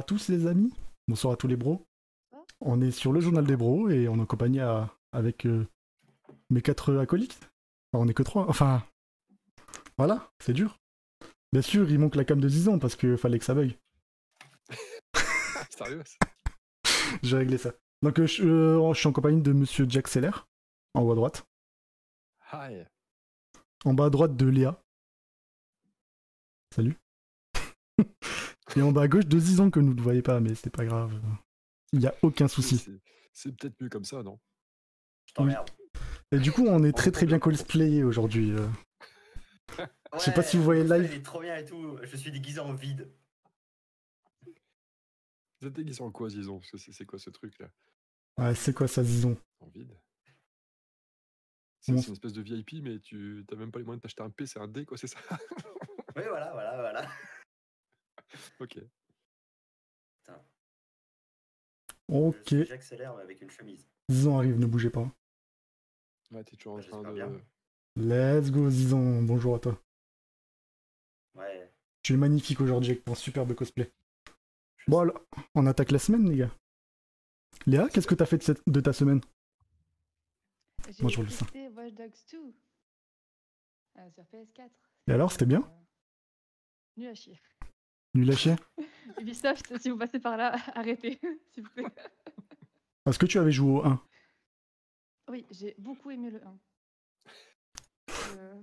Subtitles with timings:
[0.00, 0.72] à tous les amis,
[1.08, 1.86] bonsoir à tous les bros.
[2.60, 5.66] On est sur le journal des bros et on est accompagné à- avec euh,
[6.48, 7.38] mes quatre acolytes.
[7.92, 8.82] Enfin, on est que trois, enfin
[9.98, 10.78] voilà, c'est dur.
[11.52, 13.76] Bien sûr, il manque la cam de 10 ans parce qu'il fallait que ça bug.
[15.70, 16.02] Sérieux
[17.22, 17.72] J'ai réglé ça.
[18.00, 20.30] Donc euh, je, euh, je suis en compagnie de monsieur Jack Seller,
[20.94, 21.46] en haut à droite.
[22.54, 22.84] Hi.
[23.84, 24.82] En bas à droite de Léa.
[26.74, 26.96] Salut.
[28.76, 30.84] et en bas à gauche de Zizan que nous ne voyez pas, mais c'est pas
[30.84, 31.20] grave.
[31.92, 32.78] Il n'y a aucun souci.
[33.32, 34.38] C'est- peut-être mieux comme ça, non?
[35.26, 35.68] Je t'emmerde.
[36.32, 38.52] Et du coup, on est très très bien cosplayé aujourd'hui.
[38.52, 38.68] euh.
[40.14, 41.10] Je sais pas si vous voyez le live.
[41.12, 41.98] Il est trop bien et tout.
[42.02, 43.10] Je suis déguisé en vide.
[45.60, 47.68] Vous êtes déguisé en quoi, que c'est quoi ce truc-là
[48.38, 49.36] Ouais, c'est quoi ça, Zizon?
[49.60, 49.94] En vide?
[51.80, 52.00] C'est Bon.
[52.00, 54.46] une espèce de VIP, mais tu t'as même pas les moyens de t'acheter un P,
[54.46, 55.18] c'est un D, quoi, c'est ça?
[56.16, 57.08] Oui, voilà, voilà, voilà.
[58.60, 58.78] Ok.
[62.08, 63.88] Ok, suis J'accélère mais avec une chemise.
[64.10, 65.08] Zizon arrive, ne bougez pas.
[66.32, 67.12] Ouais, t'es toujours en Ouais, train de.
[67.12, 67.30] bien.
[67.96, 69.80] Let's go, Zizon, bonjour à toi.
[71.36, 71.72] Ouais.
[72.02, 73.92] Tu es magnifique aujourd'hui avec ton superbe cosplay.
[74.76, 75.20] je Bon, alors,
[75.54, 76.50] on attaque la semaine, les gars.
[77.66, 79.20] Léa, qu'est-ce que t'as fait de, cette- de ta semaine?
[81.02, 81.28] Watch Dogs
[82.32, 82.54] 2
[83.98, 84.70] euh, sur PS4.
[85.06, 85.60] Et alors, c'était bien?
[85.60, 85.84] Euh,
[86.96, 87.38] Nul à chier.
[88.14, 88.54] Nul à chier
[89.20, 91.20] Ubisoft, si vous passez par là, arrêtez,
[91.52, 91.84] s'il vous plaît.
[93.06, 94.02] Est-ce que tu avais joué au 1
[95.30, 96.58] Oui, j'ai beaucoup aimé le 1.
[98.36, 98.62] Euh,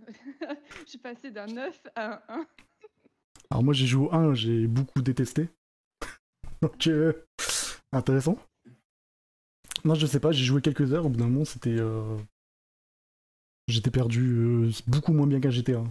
[0.85, 2.47] je suis passée d'un 9 à un 1.
[3.50, 5.50] Alors moi j'ai joué au 1, j'ai beaucoup détesté.
[6.62, 7.14] Donc euh,
[7.91, 8.38] intéressant.
[9.85, 11.78] Non je sais pas, j'ai joué quelques heures, au bout d'un moment c'était...
[11.79, 12.18] euh,
[13.68, 15.84] J'étais perdu euh, beaucoup moins bien qu'un GTA.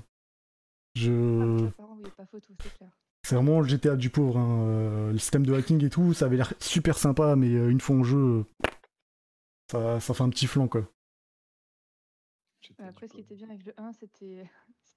[0.94, 1.66] Je...
[1.66, 2.90] Apparemment, oui, pas photo, c'est clair.
[3.26, 4.38] C'est vraiment le GTA du pauvre.
[4.38, 7.70] hein, euh, Le système de hacking et tout, ça avait l'air super sympa, mais euh,
[7.70, 8.46] une fois en jeu,
[9.74, 10.88] euh, ça, fait un petit flanc quoi.
[12.78, 14.48] Après, ce qui était bien avec le 1, c'était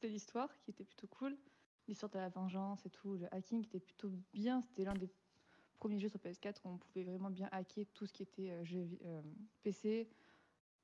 [0.03, 1.35] l'histoire qui était plutôt cool.
[1.87, 4.61] L'histoire de la vengeance et tout, le hacking était plutôt bien.
[4.61, 5.09] C'était l'un des
[5.79, 8.53] premiers jeux sur PS4 où on pouvait vraiment bien hacker tout ce qui était
[9.63, 10.07] PC.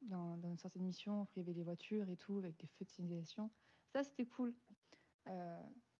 [0.02, 3.52] Dans, dans certaines missions, il y les voitures et tout, avec des feux de signalisation.
[3.94, 4.52] Ça, c'était cool.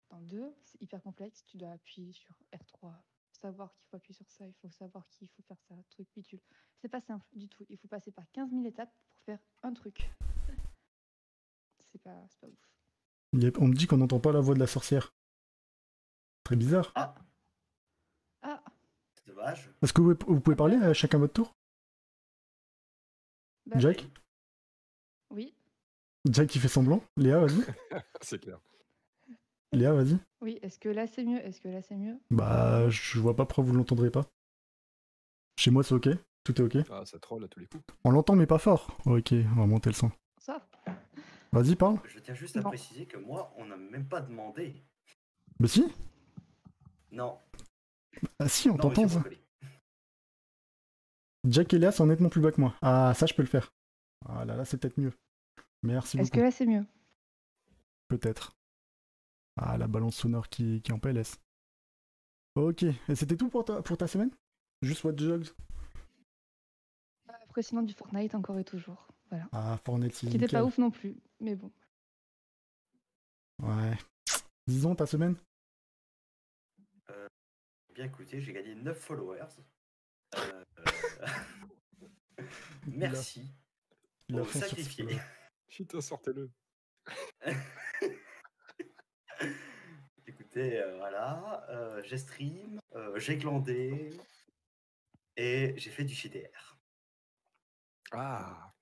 [0.10, 1.44] Dans le 2, c'est hyper complexe.
[1.46, 2.94] Tu dois appuyer sur R3,
[3.32, 6.40] savoir qu'il faut appuyer sur ça, il faut savoir qu'il faut faire ça, truc bidule.
[6.82, 7.66] C'est pas simple du tout.
[7.70, 10.12] Il faut passer par 15 000 étapes pour faire un truc.
[11.92, 13.56] C'est pas, c'est pas ouf.
[13.58, 15.14] On me dit qu'on n'entend pas la voix de la sorcière.
[16.44, 16.92] Très bizarre.
[16.96, 17.16] Ah,
[18.42, 18.62] Ah,
[19.16, 19.72] c'est dommage.
[19.82, 21.56] Est-ce que vous, vous pouvez parler à chacun votre tour?
[23.66, 24.06] Bah, Jack?
[25.32, 25.56] Oui,
[26.30, 27.62] Jack qui fait semblant Léa, vas-y.
[28.22, 28.60] C'est clair.
[29.76, 30.18] Léa, vas-y.
[30.42, 30.60] oui.
[30.62, 31.40] Est-ce que là c'est mieux?
[31.40, 32.18] Est-ce que là c'est mieux?
[32.32, 34.26] Bah, je vois pas pourquoi vous l'entendrez pas.
[35.58, 36.10] Chez moi, c'est ok?
[36.44, 36.86] Tout est ok?
[36.92, 37.84] Ah, ça troll à tous les coups.
[38.04, 38.98] On l'entend, mais pas fort.
[39.06, 40.12] Ok, on va monter le son.
[40.38, 40.68] Ça
[41.52, 41.98] Vas-y, parle.
[42.06, 42.70] Je tiens juste à Non.
[42.70, 44.84] préciser que moi, on n'a même pas demandé.
[45.60, 45.86] Bah, si.
[47.12, 47.40] Non.
[48.40, 49.24] Ah, si, on t'entend, ça.
[51.48, 52.76] Jack et Léa sont nettement plus bas que moi.
[52.82, 53.72] Ah, ça, je peux le faire.
[54.28, 55.14] Ah là là, c'est peut-être mieux.
[55.84, 56.38] Merci Est-ce beaucoup.
[56.38, 56.86] que là c'est mieux?
[58.08, 58.56] Peut-être.
[59.58, 61.40] Ah, la balance sonore qui, qui est en PLS.
[62.56, 64.32] Ok, et c'était tout pour ta, pour ta semaine?
[64.82, 65.48] Juste Watch Dogs
[67.28, 69.08] Après sinon du Fortnite encore et toujours.
[69.30, 69.48] Voilà.
[69.52, 71.72] Ah, Fortnite, c'est Qui était pas ouf non plus, mais bon.
[73.62, 73.98] Ouais.
[74.68, 75.36] Disons ta semaine?
[77.94, 79.48] Bien écoutez, j'ai gagné 9 followers.
[80.36, 80.64] Euh,
[82.88, 83.46] Merci.
[84.28, 85.18] Il a sacrifié.
[85.70, 86.52] Putain, sortez-le.
[90.28, 94.10] Écoutez, euh, voilà, euh, j'ai stream, euh, j'ai glandé
[95.38, 96.78] et j'ai fait du JDR.
[98.12, 98.74] Ah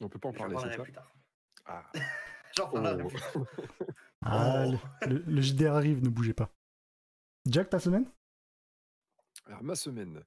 [0.00, 0.82] On peut pas en parler, c'est ça?
[0.82, 1.12] plus tard.
[1.66, 1.90] Ah.
[2.56, 3.08] J'en parlerai Oh.
[3.08, 3.32] plus tard.
[4.22, 4.72] Ah, Oh.
[5.06, 6.50] le, le- le JDR arrive, ne bougez pas.
[7.46, 8.10] Jack, ta semaine?
[9.46, 10.22] Alors, ma semaine.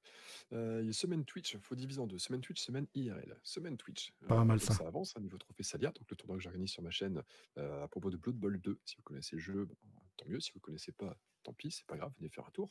[0.52, 2.18] Euh, il y a semaine Twitch, il faut diviser en deux.
[2.18, 3.36] Semaine Twitch, semaine IRL.
[3.42, 4.12] Semaine Twitch.
[4.22, 4.86] euh, Pas mal, comme ça.
[4.86, 7.22] avance, un niveau trophée Salia, donc le tournoi que j'organise sur ma chaîne
[7.58, 8.78] euh, à propos de Blood Bowl 2.
[8.84, 9.68] Si vous connaissez le jeu,
[10.16, 10.40] tant mieux.
[10.40, 12.70] Si vous connaissez pas, tant pis, c'est pas grave, venez faire un tour.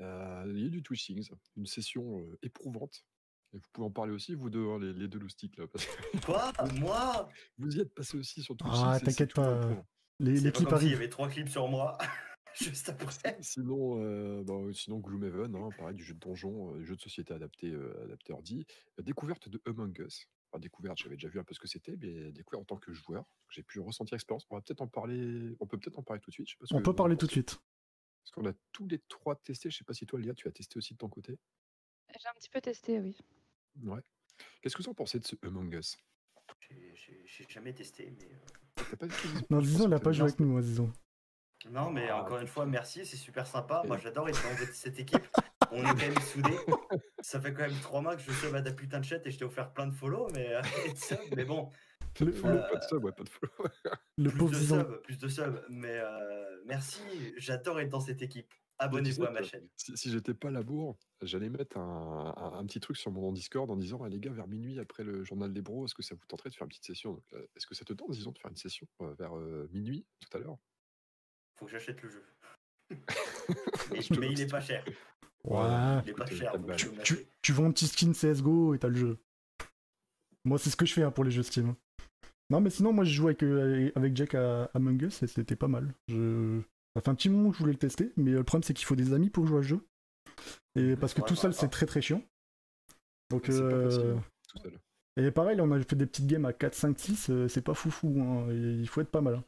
[0.00, 3.04] Euh, il y a du Twitch Things, une session euh, éprouvante.
[3.54, 5.66] Et vous pouvez en parler aussi, vous deux, hein, les, les deux loustiques là.
[5.68, 6.52] parce que Quoi?
[6.80, 7.28] Moi?
[7.58, 9.60] vous y êtes passé aussi sur Twitch Ah, t'inquiète pas,
[10.18, 11.98] clips comme s'il y avait trois clips sur moi.
[12.60, 13.36] Juste après.
[13.40, 17.00] Sinon, euh, bah, sinon Gloomhaven, hein, pareil, du jeu de donjon, euh, du jeu de
[17.00, 18.66] société adapté, euh, adapté ordi.
[18.98, 20.28] Euh, découverte de Among Us.
[20.50, 22.92] Enfin, découverte, j'avais déjà vu un peu ce que c'était, mais découverte en tant que
[22.92, 23.24] joueur.
[23.48, 24.46] J'ai pu ressentir l'expérience.
[24.50, 25.56] On va peut-être en parler.
[25.60, 26.48] On peut peut-être en parler tout de suite.
[26.48, 27.58] je sais pas ce On que peut vous parler tout de suite.
[28.22, 29.70] Parce qu'on a tous les trois testé.
[29.70, 31.38] Je sais pas si toi, Lia, tu as testé aussi de ton côté.
[32.20, 33.16] J'ai un petit peu testé, oui.
[33.82, 34.00] Ouais.
[34.60, 35.96] Qu'est-ce que vous en pensez de ce Among Us?
[36.60, 38.26] J'ai- J'ai j'ai jamais testé, mais.
[38.26, 40.92] euh, T'as pas testé Non, disons, il a T'as pas joué avec nous, hein, disons.
[41.70, 43.82] Non, mais Ah, encore une fois, merci, c'est super sympa.
[43.86, 45.26] Moi, j'adore être dans cette- équipe.
[45.70, 46.56] On est quand même soudés.
[47.20, 49.30] Ça fait quand même trois mois que je sub à ta putain de chat et
[49.30, 50.60] je t'ai offert plein de follow, mais, euh,
[50.90, 51.70] et de sub, mais bon,
[52.18, 53.52] Pas de Le- follow, Euh, pas de sub, ouais, pas de follow.
[54.18, 55.60] Le plus de sub, plus de sub.
[55.70, 57.00] Mais euh, merci,
[57.38, 58.52] j'adore être dans cette équipe.
[58.78, 59.68] Abonnez-vous à ma chaîne.
[59.76, 63.70] Si, si j'étais pas labour, j'allais mettre un, un- un petit truc sur mon Discord
[63.70, 66.14] en disant ah, les gars, vers minuit après le journal des bros, est-ce que ça
[66.16, 67.22] vous tenterait de faire une petite session?
[67.34, 68.86] Euh, Est-ce que ça te tente, disons, de faire une session
[69.18, 70.58] vers euh, minuit tout à l'heure?
[71.62, 72.24] Faut que j'achète le jeu.
[73.92, 74.84] mais Je te mais il est pas cher.
[75.44, 76.00] Ouais.
[76.04, 76.58] Il est pas cher.
[76.58, 76.74] donc
[77.04, 79.18] Tu, tu, vends un petit skin CSGO et t'as le jeu.
[80.44, 81.76] Moi, c'est ce que je fais hein, pour les jeux Steam.
[82.50, 85.54] Non, mais sinon, moi, j'ai joué avec, euh, avec Jack à Among Us et c'était
[85.54, 85.94] pas mal.
[86.08, 86.60] Je...
[86.96, 88.84] Ça fait un petit moment que je voulais le tester, mais le problème, c'est qu'il
[88.86, 89.86] faut des amis pour jouer à ce jeu.
[90.74, 92.24] Et parce que Ouais, tout seul, c'est très très chiant.
[93.30, 94.16] Donc, C'est pas facile, euh,
[94.48, 94.72] tout seul.
[95.16, 97.74] et pareil, on a fait des petites games à 4, 5, 6, euh, c'est pas
[97.74, 98.20] foufou.
[98.20, 98.52] Hein.
[98.52, 99.36] Il faut être pas mal.
[99.36, 99.44] hein.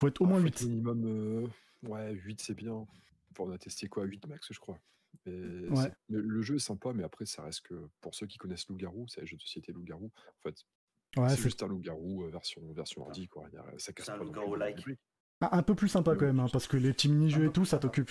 [0.00, 0.58] Faut être au moins Alors, 8.
[0.58, 1.46] faut être Minimum, euh,
[1.88, 2.72] ouais, 8 c'est bien.
[2.72, 4.78] Enfin, on a testé quoi 8 max, je crois.
[5.26, 5.76] Ouais.
[5.76, 9.06] c'est- le jeu est sympa, mais après, ça reste que pour ceux qui connaissent Loup-Garou,
[9.08, 10.10] c'est un jeu de société Loup-Garou.
[10.16, 10.56] En fait,
[11.16, 13.48] Ouais, c'est c'est juste un Loup-Garou euh, version, version ordi, quoi.
[13.78, 14.76] Ça casse C'est un loup-garou-like.
[14.78, 15.00] le public.
[15.42, 17.52] un peu plus sympa Ouais, quand même, hein, parce que les petits mini-jeux Un et
[17.52, 18.10] tout, ça t'occupe.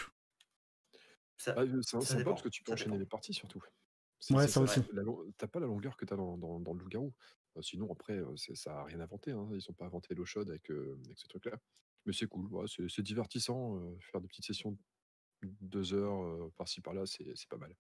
[1.37, 2.99] Ça- Ah, euh, c'est sympa dépend, parce que tu peux ça enchaîner dépend.
[2.99, 3.63] les parties surtout.
[4.19, 4.81] C'est- Ouais, c'est ça aussi.
[5.37, 7.13] T'as pas la longueur que t'as dans, dans, dans le loup-garou.
[7.57, 8.21] Euh, sinon, après,
[8.55, 9.31] ça a rien inventé.
[9.31, 9.47] Hein.
[9.53, 11.57] Ils ont pas inventé l'eau chaude avec, avec ce truc-là.
[12.05, 12.45] Mais c'est cool.
[12.53, 13.79] ouais, c'est divertissant.
[13.99, 17.75] faire des petites sessions de deux heures par-ci par-là, c'est pas mal.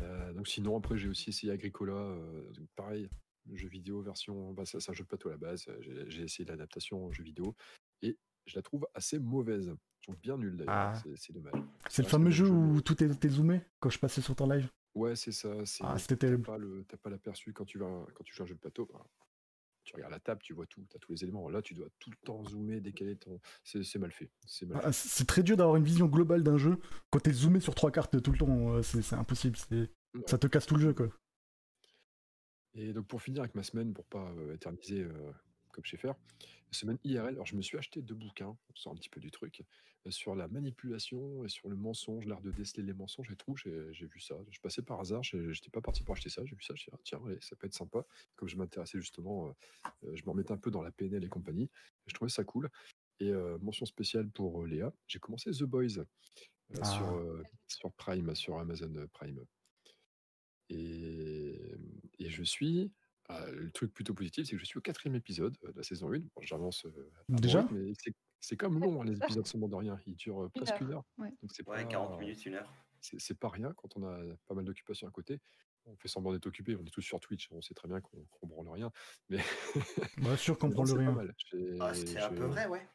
[0.00, 1.92] Euh, donc sinon, après, j'ai aussi essayé Agricola.
[1.94, 3.08] euh, pareil,
[3.52, 4.52] jeu vidéo version.
[4.52, 5.66] Bah, ça- c'est un jeu de plateau à la base.
[6.08, 7.54] J'ai essayé l'adaptation en jeu vidéo.
[8.02, 9.68] Et je la trouve assez mauvaise.
[10.00, 10.74] Je trouve bien nulle d'ailleurs.
[10.74, 11.02] Ah.
[11.16, 11.52] C'est- dommage.
[11.88, 14.68] C'est le fameux jeu où mais- tout était zoomé quand je passais sur ton live?
[14.94, 15.64] Ouais, c'est ça.
[15.64, 18.42] c'est- Ah, c'était t'as pas le- T'as pas l'aperçu quand tu vas quand tu joues
[18.42, 18.86] un jeu de plateau.
[18.92, 19.04] bah,
[19.84, 21.48] tu regardes la table, tu vois tout, tu as tous les éléments.
[21.48, 23.40] Là, tu dois tout le temps zoomer, décaler ton.
[23.64, 24.30] C'est c'est mal fait.
[24.46, 26.78] C'est mal Ah, C'est très dur d'avoir une vision globale d'un jeu
[27.10, 28.74] quand t'es zoomé sur trois cartes tout le temps.
[28.76, 29.56] euh, C'est c'est impossible.
[29.56, 29.90] c'est-.
[30.28, 31.08] Ça te casse tout le jeu, quoi.
[32.74, 35.32] Et donc, pour finir avec ma semaine, pour pas euh, éterniser euh,
[35.72, 36.14] comme sais faire,
[36.70, 39.30] semaine IRL, alors je me suis acheté deux bouquins, on sort un petit peu du
[39.30, 39.62] truc,
[40.06, 43.54] euh, sur la manipulation et sur le mensonge, l'art de déceler les mensonges et tout.
[43.56, 44.36] J'ai vu ça.
[44.50, 46.44] Je passais par hasard, j'étais pas parti pour acheter ça.
[46.44, 48.04] J'ai vu ça, je me suis dit, tiens, allez, ça peut être sympa.
[48.36, 49.52] Comme je m'intéressais justement, euh,
[50.04, 51.70] euh, je me remettais un peu dans la PNL et compagnie.
[52.06, 52.70] Je trouvais ça cool.
[53.20, 56.04] Et euh, mention spéciale pour Léa, j'ai commencé The Boys sur,
[56.82, 57.12] Ah.
[57.14, 59.44] euh, sur Prime, sur Amazon Prime.
[60.70, 61.60] Et,
[62.18, 62.90] et je suis.
[63.32, 65.82] Ah, le truc plutôt positif, c'est que je suis au quatrième épisode euh, de la
[65.82, 66.18] saison 1.
[66.34, 70.00] Bon, J'avance euh, Déjà mais c'est- c'est comme long, hein, les épisodes sans de rien.
[70.06, 71.04] Ils durent euh, Une presque heure, une heure.
[71.18, 71.30] ouais.
[71.42, 72.72] Donc c'est Ouais, pas, 40 minutes, une heure.
[73.00, 75.40] c'est pas rien quand on a pas mal d'occupations à côté.
[75.84, 78.24] On fait semblant d'être occupé, on est tous sur Twitch, on sait très bien qu'on
[78.30, 78.90] qu'on branle rien.
[79.28, 79.38] Mais
[80.18, 81.80] Bah, sûr qu'on mais prend non, le c'est pas rien.
[81.80, 82.86] Ah, c'est un peu vrai, ouais.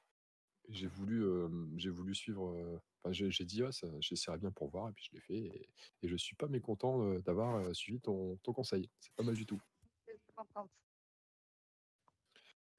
[0.69, 2.49] j'ai voulu, euh, j'ai voulu suivre.
[2.49, 5.37] euh, Enfin, j'ai dit, ah, ça, j'essaierai bien pour voir, et puis je l'ai fait.
[5.37, 5.69] Et,
[6.01, 8.89] et je suis pas mécontent euh, d'avoir euh, suivi ton, ton conseil.
[8.99, 9.61] C'est pas mal du tout.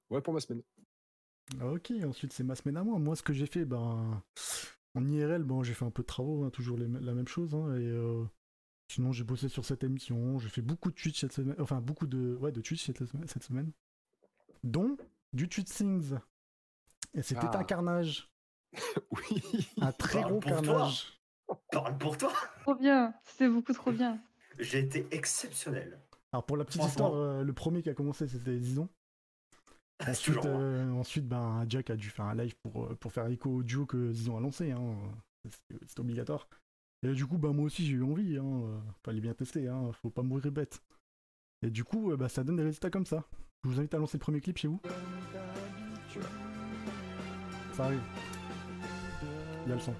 [0.09, 0.63] Ouais, pour ma semaine.
[1.61, 2.99] Ok, ensuite c'est ma semaine à moi.
[2.99, 4.21] Moi, ce que j'ai fait, ben,
[4.95, 7.53] en IRL, bon, j'ai fait un peu de travaux, hein, toujours les la même chose.
[7.55, 8.23] hein, et euh,
[8.87, 10.37] sinon, j'ai bossé sur cette émission.
[10.39, 13.27] J'ai fait beaucoup de Twitch cette semaine, enfin beaucoup de, ouais, de Twitch cette semaine,
[13.27, 13.71] cette semaine.
[14.63, 14.97] dont
[15.33, 16.15] du Twitch Things.
[17.13, 17.59] Et c'était Ah.
[17.59, 18.29] un carnage,
[19.11, 19.67] Oui.
[19.81, 20.51] un très Parle gros toi.
[20.51, 21.19] carnage.
[21.71, 22.31] Parle pour toi.
[22.61, 24.21] Trop bien, c'était beaucoup trop bien.
[24.59, 25.99] J'ai été exceptionnel.
[26.31, 27.07] Alors pour la petite Franchement.
[27.07, 28.87] histoire, euh, le premier qui a commencé, c'était Zizon.
[30.01, 30.61] C'est Ensuite, toujours moi.
[30.61, 33.63] euh, ensuite ben, Jack a dû faire un live pour, euh, pour faire écho au
[33.63, 34.71] duo que Zizon a lancé.
[34.71, 34.95] Hein.
[35.87, 36.47] C'est- obligatoire.
[37.03, 38.37] Et du coup, bah, moi aussi, j'ai eu envie.
[38.37, 38.81] Hein.
[39.03, 39.67] Fallait bien tester.
[39.67, 39.91] Hein.
[39.93, 40.81] Faut pas mourir bête.
[41.61, 43.23] Et du coup, bah, ça donne des résultats comme ça.
[43.63, 44.79] Je vous invite à lancer le premier clip chez vous.
[47.73, 48.01] Ça arrive.
[49.65, 49.95] Il y a le son.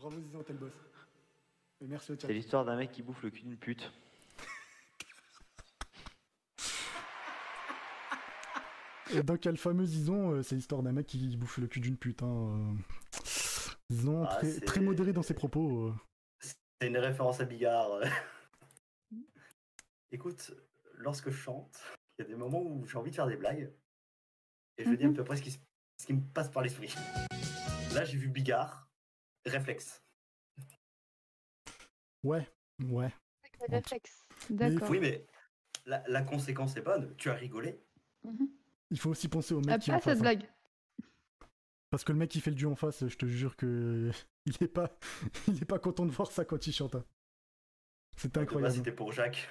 [0.00, 0.72] Bravo Zizon, t'es le boss.
[1.80, 2.26] Merci au chat.
[2.26, 3.92] C'est l'histoire d'un mec qui bouffe le cul d'une pute.
[9.12, 11.58] Et donc, il y a le fameux Zizon, euh, c'est l'histoire d'un mec qui bouffe
[11.58, 12.22] le cul d'une pute.
[12.22, 12.74] Hein.
[12.74, 13.18] euh.
[13.92, 15.88] Zizon, Ah, très, modéré dans ses propos.
[15.88, 15.94] euh.
[16.40, 18.00] C'est une référence à Bigard.
[20.10, 20.52] Écoute,
[20.94, 21.80] lorsque je chante,
[22.18, 23.72] il y a des moments où j'ai envie de faire des blagues.
[24.78, 25.16] Et je dire à Mhm.
[25.16, 25.58] peu près ce qui, se-
[26.00, 26.92] ce qui me passe par l'esprit.
[27.94, 28.88] Là, j'ai vu Bigard.
[29.46, 30.02] Réflexe.
[32.26, 32.48] Ouais,
[32.80, 33.12] ouais.
[33.60, 34.26] Le Bon, réflexe.
[34.50, 34.90] il D'accord.
[34.90, 35.26] Oui, mais
[35.86, 37.14] la, la conséquence est bonne.
[37.16, 37.80] Tu as rigolé.
[38.24, 38.48] Mhm.
[38.90, 40.18] Il faut aussi penser au mec Ah, qui pas en face.
[40.18, 40.34] cette hein.
[40.34, 40.48] blague.
[41.90, 44.10] Parce que le mec qui fait le duo en face, je te jure que
[44.46, 44.90] il est pas,
[45.48, 46.96] il est pas content de voir ça quand il chante.
[46.96, 47.04] hein.
[48.16, 48.74] C'était incroyable.
[48.74, 49.48] c'était pour Jacques.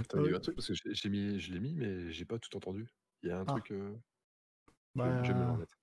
[0.00, 2.10] Attends, il y a eu un truc parce que j'ai- mis, je l'ai mis, mais
[2.10, 2.88] j'ai pas tout entendu.
[3.22, 3.52] Il y a un Ah.
[3.52, 3.70] truc.
[3.72, 5.76] euh, je- Bah, je me remettre.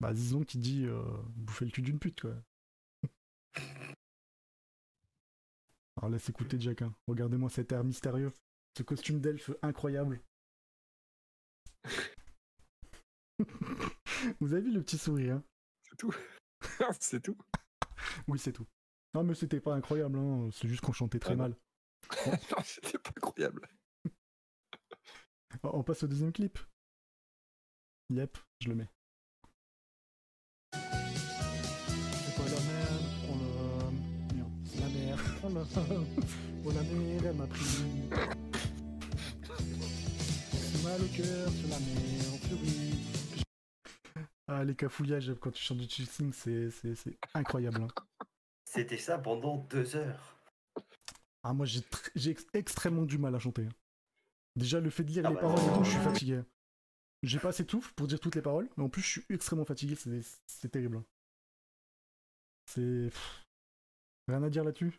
[0.00, 1.02] bah, disons qui dit euh,
[1.36, 2.34] bouffer le cul d'une pute quoi.
[5.96, 6.82] Alors laisse écouter Jack.
[6.82, 6.94] hein.
[7.06, 8.32] Regardez-moi cet air mystérieux,
[8.76, 10.20] ce costume d'elfe incroyable.
[14.40, 15.44] Vous avez vu le petit sourire hein?
[15.82, 16.14] C'est tout.
[17.00, 17.38] c'est tout.
[18.26, 18.66] Oui, c'est tout.
[19.14, 20.50] Non, mais c'était pas incroyable, hein.
[20.52, 21.42] c'est juste qu'on chantait très Ah non.
[21.44, 21.56] mal.
[22.26, 23.68] Non, C'était pas incroyable.
[25.62, 26.58] On passe au deuxième clip.
[28.10, 28.88] Yep, je le mets.
[35.50, 37.64] Oh la merde, elle m'a pris.
[40.84, 42.94] Mal au cœur, sur la mer, en furie.
[44.46, 46.68] Ah, les cafouillages quand tu chantes du chasing, c'est
[47.34, 47.82] incroyable.
[47.82, 47.88] hein.
[48.66, 50.36] C'était ça pendant deux heures.
[51.42, 53.62] Ah, moi j'ai tr- j'ai ex- extrêmement du mal à chanter.
[53.64, 53.72] hein.
[54.56, 56.42] Déjà, le fait de lire Ah les bah, paroles et tout, je suis fatigué.
[57.22, 59.24] J'ai pas assez de souffle pour dire toutes les paroles, mais en plus, je suis
[59.30, 59.96] extrêmement fatigué,
[60.46, 60.98] c'est terrible.
[60.98, 61.04] hein.
[62.66, 63.10] C'est.
[64.28, 64.92] Rien à dire là-dessus.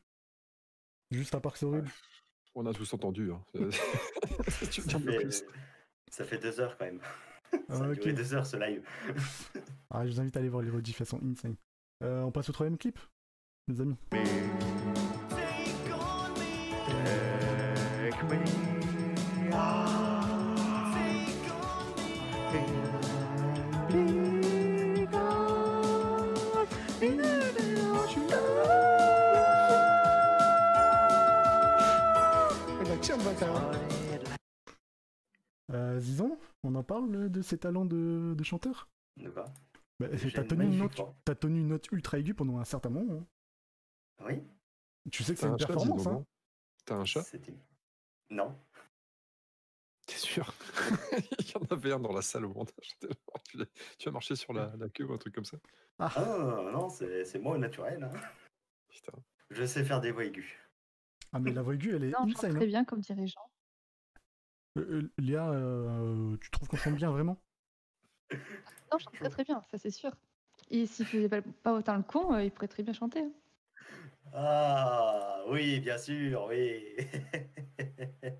[1.11, 1.89] Juste à part que c'est horrible.
[2.55, 3.31] On a tous entendu.
[3.31, 3.41] Hein.
[4.71, 5.43] tu Ça fait, plus
[6.09, 6.99] ça fait deux heures quand même.
[7.67, 7.95] Ah, Ça a ok.
[7.95, 8.87] duré deux heures ce live.
[9.89, 11.55] Ah, je vous invite à aller voir les rediffs, elles sont insane.
[12.03, 12.99] Euh, on passe au troisième clip,
[13.67, 13.95] les amis.
[22.51, 22.78] Take
[35.71, 38.89] Euh, Zizon, on en parle de ses talents de, de chanteur?
[39.17, 39.45] De quoi?
[39.99, 41.13] Bah, T'as tenu, une note- voix.
[41.25, 43.19] t'as tenu une note ultra aiguë pendant un certain moment.
[43.19, 44.25] hein.
[44.25, 44.41] Oui
[45.11, 46.25] Tu sais que c'est une un performance, hein non?
[46.85, 47.23] T'as un chat?
[48.29, 48.57] Non.
[50.07, 50.51] T'es sûr?
[51.39, 52.97] Il y en avait un dans la salle au montage.
[53.49, 53.57] Tu,
[53.99, 55.57] tu as marché sur la, la queue ou un truc comme ça?
[55.99, 56.11] Ah
[56.71, 58.03] non, c'est c'est moi au naturel.
[58.03, 58.11] hein.
[58.89, 59.13] Putain.
[59.51, 60.47] Je sais faire des voix aiguës.
[61.31, 62.55] Ah, mais la voix aiguë, elle est Non, je chante insane.
[62.55, 62.67] très hein.
[62.67, 63.49] bien comme dirigeant.
[64.77, 67.37] Euh, euh, Léa, euh, tu trouves qu'on chante bien vraiment?
[68.31, 70.11] Non, je chante très très bien, ça c'est sûr.
[70.71, 71.29] Et s'il faisait
[71.63, 73.21] pas, autant le con, euh, il pourrait très bien chanter.
[73.21, 73.31] hein.
[74.33, 76.95] Ah oui, bien sûr, oui.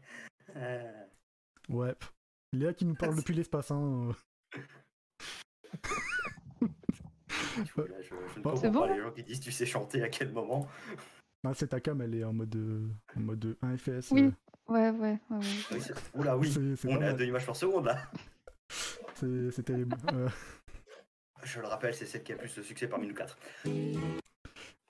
[1.70, 1.94] Ouais.
[2.54, 3.70] Léa qui nous parle depuis l'espace.
[3.70, 4.10] Hein.
[7.56, 10.68] C'est comprends bon, pas les gens qui disent tu sais chanter à quel moment.
[11.46, 14.12] Ah, c'est ta cam, elle est en mode, euh, en mode 1 FPS.
[14.12, 14.24] Oui.
[14.24, 14.32] euh,
[14.68, 15.00] Ouais, ouais,
[15.32, 15.38] ouais.
[15.38, 15.40] ouais.
[15.72, 15.80] Oui,
[16.16, 16.54] Oula, oui.
[16.86, 17.16] On est à mal.
[17.18, 17.98] 2 images par seconde là.
[19.16, 19.96] C'est terrible.
[20.14, 20.30] Euh,
[21.44, 23.38] Je le rappelle, c'est celle qui a le plus de succès parmi nous quatre.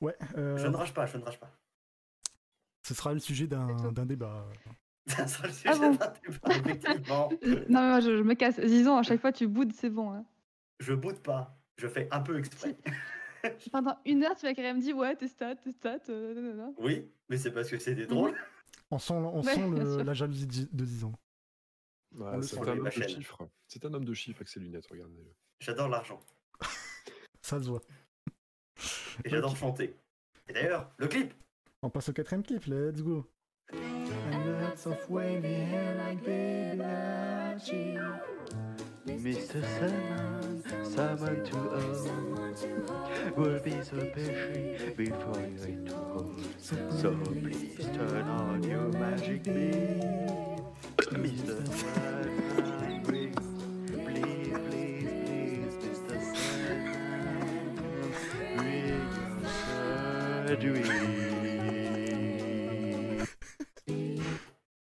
[0.01, 1.49] ouais, euh, Je ne rage pas, je ne rage pas.
[2.85, 4.45] ce sera le sujet d'un débat.
[5.07, 7.29] Ça sera le sujet Ah bon d'un débat, effectivement.
[7.69, 8.59] Non, mais moi, je, je me casse.
[8.59, 10.11] Disons, à chaque fois, tu boudes, c'est bon.
[10.11, 10.25] hein.
[10.79, 12.75] Je boude pas, je fais un peu exprès.
[13.71, 15.99] Pendant une heure, tu vas quand même dire, ouais, tes stats, tes stats.
[16.09, 16.71] euh, nanana.
[16.77, 18.35] Oui, mais c'est parce que c'est des drôles.
[18.91, 21.13] On sent, on Ouais, sent le- la jalousie de de Zizan.
[22.15, 23.47] Ouais, le c'est un homme de chiffres.
[23.67, 25.31] C'est un homme de chiffres avec ses lunettes, regardez-le.
[25.59, 26.19] J'adore l'argent
[27.41, 27.81] Ça se voit.
[29.23, 29.95] et j'adore chanter.
[30.47, 31.33] Et d'ailleurs, le clip
[31.83, 33.25] On passe au quatrième clip, let's go.
[39.05, 39.61] Mr.
[40.83, 48.27] Salmon to hold Will be so patient before you hit to hold So please turn
[48.29, 50.29] on your magic beam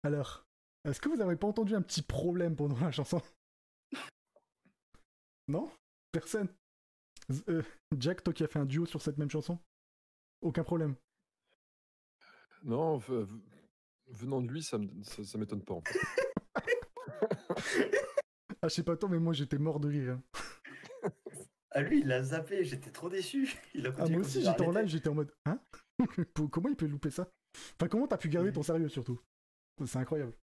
[0.02, 0.46] Alors,
[0.84, 3.20] est-ce que vous avez pas entendu un petit problème pendant la chanson
[5.50, 5.68] Non
[6.12, 6.48] Personne
[7.48, 7.62] euh,
[7.98, 9.58] Jack, toi qui as fait un duo sur cette même chanson?
[10.42, 10.94] Aucun problème.
[12.62, 12.98] Non,
[14.08, 15.74] venant de lui, ça, me- ça, ça m'étonne pas.
[15.74, 15.98] en fait.
[18.62, 20.12] Ah, je sais pas toi, mais moi j'étais mort de rire.
[20.12, 20.22] hein.
[21.72, 23.48] Ah lui, il l'a zappé, j'étais trop déçu.
[23.74, 25.58] Il a Ah, moi aussi j'étais en live, j'étais en mode Hein?
[26.50, 27.30] Comment il peut louper ça?
[27.76, 29.18] Enfin, comment t'as pu garder ton sérieux surtout?
[29.86, 30.34] C'est incroyable.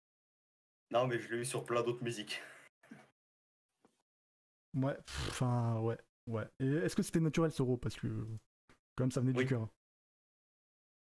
[0.92, 2.42] Non, mais je l'ai eu sur plein d'autres musiques.
[4.78, 4.98] Ouais,
[5.30, 6.48] enfin, ouais, ouais.
[6.60, 8.08] Et est-ce que c'était naturel ce raw Parce que,
[8.96, 9.44] quand même, ça venait Oui.
[9.44, 9.68] du cœur.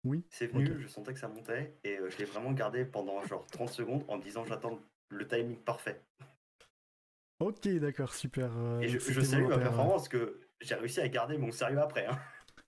[0.04, 0.24] Oui?
[0.30, 0.78] C'est venu, Ok.
[0.78, 4.04] je sentais que ça montait et euh, je l'ai vraiment gardé pendant genre 30 secondes
[4.08, 4.78] en me disant j'attends
[5.08, 6.02] le timing parfait.
[7.40, 8.54] Ok, d'accord, super.
[8.56, 11.80] euh, Et je, salue ma volontaire, performance parce que j'ai réussi à garder mon sérieux
[11.80, 12.06] après.
[12.06, 12.18] hein.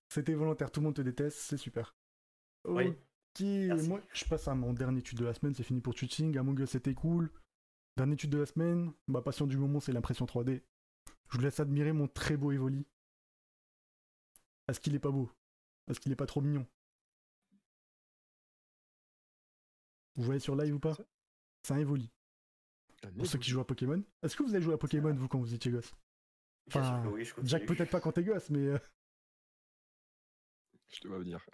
[0.09, 1.95] C'était volontaire, tout le monde te déteste, c'est super.
[2.67, 2.89] Oui.
[2.89, 3.89] Ok, Merci.
[3.89, 6.37] moi je passe à mon dernier tuto de la semaine, c'est fini pour Twitching.
[6.39, 7.31] Among Us c'était cool.
[7.99, 10.63] Dernier tuto de la semaine, ma passion du moment c'est l'impression 3D.
[11.31, 12.87] Je vous laisse admirer mon très beau Evoli.
[14.69, 15.31] Est-ce qu'il est pas beau
[15.89, 16.67] Est-ce qu'il est pas trop mignon
[20.15, 20.97] Vous voyez sur live ou pas
[21.63, 22.11] C'est un Evoli.
[23.05, 24.03] Un Pour ceux qui jouent à Pokémon.
[24.23, 25.95] Est-ce que vous avez joué à Pokémon vous quand vous étiez gosse?
[26.69, 27.35] Enfin, oui, je.
[27.45, 28.67] Jack peut-être pas quand t'es gosse, mais...
[28.67, 28.79] euh,
[30.89, 31.45] Je te vois venir.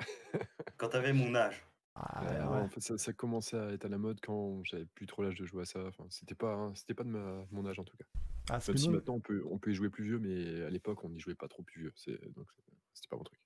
[0.77, 1.67] Quand t'avais mon âge.
[1.95, 2.61] Ah, ouais.
[2.61, 5.39] En fait, ça, ça commençait à être à la mode quand j'avais plus trop l'âge
[5.39, 5.85] de jouer à ça.
[5.87, 8.05] Enfin, c'était pas, hein, c'était pas de ma- mon âge en tout cas.
[8.51, 11.05] Ah, Même si maintenant on peut, on peut y jouer plus vieux, mais à l'époque
[11.05, 11.93] on n'y jouait pas trop plus vieux.
[11.97, 12.63] C'est, donc c'est-
[12.95, 13.39] c'était pas mon truc.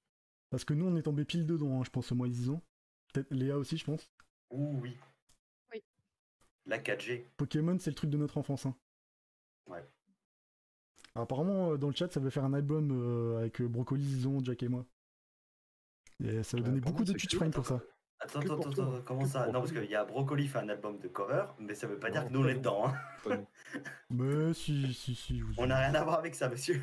[0.50, 2.62] Parce que nous, on est tombé pile dedans, hein, je pense, au moins 10 ans.
[3.12, 4.08] Peut-être Léa aussi, je pense.
[4.50, 4.96] Ouh oui.
[5.72, 5.82] Oui.
[6.66, 7.26] La 4G.
[7.36, 8.64] Pokémon, c'est le truc de notre enfance.
[8.66, 8.76] hein.
[9.66, 9.84] Ouais.
[11.14, 14.04] Alors, apparemment, euh, dans le chat, ça veut faire un album euh, avec euh, Brocoli,
[14.04, 14.86] Zizon, Jack et moi.
[16.22, 17.82] Et ça va Ouais, donner apparemment, beaucoup de c'est Twitch Prime pour ça.
[18.18, 19.02] Attends, attends, attends, toi.
[19.04, 21.86] comment ça Non, parce qu'il y a Brocoli fait un album de cover, mais ça
[21.86, 22.86] veut pas dire que nous on est dedans.
[22.88, 23.44] hein.
[24.10, 25.40] Mais si, si, si.
[25.42, 26.82] vous- On n'a rien à voir avec ça, monsieur.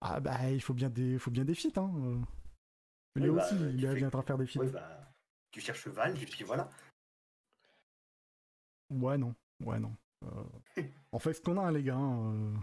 [0.00, 1.90] Ah bah, il faut bien des, faut bien des feats, hein.
[1.96, 2.18] euh.
[3.14, 4.60] Oui, Léa bah, aussi, tu il fais- viendra faire des feats.
[4.60, 5.12] Oui, bah,
[5.52, 6.68] tu cherches Val, et puis voilà.
[8.90, 9.34] Ouais, non.
[9.64, 9.94] Ouais, non.
[10.24, 11.94] Euh, On fait ce qu'on a, hein, les gars.
[11.94, 12.54] hein, euh.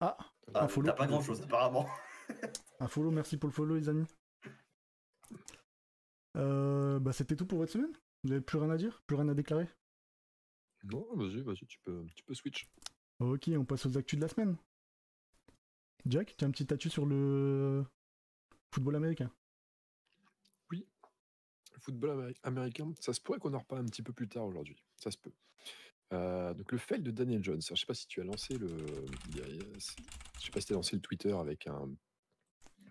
[0.00, 0.16] Ah,
[0.54, 0.86] Ah, Un follow.
[0.88, 1.86] T'as pas grand chose, apparemment.
[2.80, 4.06] un follow, merci pour le follow, les amis.
[6.36, 7.92] Euh, bah, c'était tout pour votre semaine?
[8.24, 9.02] Vous avez plus rien à dire?
[9.06, 9.68] Plus rien à déclarer?
[10.84, 12.68] Non, vas-y, vas-y, tu peux, tu peux switch.
[13.18, 14.56] Ok, on passe aux actus de la semaine.
[16.06, 17.84] Jack, tu as un petit actu sur le
[18.72, 19.32] football américain?
[20.70, 24.44] Le football améri- américain, ça se pourrait qu'on en reparle un petit peu plus tard
[24.44, 24.76] aujourd'hui.
[24.96, 25.32] Ça se peut.
[26.12, 27.60] Euh, donc le fail de Daniel Jones.
[27.68, 28.68] Alors, je sais pas si tu as lancé le.
[29.36, 29.80] Je
[30.40, 31.88] sais pas si tu as lancé le Twitter avec un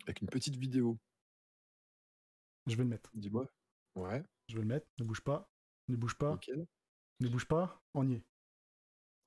[0.04, 0.98] avec une petite vidéo.
[2.68, 3.10] Je vais le mettre.
[3.14, 3.48] Dis-moi.
[3.96, 4.24] Ouais.
[4.48, 4.88] Je vais le mettre.
[5.00, 5.50] Ne bouge pas.
[5.88, 6.34] Ne bouge pas.
[6.34, 6.68] Nickel.
[7.20, 7.82] Ne bouge pas.
[7.94, 8.24] On y est.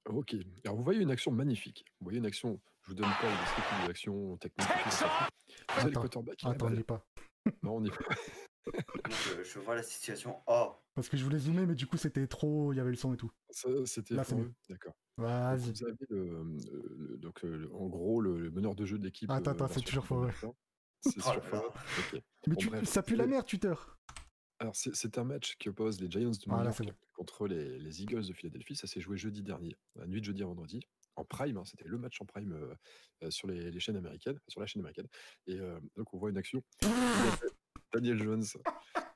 [0.07, 0.35] Ok.
[0.65, 1.85] Alors vous voyez une action magnifique.
[2.01, 2.61] Vous voyez une action.
[2.83, 4.69] Je vous donne pas le descriptif de l'action technique.
[4.69, 5.05] Vous
[5.81, 6.01] avez le Attends.
[6.01, 6.39] quarterback.
[6.45, 7.05] on n'y est pas.
[7.63, 8.15] Non, on y est pas.
[8.69, 10.37] Euh, je vois la situation.
[10.47, 12.73] Oh, Parce que je voulais zoomer, mais du coup, c'était trop.
[12.73, 13.31] Il y avait le son et tout.
[13.51, 14.53] Ça, C'était Là, c'est mieux.
[14.69, 14.93] D'accord.
[15.17, 15.73] Vas-y.
[15.73, 16.45] Donc, Vous avez le,
[17.09, 19.31] le- donc euh, en gros le, le meneur de jeu de l'équipe.
[19.31, 20.33] Attends, euh, attends, c'est toujours faux, ouais.
[21.03, 21.21] C'est
[21.53, 21.73] Oh.
[22.13, 22.69] Mais Bon, tu...
[22.69, 23.75] bref, ça pue la merde, Twitter.
[24.59, 26.83] Alors c'est un match qui oppose les Giants de New York
[27.15, 28.77] contre les, les Eagles de Philadelphie.
[28.77, 30.81] Ça s'est joué jeudi dernier, la nuit de jeudi à vendredi,
[31.17, 31.57] en prime.
[31.57, 32.75] hein, C'était le match en prime euh,
[33.23, 35.07] euh, sur les, les chaînes américaines, sur la chaîne américaine.
[35.47, 36.63] Et euh, donc on voit une action.
[37.93, 38.45] Daniel Jones,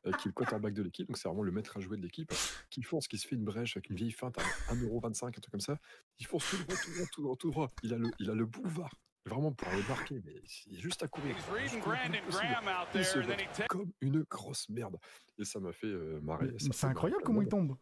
[0.06, 2.02] euh, qui est le quarterback de l'équipe, donc c'est vraiment le maître à jouer de
[2.02, 2.32] l'équipe,
[2.70, 5.50] qui fonce, qui se fait une brèche avec une vieille feinte à 1,25€, un truc
[5.50, 5.78] comme ça.
[6.18, 7.68] Il fonce tout droit, tout droit, tout droit, tout droit.
[7.84, 8.92] Il a le, il a le boulevard,
[9.26, 10.34] vraiment pour le marquer, mais
[10.66, 11.36] il est juste à courir.
[11.36, 12.48] He's reading Juste le plus Brandon possible.
[12.48, 13.68] Graham out Il se there, and then jette he takes.
[13.68, 14.98] comme une grosse merde.
[15.38, 16.54] Et ça m'a fait euh, marrer.
[16.58, 17.76] C'est incroyable marrer comment il tombe.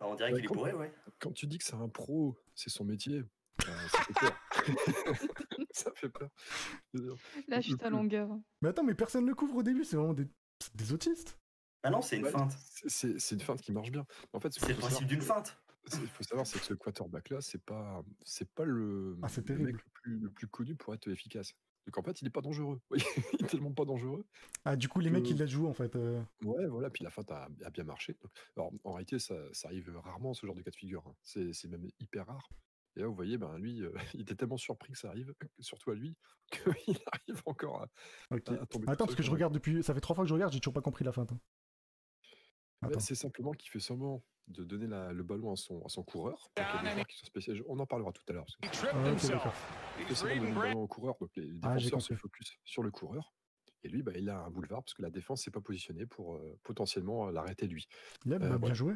[0.00, 0.92] bah, on dirait qu'il est quand- bourré, ouais.
[1.18, 3.18] Quand tu dis que c'est un pro, c'est son métier,
[3.66, 4.36] euh, ça fait peur.
[5.72, 6.28] ça fait peur.
[7.48, 8.28] Là, je suis à longueur.
[8.62, 10.28] Mais attends, mais personne ne le couvre au début, c'est vraiment des,
[10.92, 11.38] autistes.
[11.84, 12.52] Ah non, c'est une ouais, feinte.
[12.86, 14.04] c'est- une feinte qui marche bien.
[14.32, 15.56] En fait, C'est le principe d'une feinte.
[15.94, 19.58] Il faut savoir, c'est que ce quarterback là, c'est pas, c'est pas le, Ah, le
[19.58, 21.54] mec le plus, le plus connu pour être efficace.
[21.86, 22.80] Donc en fait, il est pas dangereux.
[23.32, 24.26] Il est tellement pas dangereux.
[24.66, 25.96] Ah, du coup, les mecs, ils la jouent en fait.
[25.96, 26.22] euh.
[26.44, 28.14] Ouais, voilà, puis la feinte a, a bien marché.
[28.56, 31.02] Alors, en réalité, ça, ça arrive rarement, ce genre de cas de figure.
[31.06, 31.14] hein.
[31.22, 32.50] C'est même hyper rare.
[32.96, 35.92] Et là, vous voyez, ben, lui, euh, il était tellement surpris que ça arrive, surtout
[35.92, 36.14] à lui,
[36.50, 37.86] qu'il arrive encore
[38.30, 38.86] à, tomber.
[38.88, 39.82] Attends, parce que je regarde depuis.
[39.82, 41.22] Ça fait trois fois que je regarde, j'ai toujours pas compris la fin.
[41.22, 41.38] hein.
[42.82, 46.02] Bah, c'est simplement qu'il fait semblant de donner la- le ballon à son, à son
[46.02, 46.50] coureur.
[46.54, 47.64] pour qu'il y ait des Down and joueurs qui sont spécialisés.
[47.68, 48.46] On en parlera tout à l'heure.
[48.46, 49.12] que c'est- Ah, ok, d'accord.
[49.12, 49.54] himself.
[49.98, 52.02] il fait He's semblant de donner le ballon au coureur, donc les les Ah, défenseurs
[52.02, 53.34] se focus sur le coureur.
[53.84, 56.34] Et lui, bah, il a un boulevard parce que la défense s'est pas positionnée pour
[56.36, 57.88] euh, potentiellement euh, l'arrêter lui.
[58.26, 58.94] Yep, Euh, bah, bien joué.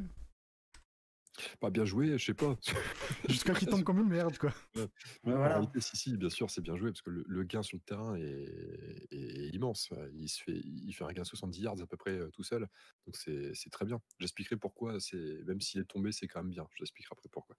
[1.60, 2.58] Pas bien joué, je sais pas.
[3.28, 4.52] Jusqu'à qu'il tombe comme une merde, quoi.
[4.76, 4.86] Ouais,
[5.24, 5.48] voilà.
[5.54, 7.82] réalité, si, si, bien sûr, c'est bien joué parce que le, le gain sur le
[7.82, 9.90] terrain est, est immense.
[10.14, 12.42] Il, se fait, il fait un gain de 70 yards à peu près euh, tout
[12.42, 12.68] seul.
[13.06, 14.00] Donc c'est très bien.
[14.18, 16.66] J'expliquerai pourquoi, c'est même s'il est tombé, c'est quand même bien.
[16.74, 17.56] Je l'expliquerai après pourquoi.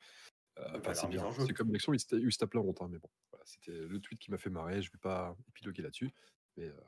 [0.60, 1.26] Euh, c'est bien.
[1.46, 2.80] C'est comme l'action, il se ta- il se tape la honte.
[2.82, 4.84] hein, mais bon, voilà, c'était le tweet qui m'a fait marrer.
[4.84, 6.12] Je vais pas épiloguer là-dessus.
[6.58, 6.80] Mais euh,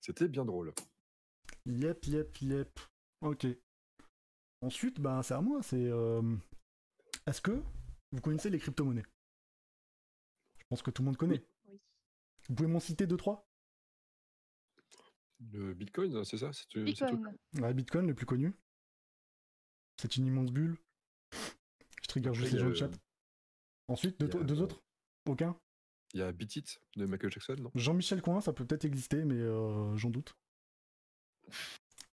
[0.00, 0.72] c'était bien drôle.
[1.66, 2.80] Yep, yep, yep.
[3.20, 3.46] Ok.
[4.62, 5.62] Ensuite, bah, c'est à moi.
[5.62, 5.76] C'est.
[5.88, 6.36] euh,
[7.26, 7.62] Est-ce que
[8.12, 9.04] vous connaissez les crypto-monnaies?
[10.58, 11.44] Je pense que tout le monde connaît.
[11.68, 11.80] Oui.
[12.48, 13.46] Vous pouvez m'en citer deux, trois?
[15.50, 17.36] Le Bitcoin, c'est ça C'est c'est tout Bitcoin.
[17.60, 18.54] Ouais, Bitcoin, le plus connu.
[20.00, 20.76] C'est une immense bulle.
[21.32, 22.90] Je trigger juste les gens de chat.
[23.88, 24.82] Ensuite, deux, a, euh, autres?
[25.26, 25.58] Aucun?
[26.14, 27.70] Il y a Beat It de Michael Jackson, non?
[27.74, 30.36] Jean-Michel Coin, ça peut peut-être exister, mais euh, j'en doute.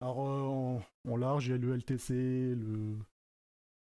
[0.01, 0.81] Alors, euh, en,
[1.11, 2.97] en large, il y a le LTC, le.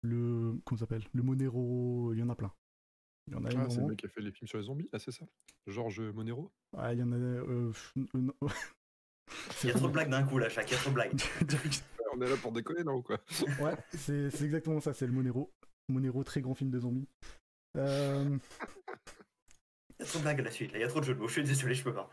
[0.03, 0.55] Le.
[0.65, 1.05] Comment ça s'appelle?
[1.15, 2.53] Le Monero, il y en a plein.
[3.29, 4.65] Il y en a Ah, c'est le mec qui a fait les films sur les
[4.65, 5.25] zombies, là, c'est ça?
[5.69, 6.51] Georges Monero?
[6.77, 7.17] Ah, il y en a.
[7.17, 7.73] euh,
[8.15, 8.35] non.
[9.63, 10.69] Il y a trop de blagues d'un coup là, chaque.
[10.71, 11.13] Il y a trop de blagues.
[12.15, 13.19] On est là pour déconner, non ou quoi?
[13.61, 15.51] Ouais, c'est c'est exactement ça, c'est le Monero.
[15.89, 17.09] Monero, très grand film de zombies.
[17.79, 18.37] Euh,
[19.99, 20.73] Il y a trop de blagues à la suite.
[20.73, 21.29] Là, il y a trop de jeux de mots.
[21.29, 22.11] Je suis désolé, je peux pas.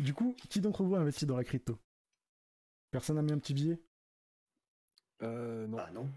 [0.00, 1.78] du coup, qui d'entre vous a investi dans la crypto?
[2.90, 3.78] Personne n'a mis un petit billet?
[5.22, 5.78] Euh, non.
[5.78, 6.10] Ah non.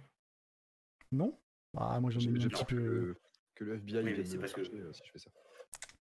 [1.11, 1.39] Non?
[1.77, 2.81] Ah, moi j'en ai mis un petit peur que, peu.
[2.81, 3.17] le-
[3.55, 5.31] que le FBI Oui, c'est parce que- euh, si je fais ça.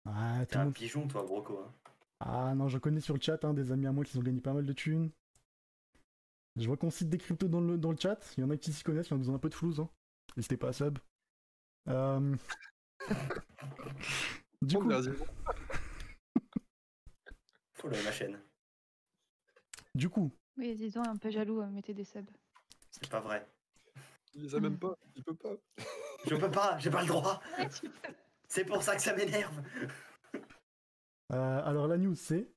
[0.07, 0.75] Ah, T'es un monde.
[0.75, 1.59] pigeon, toi, Broco.
[1.59, 1.75] hein.
[2.21, 4.41] Ah non, j'en connais sur le chat hein, des amis à moi qui ont gagné
[4.41, 5.11] pas mal de thunes.
[6.57, 8.19] Je vois qu'on cite des cryptos dans le, dans le chat.
[8.37, 9.55] Il y en a qui s'y connaissent, il y en a besoin un peu de
[9.55, 9.81] flouze.
[9.81, 9.89] Hein.
[10.37, 10.99] N'hésitez pas à sub.
[11.89, 12.37] Euh,
[14.63, 14.91] du coup.
[17.73, 18.39] Follow ma chaîne.
[19.95, 20.31] du coup,
[20.61, 22.31] Oui, disons un peu jaloux, euh, mettez des subs.
[22.91, 23.47] C'est pas vrai.
[24.35, 25.57] Il les a même pas, il peut pas.
[26.27, 27.41] Je peux pas, j'ai pas le droit.
[28.47, 29.63] C'est pour ça que ça m'énerve.
[31.33, 32.51] euh, alors la news c'est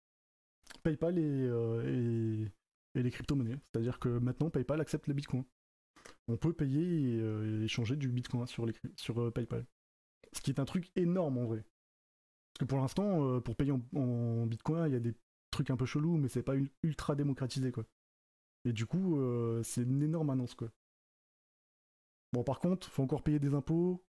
[0.84, 3.58] PayPal et, euh, et, et les crypto-monnaies.
[3.72, 5.46] C'est-à-dire que maintenant PayPal accepte le Bitcoin.
[6.28, 9.66] On peut payer et, euh, et échanger du Bitcoin sur, les, sur euh, PayPal.
[10.34, 11.64] Ce qui est un truc énorme en vrai.
[12.54, 15.14] Parce que pour l'instant, euh, pour payer en, en Bitcoin, il y a des
[15.54, 17.86] trucs un peu chelous, mais c'est pas ul- ultra démocratisé quoi.
[18.66, 20.70] Et du coup, euh, c'est une énorme annonce quoi.
[22.34, 24.04] Bon, par contre, faut encore payer des impôts.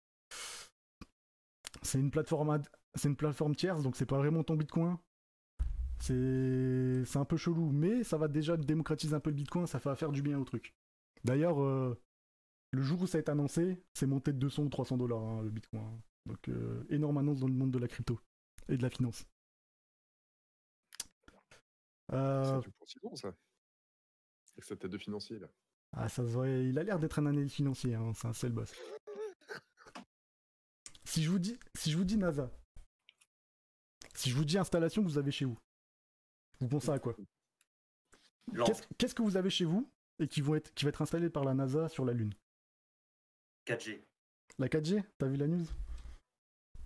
[1.83, 4.97] C'est une plateforme, ad- c'est une plateforme tierce, donc c'est pas vraiment ton Bitcoin.
[6.01, 9.79] C'est, c'est un peu chelou, mais ça va déjà démocratiser un peu le Bitcoin, ça
[9.79, 10.75] va faire du bien au truc.
[11.25, 11.99] D'ailleurs, euh,
[12.73, 15.51] le jour où ça a annoncé, c'est monté de 200 ou 300 dollars hein, le
[15.51, 15.83] Bitcoin.
[16.27, 18.21] Donc euh, énorme annonce dans le monde de la crypto
[18.69, 19.27] et de la finance.
[22.13, 23.29] Euh, C'est du précision, ça.
[24.53, 25.49] Avec sa tête de financier, là.
[25.93, 28.53] ah, ça se voit, il a l'air d'être un analyste financier, hein, c'est un seul
[28.53, 28.73] boss.
[31.05, 32.51] Si je vous dis, si je vous dis NASA,
[34.15, 35.59] si je vous dis installation que vous avez chez vous,
[36.61, 37.15] vous pensez à quoi?
[38.67, 41.31] Qu'est-ce qu'est-ce que vous avez chez vous et qui, vont être, qui va être installé
[41.31, 42.33] par la NASA sur la Lune?
[43.67, 44.03] 4G.
[44.59, 45.67] La 4G T'as vu la news?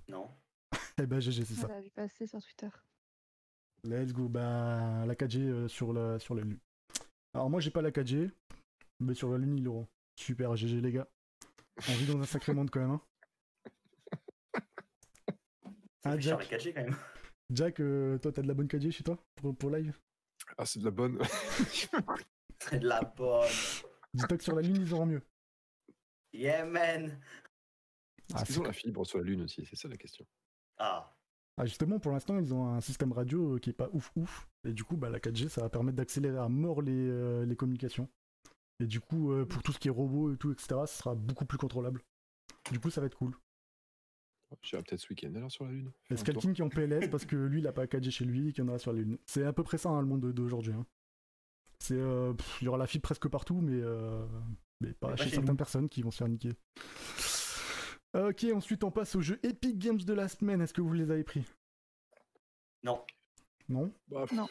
[0.09, 0.31] Non.
[1.01, 1.67] Eh ben GG, c'est ça.
[1.67, 2.69] Voilà, vu passer sur Twitter.
[3.85, 4.29] Let's go.
[4.29, 6.59] Bah, la 4G euh, sur, la, sur la Lune.
[7.35, 8.31] Alors moi, j'ai pas la 4G,
[9.01, 9.87] mais sur la Lune, ils l'auront.
[10.17, 11.09] Super, GG les gars.
[11.89, 12.91] On vit dans un sacré monde quand même.
[12.93, 13.01] Hein.
[16.05, 16.51] Ah, Jack.
[16.51, 16.97] la 4G quand même.
[17.51, 19.99] Jack, euh, toi, t'as de la bonne 4G chez toi pour, pour live?
[20.57, 21.19] Ah, c'est de la bonne.
[22.61, 23.49] C'est de la bonne.
[24.15, 25.23] Dis-toi que sur la Lune, ils auront mieux.
[26.33, 27.21] Yeah man.
[28.35, 30.27] Ah, Est-ce qu'ils c'est- ont la fibre sur la Lune aussi C'est ça la question.
[30.79, 31.15] Ah.
[31.59, 34.49] Ah, justement, pour l'instant, ils ont un système radio euh, qui est pas ouf ouf.
[34.65, 37.57] Et du coup, bah, la 4G, ça va permettre d'accélérer à mort les, euh, les
[37.57, 38.09] communications.
[38.81, 41.15] Et du coup, euh, pour tout ce qui est robot et tout, etc., ce sera
[41.15, 42.01] beaucoup plus contrôlable.
[42.71, 43.35] Du coup, ça va être cool.
[44.63, 45.89] J'irai peut-être ce week-end alors sur la Lune.
[46.11, 46.43] Et faire un tour.
[46.43, 48.53] Skalking qui est en PLS parce que lui, il a pas 4G chez lui et
[48.53, 49.19] qu'il y en aura sur la Lune.
[49.27, 50.73] C'est à peu près ça, hein, le monde de- d'aujourd'hui.
[50.73, 50.87] hein.
[51.81, 54.27] C'est, euh, il y aura la fibre presque partout, mais, euh,
[54.81, 56.53] mais pas Mais pas chez chez certaines personnes qui vont se faire niquer.
[58.15, 60.61] Ok, ensuite on passe aux jeux Epic Games de la semaine.
[60.61, 61.45] Est-ce que vous les avez pris?
[62.83, 63.05] Non.
[63.69, 63.93] Non?
[64.09, 64.49] Bah, pff, Non.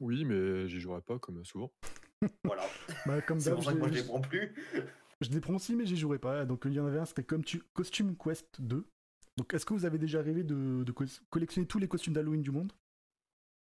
[0.00, 1.72] Oui, mais j'y jouerai pas comme souvent.
[2.44, 2.64] Voilà.
[3.06, 4.54] Bah, comme C'est pour ça que moi je j'ai- les prends plus.
[5.22, 6.44] Je les prends aussi, mais j'y jouerai pas.
[6.44, 7.62] Donc il y en avait un, c'était comme tu...
[7.72, 8.86] Costume Quest 2.
[9.38, 12.42] Donc est-ce que vous avez déjà rêvé de, de co- collectionner tous les costumes d'Halloween
[12.42, 12.70] du monde?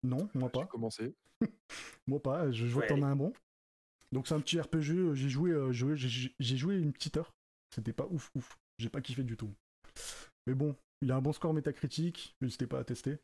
[0.02, 0.66] Non, moi J'ai pas.
[0.66, 1.14] commencé.
[2.07, 3.35] Moi pas, je vois Ouais, que t'en as un bon.
[4.12, 7.18] Donc c'est un petit RPG, euh, j'ai joué, euh, joué- j'ai j'ai joué une petite
[7.18, 7.35] heure.
[7.74, 8.57] C'était pas ouf ouf.
[8.82, 9.54] J'ai pas kiffé du tout.
[10.48, 13.18] Mais bon, il a un bon score métacritique, n'hésitez pas à tester.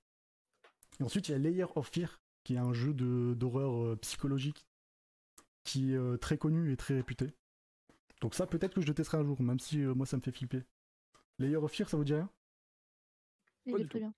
[1.00, 3.96] Et ensuite il y a Layer of Fear, qui est un jeu de- d'horreur euh,
[3.96, 4.68] psychologique
[5.64, 7.34] qui est euh, très connu et très réputé.
[8.20, 10.22] Donc ça peut-être que je le testerai un jour, même si euh, moi ça me
[10.22, 10.62] fait flipper.
[11.40, 12.30] Layer of Fear, ça vous dit rien?
[13.66, 13.98] Il Pas est très tout.
[13.98, 14.14] bien.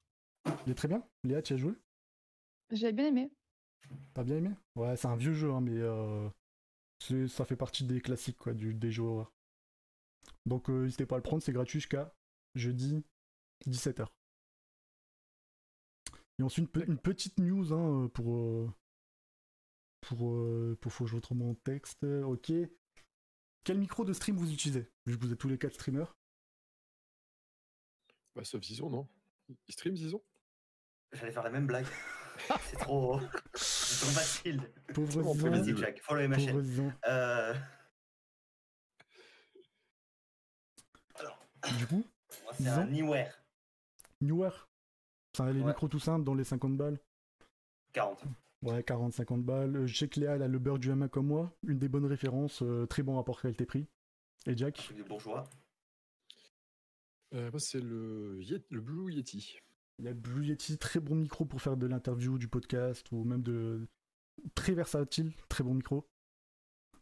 [0.66, 1.02] Il est très bien?
[1.24, 1.72] Léa, tu as joué?
[2.70, 3.32] J'ai bien aimé.
[4.12, 4.50] T'as bien aimé?
[4.76, 6.28] Ouais, c'est un vieux jeu, hein, mais euh,
[6.98, 9.32] c'est- ça fait partie des classiques quoi, du, des jeux horreur.
[10.50, 12.12] Donc euh, n'hésitez pas à le prendre, c'est gratuit jusqu'à
[12.56, 13.04] jeudi
[13.68, 14.06] 17h.
[16.38, 18.68] Et ensuite une, pe- une petite news hein, pour, euh,
[20.00, 22.02] pour, euh, pour faut que je retrouve mon texte.
[22.04, 22.50] Ok.
[23.62, 26.16] Quel micro de stream vous utilisez Vu que vous êtes tous les quatre streamers?
[28.34, 29.08] Bah, sauf Zizon, non?
[29.68, 30.20] Il stream Zizon
[31.12, 31.86] J'allais faire la même blague.
[32.62, 33.20] C'est trop.
[33.54, 34.62] C'est trop facile.
[34.94, 36.92] Pauvre bon, Zizan, Vas-y, Jack, follow ma Pauvre.
[37.06, 37.54] Euh,
[41.78, 42.04] Du coup,
[42.44, 43.26] Moi, c'est 10 un Newer.
[44.20, 44.50] Newer.
[45.36, 45.66] Ça, les Ouais.
[45.68, 46.98] micros tout simples dans les 50 balles.
[47.92, 48.22] 40.
[48.62, 49.76] Ouais, 40-50 balles.
[49.76, 51.52] Euh, Je sais que Léa, elle a le beurre du MMA comme moi.
[51.66, 52.62] Une des bonnes références.
[52.62, 53.86] euh, très bon rapport qualité-prix.
[54.46, 55.44] Et Un Jack truc de bourgeois.
[57.34, 59.58] Euh, c'est le, Yet- le Blue Yeti.
[59.98, 63.10] Il y a le Blue Yeti, très bon micro pour faire de l'interview, du podcast
[63.12, 63.86] ou même de.
[64.54, 66.08] Très versatile, très bon micro.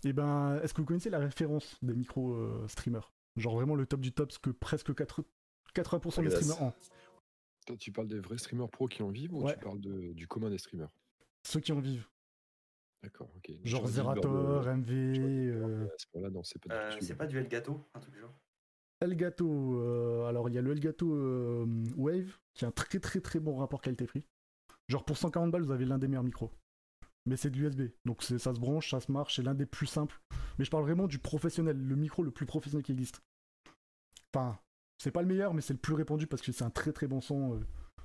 [0.04, 3.12] Et ben, est-ce que vous connaissez la référence des micros euh, streamers?
[3.38, 5.22] Genre vraiment le top du top, ce que presque 4
[5.74, 6.72] 80% des streamers ont.
[7.66, 9.52] Toi, tu parles des vrais streamers pro qui en vivent ou Ouais.
[9.54, 10.88] tu parles de- du commun des streamers?
[11.46, 12.08] Ceux qui en vivent.
[13.02, 13.52] D'accord, ok.
[13.64, 16.10] Genre Zerator, euh, MV, euh, c'est
[16.60, 18.34] pas Euh, c'est pas du Elgato, un truc du genre?
[19.00, 19.80] Elgato.
[19.80, 23.38] euh, alors il y a le Elgato euh, Wave qui a un très très très
[23.38, 24.24] bon rapport qualité-prix.
[24.88, 26.50] Genre pour 140 balles, vous avez l'un des meilleurs micros.
[27.26, 27.92] Mais c'est de l'USB.
[28.06, 30.20] Donc ça se branche, ça se marche, c'est l'un des plus simples.
[30.58, 33.20] Mais je parle vraiment du professionnel, le micro le plus professionnel qui existe.
[34.34, 34.58] Enfin,
[34.98, 37.06] c'est pas le meilleur, mais c'est le plus répandu parce que c'est un très très
[37.06, 37.60] bon son, euh,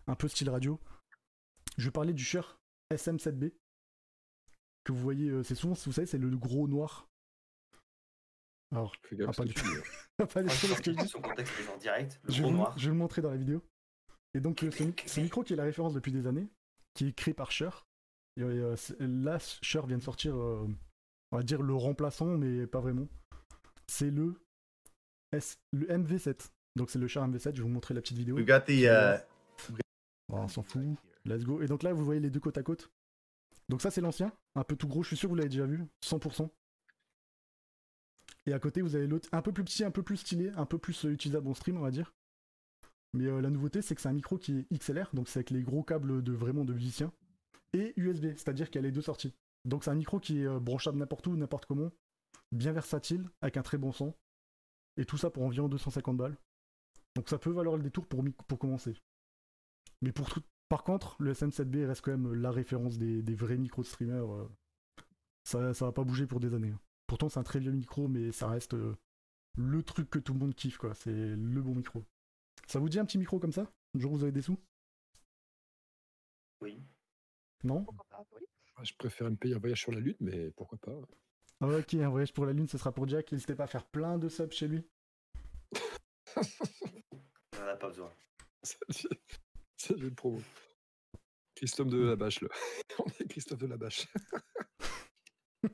[0.08, 0.80] un peu style radio.
[1.78, 2.60] Je vais parler du Shure
[2.94, 3.52] SM7B.
[4.84, 7.08] Que vous voyez, euh, c'est souvent, vous savez, c'est le gros noir.
[8.72, 8.94] Alors,
[9.28, 10.26] Ah, ce pas du hein.
[10.26, 11.08] pas Ah, ce que je dis.
[11.08, 12.20] son contexte est en direct.
[12.24, 12.78] Le Je gros vais, noir.
[12.78, 13.62] je vais le montrer dans la vidéo.
[14.34, 16.48] Et donc, euh, ce, ce micro qui est la référence depuis des années,
[16.96, 17.86] qui est créé par Shure.
[18.38, 20.76] Et, euh, là, Shure vient de sortir, on
[21.32, 23.08] va dire le remplaçant, mais pas vraiment.
[23.88, 24.36] C'est le,
[25.34, 26.50] S, le MV7.
[26.76, 27.56] Donc, c'est le Shure MV7.
[27.56, 28.36] Je vais vous montrer la petite vidéo.
[28.36, 28.86] We got the.
[28.86, 29.34] Uh,
[30.30, 30.82] Bon, on s'en fout.
[31.26, 31.62] Let's go.
[31.62, 32.90] Et donc là, vous voyez les deux côte à côte.
[33.70, 35.04] Donc ça, c'est l'ancien, un peu tout gros.
[35.04, 36.50] Je suis sûr que vous l'avez déjà vu, 100%.
[38.46, 40.66] Et à côté, vous avez l'autre, un peu plus petit, un peu plus stylé, un
[40.66, 42.14] peu plus euh, utilisable en stream, on va dire.
[43.14, 45.52] Mais euh, la nouveauté, c'est que c'est un micro qui est XLR, donc c'est avec
[45.52, 47.14] les gros câbles de vraiment de musicien,
[47.72, 49.34] et USB, c'est-à-dire qu'il y a les deux sorties.
[49.66, 51.92] Donc c'est un micro qui est euh, branchable n'importe où, n'importe comment,
[52.52, 54.14] bien versatile, avec un très bon son,
[54.98, 56.38] et tout ça pour environ 250 balles.
[57.16, 58.24] Donc ça peut valoir le détour pour,
[58.58, 58.96] commencer.
[60.02, 60.42] Mais pour tout...
[60.70, 64.32] par contre, le SM7B reste quand même la référence des, des vrais micros de streamers.
[64.34, 64.50] euh.
[65.44, 66.72] Ça, ça va pas bouger pour des années.
[66.72, 66.80] hein.
[67.08, 68.96] Pourtant, c'est un très vieux micro, mais ça reste euh,
[69.58, 70.96] le truc que tout le monde kiffe, quoi.
[70.96, 72.04] C'est le bon micro.
[72.68, 73.70] Ça vous dit un petit micro comme ça?
[73.96, 74.58] Un jour vous avez des sous?
[76.62, 76.82] Oui.
[77.64, 77.86] Non?
[78.76, 81.00] Ah, Je préfère me payer un voyage sur la Lune, mais pourquoi pas
[81.64, 83.32] Ok, un voyage pour la Lune, ce sera pour Jack.
[83.32, 84.84] N'hésitez pas à faire plein de subs chez lui.
[86.36, 88.12] On en a pas besoin.
[88.64, 89.20] Salut,
[89.78, 90.42] salut le promo.
[91.56, 92.48] Christophe de la Bâche, là.
[93.00, 94.08] On est Christophe de la Bâche.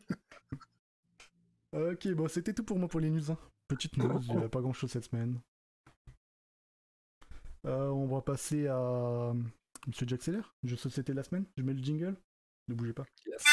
[1.72, 3.32] Ok, bon, c'était tout pour moi pour les news.
[3.32, 3.38] hein.
[3.68, 5.40] Petite news, il n'y a pas grand chose cette semaine.
[7.66, 9.34] Euh, on va passer à
[9.86, 11.46] Monsieur Jack Seller, jeu société de la semaine.
[11.58, 12.16] Je mets le jingle.
[12.68, 13.06] Ne bougez pas.
[13.28, 13.44] Yes.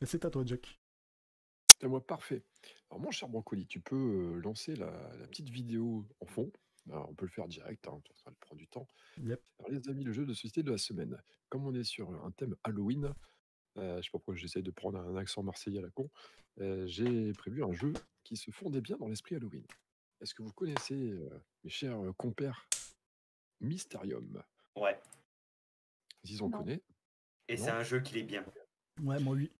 [0.00, 0.78] Et c'est à toi, Jack.
[1.66, 2.44] C'est à moi, parfait.
[2.90, 6.52] Alors, mon cher Brancoli, tu peux euh, lancer la, la petite vidéo en fond.
[6.88, 8.86] Alors, on peut le faire direct, hein, ça va prendre du temps.
[9.18, 9.42] Yep.
[9.58, 11.20] Alors, les amis, le jeu de société de la semaine.
[11.48, 13.12] Comme on est sur un thème Halloween,
[13.78, 16.10] euh, je sais pas pourquoi j'essaie de prendre un accent marseillais à la con,
[16.60, 19.66] euh, j'ai prévu un jeu qui se fondait bien dans l'esprit Halloween.
[20.20, 22.68] Est-ce que vous connaissez, euh, mes chers euh, compères,
[23.60, 24.42] Mysterium?
[24.76, 24.98] Ouais.
[26.24, 26.82] Ils on connaît.
[27.48, 28.44] Et c'est un jeu qui est bien.
[29.02, 29.52] Ouais, moi, oui.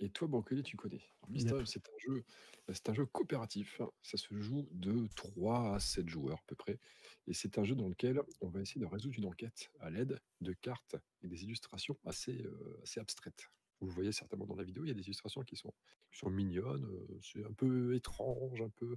[0.00, 1.02] Et toi, Brancoli, tu connais.
[1.28, 2.24] Mysterium, c'est un jeu,
[2.68, 3.80] euh, c'est un jeu coopératif.
[4.02, 6.78] Ça se joue de 3 à 7 joueurs à peu près.
[7.26, 10.20] Et c'est un jeu dans lequel on va essayer de résoudre une enquête à l'aide
[10.40, 13.48] de cartes et des illustrations assez, euh, assez abstraites.
[13.80, 15.72] Vous voyez certainement dans la vidéo, il y a des illustrations qui sont,
[16.10, 16.84] qui sont mignonnes.
[16.84, 18.96] euh, C'est un peu étrange, un peu,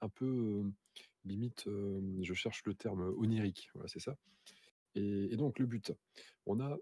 [0.00, 0.72] un peu euh,
[1.24, 3.70] limite, euh, je cherche le terme onirique.
[3.74, 4.16] Voilà, c'est ça.
[4.94, 5.92] Et, et donc, le but,
[6.46, 6.76] on a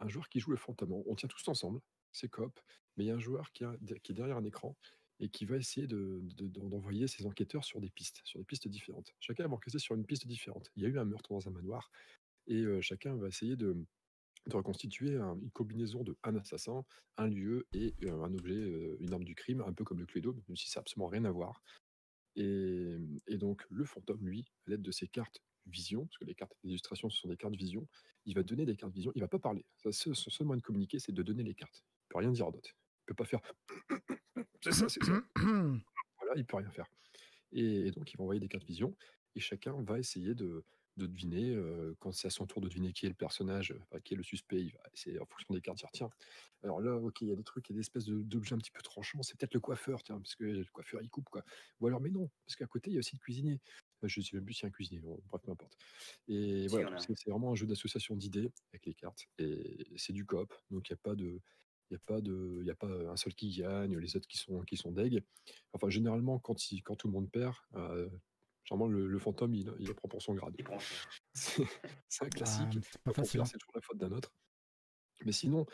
[0.00, 0.92] un joueur qui joue le fantôme.
[0.92, 1.80] On tient tous ensemble,
[2.12, 2.58] c'est coop,
[2.96, 4.76] mais il y a un joueur qui, est derrière un écran
[5.20, 8.44] et qui va essayer de- de- de- d'envoyer ses enquêteurs sur des pistes, sur des
[8.44, 9.14] pistes différentes.
[9.20, 10.70] Chacun va enquêter sur une piste différente.
[10.76, 11.90] Il y a eu un meurtre dans un manoir
[12.46, 13.76] et euh, chacun va essayer de,
[14.50, 16.84] reconstituer un- une combinaison de un assassin,
[17.16, 20.06] un lieu et euh, un objet, euh, une arme du crime, un peu comme le
[20.06, 21.62] Cluedo, même si ça n'a absolument rien à voir.
[22.36, 26.56] Et, donc, le fantôme, lui, à l'aide de ses cartes vision, parce que les cartes
[26.62, 27.86] d'illustration, ce sont des cartes vision,
[28.26, 29.66] il va donner des cartes vision, il va pas parler.
[29.90, 31.84] Son seul moyen de communiquer, c'est de donner les cartes.
[32.08, 32.70] Il peut rien dire d'autre.
[33.02, 33.40] Il peut pas faire
[34.62, 35.22] c'est ça, c'est ça.
[36.20, 36.86] Voilà, il peut rien faire.
[37.52, 38.96] Et, et donc, il va envoyer des cartes vision,
[39.34, 40.64] et chacun va essayer de,
[40.96, 43.78] de deviner, euh, quand c'est à son tour de deviner qui est le personnage, euh,
[43.82, 46.10] enfin, qui est le suspect, il va essayer en fonction des cartes, dire tiens,
[46.62, 48.54] alors là, ok, il y a des trucs, il y a des espèces de- d'objets
[48.54, 51.28] un petit peu tranchants, c'est peut-être le coiffeur, tiens, parce que le coiffeur il coupe,
[51.30, 51.44] quoi.
[51.80, 53.60] Ou alors, mais non, parce qu'à côté, il y a aussi le cuisinier.
[54.04, 55.78] Euh, Je sais même plus s'il y a un cuisinier, bon, bref, peu importe.
[56.26, 60.52] Et voilà, c'est vraiment un jeu d'association d'idées avec les cartes, et c'est du coop,
[60.70, 61.40] donc il n'y a pas de.
[61.90, 64.36] Il n'y a, pas de- y a pas un seul qui gagne, les autres qui
[64.36, 65.22] sont, qui sont deg.
[65.72, 68.08] Enfin, généralement, quand, il- quand tout le monde perd, euh,
[68.64, 70.54] généralement, le, le fantôme, il, il prend pour son grade.
[72.08, 72.74] C'est un classique.
[73.06, 74.34] Ah, c'est toujours la faute d'un autre.
[75.24, 75.66] Mais sinon,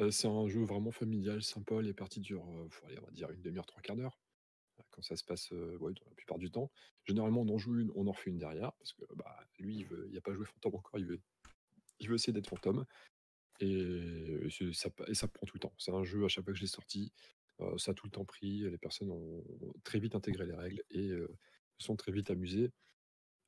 [0.00, 1.80] euh, c'est un jeu vraiment familial, sympa.
[1.82, 4.20] Les parties durent, euh, faut aller, on va dire, une demi-heure, trois quarts d'heure.
[4.90, 6.70] Quand ça se passe, euh, ouais, la plupart du temps.
[7.04, 8.72] Généralement, on en joue une, on en refait une derrière.
[8.74, 11.20] Parce que bah, lui, il veut- il n'a pas joué fantôme encore, il veut,
[11.98, 12.84] il veut essayer d'être fantôme.
[13.60, 14.90] Et, ça,
[15.28, 15.74] prend tout le temps.
[15.78, 17.12] C'est un jeu, à chaque fois que je l'ai sorti,
[17.76, 18.60] ça a tout le temps pris.
[18.60, 19.44] Les personnes ont
[19.84, 21.10] très vite intégré les règles et
[21.78, 22.72] sont très vite amusées.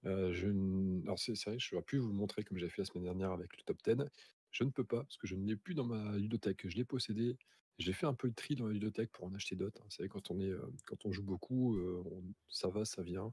[0.05, 3.33] Alors c'est vrai, je n'aurais pu vous le montrer comme j'ai fait la semaine dernière
[3.33, 4.05] avec le top 10.
[4.51, 6.69] Je ne peux pas parce que je ne l'ai plus dans ma ludothèque.
[6.69, 7.37] Je l'ai possédé.
[7.79, 9.81] J'ai fait un peu le tri dans la ludothèque pour en acheter d'autres.
[9.83, 9.87] hein.
[9.87, 10.53] Vous savez, quand on, est,
[10.87, 11.77] quand on joue beaucoup,
[12.49, 13.33] ça va, ça vient.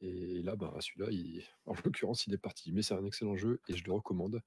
[0.00, 2.72] Et là, bah, celui-là, il- en l'occurrence, il est parti.
[2.72, 4.42] Mais c'est un excellent jeu et je le recommande.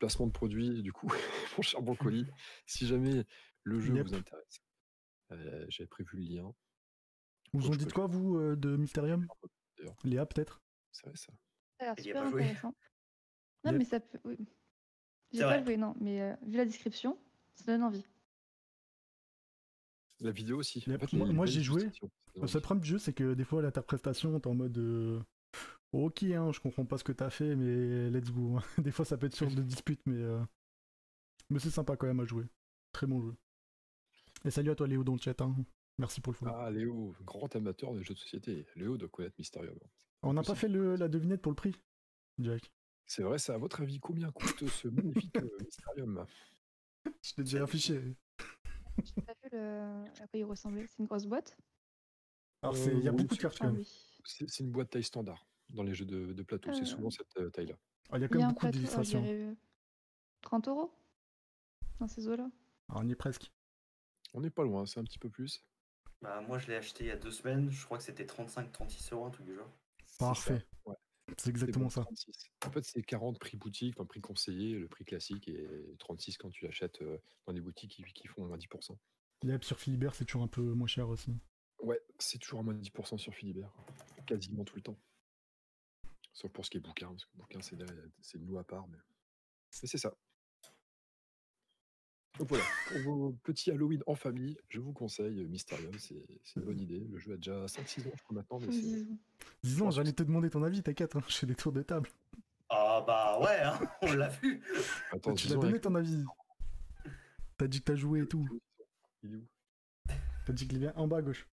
[0.00, 1.06] Placement de produit, du coup,
[1.58, 2.26] mon cher Broncoli,
[2.66, 3.24] si jamais
[3.62, 4.06] le jeu Yep.
[4.08, 4.60] vous intéresse,
[5.30, 6.54] euh, j'avais prévu le lien.
[7.52, 9.26] Vous en dites quoi, vous, euh, de Mysterium.
[10.04, 10.60] Léa, peut-être?
[10.90, 11.32] C'est vrai ça.
[11.78, 12.74] A l'air super intéressant.
[13.64, 13.78] Non, Yep.
[13.78, 14.18] mais ça peut.
[14.24, 14.36] oui.
[15.32, 15.64] J'ai pas vrai.
[15.64, 17.16] joué, non, mais euh, vu la description,
[17.54, 18.04] ça donne envie.
[20.20, 20.82] La vidéo aussi.
[20.86, 21.88] Mais En fait, moi- j'ai joué.
[22.36, 25.24] Le seul problème du jeu, c'est que des fois, l'interprétation, t'es en mode.
[25.94, 28.58] Euh, Ok, hein, je comprends pas ce que t'as fait, mais let's go.
[28.78, 30.16] des fois, ça peut être source de dispute, mais.
[30.22, 30.42] euh,
[31.50, 32.46] Mais c'est sympa quand même à jouer.
[32.92, 33.34] Très bon jeu.
[34.44, 35.40] Et salut à toi, Léo, dans le chat.
[35.40, 35.54] hein.
[35.98, 36.52] Merci pour le follow.
[36.54, 38.66] Ah, Léo, grand amateur des jeux de société.
[38.76, 39.78] Léo doit connaître Mysterium.
[40.22, 41.76] On n'a pas fait le- la devinette pour le prix,
[42.38, 42.70] Jack.
[43.06, 46.24] C'est vrai, ça, à votre avis, combien coûte ce magnifique euh, Mysterium?
[47.22, 48.00] Je t'ai déjà affiché.
[49.02, 50.04] J'ai pas vu le...
[50.22, 50.86] à quoi il ressemblait.
[50.86, 51.56] C'est une grosse boîte?
[52.62, 53.80] Alors, Euh, il y a oui, beaucoup de cartes quand Ah même.
[53.80, 53.88] oui.
[54.24, 56.72] C'est c'est une boîte taille standard dans les jeux de, de plateau.
[56.72, 56.84] C'est Euh.
[56.84, 57.76] souvent cette euh, taille-là.
[58.10, 59.20] Ah, Il y a quand même beaucoup d'illustrations.
[59.22, 59.54] dirais, euh,
[60.42, 60.92] 30 euros
[61.98, 62.50] dans ces eaux-là.
[62.88, 63.52] Ah, on y est presque.
[64.34, 65.64] On n'est pas loin, c'est un petit peu plus.
[66.22, 67.70] Bah, moi, je l'ai acheté il y a deux semaines.
[67.70, 69.70] Je crois que c'était 35-36 euros, un truc du genre.
[70.18, 70.66] Parfait.
[70.84, 70.96] ouais.
[71.38, 72.02] C'est exactement bon, ça.
[72.02, 72.50] 36.
[72.66, 76.50] En fait, c'est 40 prix boutique, enfin prix conseillé, le prix classique, et 36 quand
[76.50, 77.00] tu l'achètes
[77.46, 78.96] dans des boutiques qui, qui font moins 10%.
[79.44, 81.32] Yep, sur Philibert, c'est toujours un peu moins cher aussi.
[81.82, 83.72] Ouais, c'est toujours à moins de 10% sur Philibert,
[84.26, 84.98] quasiment tout le temps.
[86.32, 87.76] Sauf pour ce qui est bouquin, parce que bouquin, c'est
[88.20, 90.14] c'est une loi à part, mais, mais c'est ça.
[92.38, 96.66] Donc voilà, pour vos petits Halloween en famille, je vous conseille Mysterium, c'est c'est une
[96.66, 97.00] bonne idée.
[97.00, 99.06] Le jeu a déjà 5-6 ans, je crois, maintenant, mais c'est
[99.62, 99.90] Disons.
[99.90, 102.08] J'allais te demander ton avis, t'inquiète, hein, je fais des tours de table.
[102.70, 104.62] Ah, bah ouais, hein, on l'a vu.
[105.12, 106.24] Attends, tu l'as donné avec- ton avis.
[107.58, 108.46] T'as dit que t'as joué et tout.
[109.22, 109.46] Il est où?
[110.46, 111.46] T'as dit qu'il est bien en bas à gauche.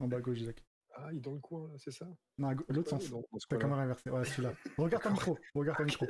[0.00, 0.64] En bas à gauche, Jacques.
[0.98, 2.06] Ah, il est dans le coin, là, c'est ça?
[2.38, 3.10] Non, l'autre sens.
[3.10, 3.62] dans- dans ce Ta coin-là.
[3.62, 4.10] caméra inversée.
[4.10, 4.52] Ouais, celui-là.
[4.78, 5.38] Regarde ton micro.
[5.54, 6.06] Regarde ton micro.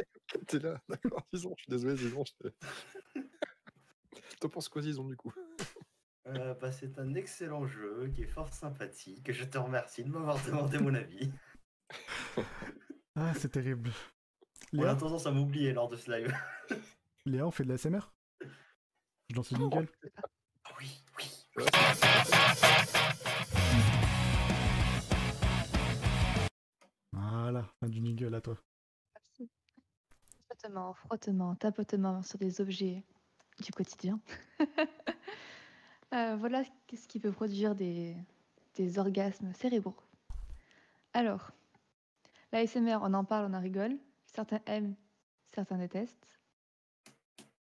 [0.47, 2.25] T'es là, d'accord, disons, je suis désolé, disons.
[2.25, 3.21] Je...
[4.41, 5.33] T'en penses quoi, disons, du coup?
[6.29, 9.33] Euh, bah, c'est un excellent jeu qui est fort sympathique.
[9.33, 11.33] Je te remercie de m'avoir demandé mon avis.
[13.15, 13.91] Ah, c'est terrible.
[14.73, 16.35] On a Léa, tendance à m'oublier lors de ce live.
[17.25, 18.13] Léa, on fait de la SMR
[19.31, 19.89] Je lance le jingle.
[20.65, 21.47] Ah oui, oui.
[27.49, 28.59] Voilà, fin du jingle à toi.
[30.47, 33.05] Frottement, frottement, tapotement sur des objets
[33.63, 34.21] du quotidien.
[36.15, 38.17] Euh, voilà ce qui peut produire des,
[38.77, 39.97] des orgasmes cérébraux.
[41.13, 41.51] Alors,
[42.53, 43.99] l'ASMR, on en parle, on en rigole.
[44.25, 44.95] Certains aiment,
[45.53, 46.39] certains détestent.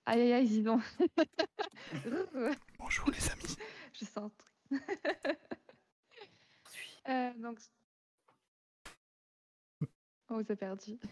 [0.05, 0.84] Aïe aïe aïe, dis donc.
[2.78, 3.57] Bonjour les amis.
[3.93, 4.32] Je sens
[4.72, 4.89] un truc.
[7.07, 7.60] Euh, donc...
[10.30, 10.97] On vous a perdu.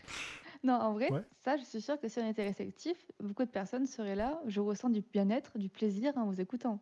[0.65, 1.21] Non, en vrai, Ouais.
[1.43, 4.41] ça, je suis sûre que si on était réceptif, beaucoup de personnes seraient là.
[4.45, 6.79] Je ressens du bien-être, du plaisir en vous écoutant.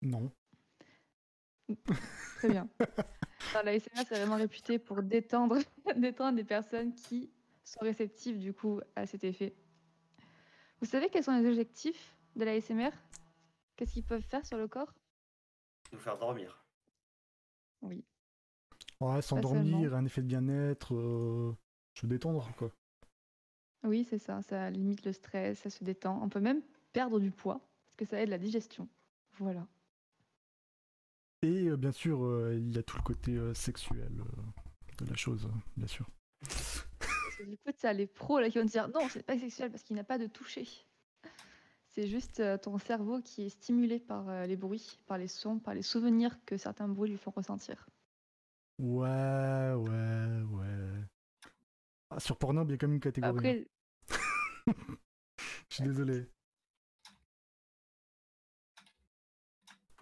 [0.00, 0.32] Non.
[2.38, 2.66] Très bien.
[3.52, 5.58] Alors, la SMR, c'est vraiment réputé pour détendre,
[5.96, 7.30] détendre les personnes qui
[7.62, 9.54] sont réceptives du coup à cet effet.
[10.80, 12.90] Vous savez quels sont les objectifs de la SMR
[13.76, 14.94] Qu'est-ce qu'ils peuvent faire sur le corps?
[15.92, 16.64] Nous faire dormir.
[17.82, 18.02] Oui.
[19.00, 21.54] Ouais, s'endormir, un effet de bien-être, euh,
[21.94, 22.70] se détendre, quoi.
[23.84, 24.42] Oui, c'est ça.
[24.42, 26.20] Ça limite le stress, ça se détend.
[26.22, 28.88] On peut même perdre du poids parce que ça aide la digestion.
[29.38, 29.66] Voilà.
[31.42, 34.10] Et euh, bien sûr, euh, il y a tout le côté sexuel
[34.98, 36.08] de la chose, euh, bien sûr.
[36.40, 39.38] Parce que du coup, as les pros là qui vont te dire non, c'est pas
[39.38, 40.66] sexuel parce qu'il n'y a pas de toucher.
[41.88, 45.82] C'est juste ton cerveau qui est stimulé par les bruits, par les sons, par les
[45.82, 47.88] souvenirs que certains bruits lui font ressentir.
[48.78, 51.04] Ouais, ouais, ouais.
[52.10, 53.66] Ah, sur Pornhub, il y a quand même une catégorie.
[54.10, 54.16] Hein.
[55.68, 56.26] Je suis désolé.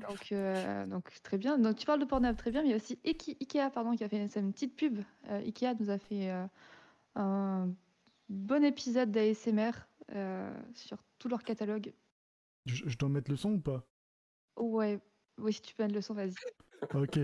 [0.00, 1.58] Donc, euh, donc très bien.
[1.58, 4.04] Donc tu parles de Pornhub, très bien, mais il y a aussi Ikea pardon, qui
[4.04, 4.98] a fait une, petite pub.
[5.28, 6.46] Euh, Ikea nous a fait euh,
[7.14, 7.72] un
[8.28, 9.70] bon épisode d'ASMR
[10.12, 11.92] euh, sur tout leur catalogue.
[12.66, 13.86] Je, je, dois mettre le son ou pas?
[14.56, 15.00] Ouais,
[15.38, 16.34] oui si tu peux mettre le son, vas-y.
[16.92, 17.20] ok.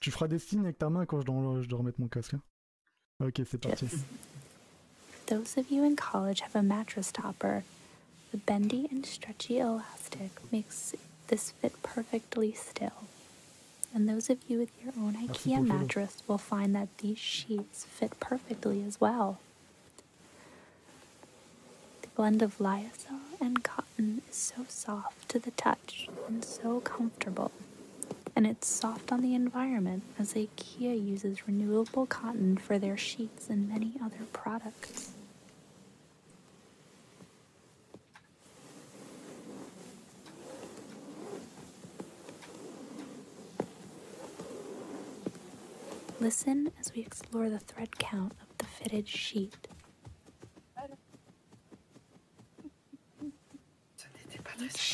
[0.00, 2.34] Tu feras des signes avec ta main quand je dois, je dois remettre mon casque.
[2.34, 2.40] hein.
[3.24, 3.84] Ok, c'est parti.
[3.86, 4.00] Yes.
[5.26, 7.62] Those of you in college have a mattress topper.
[8.32, 10.94] The bendy and stretchy elastic makes
[11.28, 13.04] this fit perfectly still.
[13.94, 15.78] And those of you with your own IKEA pour le follow.
[15.80, 19.38] mattress will find that these sheets fit perfectly as well.
[22.02, 27.52] The blend of lyocell and cotton is so soft to the touch and so comfortable.
[28.36, 33.68] And it's soft on the environment as IKEA uses renewable cotton for their sheets and
[33.68, 35.12] many other products.
[46.20, 49.68] Listen as we explore the thread count of the fitted sheet.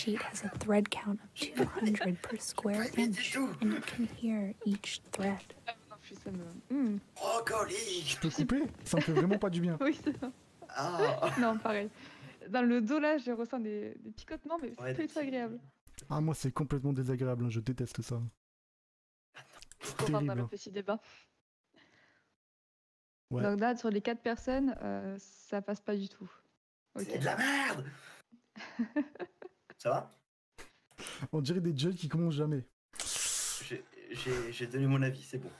[0.00, 5.00] Sheet has a thread count of 200 per square inch, and you can hear each
[5.12, 5.38] thread.
[5.66, 5.74] Ah.
[6.70, 8.62] Hmm, Brocoli Je peux couper?
[8.84, 9.76] Ça me fait vraiment pas du bien.
[9.80, 10.32] Oui, c'est ça.
[10.68, 11.88] Ah Non, pareil.
[12.48, 15.60] Dans le dos, là, je ressens des, des picotements, mais c'est Ouais, tout agréable.
[16.08, 17.44] Ah, moi, c'est complètement désagréable.
[17.44, 18.20] hein, Je déteste ça.
[19.82, 20.98] C'est dans le petit débat?
[23.30, 23.42] Ouais.
[23.42, 26.28] Donc là, sur les quatre personnes, euh, ça passe pas du tout.
[26.96, 27.86] C'est de la merde
[29.82, 30.10] Ça va?
[31.32, 32.66] On dirait des jeunes qui commencent jamais.
[34.52, 35.50] J'ai- donné mon avis, c'est bon.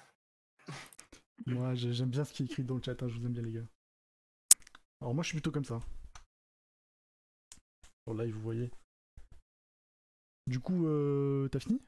[1.47, 3.03] Moi, j'ai- j'aime bien ce qui est écrit dans le chat.
[3.03, 3.65] hein, Je vous aime bien, les gars.
[5.01, 5.81] Alors, moi, je suis plutôt comme ça.
[8.07, 8.71] Sur live, vous voyez.
[10.47, 11.81] Du coup, euh, t'as fini?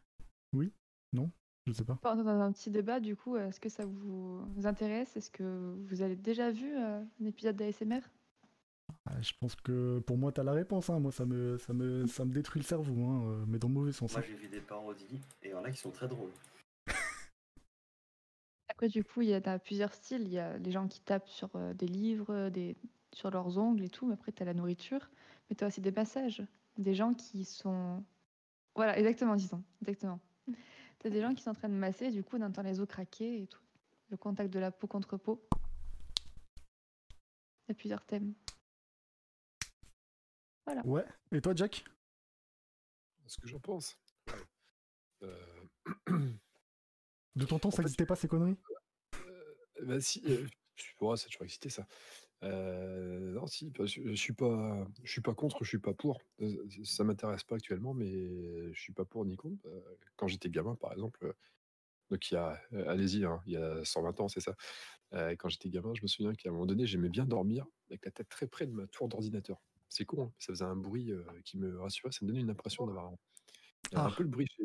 [0.55, 0.73] Oui?
[1.13, 1.31] Non?
[1.67, 1.99] Je sais pas.
[2.05, 5.15] On est dans un petit débat, du coup, est-ce que ça vous intéresse?
[5.17, 8.01] Est-ce que vous avez déjà vu euh, un épisode d'ASMR
[9.05, 10.89] Ah, je pense que pour moi, t'as la réponse.
[10.91, 11.01] hein.
[11.01, 13.75] Moi, ça me, ça, me, ça me détruit le cerveau, hein, euh, mais dans le
[13.75, 14.13] mauvais sens.
[14.13, 14.25] Moi hein.
[14.27, 16.31] j'ai vu des parodies et il y en a qui sont très drôles.
[18.69, 20.23] Après, du coup, il y a plusieurs styles.
[20.23, 22.77] Il y a les gens qui tapent sur euh, des livres, des...
[23.13, 25.11] sur leurs ongles et tout, mais après, tu as la nourriture.
[25.51, 26.43] Mais tu as aussi des massages.
[26.79, 28.05] Des gens qui sont.
[28.77, 29.63] Voilà, exactement, disons.
[29.83, 30.21] Exactement.
[31.01, 32.79] Tu as des gens qui sont en train de masser, du coup, on entend les
[32.81, 33.61] os craquer et tout.
[34.11, 35.43] Le contact de la peau contre peau.
[37.67, 38.33] Il y a plusieurs thèmes.
[40.85, 41.05] Ouais.
[41.33, 41.85] Et toi, Jack?
[43.27, 43.99] Ce que j'en pense.
[45.23, 45.65] Euh,
[47.35, 48.59] De ton temps, En ça n'existait pas ces conneries?
[49.15, 49.55] Euh,
[49.85, 50.47] bah si, euh,
[50.77, 51.87] je suis ouais, ça a toujours excité ça.
[52.43, 56.21] Euh, non, si, je suis pas, je suis pas contre, je suis pas pour.
[56.85, 59.67] Ça m'intéresse pas actuellement, mais je suis pas pour ni contre.
[60.17, 61.35] Quand j'étais gamin, par exemple,
[62.13, 64.55] donc il y a, euh, allez-y, hein, il y a 120 ans, c'est ça.
[65.15, 68.05] Euh, Quand j'étais gamin, je me souviens qu'à un moment donné, j'aimais bien dormir avec
[68.05, 69.63] la tête très près de ma tour d'ordinateur.
[69.95, 72.49] C'est con, hein, ça faisait un bruit euh, qui me rassurait, ça me donnait une
[72.49, 73.17] impression d'avoir un,
[73.93, 74.11] un Ah.
[74.17, 74.65] peu le bruit chez...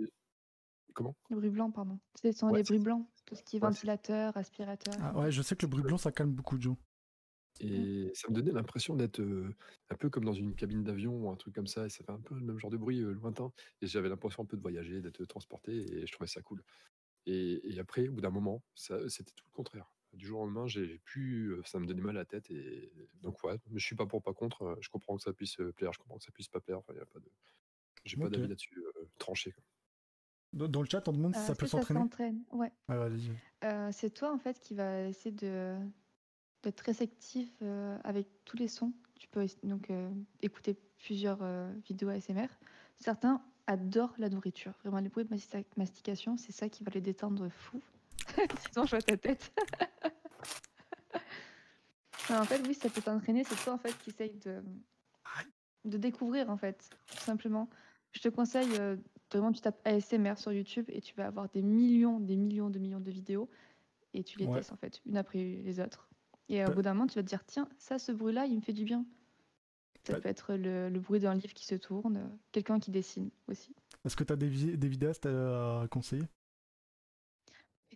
[0.93, 1.17] Comment?
[1.30, 1.99] Le bruit blanc, pardon.
[2.15, 3.05] Ce sont Ouais, les bruits blancs.
[3.25, 4.93] Tout ce qui est Ouais, ventilateur, aspirateur.
[5.01, 6.78] ah, Ouais, je sais que le bruit blanc, ça calme beaucoup, Joe.
[7.59, 9.53] Et ça me donnait l'impression d'être euh,
[9.89, 11.86] un peu comme dans une cabine d'avion ou un truc comme ça.
[11.86, 13.51] Et ça fait un peu le même genre de bruit euh, lointain.
[13.82, 15.73] Et j'avais l'impression un peu de voyager, d'être transporté.
[15.75, 16.63] Et je trouvais ça cool.
[17.25, 19.91] Et, et après, au bout d'un moment, c'était tout le contraire.
[20.18, 22.49] Du jour au lendemain, j'ai plus, ça me donnait mal à la tête.
[22.49, 22.91] Et
[23.22, 24.78] donc, ouais, mais je suis pas pour, pas contre.
[24.82, 26.80] Je comprends que ça puisse plaire, je comprends que ça puisse pas plaire.
[26.80, 27.30] Enfin, y a pas de...
[28.03, 29.51] J'ai pas d'avis là-dessus euh, tranché.
[29.51, 29.63] quoi.
[30.53, 31.99] Dans dans le chat, on demande si Euh, ça peut que ça s'entraîner.
[31.99, 32.43] s'entraîne?
[32.51, 32.72] Ouais.
[32.88, 33.32] Ah, allez-y.
[33.63, 35.78] Euh, c'est toi en fait qui va essayer de
[36.63, 38.93] d'être réceptif euh, avec tous les sons.
[39.20, 40.09] Tu peux donc euh,
[40.41, 42.47] écouter plusieurs euh, vidéos ASMR.
[42.99, 44.74] Certains adorent la nourriture.
[44.84, 47.82] Vraiment, les bruits de masti- mastication, c'est ça qui va les détendre fou.
[48.72, 49.52] Sinon, je vois ta tête.
[52.30, 53.46] Non, en fait, oui, ça peut t'entraîner.
[53.46, 54.62] C'est toi en fait qui essaye de,
[55.86, 57.70] de découvrir en fait, tout simplement.
[58.12, 61.48] Je te conseille euh, de vraiment tu tapes ASMR sur YouTube et tu vas avoir
[61.48, 63.50] des millions, des millions, de millions de vidéos
[64.14, 64.58] et tu les Ouais.
[64.58, 66.10] testes en fait, une après les autres.
[66.50, 68.58] Et au Bah- bout d'un moment, tu vas te dire tiens, ça, ce bruit-là, il
[68.58, 69.06] me fait du bien.
[70.04, 72.92] Ça Bah- peut être le, le bruit d'un livre qui se tourne, euh, quelqu'un qui
[72.92, 73.74] dessine aussi.
[74.04, 76.24] Est-ce que t'as des, vi- des vidéastes à conseiller?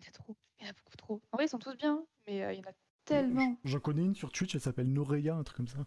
[0.01, 1.21] Il y en a trop, il y en a beaucoup trop.
[1.31, 2.73] En vrai, ils sont tous bien, mais euh, il y en a
[3.05, 3.55] tellement.
[3.63, 5.85] J'en connais une sur Twitch, elle s'appelle Noreya, un truc comme ça.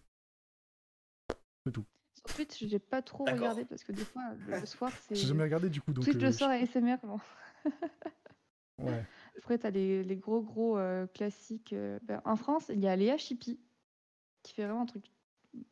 [1.65, 1.85] C'est tout.
[2.15, 5.15] Sur Twitch, j'ai pas trop regardé parce que des fois, le, soir, c'est.
[5.15, 6.05] J'ai jamais regardé du coup, donc.
[6.05, 7.19] Twitch euh, le je- soir ASMR, bon.
[8.77, 9.05] Ouais.
[9.37, 11.71] Après, tu as les, les gros, gros euh, classiques.
[11.71, 13.57] euh, ben, en France, il y a Léa Chippy,
[14.43, 15.05] qui fait vraiment un truc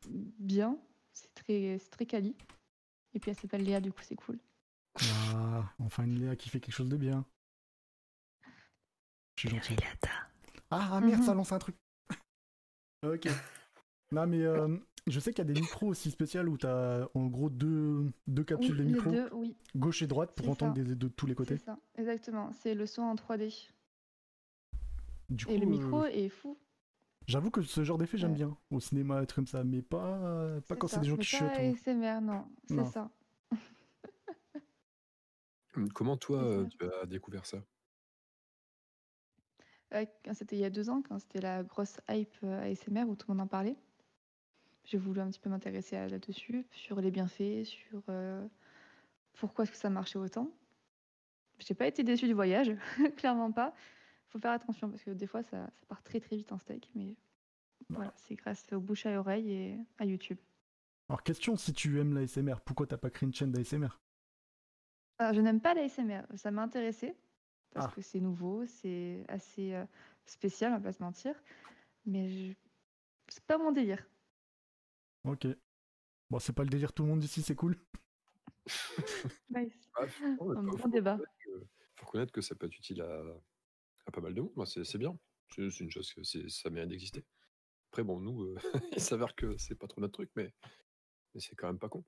[0.06, 0.78] bien.
[1.12, 2.34] C'est très, c'est très quali.
[3.12, 4.38] Et puis, elle s'appelle Léa, du coup, c'est cool.
[5.34, 7.26] Ah, enfin une Léa qui fait quelque chose de bien.
[9.44, 10.08] Je suis gentil.
[10.70, 11.22] Ah, ah, merde, Mhm.
[11.22, 11.76] ça lance un truc.
[13.04, 13.28] ok.
[14.12, 14.76] Non, mais euh,
[15.06, 18.42] je sais qu'il y a des micros aussi spéciaux où t'as en gros deux, deux
[18.42, 21.08] Oui, capsules de les micro, deux, oui, gauche et droite, pour C'est entendre des, de
[21.08, 21.58] tous les c'est côtés.
[21.58, 22.52] ça, exactement.
[22.52, 23.52] C'est le son en 3D.
[25.30, 26.58] Du coup, Et le euh, micro est fou.
[27.26, 28.34] j'avoue que ce genre d'effet, j'aime Ouais.
[28.34, 28.56] bien.
[28.70, 31.48] Au cinéma, être comme ça, mais pas, pas quand c'est des gens mais qui pas
[31.48, 31.58] chuchotent.
[31.58, 31.72] hein.
[31.72, 33.10] ASMR, non, c'est ça.
[35.94, 37.58] Comment toi, C'est euh, tu as découvert ça?
[39.92, 43.14] Euh, c'était il y a deux ans, quand c'était la grosse hype euh, ASMR où
[43.16, 43.76] tout le monde en parlait.
[44.84, 48.46] J'ai voulu un petit peu m'intéresser là-dessus, sur les bienfaits, sur euh,
[49.34, 50.50] pourquoi est-ce que ça marchait autant.
[51.58, 52.72] J'ai pas été déçue du voyage,
[53.16, 53.74] clairement pas.
[54.28, 56.90] Faut faire attention parce que des fois ça, ça part très très vite en steak,
[56.94, 57.14] mais
[57.88, 60.38] voilà, c'est grâce au bouche à oreille et à YouTube.
[61.08, 64.00] Alors, question si tu aimes l'ASMR, pourquoi t'as pas créé une chaîne d'ASMR
[65.18, 67.14] Alors, je n'aime pas l'ASMR, ça m'a intéressé
[67.74, 67.94] parce Ah.
[67.94, 69.84] que c'est nouveau, c'est assez euh,
[70.26, 71.34] spécial, on va pas se mentir,
[72.06, 72.54] mais je...
[73.28, 74.06] c'est pas mon délire.
[75.24, 75.46] Ok.
[76.30, 77.76] Bon, c'est pas le délire, tout le monde ici, c'est cool.
[79.50, 79.90] Nice.
[79.96, 81.18] Ah, Un bon faut débat.
[81.18, 81.66] que-
[81.96, 83.22] faut reconnaître que ça peut être utile à,
[84.06, 84.52] à pas mal de monde.
[84.56, 85.18] Moi, c'est c'est bien.
[85.50, 87.24] C'est une chose que c'est- ça mérite d'exister.
[87.90, 88.54] Après, bon, nous, euh,
[88.98, 90.52] il s'avère que c'est pas trop notre truc, mais,
[91.34, 92.04] mais c'est quand même pas con.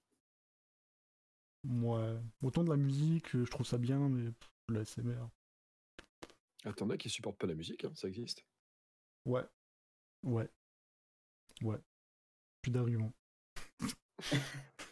[1.64, 2.18] Ouais.
[2.42, 5.26] Autant de la musique, euh, je trouve ça bien, mais pff, l'ASMR.
[6.66, 8.44] Ah, T'en as qui supportent pas la musique, hein, ça existe.
[9.24, 9.44] Ouais.
[10.24, 10.48] Ouais.
[11.62, 11.78] Ouais.
[12.60, 13.12] Plus d'arguments.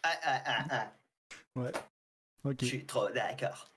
[0.03, 0.93] Ah, ah, ah,
[1.57, 1.73] ah.
[2.45, 2.59] Ok.
[2.61, 3.75] Je suis trop d'accord.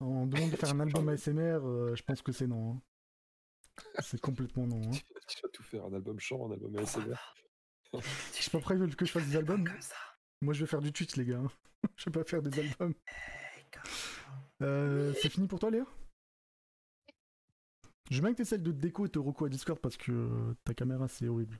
[0.00, 2.72] On demande de faire un album ASMR, euh, je pense que c'est non.
[2.76, 2.82] hein.
[4.00, 4.80] C'est complètement non.
[4.80, 4.90] hein.
[5.28, 7.16] tu vas tout faire, un album chant, un album ASMR.
[7.94, 9.64] Je sais pas prêt que je fasse des albums.
[9.66, 9.94] Comme ça.
[10.42, 11.42] Moi, je vais faire du Twitch, les gars.
[11.96, 12.92] Je vais pas faire des albums.
[13.72, 13.82] Comme-
[14.62, 15.86] Euh, c'est fini pour toi, Léa?
[18.10, 20.12] Je veux bien que t'essayes de te déco et te reco à Discord parce que
[20.12, 21.58] euh, ta caméra, c'est horrible.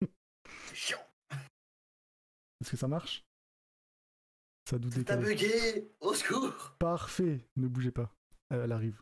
[0.00, 0.98] C'est chiant.
[2.60, 3.24] Est-ce que ça marche?
[4.68, 8.10] Ça a dû T'as bugué Au secours Parfait, ne bougez pas.
[8.52, 9.00] Euh, elle arrive.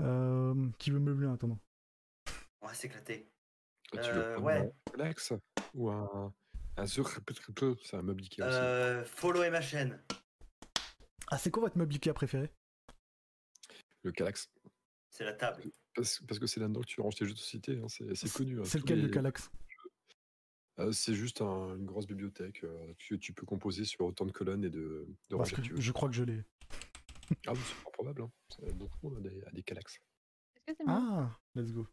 [0.00, 1.58] Euh, qui veut meubler en attendant?
[2.60, 3.28] On va s'éclater.
[3.92, 4.58] Ah, tu veux Euh, ouais.
[4.58, 5.32] un Relax
[5.74, 6.32] ou un,
[6.76, 8.56] un c'est un meuble Ikea aussi.
[8.56, 10.00] Euh, follow ma chaîne.
[11.28, 12.50] Ah, c'est quoi votre meuble Ikea préféré?
[14.02, 14.48] Le Calax.
[15.16, 15.62] C'est la table.
[15.94, 18.30] Parce, parce que c'est là-dedans que tu ranges tes jeux de société, hein, c'est c'est
[18.30, 18.60] connu.
[18.60, 19.50] hein, C'est lequel le Calax?
[20.78, 24.32] Euh, c'est juste un- une grosse bibliothèque euh, que tu peux composer sur autant de
[24.32, 25.80] colonnes et de, de que que tu veux.
[25.80, 26.44] je crois que je l'ai.
[27.46, 28.22] Ah oui, c'est pas probable.
[28.22, 28.30] Hein.
[28.74, 29.98] Beaucoup de monde a des, a des Calax.
[30.66, 31.88] Que Ah, let's go.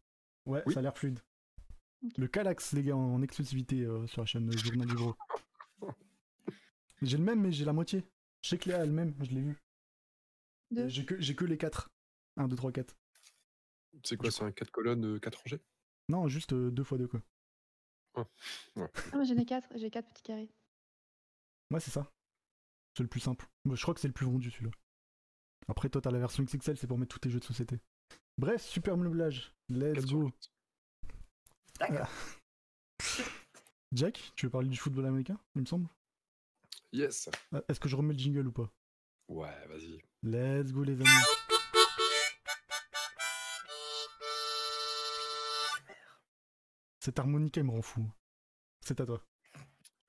[0.46, 0.74] Ouais, Oui.
[0.74, 1.20] ça a l'air fluide.
[2.18, 5.16] Le Calax, les gars, en exclusivité euh, sur la chaîne Journal du Gros.
[7.02, 8.04] J'ai le même, mais j'ai la moitié.
[8.42, 9.58] Je sais que Léa a le même, je l'ai vu.
[10.72, 10.90] Deux.
[10.90, 11.90] J'ai que, j'ai que les 4.
[12.36, 12.98] 1, 2, 3, 4.
[14.04, 15.62] C'est quoi, c'est un 4 colonnes, 4 rangées?
[16.10, 17.22] Non, juste 2 fois 2 quoi.
[18.16, 18.26] Ah,
[18.76, 20.50] moi, J'en ai quatre, j'ai quatre petits carrés.
[21.72, 22.12] Ouais, c'est ça.
[22.96, 23.48] C'est le plus simple.
[23.66, 24.72] Moi, je crois que c'est le plus vendu celui-là.
[25.68, 27.80] Après, toi, t'as la version XXL, c'est pour mettre tous tes jeux de société.
[28.38, 29.54] Bref, super meublage.
[29.70, 30.32] Let's go.
[31.80, 32.10] D'accord.
[33.94, 35.88] Jack, tu veux parler du football américain, il me semble?
[36.92, 38.70] Yes Euh, Est-ce que je remets le jingle ou pas?
[39.30, 40.02] Ouais, vas-y.
[40.24, 41.10] Let's go, les amis.
[47.04, 48.10] Cette harmonica, il me rend fou.
[48.80, 49.22] C'est à toi.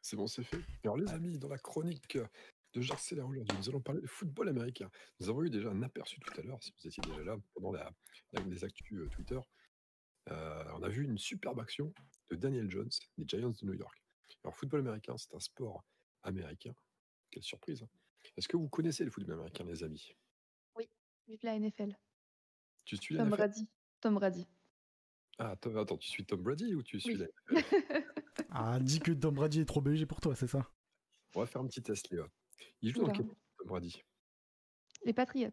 [0.01, 0.61] C'est bon, c'est fait.
[0.85, 2.17] Alors, les amis, dans la chronique
[2.73, 4.89] de Jacques Seller aujourd'hui, nous allons parler de football américain.
[5.19, 7.73] Nous avons eu déjà un aperçu tout à l'heure, si vous étiez déjà là, pendant
[7.73, 7.91] la,
[8.31, 9.41] la- les actus euh, Twitter.
[10.31, 11.93] Euh, on a vu une superbe action
[12.31, 14.01] de Daniel Jones, des Giants de New York.
[14.45, 15.83] Alors, football américain, c'est un sport
[16.23, 16.77] américain.
[17.33, 17.83] Quelle surprise.
[17.83, 17.89] hein.
[18.37, 20.15] Est-ce que vous connaissez le football américain, les amis?
[21.27, 21.99] Vive la NFL.
[22.85, 23.37] Tu suis la Tom NFL?
[23.39, 23.69] Brady.
[24.01, 24.47] Tom Brady.
[25.39, 27.27] Ah, Tom- attends, tu suis Tom Brady ou tu suis Oui.
[27.51, 27.61] la
[28.51, 30.69] Ah, dis que Tom Brady est trop BG pour toi, c'est ça?
[31.35, 32.27] On va faire un petit test, Léa.
[32.81, 34.03] Il joue dans quel Tom Brady?
[35.05, 35.51] Les Patriots.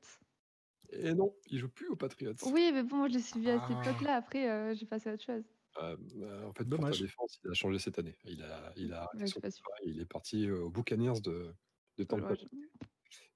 [0.92, 2.34] Et non, il joue plus aux Patriots.
[2.46, 3.90] Oui, mais bon, moi je l'ai suivi à cette Ah.
[3.90, 4.16] époque-là.
[4.18, 5.44] Après, euh, j'ai passé à autre chose.
[5.82, 6.90] Euh, euh, en fait, Dommage.
[6.92, 8.18] pour ta défense, il a changé cette année.
[8.26, 9.50] Il a, il a Ouais, son et
[9.86, 11.54] il est parti aux Buccaneers de,
[11.98, 12.34] de Tampa.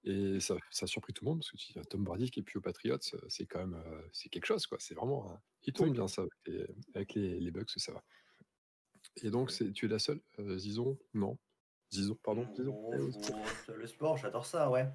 [0.08, 2.39] Et ça, ça a surpris tout le monde parce que tu dis, Tom Brady qui
[2.39, 4.66] est plus aux Patriots, euh, c'est quand même euh, c'est quelque chose.
[4.68, 4.78] quoi.
[4.80, 5.36] C'est vraiment.
[5.64, 8.03] Il tourne bien ça avec les, avec les, les Bucks, ça va.
[9.24, 10.97] Et donc, c'est- tu es la seule euh, Zizon?
[11.16, 11.38] Non.
[11.91, 12.47] Zizon, pardon.
[12.56, 12.76] Zizon?
[12.76, 14.88] Oh, le sport, j'adore ça, ouais.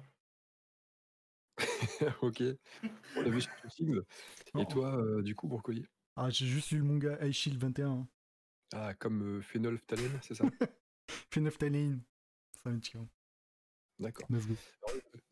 [2.21, 2.43] ok.
[3.17, 3.51] On l'a vu sur.
[4.59, 5.85] Et toi, euh, du coup, Brocoli
[6.15, 7.89] Ah, j'ai juste eu le manga High Shield 21.
[7.91, 8.07] hein.
[8.73, 10.45] Ah, comme euh, Phénolphtalène, c'est ça?
[11.31, 12.01] Phénolphtalane.
[12.63, 13.07] Ça me tient.
[13.99, 14.27] D'accord.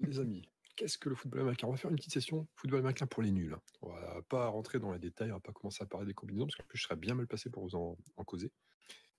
[0.09, 0.41] Les amis,
[0.75, 1.67] qu'est-ce que le football américain?
[1.67, 3.55] On va faire une petite session football américain pour les nuls.
[3.81, 6.47] On va pas rentrer dans les détails, on va pas commencer à parler des combinaisons,
[6.47, 8.51] parce plus, je serais bien mal placé pour vous en, en causer.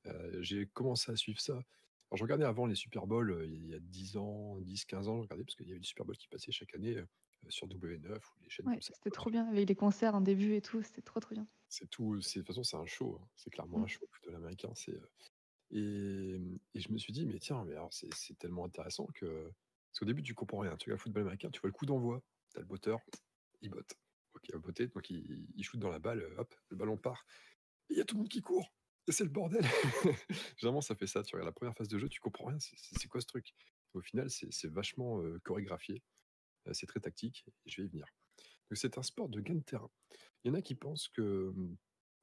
[0.07, 1.53] Euh, j'ai commencé à suivre ça.
[1.53, 5.07] Alors, je regardais avant les Super Bowls euh, il y a 10 ans, 10, 15
[5.09, 7.07] ans, je regardais parce qu'il y avait des Super Bowls qui passaient chaque année euh,
[7.51, 8.93] sur W9 ou les chaînes Ouais, comme ça.
[8.97, 11.47] c'était trop bien, avec les concerts en début et tout, c'était trop trop bien.
[11.69, 13.29] C'est tout, c'est, de toute façon, c'est un show, hein.
[13.37, 13.85] c'est clairement Mm.
[13.85, 14.71] un show, le football américain.
[14.75, 14.99] C'est,
[15.71, 16.37] et,
[16.75, 19.53] et je me suis dit, mais tiens, mais alors c'est, c'est tellement intéressant que.
[19.91, 20.77] Parce qu'au début, tu comprends rien.
[20.77, 22.23] Tu regardes le football américain, tu vois le coup d'envoi,
[22.53, 23.01] t'as le botteur,
[23.61, 23.95] il botte.
[24.35, 26.97] Ok, il va botter, donc il, il shoot dans la balle, euh, hop, le ballon
[26.97, 27.27] part.
[27.89, 28.73] Il y a tout le monde qui court.
[29.09, 29.65] C'est le bordel.
[30.57, 31.23] Généralement, ça fait ça.
[31.25, 32.59] Tu regardes la première phase de jeu, tu comprends rien.
[32.61, 33.53] C'est, quoi ce truc?
[33.95, 36.01] Au final, c'est, vachement euh, chorégraphié.
[36.69, 37.45] Euh, c'est très tactique.
[37.67, 38.07] Et je vais y venir.
[38.71, 39.91] Donc, c'est un sport de gain de terrain.
[40.45, 41.53] Il y en a qui pensent que,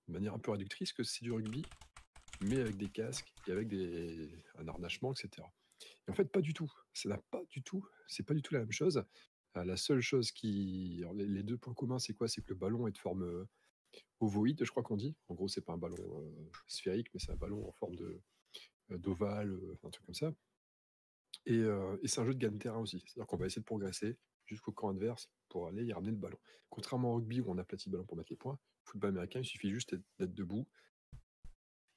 [0.08, 1.66] de manière un peu réductrice, que c'est du rugby,
[2.42, 5.46] mais avec des casques et avec des, un harnachement, etc.
[6.08, 6.72] Et en fait, pas du tout.
[6.94, 7.86] Ça n'a pas du tout.
[8.08, 9.04] C'est pas du tout la même chose.
[9.56, 12.28] Euh, la seule chose qui, alors, les, les deux points communs, c'est quoi?
[12.28, 13.46] C'est que le ballon est de forme euh,
[14.20, 15.16] ovoïde, je crois qu'on dit.
[15.28, 18.22] En gros, c'est pas un ballon euh, sphérique, mais c'est un ballon en forme de
[18.90, 20.34] d'ovale, un truc comme ça.
[21.46, 23.04] Et, et c'est un jeu de gain de terrain aussi.
[23.06, 26.38] C'est-à-dire qu'on va essayer de progresser jusqu'au camp adverse pour aller y ramener le ballon.
[26.70, 29.46] Contrairement au rugby où on aplatit le ballon pour mettre les points, football américain, il
[29.46, 30.66] suffit juste d'être- debout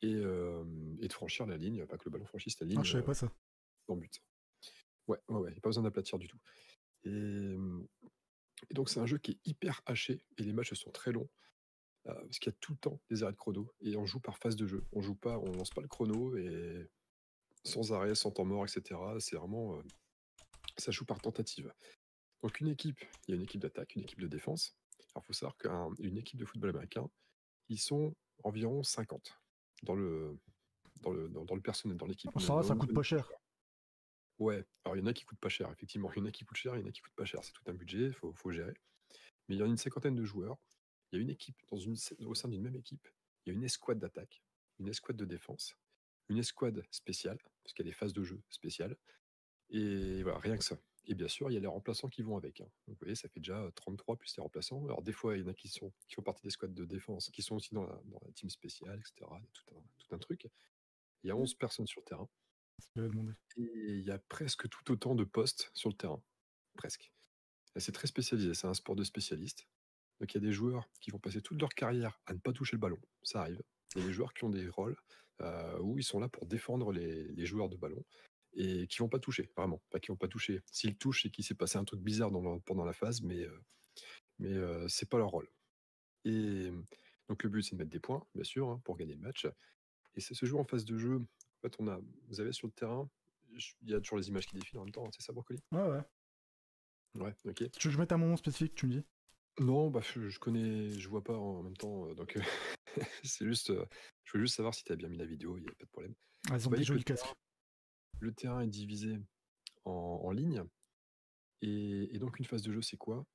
[0.02, 0.64] et, euh,
[1.00, 3.04] et de franchir la ligne, pas que le ballon franchisse la ligne Ah, je savais
[3.04, 3.32] euh, pas ça.
[3.90, 4.22] Dans le but.
[5.08, 6.38] Ouais, ouais, ouais, il n'y a pas besoin d'aplatir du tout.
[7.04, 7.56] Et,
[8.70, 11.28] et donc c'est un jeu qui est hyper haché et les matchs sont très longs.
[12.06, 14.20] euh, parce qu'il y a tout le temps des arrêts de chrono et on joue
[14.20, 14.84] par phase de jeu.
[14.92, 16.88] On joue pas, on lance pas le chrono et
[17.64, 18.98] sans arrêt, sans temps mort, etc.
[19.18, 19.82] C'est vraiment, euh,
[20.78, 21.72] ça joue par tentative.
[22.42, 24.76] Donc une équipe, il y a une équipe d'attaque, une équipe de défense.
[25.14, 27.06] Alors il faut savoir qu'une équipe de football américain,
[27.68, 28.14] ils sont
[28.44, 29.38] environ 50
[29.82, 30.38] dans le,
[31.02, 32.30] dans le, dans, dans le personnel, dans l'équipe.
[32.40, 33.30] Ça va, ça coûte pas cher.
[34.40, 36.10] Ouais, alors il y en a qui coûtent pas cher, effectivement.
[36.14, 37.44] Il y en a qui coûtent cher, il y en a qui coûtent pas cher.
[37.44, 38.74] C'est tout un budget, il faut, faut gérer.
[39.48, 40.58] Mais il y en a une cinquantaine de joueurs.
[41.12, 43.06] Il y a une équipe, dans une, au sein d'une même équipe,
[43.44, 44.42] il y a une escouade d'attaque,
[44.78, 45.76] une escouade de défense,
[46.28, 48.96] une escouade spéciale, parce qu'il y a des phases de jeu spéciales.
[49.70, 50.78] Et voilà, rien que ça.
[51.06, 52.60] Et bien sûr, il y a les remplaçants qui vont avec.
[52.60, 52.68] hein.
[52.86, 54.84] Donc vous voyez, ça fait déjà 33 plus les remplaçants.
[54.84, 56.84] Alors des fois, il y en a qui, sont, qui font partie des squads de
[56.84, 59.14] défense, qui sont aussi dans la, dans la team spéciale, etc.
[59.38, 60.48] Il y a tout un, tout un truc.
[61.24, 62.28] Il y a 11 personnes sur le terrain.
[63.56, 66.22] Il y a presque tout autant de postes sur le terrain.
[66.76, 67.12] Presque.
[67.76, 69.66] C'est très spécialisé, c'est un sport de spécialistes.
[70.20, 72.52] Donc il y a des joueurs qui vont passer toute leur carrière à ne pas
[72.52, 73.62] toucher le ballon, ça arrive.
[73.94, 74.96] Il y a des joueurs qui ont des rôles
[75.40, 78.04] euh, où ils sont là pour défendre les, joueurs de ballon
[78.52, 80.60] et qui vont pas toucher, vraiment, pas qui vont pas toucher.
[80.70, 82.30] S'ils touchent, c'est qu'il s'est passé un truc bizarre
[82.66, 83.60] pendant la phase, mais, euh,
[84.38, 85.48] mais euh, c'est pas leur rôle.
[86.24, 86.70] Et
[87.28, 89.46] donc le but c'est de mettre des points, bien sûr, hein, pour gagner le match.
[90.14, 91.22] Et ça se joue en phase de jeu.
[91.62, 93.08] En fait, on a, vous avez sur le terrain,
[93.52, 95.60] il y a toujours les images qui défilent en même temps, hein, c'est ça, Brocoli?
[95.72, 96.02] Ouais, ouais.
[97.16, 97.54] Ouais, ok.
[97.56, 99.04] Tu veux que je mette un moment spécifique, tu me dis?
[99.58, 102.40] Non, bah, je, je connais, je vois pas en même temps, euh, donc euh,
[103.24, 103.84] c'est juste, euh,
[104.24, 105.84] je voulais juste savoir si tu as bien mis la vidéo, il n'y a pas
[105.84, 106.14] de problème.
[106.50, 107.34] Ah, ils ont que le terrain,
[108.20, 109.18] le terrain est divisé
[109.84, 110.64] en, en lignes,
[111.60, 113.26] et, et donc une phase de jeu, c'est quoi?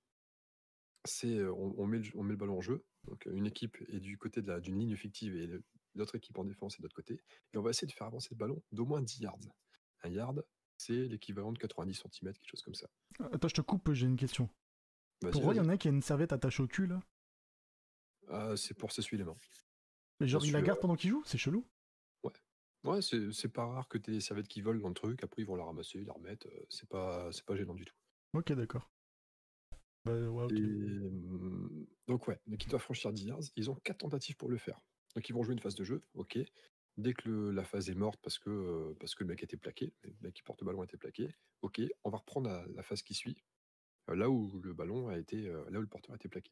[1.04, 4.00] C'est on, on met le, on met le ballon en jeu, donc une équipe est
[4.00, 5.62] du côté de la- d'une ligne fictive et
[5.96, 7.22] l'autre équipe en défense est de l'autre côté,
[7.54, 9.40] et on va essayer de faire avancer le ballon d'au moins 10 yards.
[10.04, 10.46] Un yard,
[10.78, 12.90] c'est l'équivalent de 90 cm, quelque chose comme ça.
[13.20, 14.50] Attends, je te coupe, j'ai une question.
[15.32, 17.02] Pourquoi il y en a qui a une serviette attachée au cul là?
[18.28, 19.38] Ah, c'est pour s'essuyer les mains.
[20.20, 21.24] Et genre, il la garde pendant qu'il joue?
[21.26, 21.66] C'est chelou.
[22.86, 25.42] Ouais, c'est c'est pas rare que t'aies des serviettes qui volent dans le truc, après
[25.42, 27.96] ils vont la ramasser, ils la remettent, euh, c'est pas, c'est pas gênant du tout.
[28.34, 28.92] Ok, d'accord.
[30.06, 30.52] Bah, ouais, ok.
[30.52, 34.50] Et, hum, donc ouais, donc ils doivent franchir 10 yards, ils ont 4 tentatives pour
[34.50, 34.80] le faire.
[35.16, 36.38] Donc ils vont jouer une phase de jeu, ok.
[36.98, 40.14] Dès que la phase est morte parce que, euh, le mec a été plaqué, le
[40.22, 41.30] mec qui porte le ballon a été plaqué,
[41.62, 43.38] ok, on va reprendre la, phase qui suit,
[44.10, 46.52] euh, là où le ballon a été, euh, là où le porteur a été plaqué.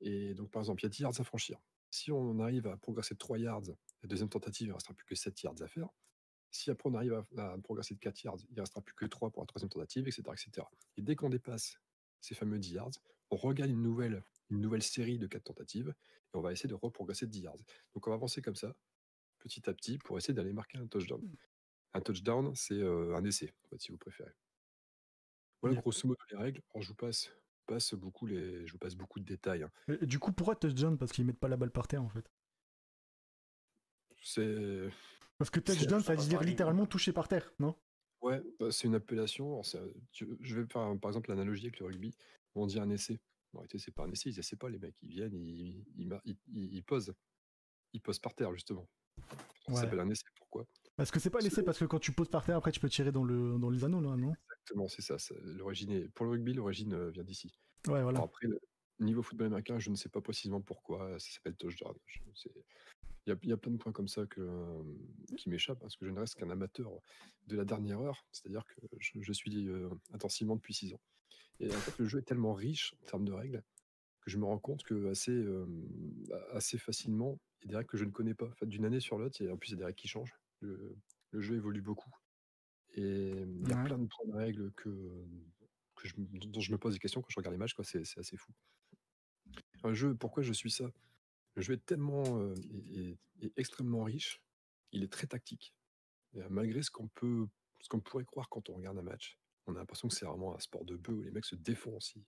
[0.00, 1.58] Et donc par exemple, il y a 10 yards à franchir.
[1.90, 3.62] Si on arrive à progresser de 3 yards,
[4.02, 5.88] la deuxième tentative, il ne restera plus que 7 yards à faire.
[6.50, 9.06] Si après on arrive à, à progresser de 4 yards, il ne restera plus que
[9.06, 10.22] 3 pour la troisième tentative, etc.
[10.32, 10.66] etc.
[10.96, 11.78] Et dès qu'on dépasse
[12.20, 12.92] ces fameux 10 yards,
[13.30, 14.22] on regagne une nouvelle,
[14.52, 17.64] une nouvelle série de 4 tentatives et on va essayer de reprogresser de 10 yards.
[17.94, 18.74] Donc on va avancer comme ça,
[19.38, 21.20] petit à petit, pour essayer d'aller marquer un touchdown.
[21.94, 24.32] Un touchdown, c'est euh, un essai, en fait, si vous préférez.
[25.60, 26.62] Voilà grosso modo les règles.
[26.70, 27.30] Alors je vous passe,
[27.66, 29.62] passe beaucoup les, je vous passe beaucoup de détails.
[29.62, 29.70] hein.
[30.00, 30.98] Et, du coup, pourquoi touchdown?
[30.98, 32.30] Parce qu'ils mettent pas la balle par terre en fait.
[34.22, 34.88] C'est
[35.38, 37.76] Parce que touchdown, ça veut dire littéralement touché par terre, non?
[38.20, 39.60] Ouais, bah, c'est une appellation.
[39.60, 39.64] alors
[40.12, 42.14] je vais faire par exemple l'analogie avec le rugby,
[42.54, 43.20] on dit un essai.
[43.54, 44.96] En réalité, c'est pas un essai, ils essaient pas, les mecs.
[45.02, 47.12] Ils viennent, ils, ils, mar- ils- ils- ils posent.
[47.92, 48.88] Ils posent par terre, justement.
[49.66, 49.80] Ça Ouais.
[49.80, 50.24] s'appelle un essai.
[50.36, 50.66] Pourquoi?
[50.98, 52.88] Est-ce que c'est pas laissé parce que quand tu poses par terre, après tu peux
[52.88, 54.32] tirer dans, le, dans les anneaux, là, non?
[54.50, 55.16] Exactement, c'est ça.
[55.42, 56.08] L'origine est...
[56.08, 57.58] Pour le rugby, l'origine euh, vient d'ici.
[57.86, 58.18] Ouais, voilà.
[58.18, 58.58] Alors après, le
[59.00, 61.94] niveau football américain, je ne sais pas précisément pourquoi ça s'appelle touchdown.
[63.26, 64.82] Il y, a, il y a plein de points comme ça que, euh,
[65.36, 66.90] qui m'échappent, parce que je ne reste qu'un amateur
[67.46, 71.00] de la dernière heure, c'est-à-dire que je, je suis euh, intensivement depuis 6 ans.
[71.62, 73.62] Et en fait, le jeu est tellement riche en termes de règles
[74.20, 75.66] que je me rends compte que assez, euh,
[76.52, 78.46] assez facilement, il y a des règles que je ne connais pas.
[78.48, 80.34] En fait, d'une année sur l'autre, en plus, il y a des règles qui changent.
[80.60, 80.96] Le,
[81.30, 82.10] le jeu évolue beaucoup.
[82.94, 83.00] Et
[83.30, 83.84] il y a Ouais.
[83.84, 85.24] plein de points de règles que,
[85.96, 87.74] que je, me- dont je me pose des questions quand je regarde les matchs.
[87.82, 88.52] C'est assez fou.
[89.84, 90.90] Un jeu, pourquoi je suis ça?
[91.54, 92.54] Le jeu est tellement euh,
[92.94, 94.40] est- est- est extrêmement riche.
[94.92, 95.74] Il est très tactique.
[96.34, 97.46] Et, malgré ce qu'on peut,
[97.80, 100.54] ce qu'on pourrait croire quand on regarde un match, on a l'impression que c'est vraiment
[100.54, 102.14] un sport de bœuf où les mecs se défoncent.
[102.16, 102.24] Ils,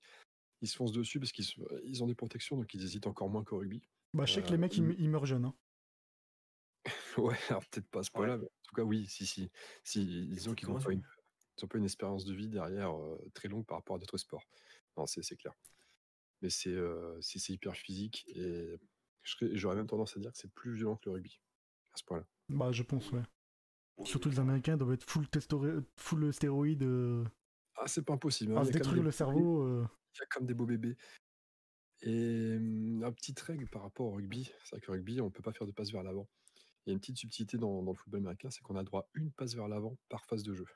[0.62, 1.47] ils se foncent dessus parce qu'ils
[1.85, 3.82] ils ont des protections, donc ils hésitent encore moins qu'au rugby.
[4.12, 5.45] Bah, je sais que Euh, les mecs, ils, me- ils meurent jeunes.
[5.47, 5.55] Hein.
[7.18, 9.51] Ouais, alors peut-être pas à ce point-là, mais en tout cas, oui, si, si.
[9.85, 11.03] si disons qu'ils n'ont pas, une,
[11.59, 14.18] ils ont pas une espérance de vie derrière euh, très longue par rapport à d'autres
[14.18, 14.45] sports.
[14.97, 15.55] Non, c'est clair.
[16.43, 18.76] Mais c'est euh, c'est hyper physique et
[19.53, 21.41] j'aurais même tendance à dire que c'est plus violent que le rugby
[21.95, 22.26] à ce point-là.
[22.49, 23.22] Bah, je pense, ouais.
[24.05, 25.26] Surtout les Américains doivent être full,
[25.97, 27.24] full stéroïdes, euh,
[27.76, 28.53] Ah, c'est pas impossible.
[28.57, 29.62] hein, se détruire le cerveau.
[29.62, 29.86] euh.
[30.14, 30.97] Il y a comme des beaux bébés.
[32.03, 35.30] Et hum, un petite règle par rapport au rugby, c'est vrai que le rugby, on
[35.30, 36.28] peut pas faire de passe vers l'avant.
[36.84, 39.03] Il y a une petite subtilité dans, dans le football américain, c'est qu'on a droit
[39.03, 40.66] à une passe vers l'avant par phase de jeu.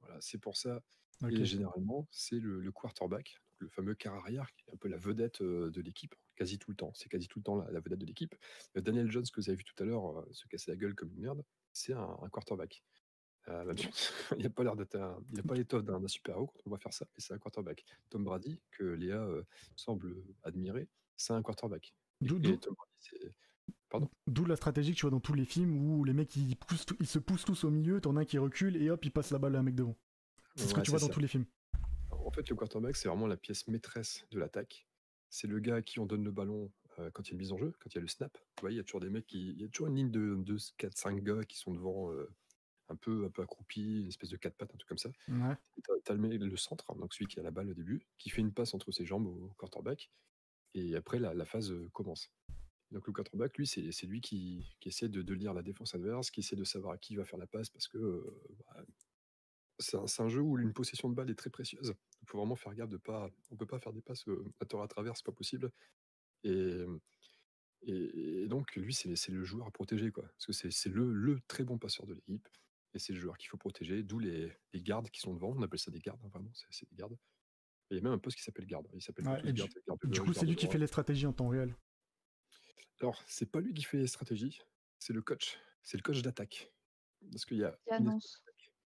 [0.00, 0.82] Voilà, c'est pour ça
[1.22, 1.32] Ok.
[1.32, 4.98] Et généralement, c'est le, le quarterback, le fameux quart arrière, qui est un peu la
[4.98, 6.92] vedette euh, de l'équipe, quasi tout le temps.
[6.94, 8.36] C'est quasi tout le temps la, la vedette de l'équipe.
[8.76, 11.20] Daniel Jones, que vous avez vu tout à l'heure, se casser la gueule comme une
[11.20, 11.42] merde,
[11.78, 12.82] c'est un, un quarterback.
[13.48, 13.86] Euh, même si
[14.38, 16.78] il n'a pas l'air d'être un- il n'a pas l'étoffe d'un super-héros quand on va
[16.78, 17.84] faire ça, mais c'est un quarterback.
[18.10, 19.42] Tom Brady, que Léa euh,
[19.76, 21.94] semble admirer, c'est un quarterback.
[24.26, 26.84] D'où- la stratégie que tu vois dans tous les films où les mecs ils, poussent
[26.84, 29.10] tout- ils se poussent tous au milieu, t'en as un qui recule et hop, il
[29.10, 29.96] passe la balle à un mec devant.
[30.56, 31.46] C'est ce que tu vois dans tous les films.
[32.10, 34.86] En fait, le quarterback, c'est vraiment la pièce maîtresse de l'attaque.
[35.30, 37.38] C'est le gars à qui on donne le ballon euh, quand il y a une
[37.38, 38.36] mise en jeu, quand il y a le snap.
[38.36, 39.50] Vous voyez, il y a toujours des mecs qui.
[39.50, 42.28] Il y a toujours une ligne de 2, 4, 5 gars qui sont devant, euh,
[42.88, 45.10] un, peu, un peu accroupis, une espèce de quatre pattes, un truc comme ça.
[45.28, 45.56] Ouais.
[46.04, 48.74] T'as, le, centre, donc celui qui a la balle au début, qui fait une passe
[48.74, 50.10] entre ses jambes au quarterback.
[50.74, 52.30] Et après, la, la phase euh, commence.
[52.90, 56.30] Donc le quarterback, lui, c'est, lui qui, qui essaie de, de lire la défense adverse,
[56.30, 58.84] qui essaie de savoir à qui il va faire la passe, parce que euh, bah,
[59.78, 61.94] c'est un, jeu où une possession de balle est très précieuse.
[62.22, 63.30] Il faut vraiment faire gaffe de pas.
[63.50, 64.24] On peut pas faire des passes
[64.60, 65.70] à tort à travers, c'est pas possible.
[66.44, 66.84] Et,
[67.82, 70.24] et, et donc lui, c'est, le joueur à protéger, quoi.
[70.24, 72.48] Parce que c'est, le, le très bon passeur de l'équipe.
[72.94, 75.54] Et c'est le joueur qu'il faut protéger, d'où les, les gardes qui sont devant.
[75.54, 77.12] On appelle ça des gardes, hein, vraiment, c'est, des gardes.
[77.90, 78.88] Et il y a même un poste qui s'appelle garde.
[78.94, 81.32] Il s'appelle Ouais, du- garde, garde Du coup, c'est lui qui fait les stratégies en
[81.32, 81.76] temps réel.
[83.00, 84.60] Alors, c'est pas lui qui fait les stratégies,
[84.98, 85.58] c'est le coach.
[85.82, 86.72] C'est le coach d'attaque.
[87.30, 87.78] Parce qu'il y a.
[87.86, 88.42] Qui annonce.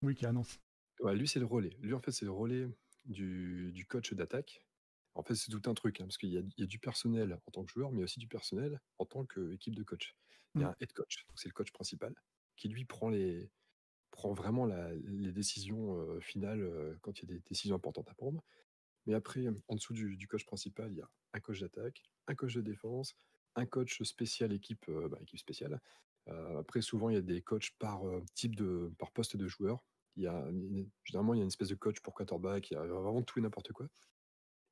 [0.02, 0.60] Oui, qui annonce.
[1.00, 1.76] Ouais, lui, c'est le relais.
[1.80, 2.68] Lui, en fait, c'est le relais
[3.04, 4.65] du, du coach d'attaque.
[5.16, 6.78] En fait, c'est tout un truc, hein, parce qu'il y, a- il y a du
[6.78, 10.14] personnel en tant que joueur, mais aussi du personnel en tant qu'équipe de coach.
[10.58, 10.70] Il y a Mm.
[10.70, 12.14] un head coach, c'est le coach principal,
[12.56, 13.50] qui lui prend les
[14.12, 18.10] prend vraiment la- les décisions euh, finales euh, quand il y a des décisions importantes
[18.10, 18.44] à prendre.
[19.06, 22.34] Mais après, en dessous du, du coach principal, il y a un coach d'attaque, un
[22.36, 23.14] coach de défense,
[23.56, 25.80] un coach spécial équipe, euh, bah, équipe spéciale.
[26.58, 28.02] Après, souvent, il y a des coachs par
[28.34, 29.84] type de, par poste de joueur.
[30.16, 30.48] Il y a,
[31.04, 32.70] généralement, il y a une espèce de coach pour quarterback.
[32.70, 33.88] Il y a vraiment tout et n'importe quoi.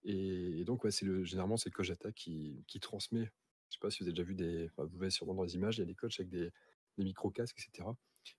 [0.05, 3.31] Et, et donc, ouais, c'est le, généralement, c'est le coach d'attaque qui, qui transmet.
[3.71, 4.67] Je sais pas si vous avez déjà vu des.
[4.67, 6.51] enfin, vous voyez sûrement dans les images, il y a des coachs avec des,
[6.99, 7.89] des micro-casques, etc.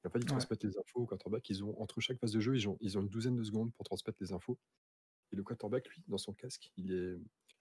[0.03, 0.28] Et en fait, ils Ouais.
[0.28, 1.49] transmettent les infos au quarterback.
[1.49, 3.74] Ils ont, entre chaque phase de jeu, ils ont, ils ont une douzaine de secondes
[3.74, 4.57] pour transmettre les infos.
[5.32, 7.09] Et le quarterback, lui, dans son casque, il est.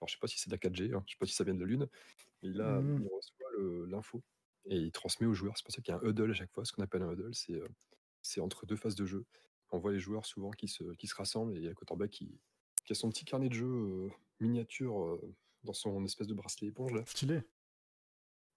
[0.01, 1.45] Alors, je sais pas si c'est de la 4G, hein, je sais pas si ça
[1.45, 1.89] vient de la Lune,
[2.43, 4.23] mais il, a, il reçoit le- l'info
[4.67, 5.57] et il transmet aux joueurs.
[5.57, 6.65] C'est pour ça qu'il y a un huddle à chaque fois.
[6.65, 7.69] Ce qu'on appelle un huddle, c'est euh,
[8.23, 9.25] c'est entre deux phases de jeu.
[9.71, 11.75] On voit les joueurs souvent qui se, qui se rassemblent et il y a le
[11.75, 12.41] quarterback qui,
[12.85, 14.11] qui a son petit carnet de jeu
[14.41, 15.18] miniature
[15.62, 17.03] dans son espèce de bracelet éponge là.
[17.07, 17.41] Stylé.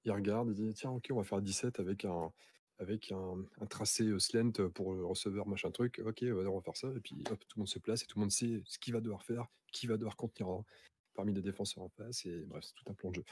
[0.06, 2.32] Il regarde, il dit tiens, ok, on va faire 17 avec un,
[2.80, 6.02] avec un, un tracé slant pour le receveur, machin truc.
[6.06, 6.90] Ok, on va faire ça.
[6.96, 8.94] Et puis hop, tout le monde se place et tout le monde sait ce qu'il
[8.94, 10.66] va devoir faire, qui va devoir contenir hein,
[11.14, 12.26] parmi les défenseurs en face.
[12.26, 13.26] Et bref, c'est tout un plan de jeu.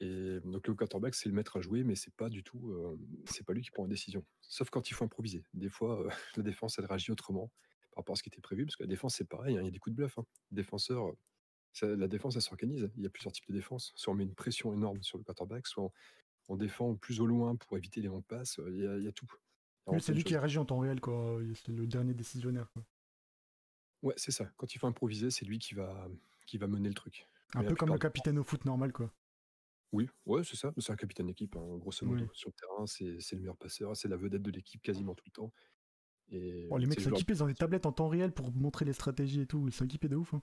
[0.00, 2.98] Et donc le quarterback, c'est le maître à jouer, mais c'est pas du tout, euh,
[3.26, 4.24] c'est pas lui qui prend la décision.
[4.40, 5.44] Sauf quand il faut improviser.
[5.54, 7.50] Des fois, euh, la défense, elle réagit autrement
[7.94, 9.64] par rapport à ce qui était prévu, parce que la défense, c'est pareil, hein, il
[9.66, 10.18] y a des coups de bluff.
[10.18, 10.24] Hein.
[10.50, 11.16] Défenseur, euh,
[11.72, 12.90] ça- la défense, elle s'organise.
[12.96, 13.92] Il y a plusieurs types de défense.
[13.94, 15.92] Soit on met une pression énorme sur le quarterback, soit on,
[16.48, 18.60] on défend plus au loin pour éviter les longues passes.
[18.68, 19.26] Il y a, il y a tout.
[19.86, 20.40] Oui, c'est lui qui choses.
[20.40, 21.40] réagit en temps réel, quoi.
[21.54, 22.70] C'est le dernier décisionnaire.
[22.72, 22.84] quoi.
[24.02, 24.50] Ouais, c'est ça.
[24.56, 26.08] Quand il faut improviser, c'est lui qui va,
[26.46, 27.28] qui va mener le truc.
[27.54, 29.12] Un Mais peu comme le capitaine au foot normal, quoi.
[29.92, 30.72] Oui, ouais, c'est ça.
[30.78, 32.24] C'est un capitaine d'équipe, hein, grosso modo.
[32.24, 32.28] Oui.
[32.32, 35.32] Sur le terrain, c'est le meilleur passeur, c'est la vedette de l'équipe quasiment tout le
[35.32, 35.52] temps.
[36.30, 39.40] Et Oh, les mecs équipés dans des tablettes en temps réel pour montrer les stratégies
[39.42, 39.66] et tout.
[39.68, 40.34] Ils sont équipés de ouf.
[40.34, 40.42] hein.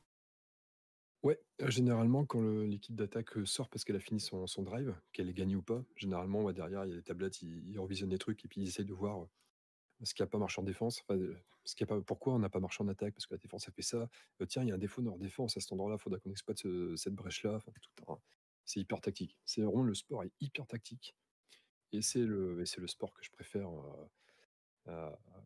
[1.24, 4.96] Ouais, euh, généralement, quand l'équipe d'attaque euh, sort parce qu'elle a fini son, son drive,
[5.14, 8.10] qu'elle est gagnée ou pas, généralement, derrière, il y a des tablettes, ils, ils revisionnent
[8.10, 9.26] les trucs et puis ils essayent de voir euh,
[10.04, 11.20] ce qui n'a pas marché en défense, enfin,
[11.64, 13.68] ce qui a pas, pourquoi on n'a pas marché en attaque, parce que la défense
[13.68, 14.10] a fait ça.
[14.42, 16.20] Euh, tiens, il y a un défaut dans leur défense, à cet endroit-là, il faudra
[16.20, 17.56] qu'on exploite ce- cette brèche-là.
[17.58, 17.72] Enfin,
[18.08, 18.18] un-
[18.66, 19.38] c'est hyper tactique.
[19.46, 21.16] C'est vraiment le sport est hyper tactique.
[21.92, 23.70] Et c'est le, et le sport que je préfère.
[23.70, 24.06] euh,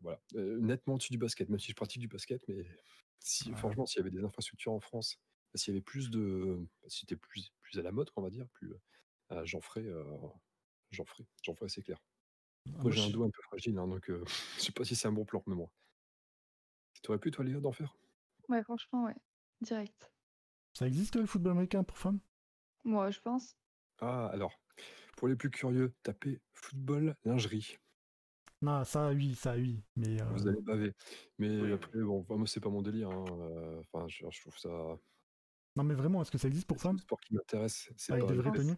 [0.02, 0.20] voilà.
[0.34, 2.66] Euh, nettement au-dessus du basket, même si je pratique du basket, mais
[3.18, 3.56] si, Ouais.
[3.56, 5.18] franchement, s'il y avait des infrastructures en France,
[5.54, 6.66] s'il y avait plus de.
[6.88, 8.74] Si c'était plus, plus à la mode, on va dire, plus.
[9.32, 9.84] euh, j'en ferais.
[9.84, 10.04] euh,
[10.90, 11.24] j'en ferais.
[11.42, 11.98] J'en ferais, c'est clair.
[12.74, 14.24] Ah, Moi, j'ai un dos un peu fragile, hein, donc euh,
[14.58, 15.70] je sais pas si c'est un bon plan, mais moi.
[17.02, 17.96] T'aurais pu, toi, Léa, d'en faire?
[18.48, 19.14] Ouais, franchement, ouais.
[19.60, 20.10] Direct.
[20.74, 22.20] Ça existe le football américain pour femmes?
[22.84, 23.54] Moi, je pense.
[23.98, 24.52] Ah, alors,
[25.16, 27.78] pour les plus curieux, tapez football lingerie.
[28.62, 29.82] Non, ça oui, ça oui.
[29.96, 30.92] Mais euh, Vous allez baver.
[31.38, 31.72] Mais Oui.
[31.72, 33.10] après, bon, enfin, moi, c'est pas mon délire.
[33.10, 34.68] hein, euh, Enfin, je, je trouve ça.
[35.76, 37.92] non, mais vraiment, est-ce que ça existe pour C'est le femmes sport qui m'intéresse.
[37.96, 38.32] C'est avec pas.
[38.32, 38.76] des vraies tenues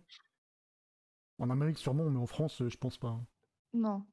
[1.39, 3.09] En Amérique sûrement, mais en France, je pense pas.
[3.09, 3.27] hein.
[3.73, 4.05] Non,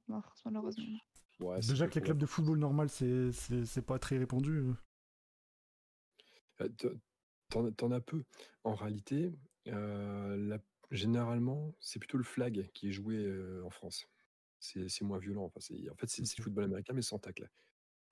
[0.45, 0.99] malheureusement.
[1.39, 4.51] Ouais, c'est Déjà que les clubs de football normal, c'est c'est c'est pas très répandu.
[4.51, 4.74] euh.
[6.61, 6.70] Euh,
[7.49, 8.24] T'en t'en as peu.
[8.63, 9.32] En réalité,
[9.68, 10.59] euh, la-
[10.91, 14.07] généralement, c'est plutôt le flag qui est joué euh, en France.
[14.60, 15.45] C'est moins violent.
[15.45, 15.60] Enfin,
[15.91, 17.49] en fait, c'est le football américain, mais sans tacle.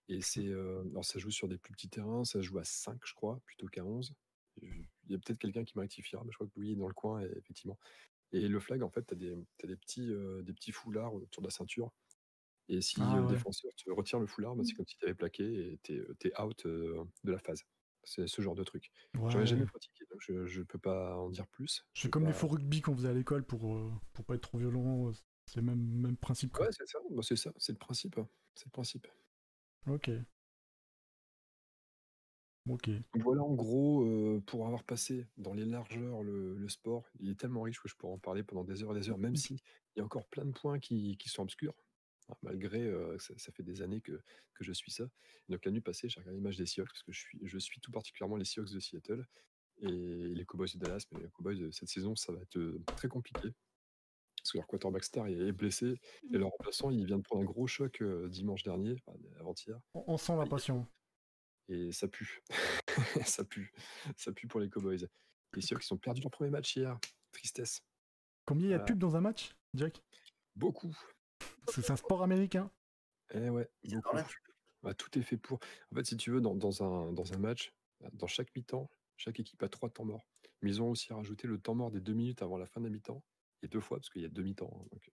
[0.09, 2.99] Et c'est, euh, alors ça joue sur des plus petits terrains, ça joue à 5,
[3.05, 4.13] je crois, plutôt qu'à 11.
[4.61, 6.87] Il y a peut-être quelqu'un qui me rectifiera, mais je crois que Louis est dans
[6.87, 7.79] le coin, et- effectivement.
[8.33, 11.13] Et le flag, en fait, tu as des, t'as des, petits, euh, des petits foulards
[11.13, 11.91] autour de la ceinture.
[12.69, 13.27] Et si Ah euh, le ouais.
[13.27, 16.41] défenseur te retire le foulard, bah, c'est comme si tu avais plaqué et tu es,
[16.41, 17.63] out euh, de la phase.
[18.03, 18.91] C'est ce genre de truc.
[19.13, 19.45] J'en ai Ouais.
[19.45, 21.85] jamais pratiqué, donc je ne peux pas en dire plus.
[21.93, 24.57] C'est comme les faux rugby qu'on faisait à l'école pour, euh, pour pas être trop
[24.57, 25.11] violent.
[25.45, 26.53] C'est le même, même principe.
[26.53, 26.65] Quoi.
[26.65, 28.19] Ouais, c'est ça, bah, c'est ça, c'est le principe.
[28.55, 29.07] C'est le principe.
[29.87, 30.09] Ok.
[32.69, 32.89] Ok.
[32.89, 37.29] Donc voilà, en gros, euh, pour avoir passé dans les largeurs le, le sport, il
[37.29, 39.35] est tellement riche que je pourrais en parler pendant des heures et des heures, même
[39.57, 39.59] s'il
[39.97, 41.75] y a encore plein de points qui, qui sont obscurs,
[42.29, 44.13] hein, malgré euh, que ça, ça fait des années que,
[44.53, 45.09] que je suis ça.
[45.49, 47.81] Donc la nuit passée, j'ai regardé l'image des Seahawks, parce que je suis, je suis
[47.81, 49.27] tout particulièrement les Seahawks de Seattle
[49.79, 49.87] et
[50.33, 53.09] les Cowboys de Dallas, mais les Cowboys de cette saison, ça va être euh, très
[53.09, 53.49] compliqué.
[54.43, 55.95] Parce que leur quarterback star est est blessé
[56.31, 59.79] et leur remplaçant, il vient de prendre un gros choc euh, dimanche dernier, enfin, avant-hier.
[59.93, 60.85] On, on sent la passion.
[61.69, 62.43] Et ça pue.
[63.25, 63.71] ça pue.
[64.17, 65.07] Ça pue pour les Cowboys.
[65.53, 66.99] Les Seahawks ils ont perdu leur premier match hier.
[67.31, 67.81] Tristesse.
[68.45, 70.03] Combien il y a de pubs dans un match, Jack?
[70.57, 70.93] Beaucoup.
[71.69, 72.69] C'est un sport américain.
[73.33, 74.17] Eh ouais, beaucoup.
[74.81, 75.59] Bah, tout est fait pour.
[75.91, 77.73] En fait, si tu veux, dans, dans un, dans un match,
[78.11, 80.27] dans chaque mi-temps, chaque équipe a trois temps morts.
[80.61, 82.87] Mais ils ont aussi rajouté le temps mort des deux minutes avant la fin de
[82.87, 83.23] la mi-temps.
[83.63, 84.69] Et deux fois, parce qu'il y a deux mi-temps.
[84.79, 85.09] hein, donc.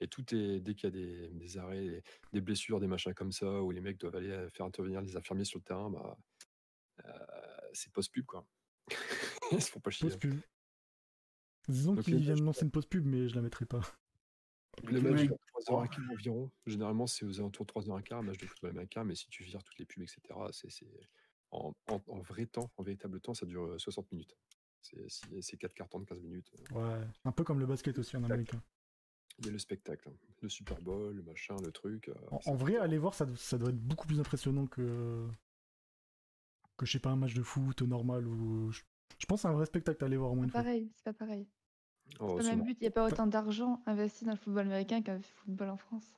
[0.00, 3.12] Et tout est, dès qu'il y a des, des arrêts, des- des blessures, des machins
[3.14, 5.90] comme ça, où les mecs doivent aller euh, faire intervenir les infirmiers sur le terrain,
[5.90, 6.16] bah,
[7.04, 8.46] euh, c'est post-pub, quoi.
[9.52, 10.08] Ils se font pas chier.
[10.08, 10.40] Pause pub.
[11.68, 13.80] Disons qu'ils matchs, de lancer une pause pub, mais je la mettrai pas.
[14.84, 15.10] Les Oui.
[15.10, 16.50] matchs durent 3h15 environ.
[16.66, 19.62] Généralement, c'est aux alentours de 3h15, un match de football américain, mais si tu vires
[19.64, 20.20] toutes les pubs, etc.,
[20.52, 20.86] c'est, c'est-
[21.50, 24.36] en, en- en vrai temps, en véritable temps, ça dure euh, 60 minutes.
[24.80, 26.50] C'est, c'est, c'est 4 quarts temps de 15 minutes.
[26.72, 27.00] Ouais.
[27.24, 28.62] Un peu comme le basket aussi en américain.
[29.40, 30.16] Il y a le spectacle, hein.
[30.42, 32.08] le Super Bowl, le machin, le truc.
[32.08, 34.66] euh, En, c'est en vrai, aller voir, ça, do- ça doit être beaucoup plus impressionnant
[34.66, 35.28] que.
[36.76, 38.70] que je sais pas, un match de foot normal ou.
[38.72, 38.82] Je,
[39.18, 40.64] je pense à un vrai spectacle à aller voir au moins une Pas fois.
[40.64, 41.46] pareil, c'est pas pareil.
[41.46, 42.56] Oh, C'est pas le sûrement.
[42.56, 45.68] même but, il n'y a pas autant d'argent investi dans le football américain qu'un football
[45.70, 46.14] en France.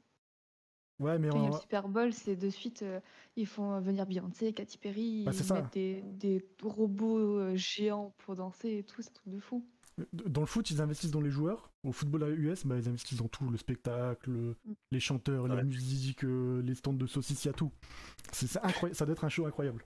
[1.01, 3.01] Ouais, mais en- le Super Bowl, c'est de suite, euh,
[3.37, 5.55] ils font venir Beyoncé, Katy Perry, Bah, ils ça.
[5.55, 9.65] mettent des, des robots euh, géants pour danser et tout, c'est un truc de fou.
[10.13, 11.71] dans le foot, ils investissent dans les joueurs.
[11.85, 14.73] Au football US, bah, ils investissent dans tout le spectacle, Mm.
[14.93, 17.73] les chanteurs, la musique, euh, les stands de saucisses, il y a tout.
[18.33, 18.95] C'est c'est incroyable.
[18.97, 19.83] Ça doit être un show incroyable.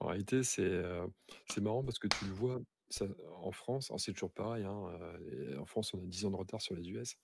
[0.00, 1.06] En réalité, c'est euh,
[1.48, 2.60] c'est marrant parce que tu le vois
[2.90, 3.06] ça,
[3.42, 6.36] en France, alors c'est toujours pareil, hein, euh, en France, on a 10 ans de
[6.36, 7.16] retard sur les US.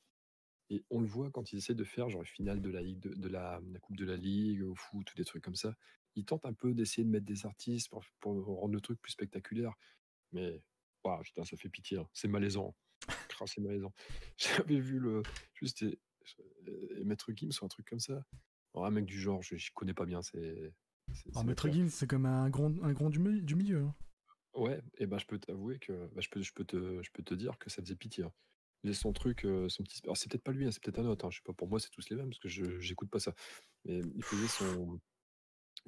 [0.70, 3.00] Et on le voit quand ils essaient de faire genre une finale de la Ligue
[3.00, 5.74] de, de la, la Coupe de la Ligue au foot ou des trucs comme ça.
[6.14, 9.12] Ils tentent un peu d'essayer de mettre des artistes pour, pour rendre le truc plus
[9.12, 9.72] spectaculaire.
[10.32, 10.62] Mais
[11.04, 11.98] waouh, putain, ça fait pitié.
[11.98, 12.08] hein.
[12.12, 12.74] C'est malaisant.
[13.40, 13.94] Ah, c'est malaisant.
[14.36, 15.22] J'avais vu le
[15.54, 15.98] juste et,
[16.96, 18.22] et Maître Gims ou un truc comme ça.
[18.74, 20.22] Alors, un mec du genre, je, je connais pas bien.
[20.22, 20.72] C'est
[21.14, 21.68] c'est Maître.
[21.70, 23.84] Gims, c'est comme un grand, un grand du milieu.
[23.84, 23.94] hein.
[24.54, 27.22] Ouais, et ben je peux t'avouer que bah, je peux je peux te je peux
[27.22, 28.24] te dire que ça faisait pitié.
[28.24, 28.32] hein.
[28.84, 30.00] Il faisait son truc, son petit.
[30.04, 31.24] Alors c'est peut-être pas lui, hein, c'est peut-être un autre.
[31.24, 31.52] hein, Je sais pas.
[31.52, 33.34] Pour moi, c'est tous les mêmes parce que je j'écoute pas ça.
[33.84, 35.00] Mais il faisait son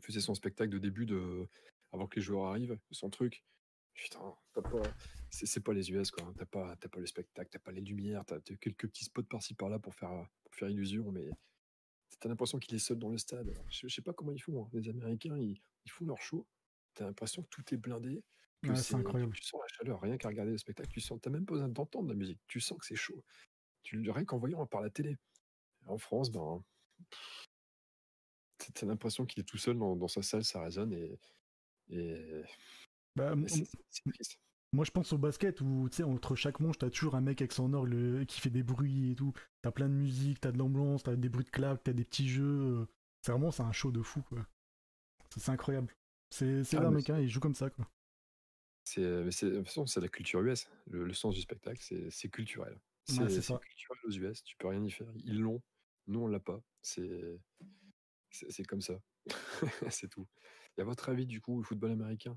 [0.02, 1.46] faisait son spectacle de début de
[1.92, 3.44] avant que les joueurs arrivent, son truc.
[3.94, 4.82] Putain, t'as pas
[5.30, 6.24] c'est pas les US, quoi.
[6.26, 6.34] hein.
[6.38, 9.22] T'as pas, t'as pas le spectacle, t'as pas les lumières, t'as t'as quelques petits spots
[9.24, 11.28] par-ci par-là pour faire, euh, pour faire illusion, mais
[12.18, 13.52] t'as l'impression qu'il est seul dans le stade.
[13.70, 14.64] Je, je sais pas comment ils font.
[14.64, 14.68] hein.
[14.72, 16.46] Les Américains, ils, ils font leur show.
[16.94, 18.22] T'as l'impression que tout est blindé.
[18.62, 19.32] Que Ouais, c'est incroyable.
[19.34, 21.68] Tu sens la chaleur, rien qu'à regarder le spectacle, tu sens, t'as même pas besoin
[21.68, 22.40] d'entendre la musique.
[22.46, 23.22] Tu sens que c'est chaud.
[23.82, 25.16] Tu, rien qu'en voyant par la télé.
[25.86, 26.62] En France, ben,
[28.74, 31.18] t'as l'impression qu'il est tout seul dans, dans sa salle, ça résonne et,
[31.88, 32.42] et
[33.16, 33.66] Bah, c'est
[34.12, 34.38] triste.
[34.72, 37.40] Moi, je pense au basket où, tu sais, entre chaque manche, t'as toujours un mec
[37.40, 39.32] avec son orgue qui fait des bruits et tout.
[39.62, 42.28] T'as plein de musique, t'as de l'ambiance, t'as des bruits de claques, t'as des petits
[42.28, 42.82] jeux.
[42.82, 42.86] euh.
[43.22, 44.46] C'est vraiment, c'est un show de fou, quoi.
[45.36, 45.92] C'est incroyable.
[46.30, 47.90] C'est Ah, mais Américains, ils jouent comme ça, quoi.
[48.92, 50.68] C'est, mais c'est, de toute façon, c'est la culture US.
[50.90, 52.76] Le, le sens du spectacle, c'est, c'est culturel.
[53.04, 53.58] C'est, c'est c'est ça.
[53.58, 54.42] culturel aux US.
[54.42, 55.06] Tu peux rien y faire.
[55.24, 55.62] Ils l'ont.
[56.08, 56.60] Nous, on l'a pas.
[56.82, 57.38] C'est,
[58.30, 59.00] c'est, comme ça.
[59.90, 60.26] c'est tout.
[60.76, 62.36] Et à votre avis, du coup, le football américain,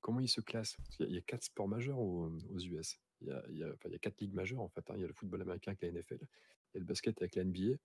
[0.00, 0.76] comment il se classe?
[0.98, 2.98] Y, a, il y a quatre sports majeurs aux, aux US.
[3.20, 4.90] Il y, a, il, y a, enfin, il y a quatre ligues majeures, en fait.
[4.90, 4.94] hein.
[4.96, 6.18] Il y a le football américain avec la NFL.
[6.20, 7.76] Il y a le basket avec la NBA.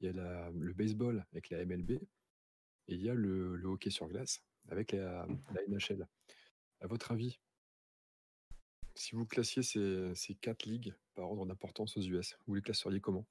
[0.00, 1.90] Il y a la- le baseball avec la MLB.
[1.90, 6.06] Et il y a le, le hockey sur glace avec la, la NHL.
[6.82, 7.38] À votre avis,
[8.96, 13.00] si vous classiez ces, ces quatre ligues par ordre d'importance aux US, vous les classeriez
[13.00, 13.24] comment?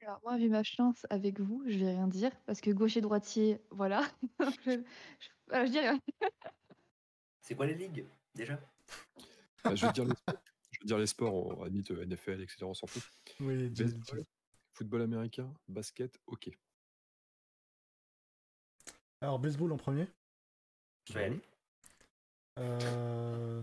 [0.00, 3.60] Alors moi, vu ma chance avec vous, je vais rien dire parce que gaucher droitier,
[3.70, 4.02] voilà.
[4.64, 4.82] je,
[5.20, 6.00] je- je dis rien.
[7.42, 8.58] C'est quoi les ligues déjà?
[9.62, 12.40] Bah, je, veux dire les sports, je veux dire les sports, on admite euh, NFL,
[12.40, 12.64] etc.
[12.64, 13.02] On s'en fout.
[13.40, 14.24] Oui, Baseball,
[14.72, 16.56] football américain, basket, hockey.
[19.20, 20.08] Alors, baseball en premier.
[21.08, 21.40] Je vais y aller.
[22.58, 23.62] Euh...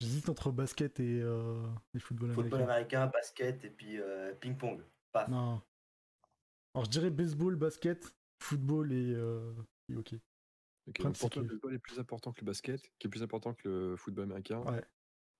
[0.00, 3.02] J'hésite entre basket et, euh, et football Football américain.
[3.02, 4.82] américain, basket et puis euh, ping-pong.
[5.12, 5.28] Paf.
[5.28, 5.60] Non.
[6.74, 9.52] Alors, je dirais baseball, basket, football et, euh,
[9.88, 10.20] et hockey.
[10.86, 13.52] Donc pour toi, le baseball est plus important que le basket, qui est plus important
[13.54, 14.82] que le football américain, Ouais.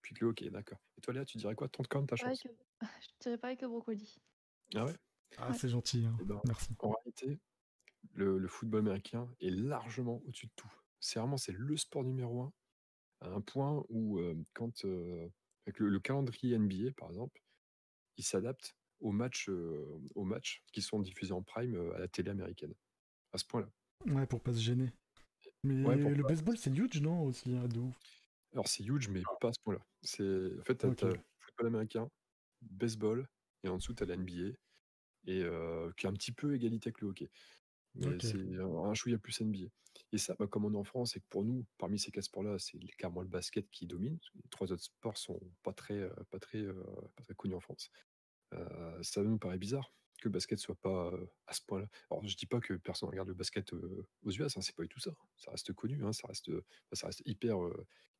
[0.02, 0.78] puis que le hockey, d'accord.
[0.98, 2.42] Et toi, Léa, tu dirais quoi Tente quand même ta chance?
[2.82, 2.88] Je
[3.20, 4.20] dirais pareil que brocoli.
[4.74, 4.94] Ah ouais?
[5.38, 5.56] Ah, Ouais.
[5.56, 6.04] c'est gentil.
[6.04, 6.16] hein.
[6.20, 6.74] Eh ben, Merci.
[6.80, 7.40] En réalité,
[8.12, 10.70] le, le football américain est largement au-dessus de tout.
[11.00, 12.52] C'est vraiment c'est le sport numéro un,
[13.20, 15.28] à un point où euh, quand euh,
[15.66, 17.42] avec le, le calendrier NBA par exemple,
[18.16, 22.30] il s'adapte aux matchs, euh, aux matchs qui sont diffusés en prime à la télé
[22.30, 22.74] américaine.
[23.32, 23.68] À ce point-là.
[24.06, 24.90] Ouais, pour pas se gêner.
[25.64, 27.94] Mais Ouais, le pas- baseball, c'est huge, non Aussi, hein, de ouf?
[28.52, 29.80] Alors c'est huge, mais pas à ce point-là.
[30.02, 30.96] C'est en fait t'as, Ok.
[30.96, 32.10] t'as football américain,
[32.62, 33.28] baseball,
[33.62, 34.48] et en dessous t'as la NBA,
[35.26, 37.30] et euh, qui est un petit peu égalité avec le hockey.
[38.20, 39.68] C'est un chouïa plus NBA.
[40.12, 42.24] Et ça, bah, comme on est en France, et que pour nous, parmi ces quatre
[42.24, 44.18] sports-là, c'est clairement le basket qui domine.
[44.18, 46.84] parce que Les trois autres sports sont pas très, euh, pas très, euh,
[47.16, 47.90] pas très connus en France.
[48.54, 51.88] Euh, ça nous paraît bizarre que le basket soit pas euh, à ce point-là.
[52.10, 54.82] Alors je dis pas que personne regarde le basket euh, aux US, hein, c'est pas
[54.82, 55.12] du tout ça.
[55.36, 56.50] Ça reste connu, hein, ça reste,
[56.92, 57.56] ça reste hyper,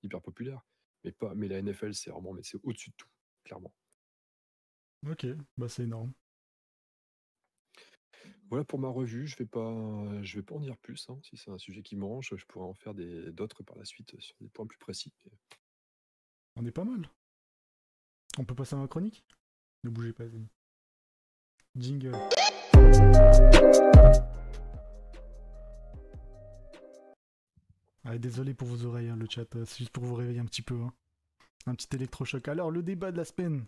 [0.02, 0.64] hyper populaire.
[1.04, 3.08] Mais pas, mais la NFL, c'est vraiment, mais c'est au-dessus de tout,
[3.44, 3.72] clairement.
[5.06, 6.12] Ok, bah c'est énorme.
[8.50, 9.26] Voilà pour ma revue.
[9.28, 11.08] Je vais pas, je vais pas en dire plus.
[11.08, 11.18] hein.
[11.22, 13.84] Si c'est un sujet qui me branche, je pourrais en faire des d'autres par la
[13.84, 15.12] suite sur des points plus précis.
[16.56, 17.08] On est pas mal.
[18.38, 19.24] On peut passer à ma chronique?
[19.84, 20.48] Ne bougez pas, amis.
[21.76, 22.16] Jingle.
[28.04, 29.54] Ah, désolé pour vos oreilles, hein, le chat.
[29.56, 30.74] euh, C'est juste pour vous réveiller un petit peu.
[30.80, 30.92] hein.
[31.66, 32.48] Un petit électrochoc.
[32.48, 33.66] Alors, le débat de la semaine.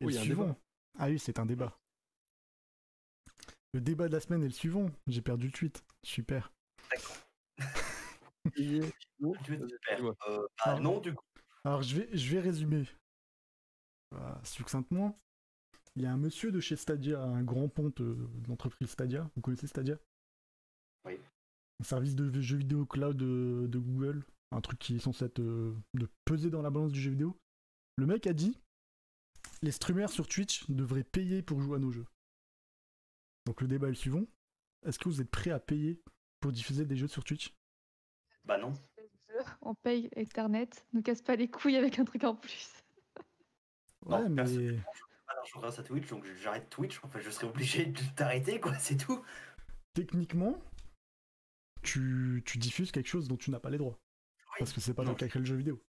[0.00, 0.42] Oui, le suivant.
[0.44, 0.58] débat.
[0.98, 1.78] Ah oui, c'est un débat.
[3.74, 4.88] Le débat de la semaine est le suivant.
[5.08, 5.84] J'ai perdu le tweet.
[6.04, 6.52] Super.
[8.56, 9.34] Dis-moi.
[9.50, 10.94] euh, bah, Non.
[10.94, 11.24] non, du coup.
[11.64, 12.84] Alors, je vais, je vais résumer.
[14.12, 15.18] Voilà, succinctement.
[15.96, 19.28] Il y a un monsieur de chez Stadia, un grand ponte euh, de l'entreprise Stadia.
[19.34, 19.98] Vous connaissez Stadia?
[21.04, 21.18] Oui.
[21.80, 24.24] Un service de jeux vidéo cloud de, de Google.
[24.52, 27.36] Un truc qui est censé être, euh, de peser dans la balance du jeu vidéo.
[27.96, 28.56] Le mec a dit
[29.62, 32.06] les streamers sur Twitch devraient payer pour jouer à nos jeux.
[33.46, 34.24] Donc le débat est le suivant.
[34.84, 36.00] Est-ce que vous êtes prêt à payer
[36.40, 37.54] pour diffuser des jeux sur Twitch?
[38.44, 38.72] Bah non.
[39.62, 42.70] On paye Ethernet, nous casse pas les couilles avec un truc en plus.
[44.06, 44.80] Non, Ouais, mais personne.
[45.26, 47.00] Pas d'argent grâce à Twitch, donc j'arrête Twitch.
[47.02, 49.24] Enfin, je serais obligé de t'arrêter, quoi, c'est tout.
[49.94, 50.62] techniquement,
[51.82, 53.98] tu, tu diffuses quelque chose dont tu n'as pas les droits.
[54.52, 54.56] Oui.
[54.60, 55.10] Parce que c'est pas Non.
[55.12, 55.82] le cas que le jeu vidéo.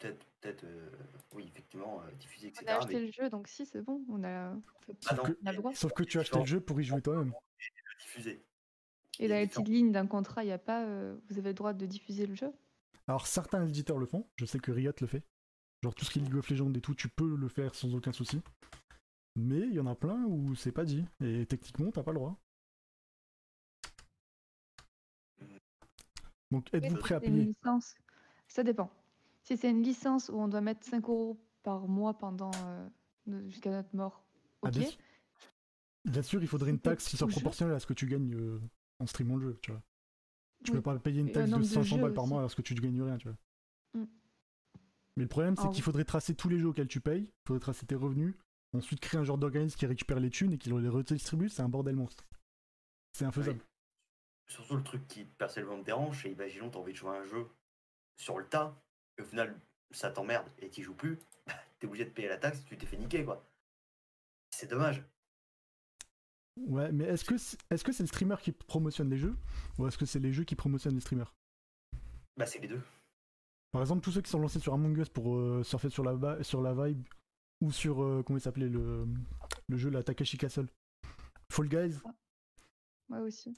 [0.00, 0.90] Peut-être, peut-être, euh,
[1.32, 2.66] oui, effectivement, euh, diffuser, On etc.
[2.68, 4.04] a acheté mais le jeu, donc si, c'est bon.
[4.08, 4.56] On a, Ah
[5.00, 5.74] Sauf, non, que, on a le droit.
[5.74, 7.32] sauf que tu as acheté le jeu pour y jouer toi-même.
[8.00, 8.44] diffuser.
[9.20, 9.46] Et différent.
[9.46, 10.84] petites lignes d'un contrat, il n'y a pas.
[10.84, 12.52] euh, vous avez le droit de diffuser le jeu?
[13.06, 15.22] Alors certains éditeurs le font, je sais que Riot le fait.
[15.82, 17.94] Genre tout ce qui est League of Legends et tout, tu peux le faire sans
[17.94, 18.40] aucun souci.
[19.36, 21.04] Mais il y en a plein où c'est pas dit.
[21.22, 22.40] Et techniquement, t'as pas le droit.
[26.50, 27.52] Donc êtes-vous prêt à payer?
[28.48, 28.90] Ça dépend.
[29.44, 32.88] Si c'est une licence où on doit mettre 5 euros par mois pendant euh,
[33.48, 34.24] jusqu'à notre mort,
[34.62, 34.72] Ah, ok.
[34.72, 34.98] bien sûr.
[36.04, 38.60] Bien sûr, il faudrait une taxe qui soit proportionnelle à ce que tu gagnes euh,
[39.00, 39.82] en streamant le jeu, tu vois.
[40.64, 40.78] Tu Oui.
[40.78, 42.62] peux pas payer une taxe de nombre de 500 jeux balles par mois alors que
[42.62, 43.36] tu ne gagnes rien, tu vois.
[43.94, 44.04] Mm.
[45.16, 47.46] Mais le problème, c'est Ah qu'il faudrait tracer tous les jeux auxquels tu payes, il
[47.46, 48.34] faudrait tracer tes revenus,
[48.74, 51.68] ensuite créer un genre d'organisme qui récupère les thunes et qui les redistribue, c'est un
[51.68, 52.24] bordel monstre.
[53.12, 53.60] C'est infaisable.
[54.46, 57.24] Surtout le truc qui personnellement me dérange, c'est imaginons t'as envie de jouer à un
[57.24, 57.46] jeu
[58.16, 58.74] sur le tas,
[59.18, 59.58] et au final
[59.90, 61.18] ça t'emmerde et t'y joues plus,
[61.78, 63.44] t'es obligé de payer la taxe, tu t'es fait niquer quoi.
[64.50, 65.04] C'est dommage.
[66.56, 69.36] Ouais, mais est-ce que c'est est -ce c'est le streamer qui promotionne les jeux
[69.78, 71.34] ou est-ce que c'est les jeux qui promotionnent les streamers?
[72.36, 72.82] Bah c'est les deux.
[73.72, 76.14] Par exemple, tous ceux qui sont lancés sur Among Us pour euh, surfer sur la,
[76.14, 77.02] va- sur la vibe
[77.60, 79.04] ou sur, euh, comment il s'appelait, le,
[79.68, 80.68] le jeu, la Takashi Castle.
[81.50, 81.98] Fall Guys,
[83.08, 83.56] Moi aussi.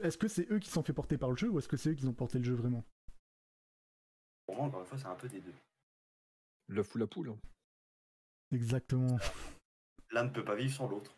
[0.00, 1.90] est-ce que c'est eux qui sont fait porter par le jeu ou est-ce que c'est
[1.90, 2.84] eux qui ont porté le jeu vraiment?
[4.46, 5.54] Pour moi encore une fois c'est un peu des deux.
[6.68, 7.30] La foule à poule.
[7.30, 7.38] hein.
[8.52, 9.16] Exactement.
[10.10, 11.16] L'un ne peut pas vivre sans l'autre.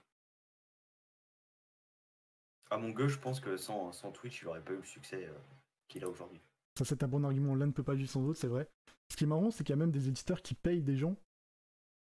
[2.70, 5.27] À mon gueule, je pense que sans, sans Twitch, il aurait pas eu le succès
[5.27, 5.39] euh,
[5.87, 6.41] qu'il a aujourd'hui.
[6.77, 7.55] Ça, c'est un bon argument.
[7.55, 8.68] L'un ne peut pas vivre sans l'autre, c'est vrai.
[9.11, 11.14] Ce qui est marrant, c'est qu'il y a même des éditeurs qui payent des gens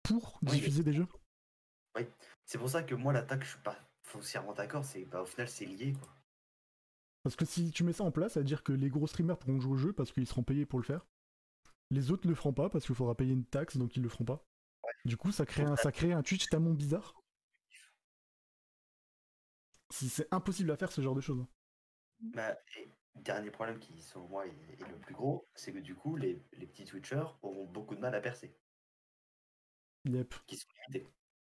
[0.03, 0.51] pour Oui.
[0.51, 1.07] diffuser des jeux.
[2.45, 5.49] C'est pour ça que moi l'attaque, je suis pas foncièrement d'accord, c'est bah, au final
[5.49, 6.14] c'est lié quoi.
[7.25, 9.39] Parce que si tu mets ça en place, ça veut dire que les gros streamers
[9.39, 11.07] pourront jouer au jeu parce qu'ils seront payés pour le faire.
[11.89, 14.09] Les autres ne le feront pas parce qu'il faudra payer une taxe, donc ils le
[14.09, 14.45] feront pas.
[15.05, 17.15] Du coup, ça crée un, ça crée un Twitch tellement bizarre.
[19.89, 21.43] C'est impossible à faire ce genre de choses.
[22.19, 25.95] Bah, et dernier problème qui selon moi est, est le plus gros, c'est que du
[25.95, 28.55] coup les, les petits Twitchers auront beaucoup de mal à percer,
[30.05, 30.35] Yep.
[30.45, 31.07] qui sont limités.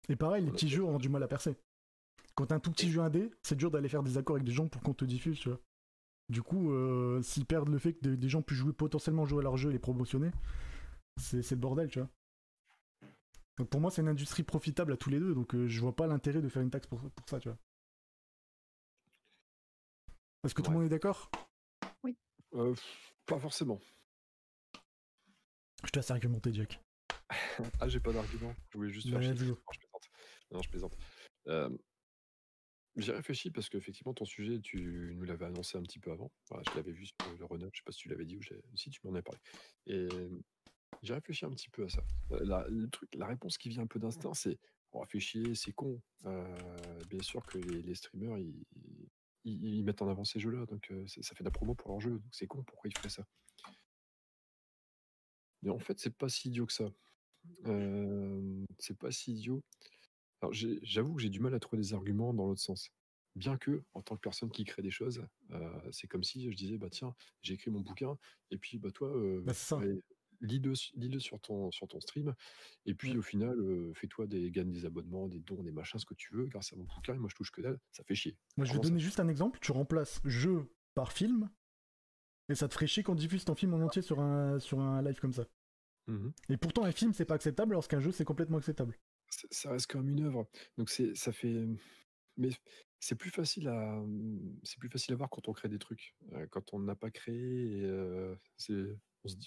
[0.08, 1.58] Et pareil, les petits jeux ont du mal à percer.
[2.36, 4.46] Quand t'as un tout petit Et- jeu indé, c'est dur d'aller faire des accords avec
[4.46, 5.60] des gens pour qu'on te diffuse, tu vois.
[6.30, 9.40] Du coup, euh, s'ils perdent le fait que des, des gens puissent jouer, potentiellement jouer
[9.40, 10.32] à leur jeu et les promotionner,
[11.18, 12.10] c'est le bordel, tu vois.
[13.58, 15.96] Donc pour moi, c'est une industrie profitable à tous les deux, donc euh, je vois
[15.96, 17.58] pas l'intérêt de faire une taxe pour, pour ça, tu vois.
[20.44, 21.30] Est-ce que tout le monde est d'accord?
[22.54, 23.80] Euh, pff, pas forcément.
[25.84, 26.82] Je te laisse argumenter, Jack.
[27.80, 28.54] Ah, j'ai pas d'argument.
[28.72, 29.34] Je voulais juste faire chier.
[29.34, 29.48] vas-y.
[29.50, 30.10] Non, je plaisante.
[30.52, 30.98] Non, je plaisante.
[31.48, 31.70] Euh,
[32.98, 36.32] J'y réfléchis parce qu'effectivement, ton sujet, tu nous l'avais annoncé un petit peu avant.
[36.50, 37.68] Je l'avais vu sur le runner.
[37.74, 39.40] Je sais pas si tu l'avais dit ou j'ai- si tu m'en avais parlé.
[39.88, 40.08] Et
[41.02, 42.04] j'ai réfléchi un petit peu à ça.
[42.32, 44.58] Euh, La, le truc, la réponse qui vient un peu d'instinct, c'est
[44.94, 46.02] on fait chier, c'est con.
[46.26, 46.58] Euh,
[47.10, 48.38] bien sûr que les, streamers,
[49.44, 51.90] ils, mettent en avant ces jeux-là, donc euh, ça ça fait de la promo pour
[51.92, 52.12] leur jeu.
[52.12, 53.26] Donc c'est con, pourquoi ils feraient ça?
[55.62, 56.86] Mais en fait, c'est pas si idiot que ça.
[57.66, 59.62] Euh, c'est pas si idiot.
[60.42, 62.92] Alors, j'avoue que j'ai du mal à trouver des arguments dans l'autre sens.
[63.36, 66.56] Bien que, en tant que personne qui crée des choses, euh, c'est comme si je
[66.56, 68.18] disais, bah tiens, j'ai écrit mon bouquin,
[68.52, 70.02] et puis bah toi, euh, Bah, ouais,
[70.42, 72.34] lis-le lis-le sur ton, sur ton stream,
[72.86, 73.18] et puis Ouais.
[73.18, 76.34] au final, euh, fais-toi des, gagne des abonnements, des dons, des machins, ce que tu
[76.34, 78.38] veux, grâce à mon bouquin, et moi je touche que dalle, ça fait chier.
[78.56, 79.60] Moi, je vais ça donner juste un exemple.
[79.62, 81.50] Tu remplaces jeu par film,
[82.48, 85.02] et ça te ferait chier qu'on diffuse ton film en entier sur un, sur un
[85.02, 85.46] live comme ça.
[86.08, 86.32] Mhm.
[86.50, 88.98] Et pourtant, un film, c'est pas acceptable, alors qu'un jeu, c'est complètement acceptable.
[89.52, 90.48] Ça reste quand même une œuvre.
[90.78, 91.66] Donc c'est ça fait
[92.38, 92.50] mais
[93.00, 94.02] c'est plus facile à
[94.64, 96.16] c'est plus facile à voir quand on crée des trucs.
[96.52, 97.82] Quand on n'a pas créé
[98.58, 98.74] c'est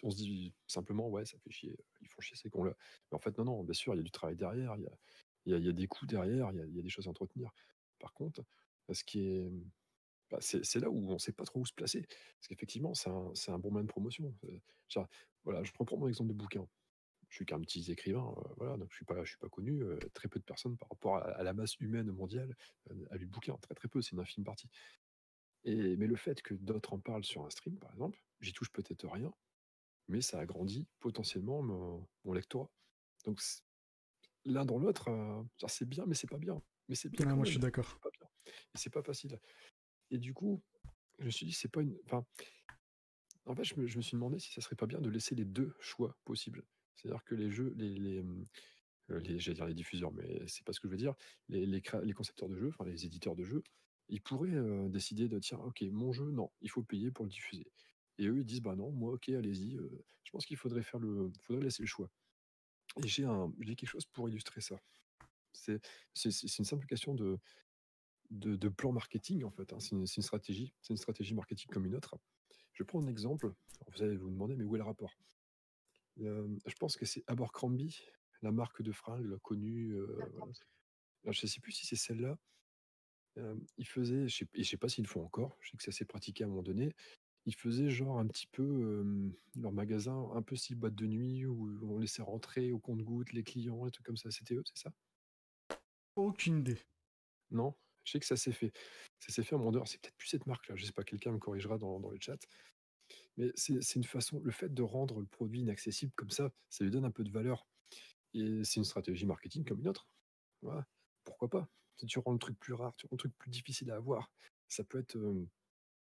[0.02, 2.74] on se dit, simplement ouais ça fait chier, ils font chier ces cons là.
[3.10, 4.86] Mais en fait non non, bien sûr, il y a du travail derrière, il y
[4.86, 7.52] a il y des coûts derrière, il y a, y a des choses à entretenir.
[7.98, 8.43] Par contre,
[8.93, 9.51] ce qui est
[10.31, 12.02] bah, c'est là où on sait pas trop où se placer.
[12.02, 14.35] Parce qu'effectivement, c'est un, c'est un bon moyen de promotion.
[15.44, 16.69] Voilà, je reprends mon exemple de bouquin
[17.28, 19.82] je suis qu'un petit écrivain, euh, voilà, donc je suis pas, je suis pas connu.
[19.82, 22.56] euh, très peu de personnes par rapport à, à la masse humaine mondiale
[22.90, 24.68] euh, a lu bouquin, très très peu, c'est une infime partie.
[25.64, 28.70] Et mais le fait que d'autres en parlent sur un stream, par exemple, j'y touche
[28.70, 29.32] peut-être rien,
[30.09, 32.70] mais ça agrandit potentiellement mon, mon lectorat.
[33.24, 33.40] Donc
[34.44, 36.62] l'un dans l'autre, euh, c'est bien, mais c'est pas bien.
[36.88, 37.34] Mais c'est bien.
[37.34, 37.86] Moi, je suis d'accord.
[37.86, 38.28] c'est pas bien.
[38.46, 39.38] Et c'est pas facile.
[40.10, 40.62] Et du coup,
[41.18, 41.98] je me suis dit, c'est pas une.
[42.06, 42.24] Enfin,
[43.44, 45.34] en fait, je me, je me suis demandé si ça serait pas bien de laisser
[45.34, 46.64] les deux choix possibles.
[46.99, 48.23] C'est-à-dire que les jeux, les,
[49.39, 51.15] j'allais dire les diffuseurs, mais c'est pas ce que je veux dire,
[51.49, 53.62] les, les, concepteurs de jeux, enfin les éditeurs de jeux,
[54.09, 57.70] ils pourraient décider de tiens, ok, mon jeu, non, il faut payer pour le diffuser.
[58.19, 59.79] Et eux, ils disent, bah non, moi, ok, allez-y,
[60.25, 62.11] je pense qu'il faudrait faire le, faudrait laisser le choix.
[63.05, 63.25] Et j'ai
[63.77, 64.81] quelque chose pour illustrer ça.
[65.53, 65.81] C'est,
[66.59, 67.39] une simple question de,
[68.31, 69.73] de, plan marketing en fait.
[69.73, 69.81] hein.
[69.81, 72.16] C'est une, stratégie, c'est une stratégie marketing comme une autre.
[72.73, 73.53] Je prends un exemple.
[73.95, 75.16] Vous allez vous demander, mais où est le rapport?
[76.19, 78.01] Je pense que c'est Abercrombie,
[78.43, 79.93] la marque de fringues connue.
[79.93, 80.53] euh, voilà.
[81.24, 82.36] Alors, je ne sais plus si c'est celle-là.
[83.77, 85.57] Ils faisaient, je sais, je sais pas s'ils le font encore.
[85.61, 86.93] Je sais que ça s'est pratiqué à un moment donné.
[87.47, 89.05] ils faisaient genre un petit peu
[89.57, 93.45] leur magasin, un peu si boîte de nuit où on laissait rentrer au compte-gouttes les
[93.45, 94.31] clients et tout comme ça.
[94.31, 94.93] C'était eux, c'est ça?
[96.16, 96.78] Aucune idée.
[97.51, 97.74] Non
[98.05, 98.73] Je sais que ça s'est fait.
[99.20, 99.86] Ça s'est fait à Mondeur.
[99.86, 100.74] C'est peut-être plus cette marque-là.
[100.77, 102.39] Je sais pas, quelqu'un me corrigera dans, dans le chat.
[103.39, 106.90] Mais c'est une façon, le fait de rendre le produit inaccessible comme ça, ça lui
[106.90, 107.66] donne un peu de valeur.
[108.35, 110.06] Et c'est une stratégie marketing comme une autre.
[110.60, 110.86] Voilà.
[111.24, 111.69] Pourquoi pas?
[111.97, 114.31] Si tu rends le truc plus rare, tu rends le truc plus difficile à avoir,
[114.69, 115.48] ça peut être, euh,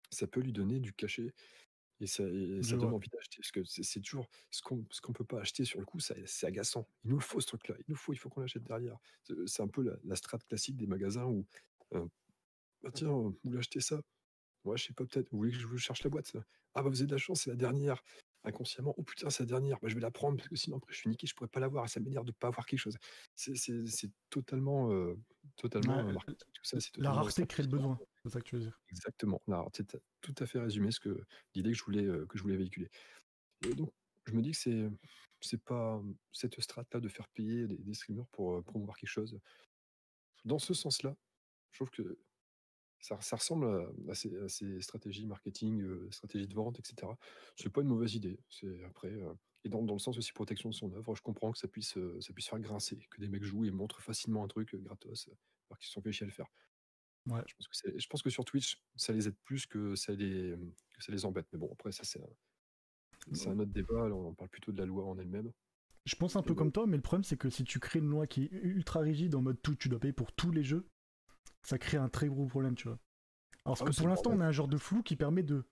[0.09, 1.33] ça peut lui donner du cachet
[1.99, 3.37] et ça, et Je ça donne envie d'acheter.
[3.39, 6.47] Parce que c'est toujours ce qu'on ce qu'on peut pas acheter sur le coup, c'est
[6.47, 6.87] agaçant.
[7.03, 7.75] Il nous faut ce truc-là.
[7.79, 8.97] Il nous faut, il faut qu'on l'achète derrière.
[9.45, 11.45] C'est un peu la, la strate classique des magasins où,
[11.93, 12.07] euh,
[12.81, 14.01] bah tiens, vous voulez acheter ça?
[14.67, 15.29] Ouais, je sais pas, peut-être.
[15.31, 16.39] Vous voulez que je vous cherche la boîte ça?
[16.75, 18.03] Ah bah vous avez de la chance, c'est la dernière.
[18.43, 20.93] Inconsciemment, oh putain, c'est la dernière, bah, je vais la prendre parce que sinon après
[20.93, 22.97] je suis niqué, je pourrais pas l'avoir ça m'énerve de pas avoir quelque chose.
[23.35, 25.15] C'est totalement, euh,
[25.57, 28.39] totalement Ouais, euh, marketing, tout ça, c'est La totalement rareté crée le besoin, c'est ça
[28.39, 28.79] que tu veux dire.
[28.89, 29.41] Exactement.
[29.47, 29.83] La rareté,
[30.21, 31.23] tout à fait résumé ce que
[31.55, 32.89] l'idée que je voulais euh, que je voulais véhiculer.
[33.65, 33.91] Et donc
[34.27, 34.89] je me dis que c'est
[35.41, 39.09] c'est pas cette strate là de faire payer des, des streamers pour euh, promouvoir quelque
[39.09, 39.39] chose.
[40.45, 41.15] Dans ce sens-là,
[41.71, 42.17] je trouve que
[43.07, 47.07] ça, ça ressemble à, à ces, à ces stratégies marketing, euh, stratégies de vente, etc.
[47.55, 48.39] C'est pas une mauvaise idée.
[48.49, 51.51] C'est après euh, et dans, dans le sens aussi protection de son œuvre, je comprends
[51.51, 54.43] que ça puisse euh, ça puisse faire grincer, que des mecs jouent et montrent facilement
[54.43, 55.29] un truc gratos,
[55.69, 56.47] alors qu'ils se sont fait chier à le faire.
[57.27, 57.41] Ouais.
[57.47, 60.55] Je pense que, je pense que sur Twitch, ça les aide plus que ça les,
[60.97, 61.47] que ça les embête.
[61.51, 62.29] Mais bon, après, ça, c'est un,
[63.33, 64.05] c'est un autre débat.
[64.05, 65.51] On parle plutôt de la loi en elle-même.
[66.05, 68.09] Je pense un peu comme toi, mais le problème c'est que si tu crées une
[68.09, 70.87] loi qui est ultra rigide en mode tout, tu dois payer pour tous les jeux,
[71.67, 72.99] ça crée un très gros problème, tu vois.
[73.65, 75.65] Alors Ah que oui, pour l'instant, on a un genre de flou qui permet de,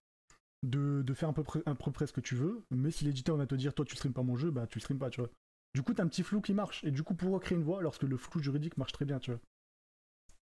[0.63, 3.05] de, de faire à peu, près, à peu près ce que tu veux, mais si
[3.05, 5.09] l'éditeur va te dire toi tu streames pas mon jeu, bah tu le streames pas,
[5.09, 5.31] tu vois.
[5.73, 7.81] Du coup, t'as un petit flou qui marche, et du coup, pour créer une voie,
[7.81, 9.41] lorsque le flou juridique marche très bien, tu vois?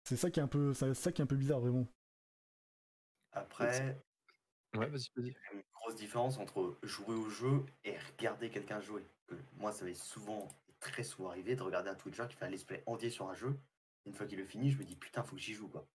[0.05, 1.87] C'est ça qui est un peu, c'est ça qui est un peu bizarre, vraiment.
[3.33, 4.03] Après,
[4.77, 5.35] Ouais, vas-y, vas-y.
[5.35, 9.05] il y a une grosse différence entre jouer au jeu et regarder quelqu'un jouer.
[9.27, 10.49] Que moi, ça m'est souvent,
[10.81, 13.35] très souvent arrivé de regarder un Twitcher qui fait un let's play entier sur un
[13.35, 13.59] jeu.
[14.07, 15.87] Une fois qu'il le finit, je me dis putain, faut que j'y joue quoi.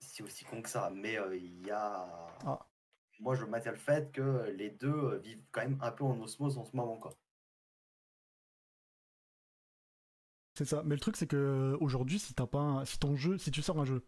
[0.00, 2.26] C'est aussi con que ça, mais euh, il y a.
[2.44, 2.66] Ah.
[3.20, 6.20] Moi, je maintiens le fait que les deux euh, vivent quand même un peu en
[6.20, 7.16] osmose en ce moment quoi.
[10.56, 10.82] C'est ça.
[10.84, 13.62] Mais le truc, c'est que aujourd'hui, si t'as pas, un- si ton jeu, si tu
[13.62, 14.04] sors un jeu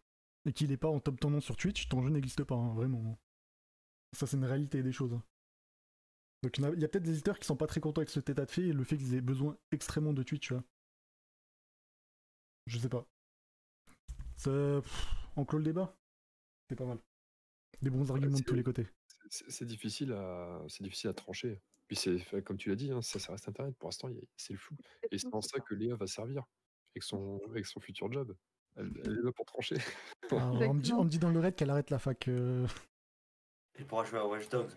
[0.46, 3.18] et qu'il est pas en top tendance sur Twitch, ton jeu n'existe pas, hein, vraiment.
[4.12, 5.18] Ça, c'est une réalité des choses.
[6.42, 7.80] Donc, il y en a, il y a peut-être des éditeurs qui sont pas très
[7.80, 10.48] contents avec ce état de fait et le fait qu'ils aient besoin extrêmement de Twitch,
[10.48, 10.64] tu vois.
[12.70, 13.04] Je sais pas.
[14.36, 15.06] Ça, pff,
[15.36, 15.92] on clôt le débat?
[16.68, 16.98] C'est pas mal.
[17.82, 18.86] Des bons arguments de tous les côtés.
[19.28, 21.60] C'est difficile à, c'est difficile à trancher.
[21.88, 23.76] Puis c'est, comme tu l'as dit, hein, ça, ça reste Internet.
[23.76, 24.76] Pour l'instant, il y a- c'est le flou.
[25.10, 26.44] Et c'est en ça que Léa va servir
[26.94, 28.36] avec son, avec son futur job.
[28.76, 29.76] Elle, elle est là pour trancher.
[30.30, 31.00] Alors, on, me dit, Exactement.
[31.00, 32.28] on me dit dans le raid qu'elle arrête la fac.
[32.28, 32.68] euh,
[33.80, 34.70] Il pourra jouer à Watch Dogs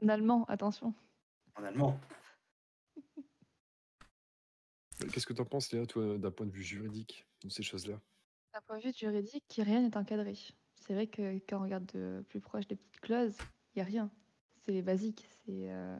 [0.00, 0.94] En allemand, attention.
[1.56, 1.98] en allemand.
[5.08, 8.00] Qu'est-ce que tu en penses, Léa, toi, d'un point de vue juridique, de ces choses-là?
[8.52, 10.36] D'un point de vue juridique, rien n'est encadré.
[10.76, 13.36] C'est vrai que quand on regarde de plus proche les petites clauses,
[13.74, 14.10] il n'y a rien.
[14.64, 15.96] C'est basique, c'est euh,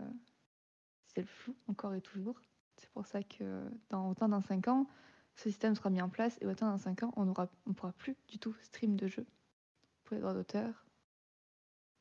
[1.06, 2.40] c'est le flou encore et toujours.
[2.76, 4.86] C'est pour ça que dans autant dans 5 ans,
[5.36, 7.32] ce système sera mis en place et autant dans 5 ans, on ne
[7.66, 9.26] on pourra plus du tout stream de jeu.
[10.04, 10.86] Pour les droits d'auteur,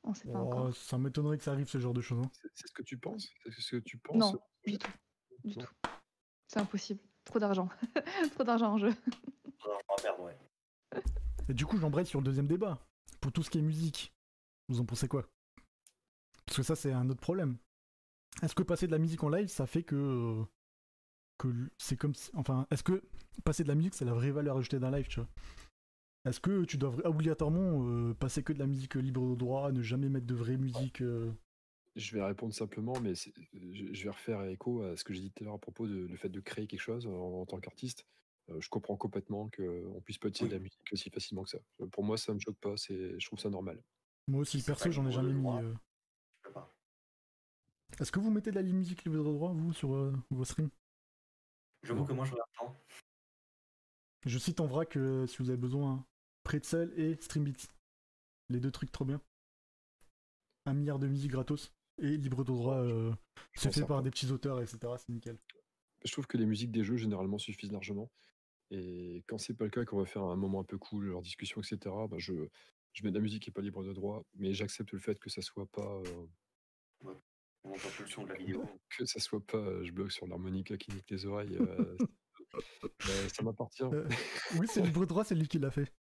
[0.04, 0.76] on ne sait pas oh, encore.
[0.76, 2.20] ça m'étonnerait que ça arrive ce genre de choses.
[2.26, 2.30] hein.
[2.34, 3.30] C'est c'est ce que tu penses?
[3.44, 4.18] C'est ce que tu penses?
[4.18, 4.92] Non, du tout.
[5.44, 5.66] Du Non.
[5.66, 5.90] tout.
[6.50, 7.00] C'est impossible.
[7.26, 7.70] Trop d'argent.
[8.36, 8.92] Trop d'argent en jeu.
[9.66, 10.38] On va perdre, ouais.
[11.48, 12.78] Et du coup, j'embraye sur le deuxième débat.
[13.22, 14.12] Pour tout ce qui est musique,
[14.68, 15.26] vous en pensez quoi?
[16.46, 17.58] Parce que ça, c'est un autre problème.
[18.42, 19.96] Est-ce que passer de la musique en live, ça fait que.
[19.96, 20.44] euh,
[21.38, 21.48] que
[21.78, 22.16] c'est comme.
[22.16, 23.04] si- Enfin, est-ce que
[23.44, 25.30] passer de la musique, c'est la vraie valeur ajoutée d'un live, tu vois?
[26.26, 29.82] Est-ce que tu dois obligatoirement euh, passer que de la musique libre de droit, ne
[29.82, 31.32] jamais mettre de vraie musique euh,
[31.96, 35.32] Je vais répondre simplement, mais c'est- je, vais refaire écho à ce que j'ai dit
[35.32, 37.12] tout à l'heure à propos de le fait de créer quelque chose en,
[37.42, 38.06] en tant qu'artiste.
[38.50, 41.60] Euh, je comprends complètement qu'on puisse pas utiliser de la musique aussi facilement que ça.
[41.82, 43.82] Euh, Pour moi, ça me choque pas, je trouve ça normal.
[44.28, 45.48] Moi aussi, perso, j'en ai jamais mis.
[45.48, 45.74] euh.
[46.38, 46.74] Je peux pas.
[48.00, 50.70] Est-ce que vous mettez de la musique libre de droit, vous, sur euh, vos streams?
[51.84, 52.76] J'avoue que moi je regarde pas.
[54.26, 56.06] Je cite en vrac euh, si vous avez besoin
[56.44, 57.68] Pretzel et Streambeats.
[58.50, 59.22] Les deux trucs trop bien.
[60.66, 61.72] Un milliard de musique gratos
[62.02, 62.78] et libre de droit.
[62.78, 63.12] euh,
[63.54, 64.78] c'est fait par des petits auteurs, etc.
[64.98, 65.38] C'est nickel.
[66.06, 68.10] Je trouve que les musiques des jeux généralement suffisent largement.
[68.72, 71.22] Et quand c'est pas le cas, qu'on va faire un moment un peu cool, leur
[71.22, 72.34] discussion, etc., bah, je,
[72.94, 75.20] je mets de la musique qui est pas libre de droit, mais j'accepte le fait
[75.20, 76.02] que ça soit pas
[77.06, 77.14] euh,
[77.64, 78.64] On entend plus le son de la vidéo.
[78.98, 81.58] que ça soit pas euh, je bloque sur l'harmonica qui nique les oreilles.
[81.60, 81.98] euh,
[83.34, 83.84] ça m'appartient.
[83.84, 84.08] Euh,
[84.58, 85.92] oui, c'est libre de droit, c'est lui qui l'a fait.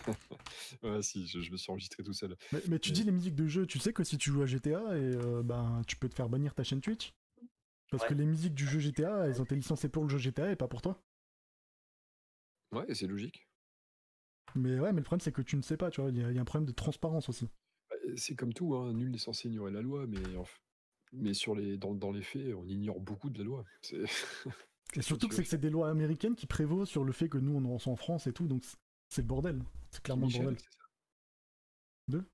[0.82, 2.36] Ouais, si, je, je me suis enregistré tout seul.
[2.52, 4.42] Mais, mais tu Mais- dis les musiques de jeu, tu sais que si tu joues
[4.42, 7.12] à GTA, et euh, ben, tu peux te faire bannir ta chaîne Twitch
[7.90, 8.08] Parce Ouais.
[8.10, 10.56] que les musiques du jeu GTA, elles ont été licenciées pour le jeu GTA et
[10.56, 11.00] pas pour toi.
[12.72, 13.48] Ouais, c'est logique.
[14.54, 16.24] Mais ouais, mais le problème c'est que tu ne sais pas, tu vois, il y,
[16.24, 17.48] a- il y a un problème de transparence aussi.
[17.90, 20.18] Bah, C'est comme tout, hein, nul n'est censé ignorer la loi, mais,
[21.12, 23.64] mais sur les, dans, dans les faits, on ignore beaucoup de la loi.
[23.82, 24.04] C'est-
[24.94, 27.38] Et surtout que c'est que c'est des lois américaines qui prévaut sur le fait que
[27.38, 28.64] nous on en soit en France et tout, donc
[29.08, 29.62] c'est- le bordel.
[29.90, 30.60] C'est clairement Michel, le bordel.
[30.64, 30.84] c'est ça
[32.08, 32.24] De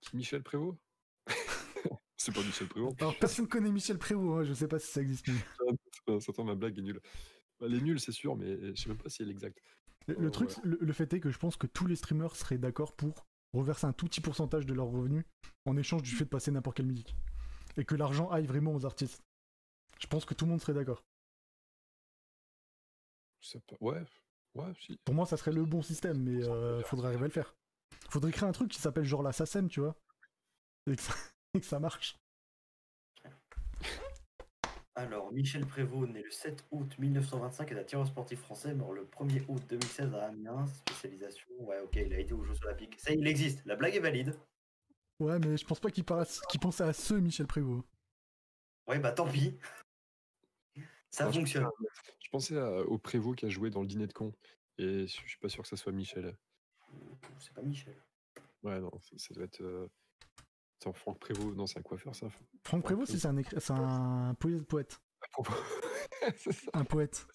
[0.00, 0.78] Qui Michel Prévost
[2.16, 3.00] C'est pas Michel Prévost.
[3.00, 5.26] Alors personne connaît Michel Prévost, hein, je sais pas si ça existe.
[6.08, 7.00] Euh, Ça tombe, ma blague est nulle.
[7.58, 9.58] Bah, Elle est nulle, c'est sûr, mais je sais même pas si elle est exacte.
[10.06, 10.62] Le, le truc, ouais.
[10.64, 13.86] le, le fait est que je pense que tous les streamers seraient d'accord pour reverser
[13.86, 15.24] un tout petit pourcentage de leurs revenus
[15.66, 17.14] en échange du fait de passer n'importe quelle musique.
[17.76, 19.22] Et que l'argent aille vraiment aux artistes.
[20.00, 21.04] Je pense que tout le monde serait d'accord.
[23.80, 24.02] Ouais,
[24.54, 24.98] ouais, si.
[25.04, 27.54] Pour moi, ça serait le bon système, mais euh, faudrait arriver à le faire.
[28.10, 29.96] Faudrait créer un truc qui s'appelle genre la SACEM, tu vois.
[30.86, 31.14] Et que ça,
[31.54, 32.16] et que ça marche.
[34.96, 39.06] Alors, Michel Prévost, né le 7 août 1925, est un tireur sportif français, mort le
[39.06, 41.46] 1er août 2016 à Amiens, spécialisation.
[41.60, 42.96] Ouais, ok, il a été aux Jeux Olympiques.
[42.98, 44.36] Ça, il existe, la blague est valide.
[45.20, 47.84] Ouais, mais je pense pas qu'il paraisse- qu'il pensait à ce Michel Prévost.
[48.88, 49.56] Ouais, bah tant pis.
[51.10, 51.64] Ça fonctionne.
[51.64, 54.32] pensais à- Je pensais à- au Prévost qui a joué dans le dîner de con.
[54.78, 56.36] Et je suis pas sûr que ça soit Michel.
[57.38, 57.96] C'est pas Michel.
[58.62, 59.60] Ouais, non, ça, ça doit être.
[59.62, 59.88] euh,
[60.80, 61.54] Attends, Franck Prévost.
[61.56, 62.28] Non, c'est un coiffeur, ça.
[62.64, 65.00] Franck Prévost, si c'est un, écri- c'est un poète.
[66.72, 67.26] Un poète.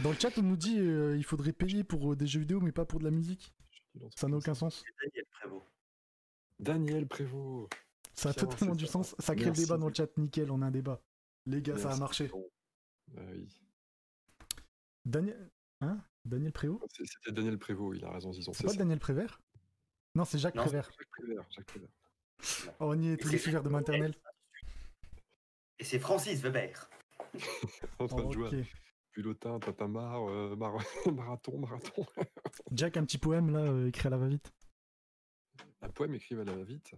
[0.00, 2.60] Dans le chat, on nous dit euh, il faudrait payer pour euh, des jeux vidéo,
[2.60, 3.52] mais pas pour de la musique.
[4.14, 4.84] Ça n'a aucun sens.
[4.84, 5.66] C'est Daniel Prévost.
[6.60, 7.72] Daniel Prévost.
[8.14, 8.92] Ça a Tiens, totalement du ça.
[8.92, 9.14] sens.
[9.18, 10.08] Ça crée le débat dans le chat.
[10.18, 11.00] Nickel, on a un débat.
[11.46, 12.28] Les gars, ça a marché.
[12.28, 12.48] bon.
[13.16, 13.48] Ah oui.
[15.04, 15.50] Daniel.
[15.80, 16.02] Hein?
[16.24, 16.84] Daniel Prévost?
[16.90, 18.52] C'était Daniel Prévost, il a raison, disons.
[18.52, 18.78] C'est pas ça.
[18.78, 19.40] Daniel Prévert?
[20.14, 20.90] Non, c'est Jacques Non, Prévert.
[20.98, 21.46] Jacques Prévert.
[21.50, 21.88] Jacques Prévert.
[22.80, 24.14] Oh, on y est, tous les suiveurs de maternelle.
[25.78, 26.88] Et c'est Francis Weber.
[27.98, 28.64] En train Oh, de jouer
[29.12, 30.76] Pulotin, Tatamar, euh, mar-
[31.14, 32.06] marathon, marathon.
[32.72, 34.52] Jack, un petit poème là, euh, écrit à la va-vite.
[35.82, 36.94] Un poème écrit à la va-vite.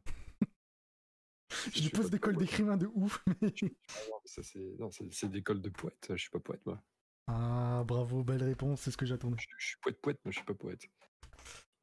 [1.74, 3.22] Je pas pose des cols d'écrivain de ouf.
[3.40, 6.06] mais- Ah non, ça, c'est non, c'est c'est des cols de poète.
[6.10, 6.82] Je suis pas poète, moi.
[7.28, 9.36] ah, bravo, belle réponse, c'est ce que j'attendais.
[9.40, 10.82] Je, je suis poète poète, mais je suis pas poète.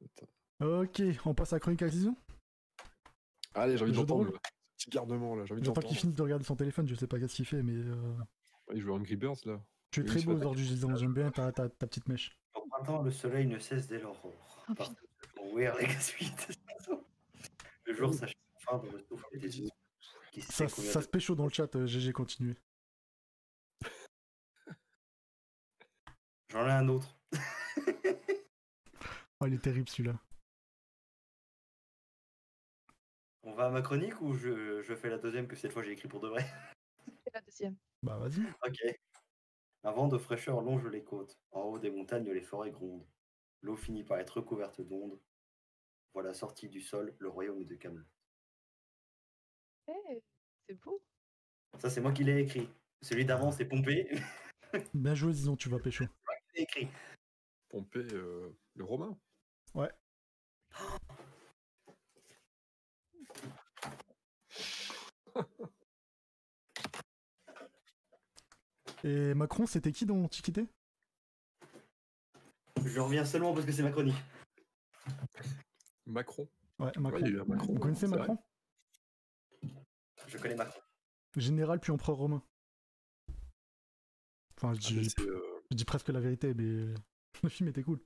[0.04, 0.28] Attends.
[0.82, 2.16] Ok, on passe à Chronique Acquisition.
[3.54, 4.32] Allez, j'ai envie de d'entendre le
[4.76, 5.44] petit gardement là.
[5.46, 7.62] J'ai envie J'attends qu'il finisse de regarder son téléphone, je sais pas qu'est-ce qu'il fait,
[7.62, 8.14] mais euh,
[8.74, 9.60] Il joue à Angry Birds là.
[9.90, 12.38] tu es très beau aujourd'hui, j'aime bien ta, ta, ta petite mèche.
[12.54, 14.64] Au printemps, le soleil ne cesse dès l'aurore.
[14.68, 15.04] Oh, Parce que
[15.54, 16.30] We're Legacy.
[17.84, 18.34] Le jour s'achève
[18.68, 19.15] enfin dans le
[20.40, 22.56] Ça, se pécho dans le chat, euh, GG, continue.
[26.48, 27.18] J'en ai un autre.
[29.38, 30.18] Oh, il est terrible celui-là.
[33.42, 35.92] On va à ma chronique ou je, je fais la deuxième que cette fois j'ai
[35.92, 36.42] écrit pour de vrai?
[37.34, 37.76] La deuxième.
[38.02, 38.40] Bah, vas-y.
[38.66, 38.78] Ok.
[39.84, 41.38] Un vent de fraîcheur longe les côtes.
[41.50, 43.06] En haut des montagnes, les forêts grondent.
[43.60, 45.20] L'eau finit par être recouverte d'ondes.
[46.14, 48.06] Voilà sorti du sol le royaume de Camelot.
[49.88, 50.22] Eh,
[50.68, 51.02] c'est beau.
[51.78, 52.68] Ça, c'est moi qui l'ai écrit.
[53.02, 54.08] Celui d'avant, c'est Pompée.
[54.94, 56.04] Bien joué, disons, tu vas pécho.
[56.54, 56.88] L'ai écrit.
[57.68, 59.16] Pompée, euh, le Romain.
[59.74, 59.90] Ouais.
[69.04, 70.66] Et Macron, c'était qui dans l'Antiquité
[72.84, 74.16] Je reviens seulement parce que c'est ma chronique.
[76.06, 76.48] Macron.
[76.78, 77.18] Ouais, Macron.
[77.20, 78.18] il y a eu un Macron, Vous connaissez c'est vrai.
[78.20, 78.38] Macron?
[80.26, 80.80] Je connais Macron.
[81.36, 82.42] Général puis empereur romain.
[84.56, 86.94] Enfin, je Ah, dis, euh, je dis presque la vérité, mais
[87.42, 88.00] le film était cool.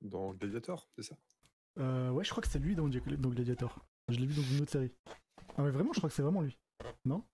[0.00, 1.16] dans Gladiator, c'est ça?
[1.78, 3.86] Euh, ouais, je crois que c'est lui dans, Gla- dans Gladiator.
[4.08, 4.92] Je l'ai vu dans une autre série.
[5.56, 6.58] Ah mais vraiment, je crois que c'est vraiment lui.
[7.04, 7.24] Non?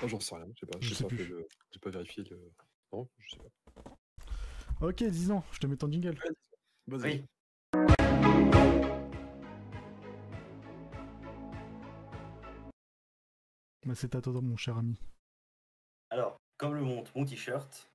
[0.00, 0.78] Ah, J'en sais rien, je sais pas.
[0.80, 1.26] Je J'ai sais pas, plus.
[1.26, 2.52] le- j'ai pas vérifié le.
[2.92, 4.86] Non, je sais pas.
[4.86, 6.18] Ok, 10 ans, je te mets ton jingle.
[6.86, 7.18] Vas-y.
[7.20, 7.24] Oui.
[13.84, 14.96] Bah, c'est à toi, mon cher ami.
[16.10, 17.90] Alors, comme le montre mon t-shirt,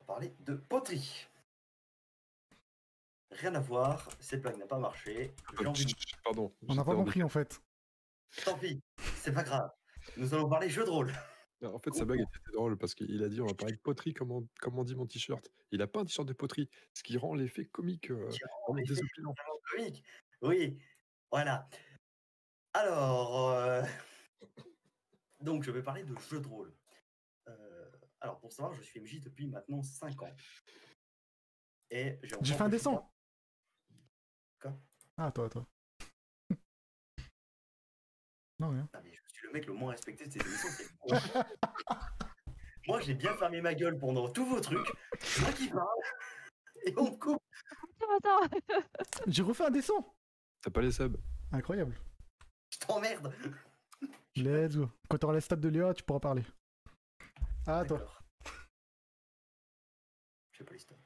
[0.00, 1.26] on va parler de poterie.
[3.32, 5.32] Rien à voir, cette blague n'a pas marché.
[5.64, 5.92] Envie de-
[6.24, 6.52] Pardon.
[6.68, 7.62] On n'a pas compris en fait.
[8.44, 8.80] Tant pis,
[9.16, 9.70] c'est pas grave.
[10.16, 11.12] Nous allons parler jeu de rôle.
[11.62, 14.14] En fait, sa blague était drôle parce qu'il a dit on va parler de poterie,
[14.14, 15.48] comme on, comme on dit mon t-shirt.
[15.70, 18.28] Il a pas un t-shirt de poterie, ce qui rend l'effet comique euh,
[18.66, 19.00] rend l'effet
[19.70, 20.02] comique.
[20.42, 20.78] Oui,
[21.30, 21.68] voilà.
[22.72, 23.82] Alors, euh,
[25.40, 26.74] donc je vais parler de jeu de rôle.
[27.48, 27.90] Euh,
[28.20, 30.34] alors, pour savoir, je suis MJ depuis maintenant 5 ans.
[31.90, 33.02] Et J'ai encore fait un dessin.
[34.60, 34.78] Quoi?
[35.16, 35.66] Ah, toi, toi.
[38.58, 38.88] Non, rien.
[38.92, 40.68] Ah, mais je suis le mec le moins respecté de cette émission.
[40.68, 41.46] c'est fou, hein.
[42.86, 44.86] Moi, j'ai bien fermé ma gueule pendant tous vos trucs.
[45.18, 45.88] C'est moi qui parle.
[46.86, 47.42] Et on me coupe.
[48.16, 49.24] Attends, attends.
[49.26, 49.94] J'ai refait un dessin
[50.62, 51.16] T'as pas les subs?
[51.52, 51.98] Incroyable.
[52.70, 53.32] Je t'emmerde.
[54.36, 54.88] Let's go.
[55.08, 56.44] Quand t'auras les stats de Léa, tu pourras parler.
[57.66, 58.00] Ah, toi.
[60.56, 60.96] Sais pas les stats.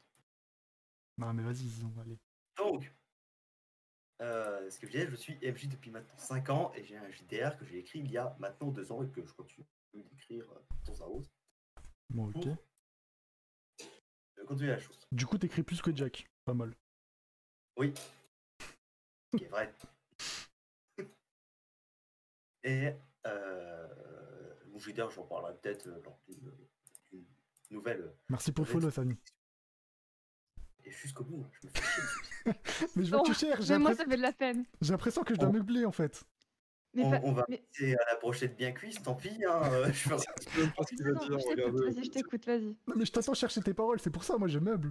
[1.18, 2.18] Non, mais vas-y, on va aller.
[2.56, 2.92] Donc,
[4.20, 7.10] euh, ce que je disais, je suis MJ depuis maintenant 5 ans et j'ai un
[7.10, 10.50] JDR que j'ai écrit il y a maintenant 2 ans et que je continue d'écrire
[10.52, 11.30] euh, dans un rose.
[12.10, 12.48] Bon, ok.
[14.46, 15.06] Continuer la chose.
[15.10, 16.26] Du coup, t'écris plus que Jack.
[16.44, 16.74] Pas mal.
[17.78, 17.94] Oui.
[19.32, 19.72] Ce qui est vrai.
[22.62, 22.94] Et
[23.26, 23.86] euh,
[24.68, 27.24] mon JDR, j'en parlerai peut-être euh, lors d'une
[27.70, 28.00] nouvelle.
[28.02, 28.80] euh, Merci pour le Ouais.
[28.80, 29.16] follow, Samy.
[30.84, 32.02] Et jusqu'au bout, hein, je me fais chier.
[32.96, 33.62] Mais je veux Non, que tu cherches.
[33.64, 34.64] J'ai Même moi, l'impression- ça fait de la peine.
[34.80, 35.52] j'ai l'impression que je dois Oh.
[35.52, 36.22] meubler en fait.
[36.96, 39.30] Mais on, pas- on va mais- passer à la brochette bien cuite, tant pis.
[39.48, 42.10] Hein, euh, je fais- Je sais même pas ce qu'il va Non, dire, vas-y, je
[42.10, 42.76] t'écoute, vas-y.
[42.86, 44.90] Non, mais je t'attends chercher tes paroles, c'est pour ça, moi je meuble.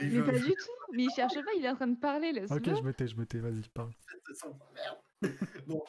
[0.00, 0.70] Mais Mais je- pas du tout.
[0.92, 2.56] Mais il cherche pas, il est en train de parler, laisse-le.
[2.56, 3.92] Ok, je me tais, je me tais, vas-y, parle.
[4.28, 4.98] de son- Merde.
[5.68, 5.82] bon.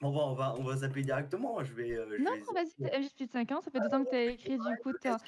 [0.00, 1.62] Bon, bon, on va, on va zapper directement.
[1.64, 1.92] Je vais.
[1.92, 4.04] euh, je Non, vais non, vas-y, t'as MJ depuis 5 ans, ça fait 2 ans
[4.04, 5.18] que t'as écrit, du coup, ça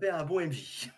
[0.00, 0.90] fait un bon MJ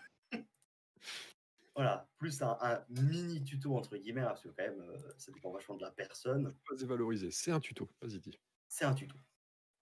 [1.74, 5.30] Voilà, plus un, un mini tuto entre guillemets, hein, parce que quand même, euh, ça
[5.32, 6.56] dépend vachement de la personne.
[6.68, 7.90] Pas dévalorisé, c'est un tuto.
[8.00, 8.38] Vas-y, dis.
[8.68, 9.16] C'est un tuto.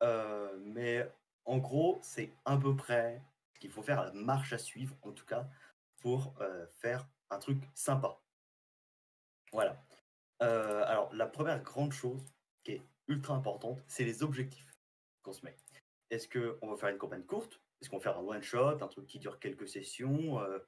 [0.02, 1.08] Euh, mais
[1.44, 3.22] en gros, c'est à peu près
[3.52, 5.48] ce qu'il faut faire, la marche à suivre, en tout cas,
[6.00, 8.18] pour euh, faire un truc sympa.
[9.52, 9.84] Voilà.
[10.42, 12.24] Euh, alors, la première grande chose
[13.09, 14.78] ultra importante, c'est les objectifs
[15.22, 15.56] qu'on se met.
[16.10, 17.60] Est-ce qu'on va faire une campagne courte?
[17.81, 20.59] Est-ce qu'on va faire un one-shot, un truc qui dure quelques sessions, euh,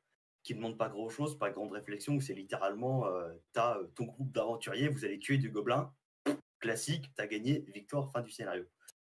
[0.43, 4.05] qui ne demande pas grand-chose, pas grande réflexion, où c'est littéralement, euh, tu as ton
[4.05, 5.93] groupe d'aventuriers, vous allez tuer du gobelin,
[6.61, 8.65] classique, tu as gagné, victoire, fin du scénario.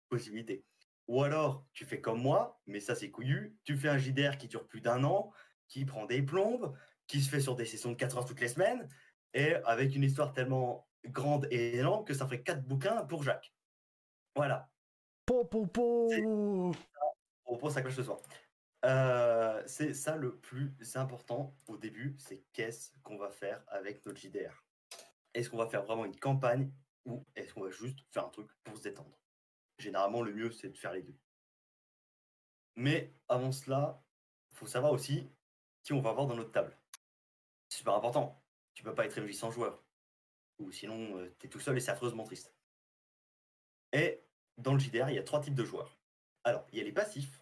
[0.10, 0.64] Possibilité.
[1.08, 4.48] Ou alors, tu fais comme moi, mais ça c'est couillu, tu fais un JDR qui
[4.48, 5.32] dure plus d'un an,
[5.68, 6.76] qui prend des plombes,
[7.08, 8.88] qui se fait sur des sessions de 4 heures toutes les semaines,
[9.34, 13.54] et avec une histoire tellement grande et énorme que ça ferait 4 bouquins pour Jacques.
[14.36, 14.70] Voilà.
[15.26, 16.10] Po, po, po
[17.46, 18.20] On pose sa cloche ce soir.
[18.86, 24.20] Euh, c'est ça le plus important au début, c'est qu'est-ce qu'on va faire avec notre
[24.20, 24.66] JDR.
[25.34, 26.70] Est-ce qu'on va faire vraiment une campagne
[27.06, 29.18] ou est-ce qu'on va juste faire un truc pour se détendre?
[29.78, 31.18] Généralement, le mieux, c'est de faire les deux.
[32.76, 34.04] Mais avant cela,
[34.52, 35.30] il faut savoir aussi
[35.84, 36.78] qui on va avoir dans notre table.
[37.70, 38.44] C'est super important.
[38.74, 39.83] Tu peux pas être MJ sans joueur.
[40.60, 42.54] Ou sinon, tu es tout seul et c'est affreusement triste.
[43.92, 44.24] Et
[44.58, 45.98] dans le JDR, il y a trois types de joueurs.
[46.44, 47.42] Alors, il y a les passifs,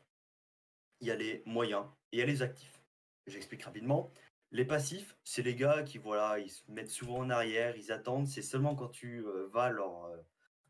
[0.99, 2.79] il y a les moyens et il y a les actifs.
[3.27, 4.11] J'explique rapidement.
[4.51, 8.27] Les passifs, c'est les gars qui voilà, ils se mettent souvent en arrière, ils attendent.
[8.27, 10.17] C'est seulement quand tu euh, vas leur, euh,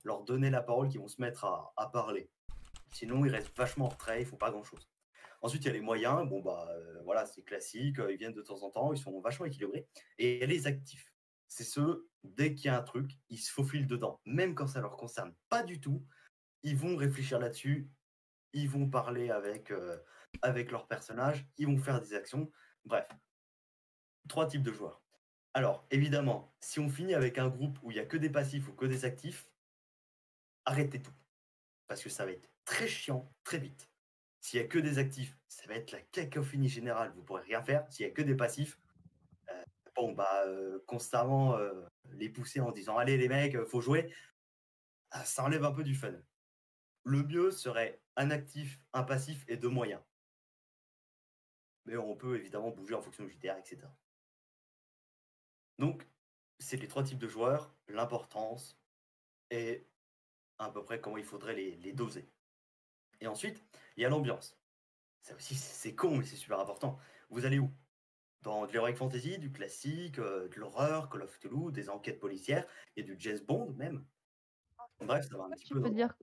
[0.04, 2.30] leur donner la parole qu'ils vont se mettre à, à parler.
[2.92, 4.88] Sinon, ils restent vachement en retrait, ils font pas grand chose.
[5.42, 6.28] Ensuite, il y a les moyens.
[6.30, 8.00] Bon, bah euh, voilà, c'est classique.
[8.00, 9.88] euh, Ils viennent de temps en temps, ils sont vachement équilibrés.
[10.20, 11.11] Et il y a les actifs.
[11.52, 14.22] C'est ceux, dès qu'il y a un truc, ils se faufilent dedans.
[14.26, 16.02] Même quand ça leur concerne pas du tout,
[16.64, 17.92] ils vont réfléchir là-dessus,
[18.54, 19.98] ils vont parler avec, euh,
[20.44, 22.50] avec leur personnage, ils vont faire des actions.
[22.86, 23.06] Bref,
[24.30, 25.04] trois types de joueurs.
[25.54, 28.70] Alors, évidemment, si on finit avec un groupe où il n'y a que des passifs
[28.70, 29.50] ou que des actifs,
[30.64, 31.14] arrêtez tout.
[31.90, 33.92] Parce que ça va être très chiant, très vite.
[34.40, 37.62] S'il n'y a que des actifs, ça va être la cacophonie générale, vous pourrez rien
[37.62, 37.86] faire.
[37.92, 38.80] S'il n'y a que des passifs,
[40.02, 44.12] bon, bah, euh, constamment euh, les pousser en disant Allez, les mecs, euh, faut jouer,
[45.12, 46.14] ah, ça enlève un peu du fun.
[47.04, 50.02] Le mieux serait un actif, un passif et deux moyens.
[51.86, 53.80] Mais on peut évidemment bouger en fonction du JTR, etc.
[55.78, 56.08] Donc,
[56.60, 58.80] c'est les trois types de joueurs, l'importance
[59.52, 59.88] et
[60.60, 62.28] à peu près comment il faudrait les, les doser.
[63.20, 63.64] Et ensuite,
[63.98, 64.58] il y a l'ambiance.
[65.22, 67.00] Ça aussi, c'est con, mais c'est super important.
[67.30, 67.72] Vous allez où?
[68.42, 72.66] Dans de l'heroic fantasy, du classique, euh, de l'horreur, Call of Cthulhu, des enquêtes policières,
[72.96, 74.04] et du James Bond même.
[75.00, 75.82] Bref, ça va un petit Tu peu.
[75.82, 76.16] peux dans- dire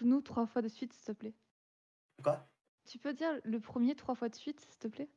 [0.00, 1.34] nous trois fois de suite, s'il te plaît?
[2.22, 2.48] Quoi?
[2.86, 5.08] Tu peux dire le premier trois fois de suite, s'il te plaît?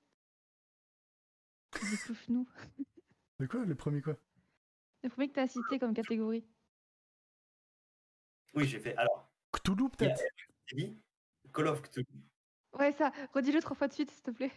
[2.29, 2.47] Nous
[3.39, 3.65] De quoi?
[3.65, 4.15] Le premier quoi?
[5.03, 6.45] Le premier que tu as cité comme catégorie.
[8.53, 8.95] Oui, j'ai fait.
[8.95, 10.21] Alors, Cthulhu peut-être?
[11.53, 12.05] Call of Cthulhu.
[12.73, 14.51] Ouais, ça, redis-le trois fois de suite, s'il te plaît.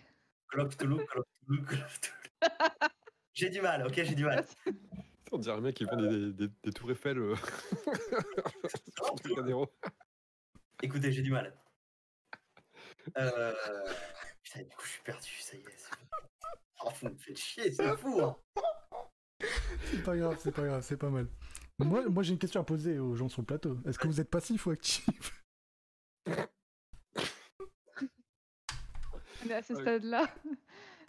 [0.51, 1.27] Call of Cthulhu, Call of
[3.35, 4.45] J'ai du mal, ok, j'ai du mal.
[5.33, 7.35] On dirait un mec qui vend des, des, des tours Eiffel euh.
[10.83, 11.55] Écoutez, j'ai du mal.
[13.17, 13.55] Euh...
[14.43, 15.65] Putain, du coup, je suis perdu, ça y est.
[15.77, 15.97] c'est bon.
[16.85, 18.21] Oh, vous me faites chier, c'est fou.
[18.21, 18.37] Hein.
[19.85, 21.29] C'est pas grave, c'est pas grave, c'est pas mal.
[21.79, 23.79] Moi, moi j'ai une question à poser aux gens sur le plateau.
[23.87, 25.43] Est-ce que vous êtes passif ou actif?
[26.27, 26.33] On
[29.49, 29.83] est à ce Ouais.
[29.83, 30.29] stade-là.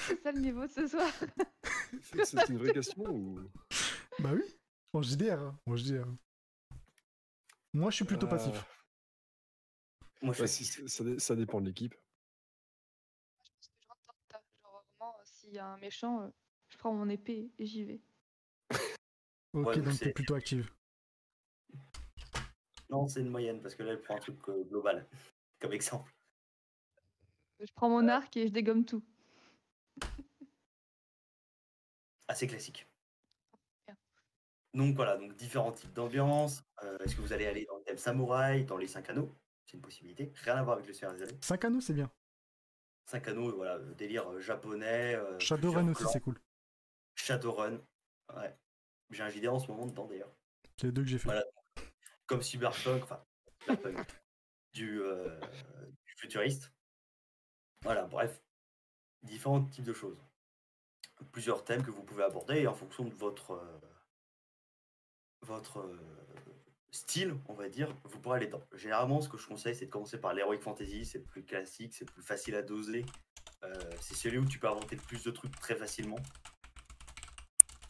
[0.07, 1.11] C'est ça le niveau de ce soir.
[2.25, 3.39] C'est une vraie question ou?
[4.19, 4.43] Bah oui,
[4.93, 5.39] en JDR.
[5.41, 6.07] hein, En JDR.
[7.73, 8.65] Moi, je suis plutôt Euh, passif.
[10.21, 11.95] Moi, je ouais, suis ça, ça dépend de l'équipe.
[13.43, 14.43] Je pense que je rentre dans le tas.
[14.63, 16.29] Genre vraiment, euh, s'il y a un méchant, euh,
[16.69, 18.01] je prends mon épée et j'y vais.
[19.53, 20.69] Ok, ouais, donc t'es plutôt active.
[22.91, 25.07] Non, c'est une moyenne parce que là, elle prend un truc euh, global
[25.59, 26.13] comme exemple.
[27.61, 29.05] Je prends mon arc et je dégomme tout.
[32.27, 32.87] Assez classique.
[34.73, 36.63] Donc voilà, donc différents types d'ambiance.
[36.83, 39.29] Euh, Est-ce que vous allez aller dans le thème samouraï, dans les 5 anneaux?
[39.65, 40.31] C'est une possibilité.
[40.43, 41.37] Rien à voir avec le Seigneur des Anneaux.
[41.41, 42.09] 5 anneaux, c'est bien.
[43.07, 45.15] 5 anneaux, voilà, euh, délire euh, japonais.
[45.15, 46.39] euh, Shadowrun aussi, c'est cool.
[47.15, 47.81] Shadowrun.
[48.33, 48.55] Ouais.
[49.09, 50.33] J'ai un JD en ce moment dedans d'ailleurs.
[50.77, 51.25] C'est les deux que j'ai fait.
[51.25, 51.43] Voilà.
[52.25, 53.21] Comme Cyberpunk, enfin,
[53.59, 54.07] Cyberpunk,
[54.73, 55.37] du, euh,
[56.05, 56.71] du futuriste.
[57.81, 58.41] Voilà, bref.
[59.23, 60.17] Différents types de choses.
[61.31, 63.79] Plusieurs thèmes que vous pouvez aborder et en fonction de votre, euh,
[65.41, 65.99] votre euh,
[66.89, 68.65] style, on va dire, vous pourrez aller dedans.
[68.73, 71.05] Généralement, ce que je conseille, c'est de commencer par l'Heroic Fantasy.
[71.05, 73.05] C'est plus classique, c'est plus facile à doser.
[73.63, 76.19] Euh, c'est celui où tu peux inventer le plus de trucs très facilement.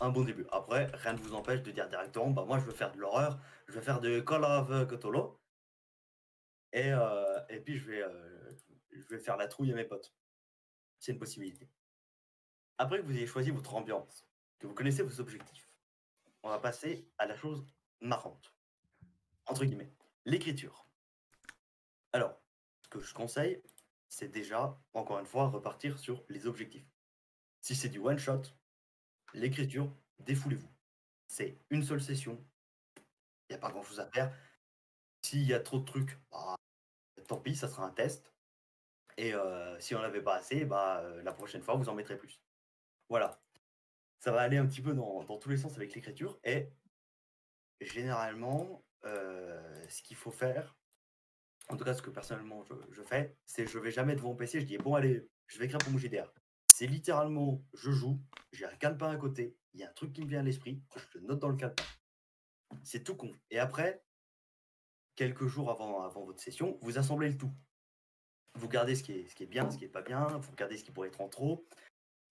[0.02, 0.46] Un bon début.
[0.52, 3.40] Après, rien ne vous empêche de dire directement, bah moi je veux faire de l'horreur,
[3.68, 5.38] je vais faire de Call of Cthulhu.
[6.74, 6.92] Et,
[7.50, 8.04] et puis je vais,
[8.92, 10.12] je vais faire la trouille à mes potes.
[11.02, 11.68] C'est une possibilité.
[12.78, 14.30] Après que vous ayez choisi votre ambiance,
[14.60, 15.68] que vous connaissez vos objectifs,
[16.44, 17.66] on va passer à la chose
[18.02, 18.56] marrante.
[19.48, 19.92] Entre guillemets,
[20.26, 20.88] l'écriture.
[22.14, 22.40] Alors,
[22.84, 23.64] ce que je conseille,
[24.10, 26.88] c'est déjà, encore une fois, repartir sur les objectifs.
[27.62, 28.44] Si c'est du one-shot,
[29.34, 30.72] l'écriture, défoulez-vous.
[31.26, 32.46] C'est une seule session.
[33.50, 34.38] Il n'y a pas grand-chose à faire.
[35.24, 36.56] S'il y a trop de trucs, bah,
[37.28, 38.31] tant pis, ça sera un test.
[39.18, 42.18] Et euh, si on n'avait pas assez, bah, euh, la prochaine fois, vous en mettrez
[42.18, 42.42] plus.
[43.10, 43.42] Voilà.
[44.20, 46.40] Ça va aller un petit peu dans, tous les sens avec l'écriture.
[46.44, 46.70] Et
[47.80, 50.78] généralement, euh, ce qu'il faut faire,
[51.70, 54.36] en tout cas ce que personnellement je, je fais, c'est je vais jamais devant mon
[54.36, 56.32] PC, je dis bon allez, je vais écrire pour mon GDR.
[56.68, 58.22] C'est littéralement, je joue,
[58.52, 60.84] j'ai un calepin à côté, il y a un truc qui me vient à l'esprit,
[61.14, 61.84] je le note dans le calepin.
[62.84, 63.32] C'est tout con.
[63.50, 64.04] Et après,
[65.16, 67.52] quelques jours avant votre session, vous assemblez le tout.
[68.56, 70.92] Vous gardez ce qui est, bien, ce qui est pas bien, vous regardez ce qui
[70.92, 71.66] pourrait être en trop,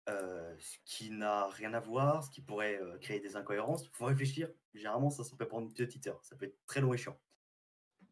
[0.10, 3.86] euh, ce qui n'a rien à voir, ce qui pourrait euh, créer des incohérences.
[3.86, 4.50] Il faut réfléchir.
[4.74, 6.20] Généralement, ça, ça peut prendre une petite heure.
[6.24, 7.18] Ça peut être très long et chiant.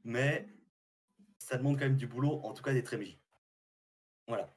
[0.04, 0.48] Mais
[1.38, 3.20] ça demande quand même du boulot, en tout cas d'être MJ.
[4.28, 4.54] Voilà.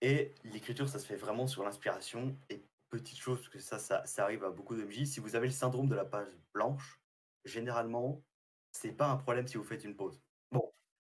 [0.00, 2.36] Et l'écriture, ça se fait vraiment sur l'inspiration.
[2.48, 5.34] Et petite chose, parce que ça, ça, ça arrive à beaucoup de MJ, si vous
[5.34, 7.00] avez le syndrome de la page blanche,
[7.44, 8.22] généralement,
[8.70, 10.20] c'est pas un problème si vous faites une pause.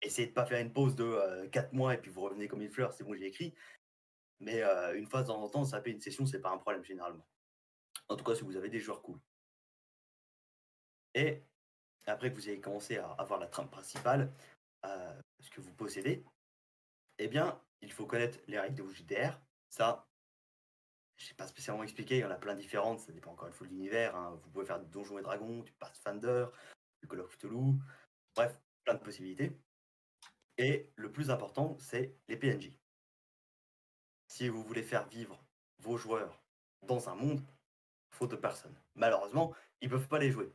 [0.08, 2.70] Essayez de pas faire une pause de 4 mois et puis vous revenez comme une
[2.70, 3.54] fleur, c'est bon, j'ai écrit.
[4.40, 6.56] Mais euh, une fois de temps en temps, ça fait une session, c'est pas un
[6.56, 7.26] problème généralement.
[8.08, 9.20] En tout cas, si vous avez des joueurs cool.
[11.12, 11.42] Et
[12.06, 14.32] après que vous ayez commencé à avoir la trame principale,
[14.86, 16.24] euh, ce que vous possédez,
[17.18, 19.38] eh bien, il faut connaître les règles de vos JDR.
[19.68, 20.08] Ça,
[21.18, 23.52] je sais pas spécialement expliqué, il y en a plein différentes, ça dépend encore une
[23.52, 24.16] fois de l'univers.
[24.16, 24.40] hein.
[24.42, 26.46] Vous pouvez faire du Donjons et Dragons, du Pathfinder,
[27.02, 27.74] du Call of Cthulhu,
[28.34, 29.52] bref, plein de possibilités.
[30.58, 32.72] Et le plus important, c'est les PNJ.
[34.26, 35.42] Si vous voulez faire vivre
[35.78, 36.42] vos joueurs
[36.82, 37.40] dans un monde,
[38.10, 38.76] faute de personnes.
[38.96, 40.52] Malheureusement, ils peuvent pas les jouer.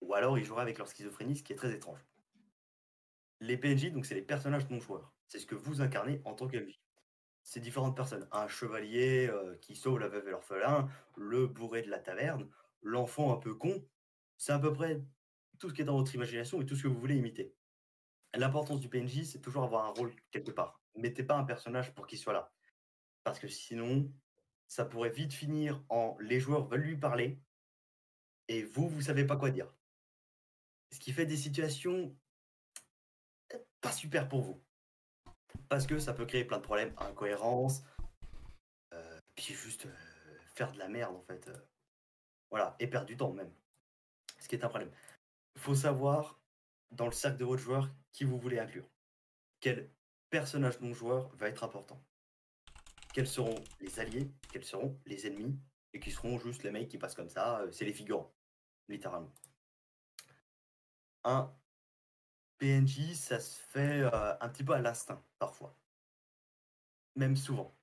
[0.00, 2.04] Ou alors ils joueraient avec leur schizophrénie, ce qui est très étrange.
[3.40, 5.12] Les PNJ, donc c'est les personnages non joueurs.
[5.28, 6.80] C'est ce que vous incarnez en tant que MJ.
[7.42, 8.26] C'est différentes personnes.
[8.32, 12.48] Un chevalier euh, qui sauve la veuve et l'orphelin, le bourré de la taverne,
[12.80, 13.86] l'enfant un peu con.
[14.38, 15.02] C'est à peu près
[15.58, 17.54] tout ce qui est dans votre imagination et tout ce que vous voulez imiter.
[18.34, 20.80] L'importance du PNJ, c'est toujours avoir un rôle quelque part.
[20.94, 22.52] Mettez pas un personnage pour qu'il soit là.
[23.24, 24.10] Parce que sinon,
[24.68, 27.38] ça pourrait vite finir en les joueurs veulent lui parler
[28.48, 29.72] et vous, vous savez pas quoi dire.
[30.90, 32.16] Ce qui fait des situations
[33.80, 34.62] pas super pour vous.
[35.68, 37.82] Parce que ça peut créer plein de problèmes, incohérences,
[38.92, 41.48] euh, puis juste euh, faire de la merde en fait.
[41.48, 41.56] euh.
[42.50, 43.52] voilà, et perdre du temps même.
[44.38, 44.92] Ce qui est un problème.
[45.56, 46.41] Il faut savoir,
[46.92, 48.88] dans le cercle de votre joueur, qui vous voulez inclure.
[49.60, 49.90] Quel
[50.30, 52.02] personnage non joueur va être important?
[53.12, 55.58] Quels seront les alliés, quels seront les ennemis,
[55.92, 58.34] et qui seront juste les mecs qui passent comme ça, euh, c'est les figurants,
[58.88, 59.32] littéralement.
[61.24, 61.54] Un
[62.58, 65.76] PNJ, ça se fait euh, un petit peu à l'instinct, parfois.
[67.14, 67.76] Même souvent.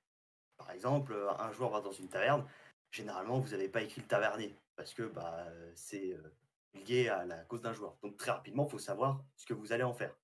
[0.56, 2.46] Par exemple, un joueur va dans une taverne,
[2.90, 6.36] généralement, vous n'avez pas écrit le tavernier, parce que bah, c'est euh,
[6.74, 7.96] lié à la cause d'un joueur.
[8.02, 10.16] Donc très rapidement, il faut savoir ce que vous allez en faire.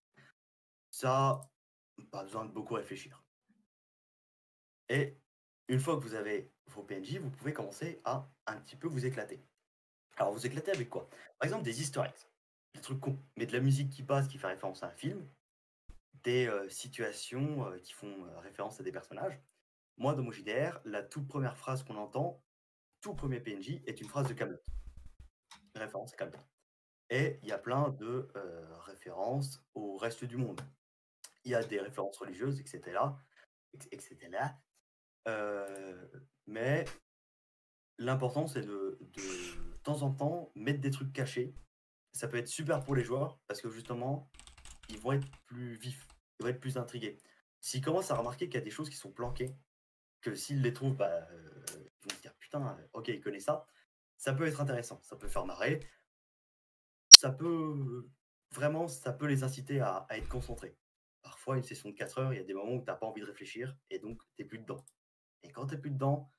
[0.91, 1.41] Ça,
[2.11, 3.23] pas besoin de beaucoup réfléchir.
[4.89, 5.19] Et
[5.69, 9.05] une fois que vous avez vos PNJ, vous pouvez commencer à un petit peu vous
[9.05, 9.45] éclater.
[10.17, 11.09] Alors vous éclatez avec quoi?
[11.39, 12.11] Par exemple des eggs,
[12.75, 15.29] des trucs cons, mais de la musique qui passe, qui fait référence à un film,
[16.23, 19.41] des euh, situations euh, qui font euh, référence à des personnages.
[19.97, 22.43] Moi, dans mon JDR, la toute première phrase qu'on entend,
[23.01, 24.59] tout premier PNJ, est une phrase de Camelot.
[25.79, 26.37] Référence à.
[27.11, 30.61] Et il y a plein de euh, références au reste du monde.
[31.45, 32.99] Il y a des références religieuses, etc.
[33.93, 34.17] etc.
[35.29, 36.09] Euh,
[36.47, 36.85] mais
[37.99, 41.55] l'important, c'est de, de, de temps en temps mettre des trucs cachés.
[42.13, 44.31] Ça peut être super pour les joueurs parce que justement,
[44.89, 46.09] ils vont être plus vifs,
[46.39, 47.19] ils vont être plus intrigués.
[47.61, 49.55] S'ils commencent à remarquer qu'il y a des choses qui sont planquées,
[50.21, 53.67] que s'ils les trouvent, bah, euh, ils vont se dire putain, ok, il connaît ça.
[54.17, 55.81] Ça peut être intéressant, ça peut faire marrer.
[57.09, 58.09] Ça peut
[58.53, 60.77] vraiment, ça peut les inciter à, à être concentrés.
[61.23, 63.07] Parfois, une session de 4 heures, il y a des moments où tu n'as pas
[63.07, 64.85] envie de réfléchir et donc tu n'es plus dedans.
[65.43, 66.31] Et quand tu n'es plus dedans,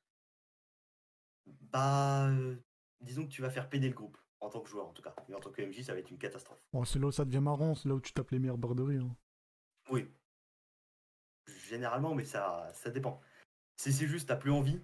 [1.45, 2.55] bah, euh,
[3.01, 5.15] disons que tu vas faire péder le groupe, en tant que joueur en tout cas.
[5.27, 6.59] Mais en tant que MJ, ça va être une catastrophe.
[6.73, 8.97] Bon, c'est là où ça devient marrant, c'est là où tu tapes les meilleures barderies.
[8.97, 9.15] Hein.
[9.89, 10.09] Oui.
[11.45, 13.21] Généralement, mais ça, ça dépend.
[13.77, 14.81] Si c'est juste, t'as plus envie.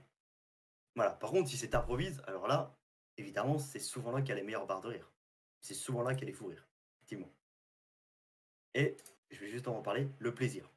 [0.95, 1.11] Voilà.
[1.11, 2.77] Par contre, si c'est t'improvise, alors là,
[3.17, 5.11] évidemment, c'est souvent là qu'il y a les meilleures barres de rire.
[5.61, 6.67] C'est souvent là qu'il y a les fous rires.
[6.97, 7.31] Effectivement.
[8.73, 8.97] Et,
[9.29, 10.69] je vais juste en parler, le plaisir.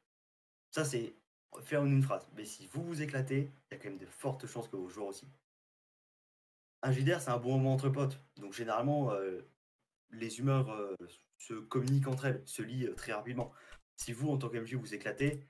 [0.71, 1.15] Ça, c'est
[1.61, 2.27] faire une phrase.
[2.35, 4.89] Mais si vous vous éclatez, il y a quand même de fortes chances que vos
[4.89, 5.27] joueurs aussi.
[6.83, 8.19] Un JDR, c'est un bon moment entre potes.
[8.37, 9.41] Donc, généralement, euh,
[10.11, 10.95] les humeurs euh,
[11.37, 13.51] se communiquent entre elles, se lient euh, très rapidement.
[13.95, 15.43] Si vous, en tant qu'MJ, vous éclatez,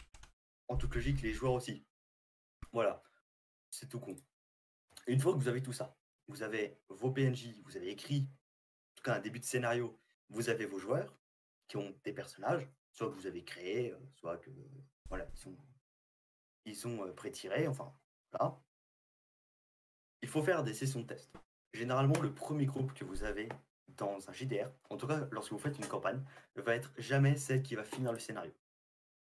[0.70, 1.86] en toute logique, les joueurs aussi.
[2.72, 3.04] Voilà,
[3.72, 4.16] c'est tout con.
[5.08, 5.97] Une fois que vous avez tout ça,
[6.28, 9.98] vous avez vos PNJ, vous avez écrit, en tout cas un début de scénario,
[10.30, 11.18] vous avez vos joueurs
[11.68, 14.50] qui ont des personnages, soit que vous avez créés, euh, soit que
[15.10, 15.56] voilà, ils sont,
[16.66, 17.94] ils euh, enfin,
[18.32, 18.60] voilà.
[20.22, 21.32] Il faut faire des sessions de test.
[21.74, 23.50] Généralement, le premier groupe que vous avez
[23.90, 26.22] dans un JDR, en tout cas lorsque vous faites une campagne,
[26.56, 28.52] ne va être jamais celle qui va finir le scénario.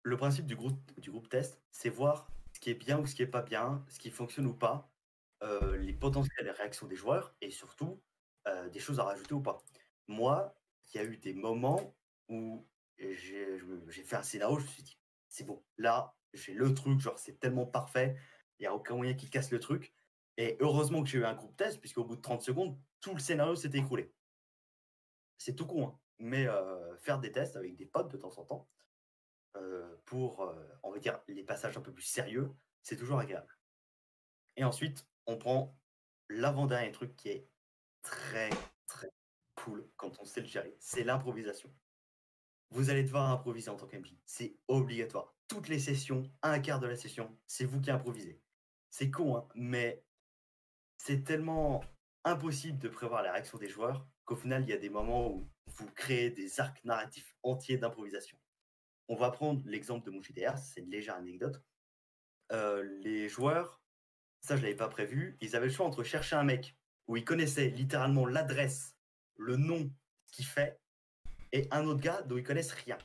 [0.03, 3.15] Le principe du groupe, du groupe test, c'est voir ce qui est bien ou ce
[3.15, 4.94] qui est pas bien, ce qui fonctionne ou pas,
[5.45, 8.03] euh, les potentielles réactions des joueurs et surtout
[8.49, 9.63] euh, des choses à rajouter ou pas.
[10.09, 10.57] Moi,
[10.87, 11.95] il y a eu des moments
[12.29, 12.67] où
[12.99, 13.59] j'ai
[14.05, 14.99] fait un scénario, je me suis dit,
[15.29, 18.17] c'est bon, là, j'ai le truc, genre c'est tellement parfait,
[18.59, 19.93] il n'y a aucun moyen qui casse le truc.
[20.39, 23.21] Et heureusement que j'ai eu un groupe test, puisqu'au bout de 30 secondes, tout le
[23.21, 24.15] scénario s'était écroulé.
[25.37, 25.99] C'est tout con, hein.
[26.19, 28.69] mais euh, faire des tests avec des potes de temps en temps,
[30.07, 30.53] pour,
[30.83, 32.51] on va dire, les passages un peu plus sérieux,
[32.83, 33.57] c'est toujours agréable.
[34.57, 35.77] Et ensuite, on prend
[36.29, 37.49] l'avant-dernier truc qui est
[38.03, 38.51] très,
[38.87, 39.11] très
[39.55, 41.73] cool quand on sait le gérer, c'est l'improvisation.
[42.71, 45.35] Vous allez devoir improviser en tant qu'MJ, c'est obligatoire.
[45.49, 48.41] Toutes les sessions, un quart de la session, c'est vous qui improvisez.
[48.91, 50.05] C'est con, hein, mais
[50.97, 51.85] c'est tellement
[52.25, 55.49] impossible de prévoir la réaction des joueurs qu'au final, il y a des moments où
[55.67, 58.39] vous créez des arcs narratifs entiers d'improvisation.
[59.09, 61.63] On va prendre l'exemple de mon JDR, c'est une légère anecdote.
[62.53, 63.83] Euh, les joueurs,
[64.45, 66.77] ça je l'avais pas prévu, ils avaient le choix entre chercher un mec
[67.07, 68.95] où ils connaissaient littéralement l'adresse,
[69.37, 69.91] le nom
[70.33, 70.79] qu'il fait,
[71.53, 72.99] et un autre gars dont ils connaissent rien.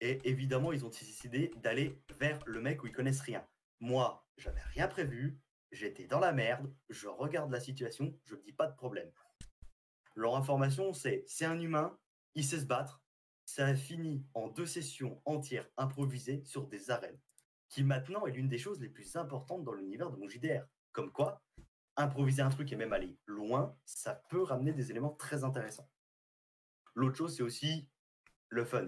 [0.00, 3.46] Et évidemment, ils ont décidé d'aller vers le mec où ils connaissent rien.
[3.78, 5.38] Moi, j'avais rien prévu,
[5.70, 9.10] j'étais dans la merde, je regarde la situation, je me dis pas de problème.
[10.16, 11.96] Leur information, c'est c'est un humain,
[12.34, 13.00] il sait se battre,
[13.44, 17.20] ça a fini en deux sessions entières improvisées sur des arènes,
[17.68, 20.64] qui maintenant est l'une des choses les plus importantes dans l'univers de mon JDR.
[20.92, 21.42] Comme quoi,
[21.96, 25.90] improviser un truc et même aller loin, ça peut ramener des éléments très intéressants.
[26.94, 27.88] L'autre chose, c'est aussi
[28.48, 28.86] le fun.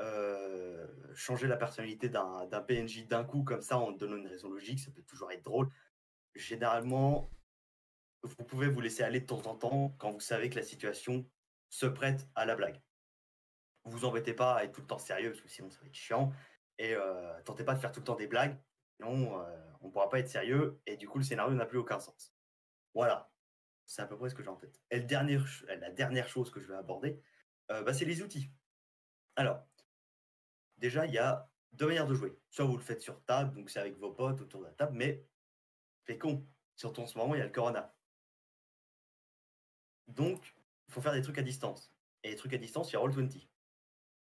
[0.00, 4.80] Euh, changer la personnalité d'un PNJ d'un coup comme ça en donnant une raison logique,
[4.80, 5.70] ça peut toujours être drôle.
[6.34, 7.30] Généralement,
[8.22, 11.28] vous pouvez vous laisser aller de temps en temps quand vous savez que la situation
[11.68, 12.80] se prête à la blague.
[13.84, 15.94] Vous embêtez pas à être tout le temps sérieux parce que sinon ça va être
[15.94, 16.32] chiant.
[16.78, 18.58] Et euh, tentez pas de faire tout le temps des blagues,
[18.96, 22.00] sinon euh, on pourra pas être sérieux et du coup le scénario n'a plus aucun
[22.00, 22.34] sens.
[22.94, 23.30] Voilà,
[23.86, 24.80] c'est à peu près ce que j'ai en tête.
[24.90, 27.22] Et la dernière chose que je vais aborder,
[27.70, 28.50] euh, bah, c'est les outils.
[29.36, 29.64] Alors,
[30.78, 32.38] déjà il y a deux manières de jouer.
[32.50, 34.96] Soit vous le faites sur table, donc c'est avec vos potes autour de la table,
[34.96, 35.24] mais
[36.06, 36.46] c'est con.
[36.76, 37.94] Surtout en ce moment, il y a le corona.
[40.08, 40.54] Donc,
[40.88, 41.94] il faut faire des trucs à distance.
[42.22, 43.46] Et les trucs à distance, il y a Roll20.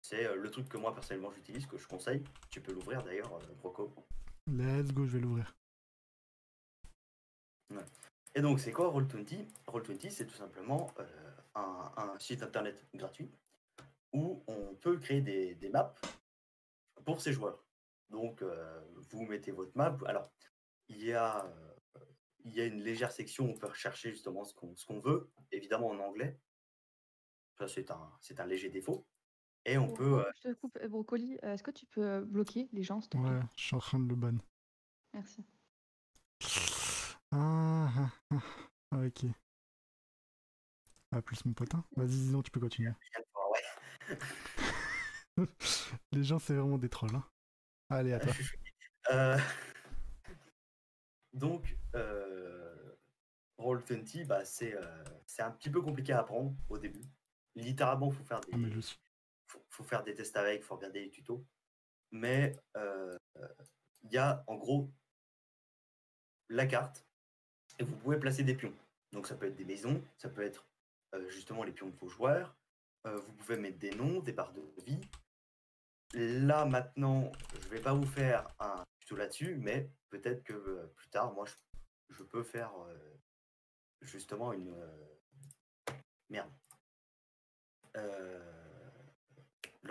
[0.01, 2.23] C'est euh, le truc que moi personnellement j'utilise, que je conseille.
[2.49, 3.93] Tu peux l'ouvrir d'ailleurs, euh, Broco.
[4.47, 5.55] Let's go, je vais l'ouvrir.
[8.33, 13.29] Et donc, c'est quoi Roll20 Roll20, c'est tout simplement euh, un, un site internet gratuit
[14.13, 15.93] où on peut créer des, des maps
[17.05, 17.63] pour ses joueurs.
[18.09, 19.97] Donc, euh, vous mettez votre map.
[20.05, 20.29] Alors,
[20.87, 22.05] il y a, euh,
[22.43, 25.89] il y a une légère section où on peut rechercher justement ce qu'on veut, évidemment
[25.89, 26.37] en anglais.
[27.57, 29.05] Ça, c'est un, c'est un léger défaut.
[29.65, 30.19] Et on peut.
[30.19, 30.77] euh, Je te coupe.
[30.81, 33.29] Euh, Brocoli, euh, est-ce que tu peux bloquer les gens, s'il te plaît?
[33.29, 34.37] Ouais, je suis en train de le ban.
[35.13, 35.45] Merci.
[37.31, 38.41] Ah, ah, ah,
[38.91, 39.25] ah, ok.
[41.11, 41.83] Ah, plus mon potin.
[41.95, 42.91] Vas-y, disons, tu peux continuer.
[44.09, 44.17] ouais.
[46.11, 47.15] Les gens, c'est vraiment des trolls.
[47.15, 47.23] Hein.
[47.89, 48.33] Allez, à toi.
[49.09, 49.35] Euh,
[51.33, 52.95] Donc, euh,
[53.57, 57.01] Roll20, bah, c'est euh, c'est un petit peu compliqué à apprendre au début.
[57.55, 58.99] Littéralement, il faut faire des, Ah, mais je suis.
[59.69, 61.45] Faut, faire des tests avec, faut regarder les tutos.
[62.11, 63.17] Mais euh,
[64.03, 64.91] il y a en gros
[66.49, 67.05] la carte
[67.79, 68.75] et vous pouvez placer des pions.
[69.11, 70.65] Donc ça peut être des maisons, ça peut être
[71.15, 72.55] euh, justement les pions de vos joueurs.
[73.07, 75.01] Euh, vous pouvez mettre des noms, des barres de vie.
[76.13, 81.33] Là maintenant, je vais pas vous faire un tuto là-dessus, mais peut-être que plus tard,
[81.33, 81.55] moi, je,
[82.09, 82.73] je peux faire
[84.01, 84.75] justement une
[86.29, 86.51] merde.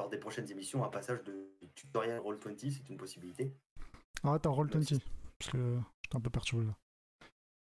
[0.00, 3.54] Lors des prochaines émissions, un passage de tutoriel Roll20, c'est une possibilité.
[4.24, 4.98] Ah, attends, roll 20.
[5.38, 6.78] Parce que j'étais un peu perturbé là.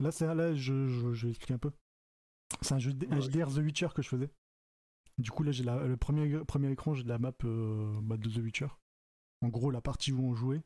[0.01, 1.71] Là, c'est là, je, je, je vais expliquer un peu.
[2.61, 3.23] C'est un, jeu un Ouais.
[3.23, 4.31] JDR The Witcher que je faisais.
[5.17, 8.29] Du coup, là, j'ai la- le premier, premier écran, j'ai de la map euh, de
[8.29, 8.67] The Witcher.
[9.41, 10.61] En gros, la partie où on jouait.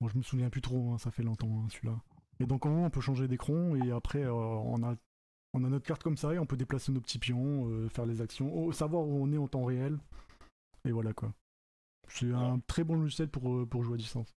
[0.00, 2.00] Bon, je me souviens plus trop, hein, ça fait longtemps hein, celui-là.
[2.40, 4.96] Et donc, en haut, on peut changer d'écran et après, euh, on, a,
[5.54, 8.06] on a notre carte comme ça et on peut déplacer nos petits pions, euh, faire
[8.06, 9.98] les actions, oh, savoir où on est en temps réel.
[10.84, 11.32] Et voilà quoi.
[12.08, 14.32] C'est un très bon logiciel pour, euh, pour jouer à distance.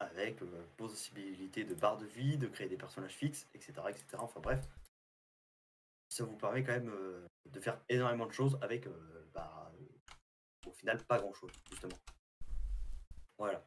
[0.00, 3.74] avec euh, possibilité de barre de vie, de créer des personnages fixes, etc.
[3.88, 4.16] etc.
[4.18, 4.66] Enfin bref,
[6.08, 8.88] ça vous permet quand même euh, de faire énormément de choses avec,
[9.34, 9.72] bah,
[10.66, 11.96] au final, pas grand-chose, justement.
[13.38, 13.64] Voilà.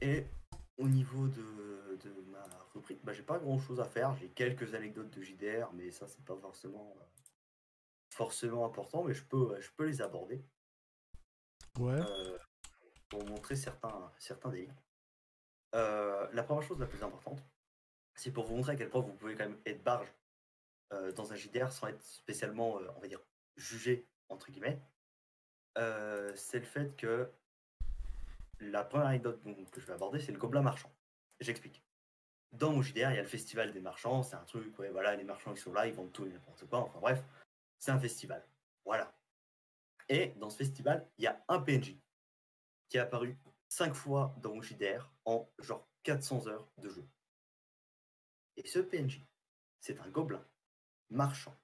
[0.00, 0.26] Et
[0.78, 1.83] au niveau de,
[3.02, 4.14] bah, j'ai pas grand-chose à faire.
[4.16, 7.04] J'ai quelques anecdotes de JDR, mais ça, c'est pas forcément, euh,
[8.10, 10.44] forcément important, mais je peux, je peux les aborder
[11.78, 11.92] Ouais.
[11.94, 12.38] euh,
[13.08, 14.70] pour montrer certains, certains délits.
[15.74, 17.42] Euh, la première chose la plus importante,
[18.14, 20.12] c'est pour vous montrer à quel point vous pouvez quand même être barge
[20.92, 23.20] euh, dans un JDR sans être spécialement, on va dire,
[23.56, 24.80] jugé, entre guillemets.
[26.36, 27.28] C'est le fait que
[28.60, 29.42] la première anecdote
[29.72, 30.92] que je vais aborder, c'est le gobelin marchand.
[31.40, 31.82] J'explique.
[32.54, 35.16] Dans mon JDR, il y a le festival des marchands, c'est un truc, ouais, voilà,
[35.16, 37.24] les marchands ils sont là, ils vendent tout et n'importe quoi, enfin bref,
[37.78, 38.46] c'est un festival.
[38.84, 39.12] Voilà.
[40.08, 41.96] Et dans ce festival, il y a un PNJ
[42.88, 43.36] qui est apparu
[43.68, 47.04] 5 fois dans mon JDR en genre 400 heures de jeu.
[48.56, 49.20] Et ce PNJ,
[49.80, 50.44] c'est un gobelin
[51.10, 51.56] marchand.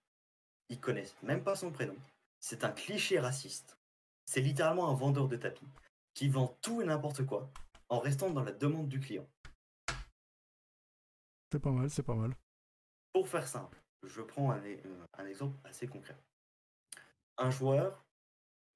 [0.70, 1.96] Ils connaissent même pas son prénom.
[2.40, 3.78] C'est un cliché raciste.
[4.26, 5.68] C'est littéralement un vendeur de tapis
[6.14, 7.48] qui vend tout et n'importe quoi
[7.88, 9.28] en restant dans la demande du client.
[11.50, 12.36] C'est pas mal, c'est pas mal.
[13.12, 16.16] Pour faire simple, je prends un, exemple assez concret.
[17.38, 18.04] Un joueur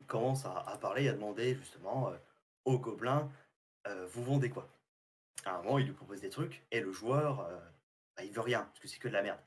[0.08, 2.16] commence à, parler, à demander justement euh,
[2.64, 3.30] au gobelin
[3.86, 4.68] euh, Vous vendez quoi?
[5.44, 7.60] À un moment, il lui propose des trucs et le joueur, euh,
[8.16, 9.40] bah, il veut rien parce que c'est que de la merde.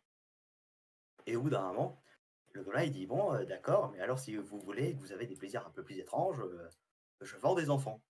[1.26, 2.02] Et au d'un moment,
[2.54, 5.36] le gobelin il dit Bon, d'accord, mais alors si vous voulez, que vous avez des
[5.36, 6.41] plaisirs un peu plus étranges,
[7.20, 8.02] je vends des enfants.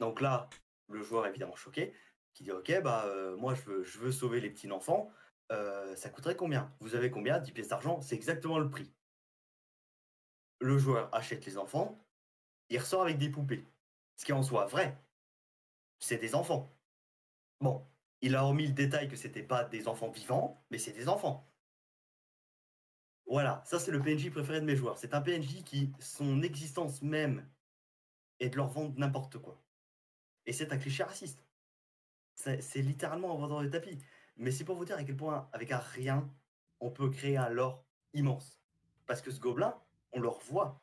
[0.00, 0.50] Donc là,
[0.88, 1.94] le joueur évidemment choqué,
[2.36, 5.10] qui dit Ok, bah euh, moi je veux, sauver les petits enfants.
[5.52, 6.74] Euh, ça coûterait combien?
[6.80, 7.38] Vous avez combien?
[7.38, 8.92] 10 pièces d'argent, c'est exactement le prix.
[10.60, 12.04] Le joueur achète les enfants,
[12.68, 13.66] il ressort avec des poupées.
[14.16, 14.98] Ce qui est en soi vrai.
[15.98, 16.78] C'est des enfants.
[17.60, 17.86] Bon,
[18.20, 21.50] il a remis le détail que c'était pas des enfants vivants, mais c'est des enfants.
[23.26, 24.98] Voilà, ça c'est le PNJ préféré de mes joueurs.
[24.98, 27.48] C'est un PNJ qui, son existence même,
[28.40, 29.62] est de leur vendre n'importe quoi.
[30.44, 31.45] Et c'est un cliché raciste.
[32.36, 33.98] C'est littéralement un vendeur de tapis.
[34.36, 36.30] Mais c'est pour vous dire à quel point, avec un rien,
[36.80, 38.60] on peut créer un lore immense.
[39.06, 39.80] Parce que ce gobelin,
[40.12, 40.82] on le revoit.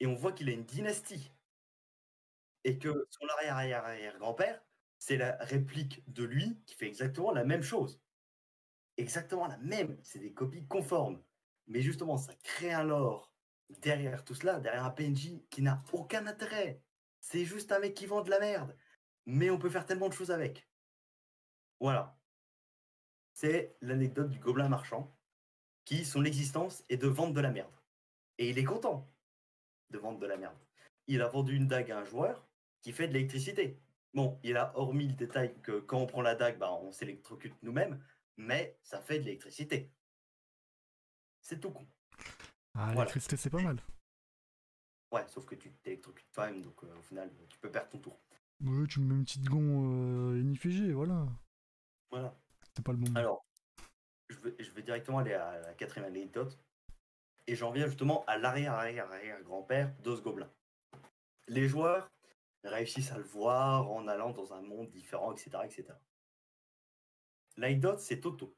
[0.00, 1.32] Et on voit qu'il a une dynastie.
[2.64, 4.62] Et que son arrière-arrière-arrière-grand-père,
[4.98, 8.00] c'est la réplique de lui qui fait exactement la même chose.
[8.96, 9.98] Exactement la même.
[10.02, 11.22] C'est des copies conformes.
[11.66, 13.32] Mais justement, ça crée un lore
[13.80, 16.82] derrière tout cela, derrière un PNJ qui n'a aucun intérêt.
[17.20, 18.76] C'est juste un mec qui vend de la merde.
[19.26, 20.66] Mais on peut faire tellement de choses avec.
[21.80, 22.18] Voilà.
[23.32, 25.14] C'est l'anecdote du gobelin marchand
[25.84, 27.72] qui, son existence, est de vendre de la merde.
[28.38, 29.10] Et il est content
[29.90, 30.58] de vendre de la merde.
[31.06, 32.46] il a vendu une dague à un joueur
[32.80, 33.80] qui fait de l'électricité.
[34.14, 37.54] Bon, il a hormis le détail que quand on prend la dague, bah, on s'électrocute
[37.62, 38.02] nous-mêmes,
[38.36, 39.92] mais ça fait de l'électricité.
[41.40, 41.86] C'est tout con.
[42.74, 42.94] Ah, Voilà.
[42.94, 43.80] l'électricité, c'est pas mal.
[45.12, 47.98] Ouais, sauf que tu t'électrocutes quand même, donc euh, au final, tu peux perdre ton
[47.98, 48.18] tour.
[48.64, 51.26] Ouais, tu me mets une petite gant euh, inifigée, voilà.
[52.16, 52.34] Voilà.
[52.74, 53.18] C'est pas le moment.
[53.18, 53.46] Alors,
[54.30, 56.58] je vais, je vais directement aller à la quatrième anecdote.
[57.46, 60.50] Et j'en viens justement à l'arrière-arrière-arrière-grand-père de ce gobelin.
[61.46, 62.10] Les joueurs
[62.64, 65.58] réussissent à le voir en allant dans un monde différent, etc.
[65.64, 65.84] etc.
[67.58, 68.56] L'anecdote, c'est Toto.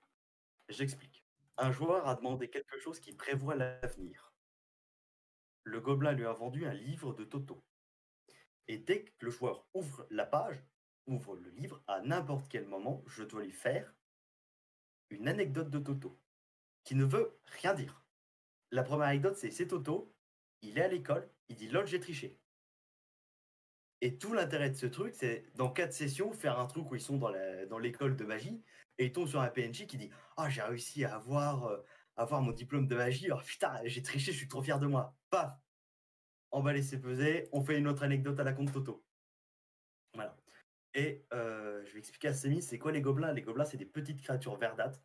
[0.68, 1.24] J'explique.
[1.56, 4.32] Un joueur a demandé quelque chose qui prévoit l'avenir.
[5.64, 7.64] Le gobelin lui a vendu un livre de Toto.
[8.68, 10.62] Et dès que le joueur ouvre la page,
[11.08, 13.92] ouvre le livre, à n'importe quel moment, je dois lui faire
[15.10, 16.20] une anecdote de Toto
[16.84, 18.04] qui ne veut rien dire.
[18.70, 20.14] La première anecdote, c'est c'est Toto,
[20.62, 22.38] il est à l'école, il dit lol, j'ai triché.
[24.00, 27.00] Et tout l'intérêt de ce truc, c'est dans quatre sessions, faire un truc où ils
[27.00, 28.62] sont dans l'école de magie
[28.98, 32.52] et ils tombent sur un PNJ qui dit Ah, j'ai réussi à avoir, euh, mon
[32.52, 35.16] diplôme de magie, oh putain, j'ai triché, je suis trop fier de moi.
[35.30, 35.52] Paf
[36.50, 39.04] Emballé, c'est pesé, on fait une autre anecdote à la compte Toto.
[40.98, 43.32] Et euh, je vais expliquer à Semi, c'est quoi les gobelins?
[43.32, 45.00] Les gobelins, c'est des petites créatures verdâtres,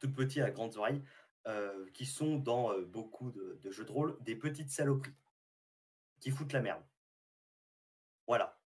[0.00, 1.04] toutes petites à grandes oreilles,
[1.46, 5.14] euh, qui sont dans euh, beaucoup de, de jeux de rôle des petites saloperies,
[6.18, 6.82] qui foutent la merde.
[8.26, 8.60] Voilà.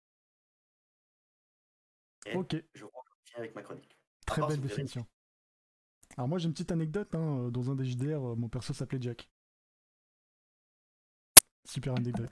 [2.27, 3.97] Et Ok, je crois que je finis avec ma chronique.
[4.27, 5.07] Très belle si vous avez- définition.
[6.15, 9.27] Alors moi j'ai une petite anecdote, hein, dans un des JDR, mon perso s'appelait Jack.
[11.63, 12.29] Super anecdote.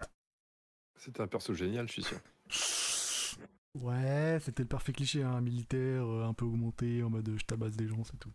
[0.98, 2.20] C'était un perso génial, je suis sûr.
[3.76, 7.46] Ouais, c'était le parfait cliché, hein, militaire, euh, un peu augmenté, en mode euh, je
[7.46, 8.32] tabasse des gens, c'est tout.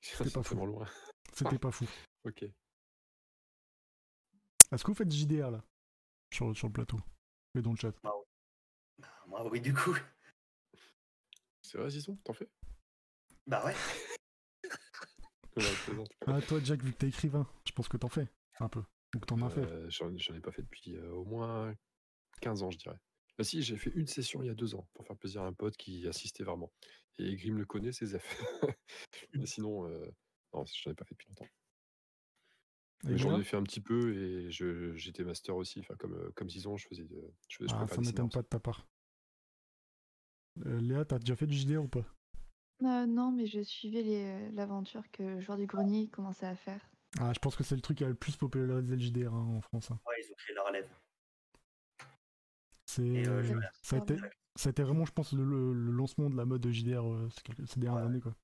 [0.00, 0.66] C'est pas fou.
[0.66, 0.86] loin.
[1.32, 1.86] C'était pas fou.
[2.24, 2.44] Ok.
[4.70, 5.64] Est-ce que vous faites JDR là?
[6.32, 7.00] Sur, sur le plateau
[7.56, 8.14] Et dans le chat Bah,
[9.26, 9.96] moi, oui, du coup.
[11.62, 12.48] C'est vrai, Zizon, t'en fais?
[13.46, 13.74] Bah ouais.
[16.26, 18.26] Ah toi Jack, vu que t'es écrivain, je pense que t'en fais
[18.60, 18.82] un peu.
[19.12, 19.60] Donc t'en as fait.
[19.60, 21.74] Euh, J'en j'en ai pas fait depuis euh, au moins
[22.40, 22.98] 15 ans, je dirais.
[23.42, 25.46] Bah si, j'ai fait une session il y a deux ans pour faire plaisir à
[25.46, 26.72] un pote qui assistait vraiment.
[27.18, 28.22] Et Grim le connaît, c'est Zef.
[29.34, 30.06] Mais sinon, euh,
[30.54, 31.48] non, j'en ai pas fait depuis longtemps.
[33.04, 35.80] J'en ai fait un petit peu et je- j'étais master aussi.
[35.80, 38.42] Enfin, comme, euh, comme Zizon, je faisais, de, je faisais je Ah, ça m'étonne pas
[38.42, 38.86] de ta part.
[40.64, 42.04] Euh, Léa, t'as déjà fait du JDR ou pas?
[42.82, 46.80] Euh, non, mais je suivais l'aventure que le joueur du grenier commençait à faire.
[47.18, 49.56] Ah, je pense que c'est le truc qui a le plus popularisé le JDR hein,
[49.56, 49.90] en France.
[49.90, 49.98] hein.
[50.06, 50.88] Ouais, ils ont créé la relève.
[52.94, 54.16] C'est, euh, ça, a été,
[54.54, 57.28] ça a été vraiment, je pense, le, le- le lancement de la mode JDR euh,
[57.30, 58.08] ces, quelques- ces dernières Ouais.
[58.08, 58.20] années.
[58.20, 58.34] Quoi.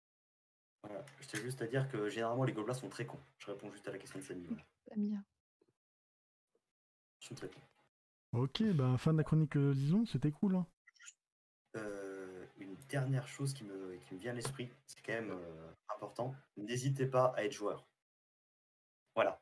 [0.85, 1.05] Voilà.
[1.21, 3.21] Je tiens juste à dire que généralement les gobelins sont très cons.
[3.39, 4.47] Je réponds juste à la question de Samy.
[4.89, 5.19] Samia.
[7.21, 7.61] Ils sont très cons.
[8.33, 10.57] Ok, bah fin de la chronique euh, disons, c'était cool.
[10.57, 10.67] Hein.
[11.77, 15.71] Euh, une dernière chose qui me, qui me vient à l'esprit, c'est quand même euh,
[15.95, 16.35] important.
[16.57, 17.87] N'hésitez pas à être joueur.
[19.15, 19.41] Voilà.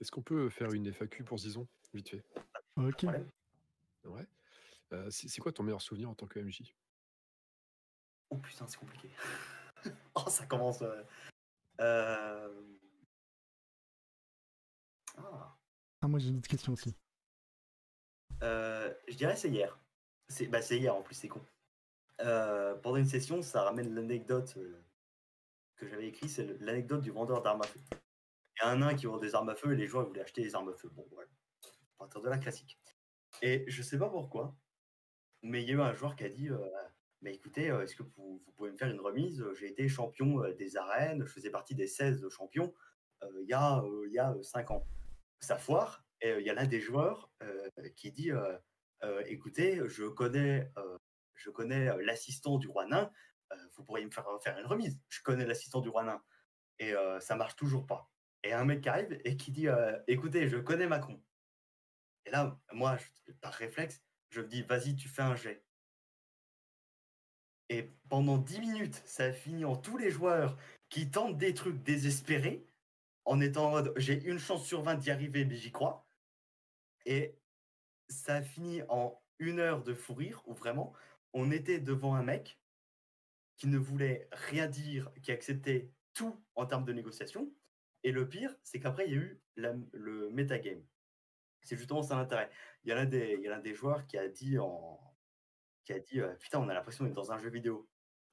[0.00, 2.24] Est-ce qu'on peut faire une FAQ pour Zizon, vite fait?
[2.76, 2.98] Ok.
[3.02, 3.28] Problème.
[4.08, 4.26] Ouais.
[4.92, 6.74] Euh, c'est c'est quoi ton meilleur souvenir en tant que MJ
[8.30, 9.10] Oh putain, c'est compliqué.
[10.14, 10.82] oh, ça commence.
[10.82, 11.02] euh.
[11.80, 12.62] Euh,
[15.16, 15.56] Ah.
[16.00, 16.94] Ah, moi j'ai une autre question aussi.
[18.42, 19.78] Euh, je dirais c'est hier.
[20.28, 21.44] C'est bah, c'est hier en plus, c'est con.
[22.20, 24.58] Euh, pendant une session, ça ramène l'anecdote
[25.76, 27.80] que j'avais écrit, c'est l'anecdote du vendeur d'armes à feu.
[27.92, 30.20] Il y a un nain qui vend des armes à feu et les joueurs voulaient
[30.22, 30.88] acheter des armes à feu.
[30.92, 31.28] Bon, voilà.
[31.94, 32.78] À partir de là, classique.
[33.42, 34.56] Et je sais pas pourquoi,
[35.42, 36.58] mais il y a eu un joueur qui a dit euh,
[37.22, 39.44] Mais écoutez, euh, est-ce que vous, pouvez me faire une remise?
[39.54, 42.72] J'ai été champion euh, des arènes, je faisais partie des 16 champions
[43.22, 44.86] euh, il y a, euh, il y a 5 ans.
[45.40, 48.56] Ça foire, et euh, il y a l'un des joueurs euh, qui dit euh,
[49.04, 50.98] euh, Écoutez, je connais, euh,
[51.48, 53.10] euh, l'assistant du roi nain,
[53.52, 54.98] euh, vous pourriez me faire, faire une remise.
[55.08, 56.22] Je connais l'assistant du roi nain.
[56.78, 58.10] Et euh, ça marche toujours pas.
[58.44, 61.20] Et un mec qui arrive et qui dit euh, Écoutez, je connais Macron.
[62.28, 62.98] Et là, moi,
[63.40, 65.64] par réflexe, je me dis Vas-y, tu fais un jet.
[67.70, 70.58] Et pendant 10 minutes, ça a fini en tous les joueurs
[70.90, 72.66] qui tentent des trucs désespérés,
[73.24, 76.06] en étant en mode j'ai une chance sur 20 d'y arriver, mais j'y crois.
[77.06, 77.38] Et
[78.10, 80.92] ça a fini en une heure de fou rire où vraiment
[81.32, 82.60] on était devant un mec
[83.56, 87.50] qui ne voulait rien dire, qui acceptait tout en termes de négociation.
[88.02, 90.82] Et le pire, c'est qu'après, il y a eu le metagame.
[91.68, 92.50] C'est justement ça l'intérêt.
[92.84, 94.98] Il y a des, il des joueurs qui a dit en,
[95.84, 97.86] qui a dit putain, on a l'impression d'être dans un jeu vidéo.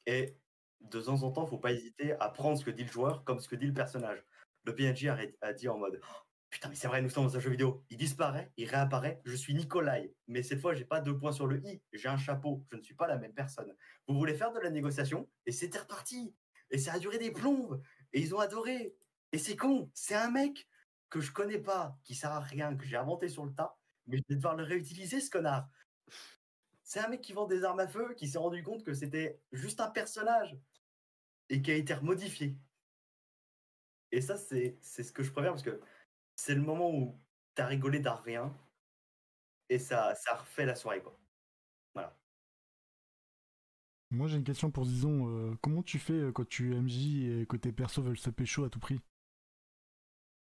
[0.06, 0.38] Et
[0.80, 3.40] de temps en temps, faut pas hésiter à prendre ce que dit le joueur comme
[3.40, 4.24] ce que dit le personnage.
[4.64, 5.07] Le PNJ
[5.41, 5.99] a, dit en mode
[6.49, 7.84] Putain, mais c'est vrai, nous sommes dans un jeu vidéo.
[7.90, 9.22] Il disparaît, il réapparaît.
[9.26, 10.14] Je suis Nikolai.
[10.28, 11.82] Mais cette fois, j'ai pas deux points sur le i.
[11.91, 12.66] J'ai un chapeau.
[12.72, 13.76] Je ne suis pas la même personne.
[14.07, 15.30] Vous voulez faire de la négociation?
[15.45, 16.34] Et c'était reparti.
[16.72, 17.82] Et ça a duré des plombes.
[18.14, 18.95] Et ils ont adoré.
[19.34, 19.91] Et c'est con.
[19.94, 20.66] C'est un mec
[21.15, 23.77] que je connais pas, qui sert à rien, que j'ai inventé sur le tas.
[24.05, 25.69] Mais je vais devoir le réutiliser, ce connard.
[26.83, 29.39] C'est un mec qui vend des armes à feu, qui s'est rendu compte que c'était
[29.53, 30.57] juste un personnage.
[31.47, 32.57] Et qui a été remodifié.
[34.11, 35.79] Et ça, c'est ce que je préfère parce que
[36.35, 37.17] c'est le moment où
[37.53, 38.53] t'as rigolé d'un rien
[39.69, 41.17] et ça, ça refait la soirée, quoi.
[41.93, 42.13] Voilà.
[44.11, 45.29] Moi j'ai une question pour Zizon.
[45.29, 48.65] euh, comment tu fais euh, quand tu MJ et que tes persos veulent se pécho
[48.65, 48.99] à tout prix?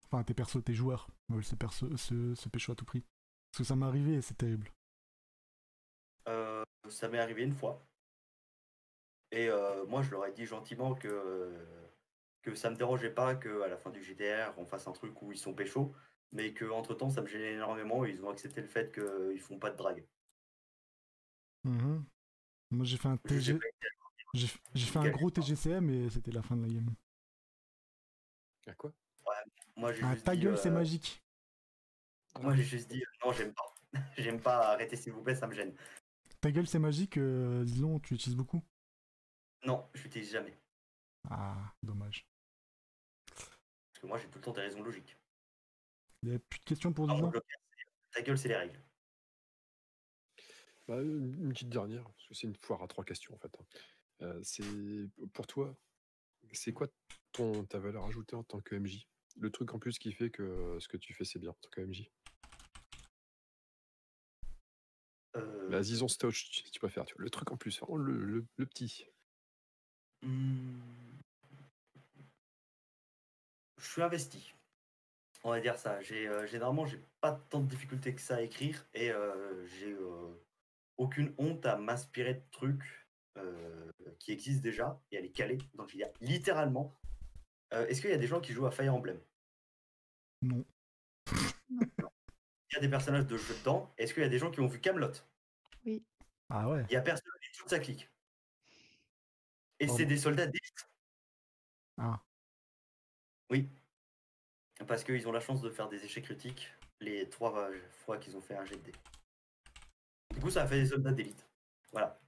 [0.09, 3.03] Enfin tes persos, tes joueurs veulent se, perso- se, se pécho à tout prix.
[3.51, 4.71] Parce que ça m'est arrivé et c'est terrible.
[6.27, 7.85] Euh, ça m'est arrivé une fois.
[9.31, 11.53] Et euh, moi, je leur ai dit gentiment que,
[12.41, 15.31] que ça me dérangeait pas qu'à la fin du GDR, on fasse un truc où
[15.31, 15.93] ils sont péchos,
[16.31, 19.59] mais qu'entre temps, ça me gênait énormément et ils ont accepté le fait qu'ils font
[19.59, 20.05] pas de drague.
[21.63, 22.05] Mhm.
[22.71, 23.59] Moi j'ai fait un TG...
[24.33, 24.47] J'ai
[24.85, 26.93] fait un gros TGCM et c'était la fin de la game.
[28.67, 28.93] À quoi?
[29.77, 31.23] Moi, Ah juste ta dit, gueule c'est euh, magique.
[32.41, 33.75] Moi, j'ai juste dit euh, non, j'aime pas.
[34.17, 35.75] j'aime pas, arrêtez s'il vous plaît, ça me gêne.
[36.41, 38.61] Ta gueule c'est magique, euh, Zizon tu l'utilises beaucoup?
[39.65, 40.57] Non, je l'utilise jamais.
[41.29, 42.27] Ah dommage.
[43.35, 45.17] Parce que moi, j'ai tout le temps des raisons logiques.
[46.23, 47.41] Il y a plus de questions pour c'est-
[48.11, 48.79] ta gueule, c'est les règles.
[50.87, 53.55] Bah, une une petite dernière, parce que c'est une foire à trois questions en fait.
[53.59, 53.65] hein.
[54.21, 54.63] Euh, c'est
[55.33, 55.75] pour toi,
[56.53, 56.87] c'est quoi
[57.31, 59.07] ton ta valeur ajoutée en tant que MJ
[59.39, 61.69] Le truc en plus qui fait que ce que tu fais c'est bien en tant
[61.69, 62.09] que MJ.
[65.35, 67.05] Euh, Bah, disons Stouch, si tu préfères.
[67.05, 69.05] Tu vois, le truc en plus, vraiment le, le- le petit.
[70.23, 70.79] Hmm.
[73.77, 74.53] Je suis investi.
[75.43, 76.01] On va dire ça.
[76.01, 79.93] J'ai euh, généralement j'ai pas tant de difficultés que ça à écrire et euh, j'ai
[79.93, 80.33] euh,
[80.97, 83.07] aucune honte à m'inspirer de trucs
[83.37, 86.07] euh, qui existent déjà et à les caler dans le JDR.
[86.21, 86.95] Littéralement.
[87.73, 89.19] Euh, Est-ce qu'il y a des gens qui jouent à Fire Emblem?
[90.41, 90.65] Non.
[91.31, 93.93] Il y a des personnages de jeux dedans.
[93.97, 95.11] Est-ce qu'il y a des gens qui ont vu Camelot?
[96.49, 96.85] Ah ouais.
[96.89, 98.09] Il y a personne qui toute sa clique.
[99.79, 99.97] Et Pardon.
[99.97, 100.89] c'est des soldats d'élite.
[101.97, 102.23] Ah.
[103.49, 103.69] Oui.
[104.87, 108.35] Parce qu'ils ont la chance de faire des échecs critiques les trois euh, fois qu'ils
[108.37, 108.95] ont fait un jet de dés.
[110.33, 111.47] Du coup, ça a fait des soldats d'élite.
[111.91, 112.19] Voilà.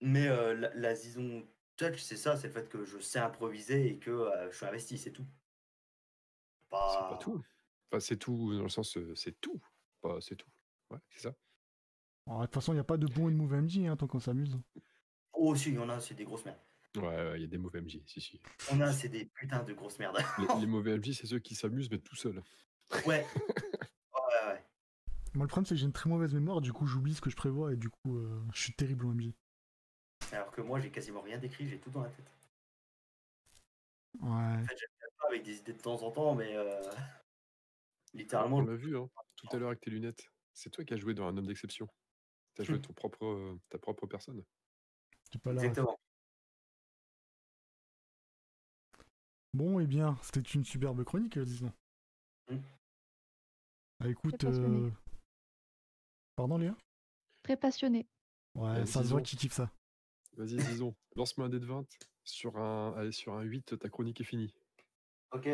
[0.00, 1.46] Mais euh, la, la Zizon
[1.76, 4.66] Touch, c'est ça, c'est le fait que je sais improviser et que euh, je suis
[4.66, 5.26] investi, c'est tout.
[6.70, 7.42] C'est pas tout.
[7.90, 9.60] Enfin, c'est tout dans le sens euh, c'est tout.
[10.00, 10.50] Pas c'est tout.
[10.90, 11.34] Ouais, c'est ça.
[12.26, 14.06] De toute façon il n'y a pas de bon et de mauvais MJ hein, tant
[14.06, 14.58] qu'on s'amuse.
[15.32, 16.58] Oh, si, il y en a, c'est des grosses merdes.
[16.96, 18.40] Ouais, ouais, il y a des mauvais MJ, si si.
[18.72, 20.18] On a, c'est des putains de grosses merdes.
[20.38, 22.42] Les, les mauvais MJ, c'est ceux qui s'amusent mais tout seuls.
[23.06, 23.24] ouais.
[23.24, 24.64] Ouais, ouais.
[25.34, 27.30] Moi le problème c'est que j'ai une très mauvaise mémoire, du coup j'oublie ce que
[27.30, 29.32] je prévois et du coup euh, je suis terrible en MJ.
[30.32, 32.30] Alors que moi, j'ai quasiment rien décrit, j'ai tout dans la tête.
[34.20, 34.62] Ouais.
[35.26, 36.80] Avec des idées de temps en temps, mais euh,
[38.14, 40.30] littéralement, On l'a vu hein, tout à l'heure avec tes lunettes.
[40.52, 41.88] C'est toi qui as joué dans un homme d'exception.
[42.54, 44.42] T'as joué ton propre, euh, ta propre personne.
[45.42, 45.58] Pas ref.
[45.58, 46.00] exactement.
[49.54, 51.72] Bon, et bien, c'était une superbe chronique, euh, disons.
[52.50, 52.56] Mm.
[54.00, 54.44] Ah, écoute.
[54.44, 54.90] Euh,
[56.36, 56.76] Pardon, Léa?
[57.42, 58.08] Très passionné.
[58.54, 59.70] Ouais, ça se voit qu'il kiffe ça.
[60.36, 61.86] Vas-y, disons, lance-moi un dé de 20.
[62.24, 64.52] Sur un, allez, sur un 8, ta chronique est finie.
[65.32, 65.48] Ok.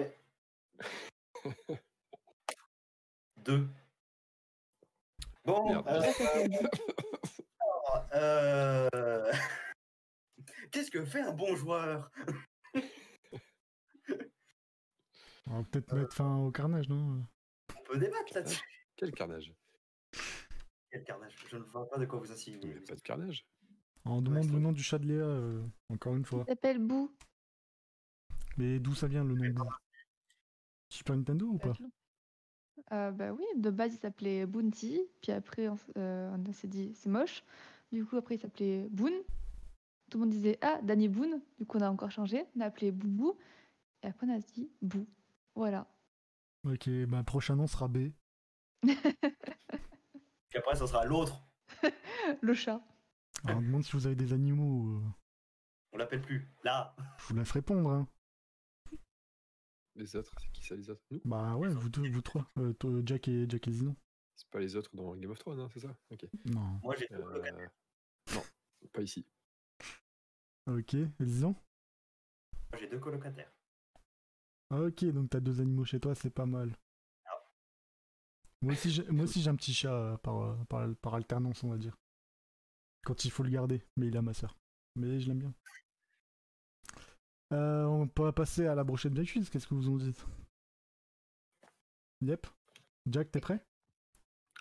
[3.39, 3.69] Deux.
[5.45, 5.93] Bon, euh,
[8.15, 9.33] euh,
[10.71, 12.11] qu'est-ce que fait un bon joueur?
[15.47, 15.97] On va peut-être Euh.
[16.01, 17.23] mettre fin au carnage, non?
[17.79, 18.63] On peut débattre là-dessus.
[18.97, 19.53] Quel carnage?
[20.91, 21.35] Quel carnage?
[21.51, 22.73] Je ne vois pas de quoi vous insinuez.
[22.75, 23.47] Mais pas de carnage
[24.07, 26.45] On demande le nom du chat de Léa, euh, encore une fois.
[26.47, 27.15] Il s'appelle Boo.
[28.57, 29.71] Mais d'où ça vient le nom Boo
[30.89, 31.73] Super Nintendo ou pas?
[32.93, 36.93] Euh, bah oui, de base il s'appelait Bounty, puis après on, euh, on s'est dit
[36.95, 37.43] c'est moche.
[37.93, 39.13] Du coup après il s'appelait Boon.
[40.11, 41.41] Tout le monde disait ah Danny Boon.
[41.59, 43.37] Du coup on a encore changé, on a appelé Boubou.
[44.03, 45.07] Et après on a dit Boo.
[45.55, 45.87] Voilà.
[46.65, 48.11] Ok, bah prochain nom sera B.
[50.49, 51.43] Puis après, ça sera l'autre.
[52.41, 52.81] Le chat.
[53.45, 54.89] Alors, on demande si vous avez des animaux.
[54.99, 55.01] euh,
[55.93, 56.49] On l'appelle plus.
[56.63, 56.95] Là.
[57.19, 57.91] je vous laisse répondre.
[57.91, 58.09] Hein.
[59.97, 61.03] Les autres, c'est qui ça les autres?
[61.11, 61.21] Nous?
[61.25, 62.47] Bah ouais, vous deux, vous trois.
[62.59, 63.95] Euh, toi, Jack et Jack et Zino.
[64.37, 65.97] C'est pas les autres dans Game of Thrones, hein, c'est ça?
[66.11, 66.27] Ok.
[66.47, 66.81] Non.
[66.83, 67.13] Moi, j'ai.
[67.13, 67.69] Euh,
[68.35, 68.43] Non,
[68.93, 69.25] pas ici.
[70.67, 73.53] Ok, Zino Moi, j'ai deux colocataires.
[74.71, 76.75] Ah, Ok, donc t'as deux animaux chez toi, c'est pas mal.
[77.27, 77.53] Alors,
[78.63, 81.63] Moi aussi, j'ai, moi aussi, j'ai un petit chat euh, par, euh, par, par alternance,
[81.63, 81.97] on va dire.
[83.05, 84.59] Quand il faut le garder, mais il a ma soeur.
[84.97, 85.55] Mais je l'aime bien.
[87.53, 90.25] Euh, on pourra passer à la brochette de quiz, qu'est-ce que vous en dites?
[92.23, 92.47] Yep.
[93.07, 93.65] Jack, t'es prêt?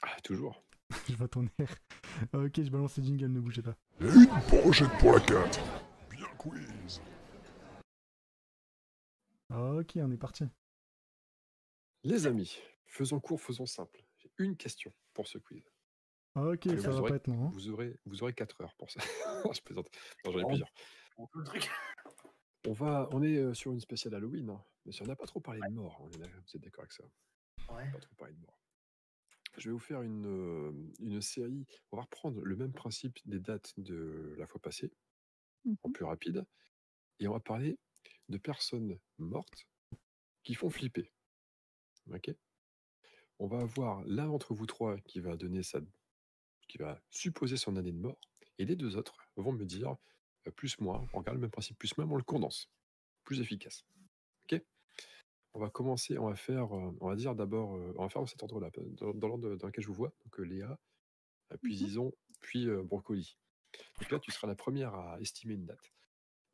[0.02, 0.64] Ah, toujours.
[1.08, 1.76] Je vois ton air.
[2.34, 3.76] ok, je balance les jingles, ne bougez pas.
[4.00, 4.26] Une
[4.62, 5.60] brochette pour la 4.
[6.12, 7.02] Bien quiz.
[9.50, 10.44] Ok, on est parti.
[12.04, 14.04] Les amis, faisons court, faisons simple.
[14.18, 15.64] J'ai une question pour ce quiz.
[16.36, 17.46] Ok, Allez, ça vous va aurez- pas être long.
[17.48, 17.52] hein.
[17.54, 19.00] Vous aurez, vous aurez 4 heures pour ça.
[19.56, 19.90] je plaisante.
[20.26, 20.48] Non, j'en ai Oh.
[20.48, 20.70] plusieurs.
[22.66, 25.26] On va, on est euh, sur une spéciale Halloween, hein, mais si on n'a pas
[25.26, 27.04] trop parlé de mort, on est vous êtes d'accord avec ça?
[27.74, 27.92] Ouais.
[27.92, 28.60] Pas trop parlé de mort.
[29.58, 31.66] Je vais vous faire une, euh, une série.
[31.92, 34.92] On va reprendre le même principe des dates de la fois passée,
[35.84, 35.94] en Mhm.
[35.94, 36.46] plus rapide,
[37.20, 37.78] et on va parler
[38.30, 39.68] de personnes mortes
[40.44, 41.12] qui font flipper.
[42.12, 42.34] Ok?
[43.40, 45.82] On va avoir l'un d'entre vous trois qui va donner sa,
[46.70, 48.20] qui va supposer son année de mort,
[48.58, 49.98] et les deux autres vont me dire
[50.52, 51.08] plus moins.
[51.14, 52.70] On regarde le même principe plus moins, mais on le condense,
[53.24, 53.86] plus efficace.
[54.52, 54.62] Ok?
[55.54, 56.18] On va commencer.
[56.18, 56.76] On va faire.
[56.76, 57.76] euh, On va dire d'abord.
[57.76, 60.12] euh, On va faire dans cet ordre-là, dans, dans l'ordre dans lequel je vous vois.
[60.26, 60.80] Donc euh, Léa,
[61.52, 61.78] euh, puis Mhm.
[61.88, 63.38] Zizon, puis euh, Brocoli.
[64.02, 65.92] Donc là, tu seras la première à estimer une date.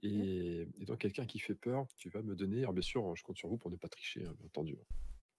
[0.01, 2.59] Et, et donc, quelqu'un qui fait peur, tu vas me donner.
[2.59, 4.77] Alors, bien sûr, je compte sur vous pour ne pas tricher, hein, bien entendu.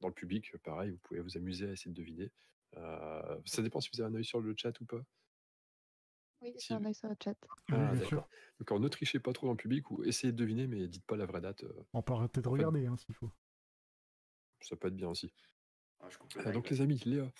[0.01, 2.31] Dans le public, pareil, vous pouvez vous amuser à essayer de deviner.
[2.77, 5.02] Euh, ça dépend si vous avez un œil sur le chat ou pas.
[6.43, 7.35] Oui, Si j'ai un œil sur le chat.
[7.51, 8.05] Oui, Ah, bien sûr.
[8.11, 8.29] d'accord.
[8.59, 11.05] Donc, alors, ne trichez pas trop dans le public ou essayez de deviner, mais dites
[11.07, 11.65] pas la vraie date.
[11.65, 13.31] euh, On peut peut-être regarder hein, s'il faut.
[14.61, 15.33] ça peut être bien aussi.
[16.09, 17.31] Je le Euh, donc, les amis, Léa,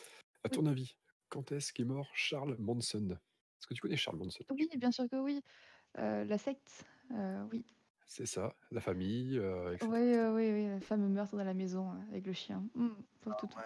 [0.44, 0.97] à ton avis,
[1.28, 3.10] quand est-ce qu'est mort Charles Manson?
[3.10, 4.44] Est-ce que tu connais Charles Manson?
[4.51, 5.43] Oui, bien sûr que oui.
[5.98, 7.64] Euh, la secte, euh, oui.
[8.06, 9.90] C'est ça, la famille, euh, etc.
[9.93, 12.64] Oui, oui, oui, le fameux meurtre dans la maison avec le chien.
[13.22, 13.62] Faut tout- Ouais.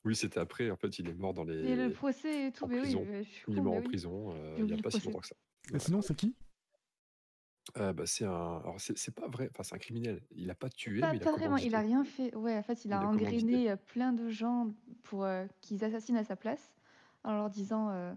[0.05, 0.71] Oui, c'était après.
[0.71, 1.55] En fait, il est mort dans les.
[1.55, 3.05] et le procès et tout, en mais oui, prison.
[3.07, 3.89] mais je suis Il est mort mais en oui.
[3.89, 5.37] prison euh, il n'y a pas si longtemps que ça.
[5.75, 6.35] Et sinon, c'est qui?
[7.77, 8.59] Euh, bah, c'est un.
[8.59, 9.49] Alors, c'est c'est pas vrai.
[9.53, 10.23] Enfin, c'est un criminel.
[10.33, 12.35] Il n'a pas tué, Pas, mais il a pas vraiment, il a rien fait.
[12.35, 13.35] Ouais, en fait, il Il a a commandité.
[13.45, 14.73] engrainé euh, plein de gens
[15.05, 16.73] pour euh, qu'ils assassinent à sa place
[17.23, 18.13] en leur disant euh,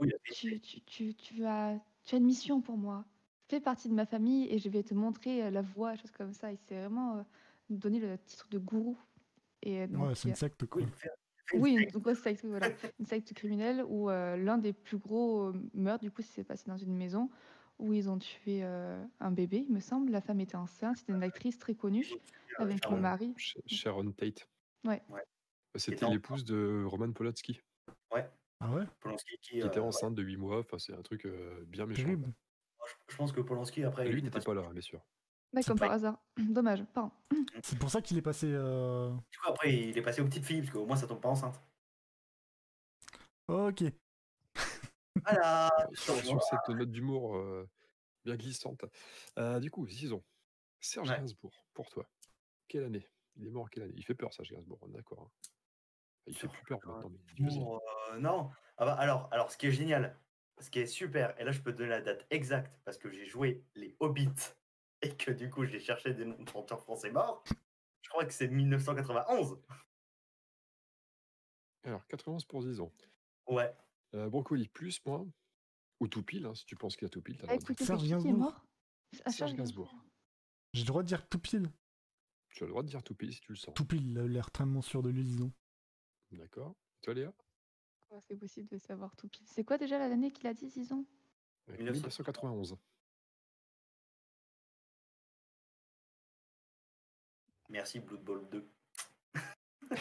[0.00, 3.04] Oui, a tu, tu, tu, tu as, tu as une mission pour moi.
[3.48, 6.50] Fais partie de ma famille et je vais te montrer la voie, choses comme ça.
[6.52, 7.22] Il s'est vraiment euh,
[7.70, 8.98] donné le titre de gourou.
[9.62, 10.82] Et euh, donc, Ouais, c'est une a- secte quoi.
[10.82, 10.88] oui,
[11.52, 12.68] Oui, une, grosse secte, oui, voilà.
[12.98, 16.64] Une secte criminelle où euh, l'un des plus gros euh, meurtres, du coup, s'est passé
[16.66, 17.30] dans une maison
[17.78, 20.10] où ils ont tué euh, un bébé, il me semble.
[20.10, 22.06] La femme était enceinte, c'était une actrice très connue
[22.58, 22.96] avec le Sharon.
[23.00, 23.34] mari.
[23.36, 24.48] Sh- Sharon Tate.
[24.84, 25.02] Ouais.
[25.08, 25.22] Ouais.
[25.76, 27.60] C'était l'épouse de Roman Polanski,
[28.60, 28.84] Ah ouais?
[29.00, 29.86] Polanski qui, qui était euh, ouais.
[29.88, 30.60] enceinte de 8 mois.
[30.60, 32.08] Enfin, c'est un truc euh, bien méchant.
[32.08, 35.00] Je- Je pense que Polanski, après, Et il lui était n'était pas là, bien sûr.
[35.56, 36.18] Bah, C'est comme par hasard.
[36.36, 37.10] Dommage, pardon.
[37.62, 38.46] C'est pour ça qu'il est passé.
[38.52, 41.20] euh, Du coup, après, il est passé aux petites filles, parce qu'au moins, ça tombe
[41.22, 41.58] pas enceinte.
[43.48, 43.84] Ok.
[45.24, 47.66] Voilà Sur, sur cette note d'humour euh,
[48.24, 48.84] bien glissante.
[49.38, 50.22] Euh, du coup, disons,
[50.78, 51.16] Serge Ouais.
[51.16, 52.06] Gainsbourg, pour toi,
[52.68, 53.08] quelle année?
[53.36, 53.94] Il est mort en quelle année?
[53.96, 55.22] Il fait peur, Serge Gainsbourg, on est d'accord.
[55.22, 55.30] hein.
[56.26, 58.50] Il fait Serge plus peur maintenant, mais il euh, non.
[58.76, 60.20] Ah bah, alors, alors, ce qui est génial,
[60.58, 63.10] ce qui est super, et là, je peux te donner la date exacte, parce que
[63.10, 64.52] j'ai joué les Hobbits,
[65.06, 67.44] et que du coup, j'ai cherché des noms de chanteurs français morts.
[68.02, 69.60] Je crois que c'est 1991.
[71.84, 72.92] Alors, 91 pour Zizon.
[73.48, 73.72] Ouais.
[74.14, 75.26] Euh, Brocoli, plus, moins
[76.00, 77.36] Ou tout pile, hein, si tu penses qu'il y a tout pile.
[77.38, 78.38] t'as Ah, le droit de écoutez, Serge qui est Gainsbourg.
[78.38, 78.64] mort
[79.24, 79.94] Ah, Serge Gainsbourg.
[80.72, 81.70] J'ai le droit de dire tout pile.
[82.50, 83.74] Tu as le droit de dire tout pile si tu le sens.
[83.74, 85.52] Tout pile, l'air tellement sûr de lui, disons.
[86.32, 86.74] D'accord.
[86.98, 87.32] Et toi, Léa?
[88.28, 89.46] C'est possible de savoir tout pile.
[89.46, 91.04] C'est quoi déjà l'année qu'il a dit, disons
[91.68, 91.98] Avec 1900.
[92.06, 92.76] 1991.
[97.68, 98.68] Merci, Blood Bowl 2.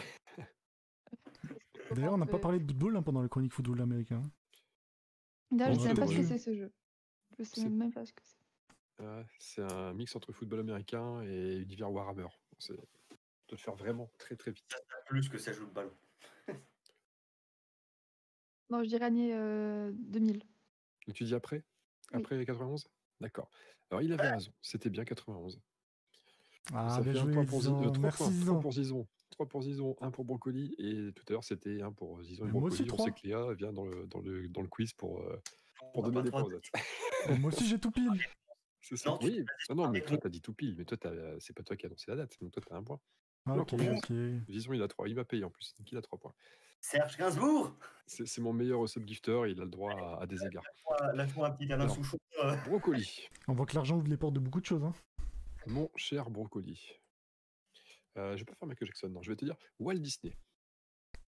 [1.96, 4.30] D'ailleurs, on n'a pas parlé de football hein, pendant la chronique football américain.
[5.52, 6.72] D'ailleurs, je Bon, sais même pas ce que c'est ce jeu.
[7.38, 8.36] Je sais C'est- même pas ce que c'est.
[9.40, 12.28] C'est un mix entre football américain et univers Warhammer.
[12.60, 12.82] C'est de
[13.52, 14.74] le faire vraiment très très vite.
[15.08, 15.94] Plus que ça joue le ballon.
[18.72, 20.40] Non, je dirais année euh, 2000.
[21.06, 21.64] Donc tu dis après?
[22.12, 22.20] Oui.
[22.20, 22.88] Après les 91
[23.22, 23.48] D'accord.
[23.92, 25.62] Alors il avait raison, c'était bien 91.
[26.74, 27.80] Ah, Ça bien fait un joué, point pour Zizon.
[27.84, 28.60] Euh, trois Merci points, trois Zizan.
[28.60, 29.08] pour Zizon.
[29.32, 30.74] 3 pour Zizon, 1 pour Brocoli.
[30.78, 32.92] Et tout à l'heure, c'était 1 pour Zizon et aussi, Brocoli.
[32.94, 35.42] On sait que Léa vient dans le, dans le, dans le quiz pour, euh,
[35.94, 36.42] pour donner des trois.
[36.44, 36.70] points aux autres.
[37.28, 38.10] Bon, moi aussi, j'ai tout pile.
[38.82, 39.10] C'est ça.
[39.10, 40.76] Non, oui, non, non, mais toi, t'as dit tout pile.
[40.78, 42.38] Mais toi, t'as- c'est pas toi qui as annoncé la date.
[42.40, 43.00] Donc toi, t'as un point.
[43.48, 44.12] Ah, ok, ok.
[44.50, 45.10] Zizon, il a 3.
[45.10, 45.74] Il m'a payé en plus.
[45.78, 46.34] Donc il a 3 points.
[46.80, 47.76] Serge Gainsbourg
[48.06, 49.42] C'est mon meilleur subgifter.
[49.50, 50.64] Il a le droit à, à des égards.
[51.14, 51.90] Lâche-moi- un petit Alain.
[51.90, 52.18] Souchon.
[52.44, 52.56] euh.
[52.68, 53.28] Brocoli.
[53.50, 54.84] On voit que l'argent ouvre les portes de beaucoup de choses.
[54.84, 54.94] Hein.
[55.68, 56.80] Mon cher Brocoli.
[58.18, 59.10] Euh, je vais pas faire Michael Jackson.
[59.10, 60.34] Non, je vais te dire Walt Disney.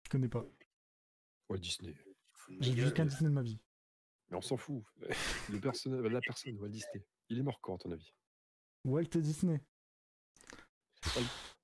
[0.03, 0.45] Je connais pas.
[1.49, 1.95] Walt Disney.
[2.59, 3.59] J'ai vu qu'un Disney de ma vie.
[4.29, 4.83] Mais on s'en fout.
[5.49, 7.05] Le personnage, la personne, Walt Disney.
[7.29, 8.13] Il est mort quand, à ton avis?
[8.83, 9.61] Walt Disney.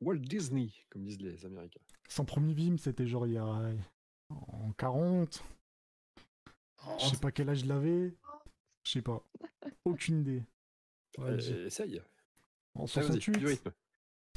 [0.02, 1.82] Walt Disney, comme disent les Américains.
[2.08, 3.74] Son premier film, c'était genre il y a.
[4.30, 5.44] En 40.
[7.00, 8.16] Je sais pas quel âge il avait.
[8.84, 9.22] Je sais pas.
[9.84, 10.44] Aucune idée.
[11.18, 12.02] Ouais, Euh, essaye.
[12.76, 13.38] En Allez, vas-y, 68.
[13.40, 13.72] du rythme.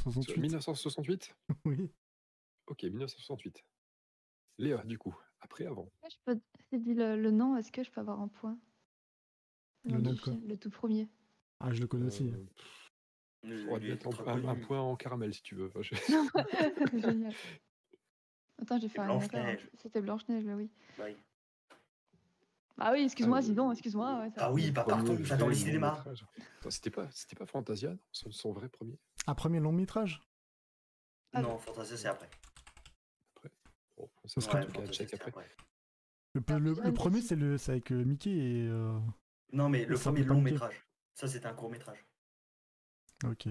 [0.02, 0.40] 68.
[0.40, 1.90] 1968 Oui.
[2.66, 3.64] Ok, 1968.
[4.58, 5.90] Léa, du coup, après, avant.
[6.08, 6.40] Je peux...
[6.70, 8.58] J'ai dit le, le nom, est-ce que je peux avoir un point?
[9.84, 10.32] Le nom nom du de quoi?
[10.32, 11.08] film, Le tout premier.
[11.60, 12.28] Ah, je le connais aussi.
[12.28, 15.66] Euh, Lui, je pourrais mettre un, point en caramel si tu veux.
[15.66, 15.94] Enfin, je-
[17.00, 17.34] Génial.
[18.60, 19.06] Attends, j'ai fait un.
[19.06, 19.70] Blanche-Neige.
[19.78, 20.70] C'était Blanche-Neige, bah oui.
[21.00, 21.16] Oui.
[22.78, 24.20] Ah oui, excuse-moi, Ah, Zidon, excuse-moi.
[24.20, 26.04] ouais, ça- Ah oui, pas Premier partout, j'adore les cinémas.
[26.68, 27.98] C'était pas, c'était pas Fantasia, non?
[28.12, 28.98] Son, son vrai premier?
[29.26, 30.22] Un premier long métrage?
[31.32, 32.28] Ah, Non, Fantasia, c'est après.
[33.96, 35.30] Bon, Ça sera truc à Fantasia, check après.
[35.30, 35.56] après.
[36.34, 38.66] Le, premier, c'est le, c'est avec euh, Mickey et.
[38.68, 38.98] euh,
[39.52, 40.52] Non, mais le premier long Mickey.
[40.52, 40.82] métrage.
[41.14, 42.04] Ça, c'était un court métrage.
[43.24, 43.48] Ok,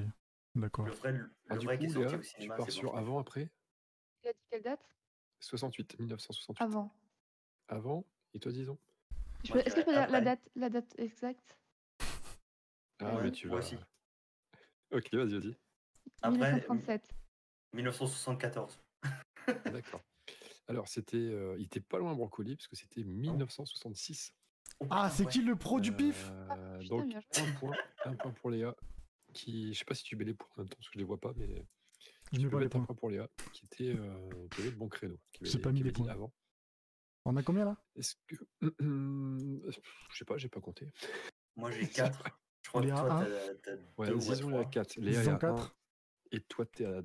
[0.56, 0.85] d'accord.
[0.88, 2.98] Le vrai, le Ah, du vrai qui est sorti au tu cinéma, pars c'est sur
[2.98, 3.49] avant, après?
[4.23, 4.84] Il a dit quelle date?
[5.39, 6.61] 68, 1968.
[6.64, 6.93] Avant.
[7.68, 8.77] Avant Et toi, disons?
[9.43, 11.57] Est-ce que je peux dire la date, la date exacte?
[12.99, 13.76] Ah, Ouais, mais tu aussi.
[14.91, 15.57] Ok, vas-y, vas-y.
[16.22, 17.15] Après, 1937.
[17.73, 18.80] 1974.
[19.65, 20.01] D'accord.
[20.68, 21.15] Alors, c'était.
[21.18, 24.34] euh, il était pas loin Brocoli, parce que c'était 1966.
[24.81, 25.31] Oh, Ah, c'est ouais.
[25.31, 26.30] qui le pro du pif?
[26.51, 27.73] Euh, putain, donc, un point,
[28.05, 28.76] un point pour Léa.
[29.34, 30.99] Qui, je sais pas si tu mets les points en même temps, parce que je
[30.99, 31.47] les vois pas, mais
[32.34, 34.72] Je tu peux pas les mettre un point pour Léa, qui était euh, qui avait
[34.72, 35.18] le bon créneau.
[35.31, 36.09] qui avait- pas mis qui les points.
[36.09, 36.34] Avant.
[37.26, 37.77] On a combien là?
[37.95, 38.35] Est-ce que.
[38.61, 40.91] Je sais pas, j'ai pas compté.
[41.56, 42.23] Moi, j'ai 4.
[42.64, 43.26] Je crois que Léa, toi, un.
[43.64, 44.72] t'as Ouais, deux ou disons il y a 3.
[44.72, 44.95] 4.
[44.98, 45.38] Léa, il y Disons a 1.
[45.38, 45.76] 4
[46.31, 47.02] Et toi, t'es à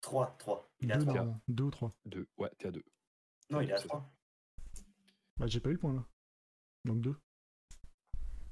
[0.00, 0.72] 3, 3.
[0.80, 1.14] Il est à Deux, 3.
[1.14, 1.40] normalement.
[1.48, 1.90] Deux ou trois.
[2.06, 2.28] 2.
[2.38, 2.82] Ouais, t'es à 2.
[3.50, 3.88] Non, il est à C'est ça.
[3.88, 4.12] 3.
[5.38, 6.06] Bah, j'ai pas eu le point là.
[6.84, 7.16] Donc deux.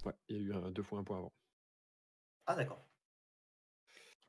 [0.04, 1.32] Ouais, il y a eu un, deux fois un point avant.
[2.46, 2.84] Ah, d'accord.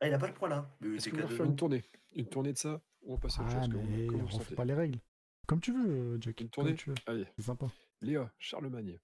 [0.01, 0.69] Ah, il a pas le point là.
[0.81, 1.83] Mais Est-ce que que voulez deux faire une tournée?
[2.13, 2.81] Une tournée de ça?
[3.01, 4.99] Ou on passe à autre Ah, chose mais comment on sentez pas les règles.
[5.49, 6.41] Comme tu veux, euh, Jack.
[6.41, 6.95] Une Comme tournée tu veux.
[7.07, 7.65] Allez, C'est sympa.
[8.01, 8.99] Léa, Charlemagne.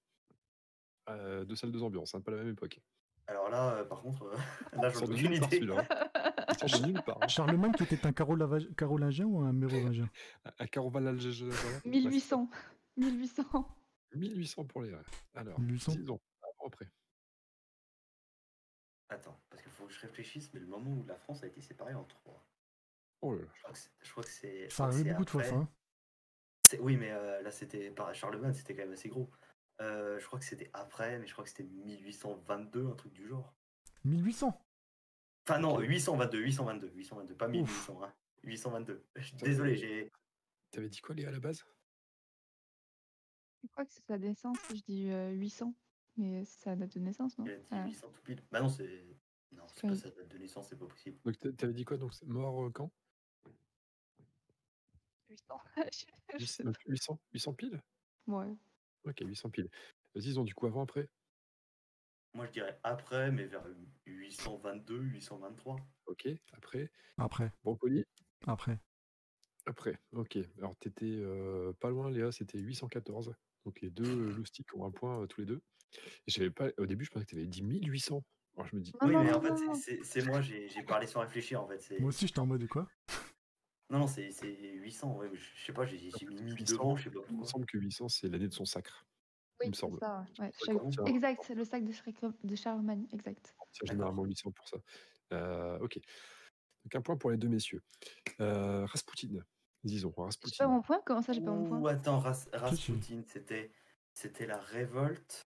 [1.08, 2.78] Euh, deux salles, deux ambiances, hein, pas la même époque.
[3.26, 4.36] Alors là, euh, par contre, euh,
[4.80, 5.66] là, j'en ai de aucune part idée.
[6.68, 7.18] sort de nulle part.
[7.20, 7.26] hein.
[7.26, 10.08] Charlemagne qui était un carolingien ou un mérovingien?
[10.44, 11.12] Un- Un caroval
[11.84, 12.48] 1800.
[12.94, 13.68] 1800.
[14.14, 15.02] 1800 pour Léa.
[15.34, 15.94] Alors, 1800.
[15.96, 16.88] disons, avant, après.
[19.08, 21.60] Attends, parce qu'il faut que je réfléchisse, mais le moment où la France a été
[21.60, 22.46] séparée en trois.
[23.22, 23.48] Oh là là.
[24.02, 25.56] Je crois que c'est- Ça arrive beaucoup de fois ça.
[25.56, 25.68] hein.
[26.66, 27.90] C'est- Oui, mais euh, là, c'était.
[27.92, 29.30] par Charlemagne, c'était quand même assez gros.
[29.80, 33.28] Euh, je crois que c'était après, mais je crois que c'était 1822, un truc du
[33.28, 33.54] genre.
[34.04, 34.60] 1800
[35.48, 35.84] Enfin, non, Ok.
[35.86, 38.12] 822, 822, 822, pas 1800, hein.
[38.42, 39.04] 822.
[39.14, 40.10] Je suis Putain, Désolé, j'ai.
[40.72, 41.64] T'avais dit quoi, Léa, à la base?
[43.62, 44.58] Je crois que c'est sa naissance.
[44.70, 45.72] Je dis euh, 800.
[46.16, 47.44] Mais c'est sa date de naissance, non?
[47.46, 47.86] Il a dit Ah.
[47.86, 48.42] 800 tout pile.
[48.50, 49.04] Bah non, c'est.
[49.52, 51.18] Non, c'est pas sa date de naissance, c'est pas possible.
[51.24, 51.96] Donc, t'a- t'avais dit quoi?
[51.96, 52.90] Donc, c'est mort euh, quand?
[55.30, 55.60] 800.
[56.38, 57.82] Je sais 800, 800 800 piles?
[58.26, 58.54] Ouais.
[59.04, 59.68] Ok, 800 piles.
[60.14, 61.08] Vas-y, ils ont du coup avant, après?
[62.34, 63.64] Moi, je dirais après, mais vers
[64.04, 65.76] 822, 823.
[66.06, 66.90] Ok, après?
[67.16, 68.04] Après, Brocoli
[68.46, 68.78] après.
[69.64, 70.38] Après, ok.
[70.58, 73.34] Alors, t'étais euh, pas loin, Léa, c'était 814.
[73.64, 74.04] Donc, les deux
[74.36, 75.62] loustiques ont un point euh, tous les deux.
[76.36, 76.68] Et pas...
[76.78, 78.22] Au début, je pensais que t'avais dit 1800.
[78.56, 81.06] Alors, je me dis, Non, oui, non, mais non, en fait, c'est- moi, j'ai parlé
[81.06, 81.98] sans réfléchir, en fait.
[81.98, 82.86] Moi aussi, j'étais en mode quoi?
[83.90, 85.96] Non, non, c'est c'est 800, ouais, je je sais pas, j'ai
[86.26, 87.46] mis 1000 800, devant, je sais pas il me pourquoi.
[87.48, 89.06] semble que 800, c'est l'année de son sacre.
[89.60, 89.98] Oui, me c'est semble.
[90.00, 90.26] ça.
[90.38, 90.52] Ouais.
[91.06, 93.06] Exact, le sac de, Charlemagne.
[93.12, 93.54] Exact.
[93.72, 94.76] C'est généralement 800 pour ça.
[95.32, 95.98] Euh, ok.
[96.84, 97.82] Donc, un point pour les deux messieurs.
[98.40, 99.28] Euh, Rasputin,
[99.84, 100.68] Disons, J'ai pas Rasputin.
[100.68, 102.48] mon point Comment ça, j'ai pas mon Ouh, point attends, Ras-.
[102.52, 103.70] Rasputin, c'était
[104.12, 105.42] c'était la révolte.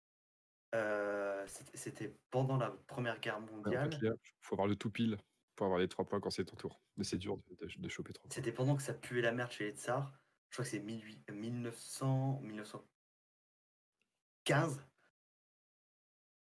[0.75, 3.91] euh, c'était- pendant la Première Guerre Ouais, En mondiale.
[3.99, 4.07] fait,
[4.41, 5.17] faut avoir le tout pile
[5.57, 6.79] pour avoir les trois points quand c'est ton tour.
[6.95, 8.33] Mais c'est dur de, de- de choper trois points.
[8.35, 10.13] C'était pendant que ça puait la merde chez les tsars.
[10.49, 14.81] Je crois que c'est 18 1900, 1915.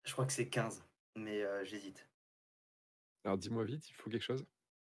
[0.05, 0.85] Je crois que c'est 15,
[1.17, 2.09] mais euh, j'hésite.
[3.25, 4.47] Alors dis-moi vite, il faut quelque chose?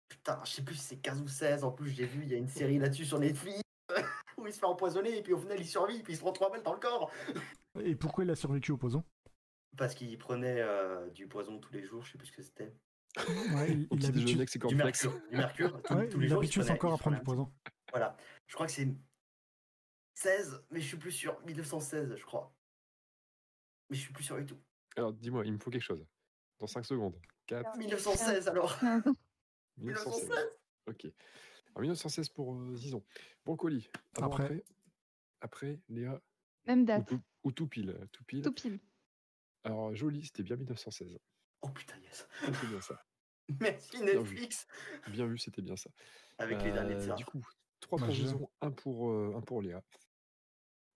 [0.09, 1.63] Putain, je sais plus si c'est 15 ou 16.
[1.63, 3.61] En plus, j'ai vu, il y a une série là-dessus sur Netflix
[4.37, 6.31] où il se fait empoisonner et puis au final il survit puis il se prend
[6.33, 7.11] trois balles dans le corps.
[7.79, 9.03] Et pourquoi il a survécu au poison?
[9.77, 12.73] Parce qu'il prenait euh, du poison tous les jours, je sais plus ce que c'était.
[13.17, 15.19] Ouais, il, il habitue, ses Du mercure.
[15.29, 15.81] Du mercure.
[15.83, 17.51] Tous, ouais, tous les il jours, habitue il il à prendre du poison.
[17.91, 18.15] Voilà.
[18.47, 18.87] Je crois que c'est
[20.13, 21.39] 16, mais je suis plus sûr.
[21.45, 22.55] 1916, je crois.
[23.89, 24.59] Mais je suis plus sûr du tout.
[24.95, 26.05] Alors dis-moi, il me faut quelque chose.
[26.59, 27.19] Dans 5 secondes.
[27.47, 28.77] 4, 1916 alors.
[29.77, 30.29] 1916.
[30.29, 30.49] 1916.
[30.87, 31.05] Ok.
[31.73, 33.03] Alors 1916 pour euh, Zizon.
[33.45, 33.89] Brocoli.
[34.17, 34.43] Après.
[34.43, 34.63] après.
[35.41, 36.21] Après, Léa.
[36.67, 37.07] Même Ou date.
[37.07, 37.97] tout, ou tout pile.
[38.11, 38.41] Tout pile.
[38.43, 38.79] Tout pile.
[39.63, 41.17] Alors joli, c'était bien 1916.
[41.61, 42.27] Oh putain, yes.
[42.45, 43.03] C'était bien ça.
[43.59, 44.01] Merci.
[44.01, 44.67] Netflix.
[45.09, 45.89] Bien vu, c'était bien ça.
[46.37, 47.15] Avec les derniers Euh, tsars.
[47.17, 47.45] Du coup,
[47.81, 49.83] 3 Bah, pour 1 pour, euh, un pour Léa.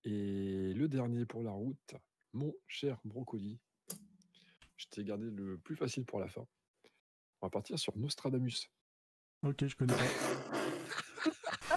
[0.04, 1.96] Et le dernier pour la route,
[2.34, 3.60] mon cher Brocoli.
[4.78, 6.46] Je t'ai gardé le plus facile pour la fin.
[7.42, 8.70] On va partir sur Nostradamus.
[9.44, 10.04] Ok, je connais pas.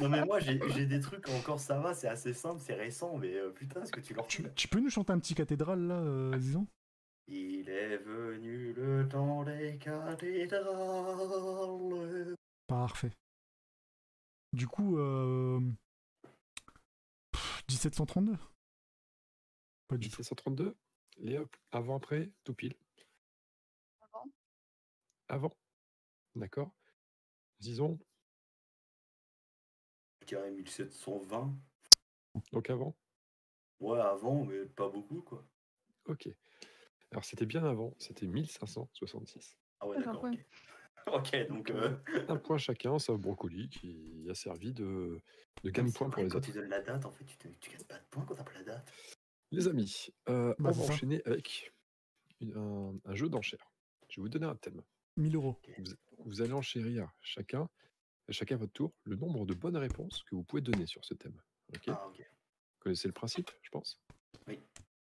[0.01, 3.35] Non mais moi j'ai des trucs encore ça va, c'est assez simple, c'est récent, mais
[3.35, 5.99] euh, putain est-ce que tu leur Tu, tu peux nous chanter un petit cathédrale là,
[5.99, 6.69] euh, disons?
[7.31, 10.65] Il est venu le temps des cathédrales.
[12.67, 13.13] Parfait.
[14.55, 15.61] Du coup, euh...
[17.33, 18.35] pff, 1732
[19.89, 20.17] Pas du tout.
[20.21, 20.75] 1732.
[21.19, 22.75] Léa, avant, après, tout pile.
[24.01, 24.25] Avant.
[25.29, 25.53] Avant.
[26.35, 26.71] D'accord.
[27.61, 27.99] Disons,
[30.23, 31.55] Je dirais 1720.
[32.53, 32.95] donc avant.
[33.81, 35.45] Ouais avant, mais pas beaucoup quoi.
[36.07, 36.29] Ok.
[37.13, 39.57] Alors c'était bien avant, c'était 1566.
[39.81, 40.25] Ah ouais Ah, d'accord.
[40.25, 40.31] ouais.
[40.33, 40.39] Ok.
[41.11, 41.97] Ok donc euh,
[42.29, 45.19] Un point chacun, sauf Brocoli qui a servi de,
[45.65, 46.47] de gagne-point c'est pour vrai, les quand autres.
[46.49, 48.45] tu donnes la date en fait tu, te- tu gagnes pas de points quand t'as
[48.45, 48.93] pas la date.
[49.51, 50.93] Les amis, euh, Bah, on c'est va ça.
[50.93, 51.73] enchaîner avec
[52.41, 53.73] une- un, un jeu d'enchères.
[54.11, 54.83] Je vais vous donner un thème.
[55.17, 55.57] 1000 euros.
[55.79, 55.85] Vous,
[56.27, 57.71] vous allez enchérir chacun,
[58.29, 61.15] chacun à votre tour, le nombre de bonnes réponses que vous pouvez donner sur ce
[61.15, 61.41] thème.
[61.75, 62.19] Ok Ah ok.
[62.19, 63.99] Vous connaissez le principe, je pense?
[64.47, 64.61] Oui.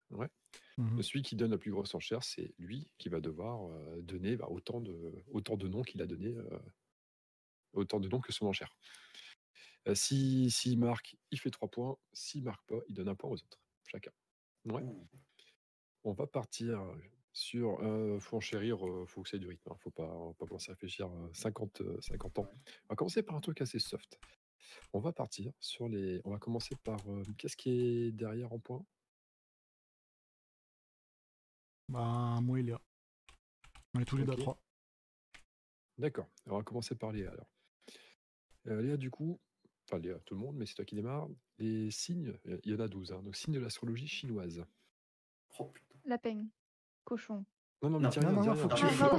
[0.10, 0.28] Ouais.
[0.78, 1.02] Mhm.
[1.02, 4.48] Celui qui donne la plus grosse enchère, c'est lui qui va devoir euh, donner bah,
[4.50, 6.60] autant, de, autant de noms qu'il a donné, euh,
[7.74, 8.76] autant de noms que son enchère.
[9.88, 11.98] Euh, si s'il marque, il fait 3 points.
[12.14, 14.12] S'il marque pas, il donne un point aux autres, chacun.
[14.66, 14.82] Ouais.
[14.82, 15.08] Ouh.
[16.04, 16.80] On va partir
[17.36, 17.80] sur.
[17.84, 19.70] Euh, faut enchérir, faut que c'est du rythme.
[19.72, 22.50] Hein, faut pas, on pas commencer à réfléchir euh, 50, euh, 50 ans.
[22.86, 24.20] On va commencer par un truc assez soft.
[24.94, 26.22] On va partir sur les.
[26.24, 26.98] On va commencer par.
[27.38, 28.84] Qu'est-ce qui est derrière en point?
[31.90, 32.82] Bah, moi et Léa.
[33.94, 34.38] On est tous les deux à.
[34.38, 34.60] 3.
[35.98, 36.28] D'accord.
[36.48, 37.50] On va commencer par Léa alors.
[38.68, 39.40] Euh, Léa, du coup,
[39.88, 41.28] enfin Léa, tout le monde, mais c'est toi qui démarre.
[41.60, 44.66] Les signes, il y en a 12, hein, donc signes de l'astrologie chinoise.
[45.60, 46.00] Oh putain.
[46.06, 46.48] Lapin.
[47.04, 47.46] Cochon.
[47.82, 49.10] Non, non, mais dis non, rien, non, faut que tu faut,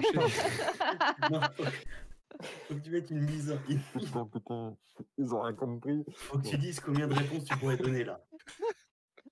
[2.74, 3.58] que tu mettes une mise.
[3.92, 4.76] Putain, putain,
[5.16, 6.04] ils ont rien compris.
[6.14, 8.26] Faut que tu dises combien de réponses tu pourrais donner là.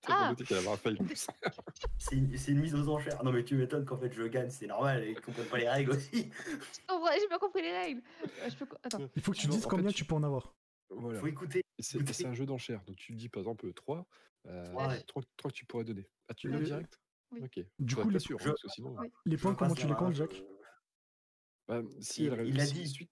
[0.09, 0.35] Ah.
[1.99, 3.23] C'est une, mise aux enchères.
[3.25, 5.93] Non mais tu m'étonnes qu'en fait je gagne, c'est normal, ils comprennent pas les règles
[5.93, 6.31] aussi.
[6.89, 8.03] En vrai, j'ai pas compris les règles.
[8.23, 8.67] Euh, je peux...
[8.67, 9.09] co- Attends.
[9.17, 10.55] Il faut que tu Non, dises en combien fait, tu peux en avoir.
[10.91, 11.19] Voilà.
[11.21, 11.65] Faut écouter.
[11.79, 12.83] C'est un jeu d'enchères.
[12.85, 14.07] Donc tu dis par exemple 3,
[14.47, 15.03] Ouais.
[15.07, 16.07] 3, que tu pourrais donner.
[16.29, 16.55] Ah, tu Oui.
[16.55, 17.01] donnes direct?
[17.33, 17.41] Oui.
[17.43, 17.65] Ok.
[17.79, 18.95] Du Faut coup, les- sûr, hein, je- sinon.
[18.99, 19.11] Oui.
[19.25, 20.43] Les points, comment tu les comptes, Jacques?
[21.67, 23.09] Bah, si Il- a dit celui,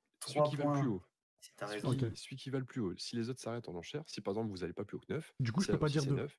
[0.51, 1.02] qui va le plus haut.
[1.40, 2.94] Si Celui, celui qui va le plus haut.
[2.98, 5.12] Si les autres s'arrêtent en enchères, si par exemple vous n'allez pas plus haut que
[5.12, 6.14] 9, Du coup, je peux pas dire c'est 2.
[6.16, 6.39] 9,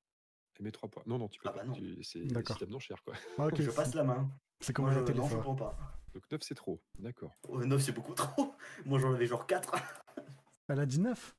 [0.60, 1.04] elle met 3 points.
[1.06, 1.60] Non, non, tu peux Ah pas.
[1.60, 1.74] bah non.
[1.74, 2.56] Tu- C'est D'accord.
[2.56, 3.14] système d'enchères quoi.
[3.38, 4.30] Ah, ok, Je passe la main.
[4.60, 5.78] c'est comme télé, non, je prends pas.
[6.14, 6.82] Donc 9 c'est trop.
[7.00, 7.32] D'accord.
[7.48, 8.56] Oh, 9 c'est beaucoup trop.
[8.86, 9.74] Moi j'en avais genre 4.
[10.68, 11.36] Elle a dit 9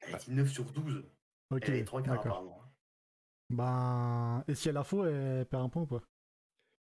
[0.00, 1.04] Elle dit 9 sur 12.
[1.50, 2.62] Ok, Elle est 3 quarts apparemment.
[3.50, 6.02] Ben, et si elle a faux, elle perd un point ou pas?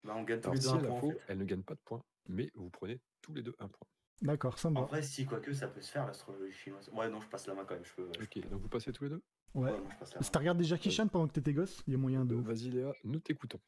[0.04, 0.98] Bah, on gagne tous Alors les deux si un elle a point.
[0.98, 1.22] en faux, fait.
[1.30, 3.88] elle ne gagne pas de points, mais vous prenez tous les deux un point.
[4.22, 4.88] D'accord, ça me En va.
[4.88, 6.90] vrai, si, quoique, ça peut se faire l'astrologie chinoise.
[6.90, 7.86] Ouais, non, je passe la main quand même.
[7.86, 8.10] Je peux.
[8.18, 9.22] je Ok, peux- donc vous passez tous les deux?
[9.54, 9.74] Ouais.
[10.02, 12.36] Je Si t'as regardé Jackie Chan pendant que t'étais gosse, il y a moyen de.
[12.36, 13.60] Vas-y Léa, nous t'écoutons.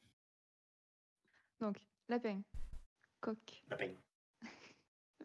[1.59, 1.77] Donc,
[2.07, 2.41] lapin.
[3.21, 3.63] Coq.
[3.69, 3.95] La peine.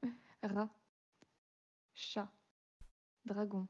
[0.42, 0.70] Rat.
[1.94, 2.28] Chat.
[3.24, 3.66] Dragon.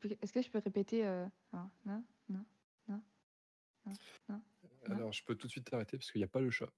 [0.00, 1.26] Plus- Est-ce que je peux répéter euh...
[1.52, 2.44] non, non, non,
[2.88, 3.02] non,
[3.84, 3.92] non,
[4.30, 4.42] non?
[4.86, 6.70] Alors je peux tout de suite t'arrêter parce qu'il n'y a pas le chat.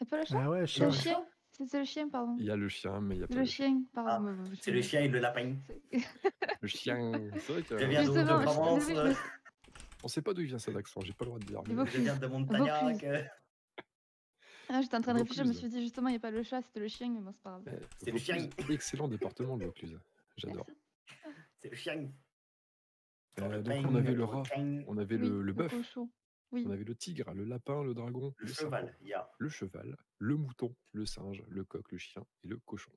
[0.00, 0.40] C'est pas le chat?
[0.42, 0.90] Ah ouais, Le chat.
[0.90, 1.24] Chien?
[1.64, 2.36] C'est le chien, pardon.
[2.38, 3.82] Il y a le chien, mais il y a pas Le le chien.
[3.94, 4.44] pardon.
[4.50, 5.56] je- C'est le chien et le lapin.
[6.60, 7.12] Le chien.
[7.38, 8.88] C'est vrai que Je viens de, Provence.
[8.90, 9.14] euh,
[10.04, 11.00] on sait pas d'où il vient cet accent.
[11.02, 11.62] J'ai pas le droit de dire.
[11.68, 13.02] Mais- Je viens de Montagnac.
[13.04, 13.22] Euh,
[14.68, 16.32] Ah, J'étais en train de réfléchir, je me suis dit justement, il n'y a pas
[16.32, 17.78] le chat, c'était le chien, mais bon, c'est pas grave.
[17.80, 18.36] Eh, C'est le chien.
[18.68, 19.96] Excellent département de Vaucluse.
[20.36, 20.66] J'adore.
[21.62, 22.10] C'est le chien.
[23.38, 24.42] Euh, Le donc on avait le rat,
[24.88, 26.10] on avait Oui, le, le bœuf, cochon.
[26.56, 28.96] Oui, on avait le tigre, le lapin, le dragon, Le serpent, cheval.
[29.02, 29.30] Il y a.
[29.38, 32.92] le cheval, le mouton, le singe, le coq, le chien et le cochon.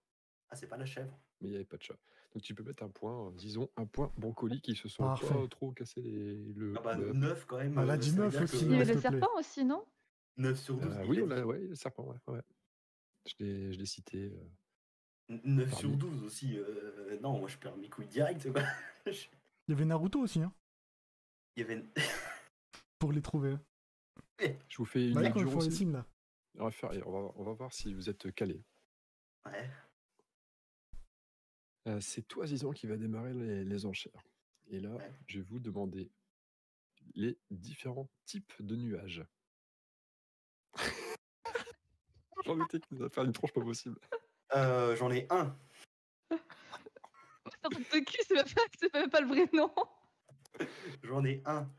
[0.49, 1.18] Ah, c'est pas la chèvre.
[1.41, 1.98] Mais il n'y avait pas de chat.
[2.34, 5.27] Donc tu peux mettre un point, euh, disons un point brocoli qui se sont Parfait.
[5.27, 6.73] pas trop cassés les, le.
[6.77, 7.77] Ah bah, le- 9 quand même.
[7.77, 9.65] Elle a dit ça veut neuf dire aussi, que- il y avait le serpent aussi,
[9.65, 9.86] non?
[10.38, 10.95] 9 sur 12.
[10.98, 11.41] Euh, oui, a on dit.
[11.44, 12.18] ouais, le serpent, ouais.
[12.34, 12.41] ouais.
[13.26, 14.31] Je l'ai, je l'ai cité.
[14.34, 15.38] euh.
[15.44, 15.98] 9 sur Parmi.
[15.98, 16.57] 12 aussi.
[16.57, 18.48] euh, Non, moi je perds mes couilles direct.
[19.06, 19.14] Il
[19.68, 20.52] y avait Naruto aussi, hein,
[21.56, 21.84] Il y avait.
[22.99, 23.55] pour les trouver.
[24.39, 25.85] Je vous fais une Bah, lecture aussi.
[25.85, 26.05] là.
[26.57, 28.61] On va, faire, on, va, on va voir si vous êtes calé.
[29.45, 29.69] Ouais.
[31.88, 34.23] Euh, c'est toi, Zizan, qui va démarrer les, les enchères.
[34.67, 35.11] Et là, Ouais.
[35.27, 36.11] je vais vous demander
[37.15, 39.23] les différents types de nuages.
[42.45, 43.99] J'en étais qu'il va faire une tronche pas possible.
[44.55, 45.57] Euh, J'en ai un.
[46.31, 46.39] Même,
[47.84, 47.99] pas-
[48.80, 49.73] c'est même pas le vrai nom.
[51.03, 51.69] J'en ai un.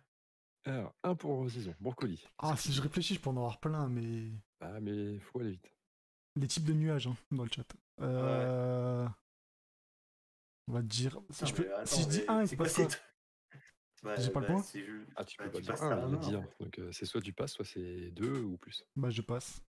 [0.65, 2.23] Alors, un pour Zizon, brocoli.
[2.39, 4.31] Ah, si je réfléchis, je peux en avoir plein, mais.
[4.61, 5.73] Ah, mais faut aller vite.
[6.37, 7.67] Les types de nuages hein, dans le chat.
[8.01, 9.09] Euh...
[10.69, 11.19] On va dire.
[11.31, 11.65] Si je, peux...
[11.65, 12.87] mais attends, si je dis un, il c'est se passe quoi
[14.03, 14.65] Bah, J'ai pas le bah, point
[15.17, 16.49] Ah, tu bah, peux pas tu dire passes un, ta il a main, dit hein.
[16.61, 16.65] un.
[16.65, 18.85] Donc, euh, c'est soit tu passes, soit c'est deux ou plus.
[18.97, 19.63] Bah, je passe.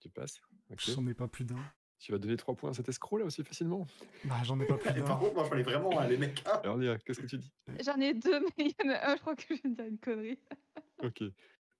[0.00, 0.40] Tu passes.
[0.70, 0.80] ok.
[0.80, 1.62] J'en ai pas plus d'un.
[2.02, 3.86] Tu vas donner trois points à cet escroc là aussi facilement?
[4.24, 6.42] Bah, j'en ai pas plus Et par contre, moi j'en ai vraiment mecs.
[6.46, 6.60] hein.
[6.64, 7.52] Alors, Léa, qu'est-ce que tu dis?
[7.84, 9.76] J'en ai deux, mais il y en a un, je crois que je viens de
[9.76, 10.38] dire une connerie.
[11.00, 11.22] Ok.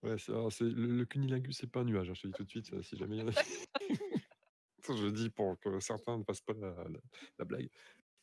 [0.03, 2.32] Ouais, c'est, alors, c'est- le, le cunilingus, c'est pas un nuage, hein, je te dis
[2.35, 3.32] tout de suite, euh, si jamais il y en a.
[4.89, 7.01] Je le dis pour que certains ne fassent pas la, la-
[7.39, 7.69] la blague.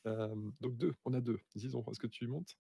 [0.07, 1.39] Euh, donc deux, on a deux.
[1.55, 2.57] Disons, est-ce que tu montes?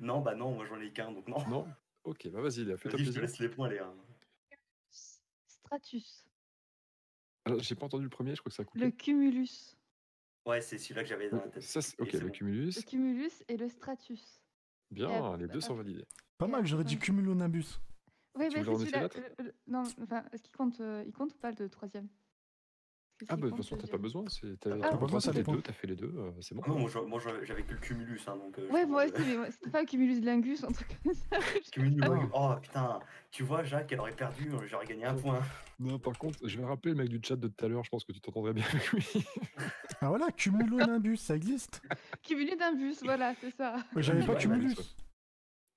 [0.00, 1.46] Non, bah non, moi j'en ai qu'un, donc non.
[1.48, 1.68] Non?
[2.04, 3.80] Ok, bah vas-y, Léa, fais ta je te laisse les points, les
[5.66, 6.24] Stratus.
[7.44, 8.84] Alors, j'ai pas entendu le premier, je crois que ça a coupé.
[8.84, 9.76] Le cumulus.
[10.46, 11.62] Ouais, c'est celui-là que j'avais dans la tête.
[11.62, 12.32] Ça, c'est- Et ok, c'est le bon.
[12.32, 12.76] cumulus.
[12.76, 14.40] Le cumulus et le stratus.
[14.92, 16.04] Bien, les deux sont euh, validés.
[16.38, 17.80] Pas mal, j'aurais dit cumulonimbus.
[18.36, 19.34] Oui, Tu mais voulais en c'est essayer celui-là.
[19.38, 22.08] le- le- Non, enfin, est-ce qu'il compte, euh, il compte ou pas le troisième?
[23.28, 24.24] Ah, bah, de toute façon, je t'as pas besoin.
[24.24, 26.62] T'as, Ah, t'as les deux, t'as fait les deux, euh, c'est bon.
[26.66, 28.58] Ah non, moi, j'avais que le cumulus, hein, donc.
[28.58, 31.20] euh, Ouais, moi aussi, mais c'était pas le cumulus lingus, un truc comme ça.
[31.72, 32.10] Cumulus, Ah.
[32.10, 32.28] ouais.
[32.34, 35.40] Oh putain, tu vois, Jacques, elle aurait perdu, euh, j'aurais gagné un point.
[35.78, 37.90] Non, par contre, je vais rappeler le mec du chat de tout à l'heure, je
[37.90, 39.04] pense que tu t'entendrais bien avec lui.
[40.02, 41.80] Ah voilà, cumulonimbus, ça existe.
[42.22, 43.76] Cumulus d'un bus, voilà, c'est ça.
[43.96, 44.76] J'avais pas ouais, cumulus.
[44.76, 44.84] ouais.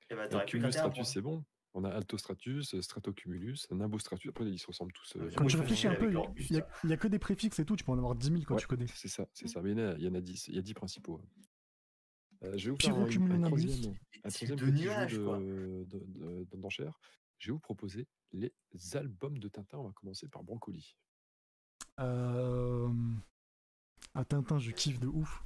[0.10, 0.76] Et bah, t'aurais pu cumulus
[1.06, 1.44] c'est bon.
[1.76, 4.30] On a altostratus, stratocumulus, nimbostratus.
[4.30, 5.16] Après, ils se ressemblent tous.
[5.18, 7.20] euh, Quand je réfléchis un peu, il l'Orbus, y, a- il y a que des
[7.20, 8.88] préfixes et tout, tu peux en avoir 10 000 quand Ouais, tu connais.
[8.88, 9.62] C'est ça, c'est ça.
[9.62, 11.22] Mais il y en a, il y en a 10, il y a 10 principaux.
[12.44, 13.42] Euh, je vais vous faire un, troisième, un
[14.30, 15.38] troisième de petit nuages, jeu quoi.
[15.40, 17.00] de- de- de- de- d'enchères.
[17.38, 18.52] Je vais vous proposer les
[18.94, 19.78] albums de Tintin.
[19.78, 20.96] On va commencer par Brocoli.
[22.00, 22.90] Euh...
[24.16, 25.44] À Tintin, je kiffe de ouf.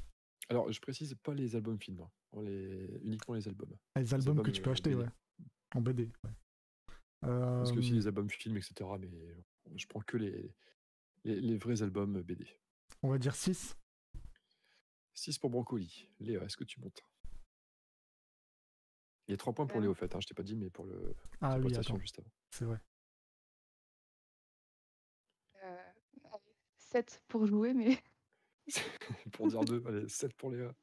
[0.50, 3.00] Alors, je précise pas les albums films, hein, les...
[3.04, 3.76] uniquement les albums.
[3.96, 5.06] Ah, Les albums que albums, tu peux euh, acheter, ouais.
[5.76, 6.32] En BD, ouais.
[7.22, 8.90] Parce que aussi Euh, les albums films, etc.
[9.00, 9.10] Mais
[9.76, 10.54] je prends que les,
[11.24, 12.46] les, les vrais albums BD.
[13.02, 13.76] On va dire 6.
[15.14, 16.10] 6 pour Brocoli.
[16.20, 17.02] Léa, est-ce que tu montes?
[19.28, 19.82] Il y a 3 points pour Euh.
[19.82, 20.14] Léo, en fait.
[20.16, 22.32] Hein, je t'ai pas dit, mais pour le Ah oui, prestation attends, juste avant.
[22.52, 22.80] c'est vrai.
[25.64, 25.92] Euh,
[26.78, 27.98] 7 pour jouer, mais
[29.34, 30.74] pour dire 2, allez, 7 pour Léa.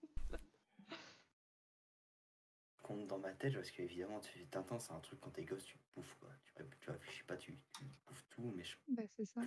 [2.91, 5.79] Compte dans ma tête parce qu'évidemment tu Tintin c'est un truc quand t'es gosse tu
[5.95, 9.43] bouffes quoi tu, tu réfléchis pas tu, tu bouffes tout mais je- bah, c'est ça.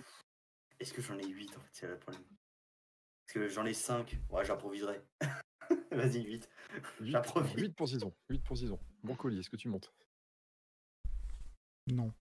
[0.80, 2.24] est-ce que j'en ai 8 en fait c'est le problème?
[3.26, 5.02] Parce que j'en ai 5 ouais j'improviserai
[5.90, 6.48] vas-y 8
[7.00, 7.74] 8, J'improvise.
[7.74, 8.14] pour Zizon.
[8.30, 8.80] 8 pour Zizon.
[9.02, 9.92] Brocoli, est-ce que tu montes?
[11.86, 12.12] Non.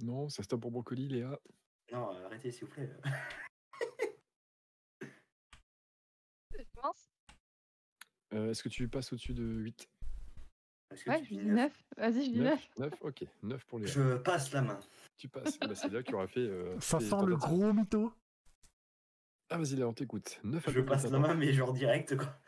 [0.00, 1.38] Non, ça stop pour Brocoli, Léa.
[1.92, 2.90] non euh, arrêtez s'il vous plaît
[6.52, 7.08] Je commence
[8.32, 9.88] Euh, est-ce que tu passes au-dessus de 8
[10.90, 11.84] Que Ouais, je dis dis 9 9.
[11.96, 12.68] Vas-y, je dis 9.
[12.78, 13.88] 9 Ok, 9 pour Léa.
[13.88, 14.78] je passe la main
[15.16, 15.58] Tu passes.
[15.58, 16.40] Bah, c'est Léa qui aura fait.
[16.40, 18.12] euh, Ça sent le gros mytho.
[19.50, 20.40] Ah, vas-y, Léa, on t'écoute.
[20.44, 22.38] 9 je passe la main mais genre direct quoi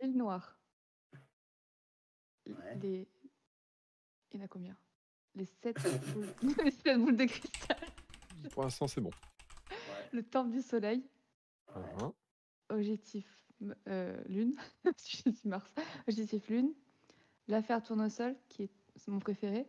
[0.00, 0.58] L'île noire.
[2.48, 2.76] Ouais.
[2.80, 3.08] Les...
[4.32, 4.76] Il y en a combien?
[5.34, 5.76] Les 7
[6.14, 6.28] boules...
[6.64, 7.76] les sept boules de cristal.
[8.52, 9.10] Pour l'instant, c'est bon.
[9.70, 11.04] ouais, Le temple du soleil.
[11.74, 11.82] ouais.
[12.00, 12.12] Hein
[12.70, 13.26] Objectif
[13.88, 14.56] euh, lune.
[14.86, 15.70] Objectif Mars.
[16.08, 16.72] Objectif lune.
[17.48, 19.66] L'affaire tournesol, qui est mon préféré.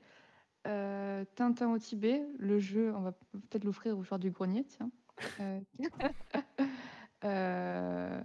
[0.68, 4.92] Euh, Tintin au Tibet, le jeu, on va peut-être l'offrir au joueur du grenier, tiens.
[5.40, 5.60] Euh,
[7.26, 8.22] euh,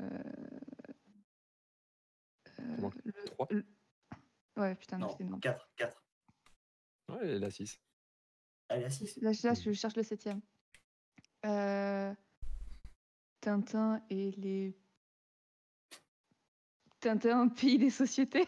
[2.57, 3.67] Comment le- Trois le-
[4.57, 5.39] Ouais, putain, non, Non, c'est non.
[5.41, 6.03] 4, 4.
[7.09, 7.81] Ouais, la 6.
[8.69, 9.17] Allez, à 6.
[9.23, 10.41] Là, là, je cherche le septième.
[11.47, 12.13] Euh,
[13.41, 14.77] Tintin et les.
[17.01, 18.47] Tintin, pays des sociétés.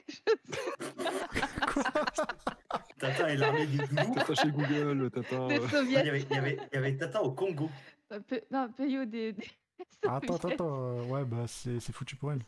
[2.99, 4.15] Tintin et l'armée des doudous.
[4.15, 5.49] Tata chez Google, Tata.
[5.49, 7.71] des euh, Il y avait, il y avait, il y avait Tintin au Congo.
[8.51, 9.33] Non, pays au des.
[9.33, 9.45] des
[10.07, 10.99] Ah, Attends, attends, attends.
[10.99, 12.43] euh, Ouais, bah c'est c'est foutu pour elle.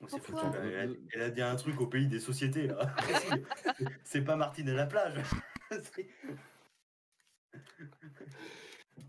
[0.00, 2.68] On s'est foutu, Pourquoi elle, a- elle a dit un truc au pays des sociétés
[2.68, 2.94] là.
[4.04, 5.18] C'est pas Martine à la plage.
[5.70, 6.06] C'est-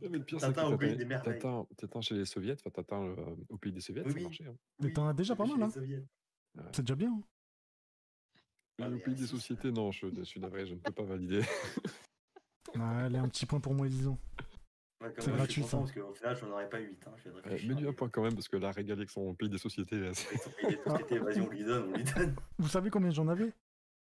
[0.01, 1.39] mais le pire, c'est que Tintin au pays des merveilles.
[1.39, 4.23] Tintin chez les soviets, enfin Tintin euh, au pays des soviets, Oui, ça oui.
[4.23, 4.45] marchait.
[4.47, 4.55] hein.
[4.81, 5.69] Mais t'en as déjà pas mal, hein.
[6.71, 7.11] C'est déjà bien.
[7.11, 7.21] hein.
[8.81, 11.03] Ah, Mais mais pays des sociétés, non, je, je suis navré, je ne peux pas
[11.03, 11.41] valider.
[12.75, 14.17] Ouais, allez, un petit point pour moi, disons.
[15.01, 15.77] Ouais, C'est gratuit, je ça.
[15.77, 17.03] parce qu'au final, j'en aurais pas 8.
[17.07, 17.11] Hein.
[17.17, 17.29] Je
[17.67, 19.57] viens de Euh, un point quand même, parce que la régalée avec son pays des
[19.57, 22.35] sociétés, là, c'est- Avec son pays des sociétés, vas-y, on lui donne, on lui donne.
[22.59, 23.51] Vous savez combien j'en avais?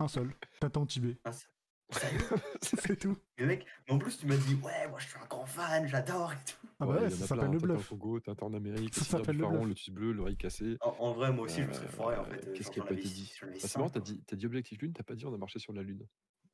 [0.00, 0.32] Un seul.
[0.64, 1.16] Au Tibet.
[1.24, 1.59] Ah, c'est- Sérieux
[2.62, 3.16] C'est tout.
[3.38, 5.86] Mais mec, mais en plus, tu m'as dit, ouais, moi je suis un grand fan,
[5.88, 6.68] j'adore et tout.
[6.78, 7.88] Ah Ouais, bah ouais, en ça s'appelle le bluff.
[7.88, 9.64] Congo, Tintin en Amérique, Ça le s'appelle le Pharaon, bluff.
[9.64, 10.76] le Lotus bleu, l'oreille cassée.
[10.80, 12.46] En, en vrai, moi aussi, je me serais Euh, foiré en fait.
[12.46, 13.32] euh, Qu'est-ce genre, qui a pas été dit?
[13.42, 15.58] Bah, C'est marrant, t'as dit, t'as dit objectif lune, t'as pas dit on a marché
[15.58, 16.06] sur la lune.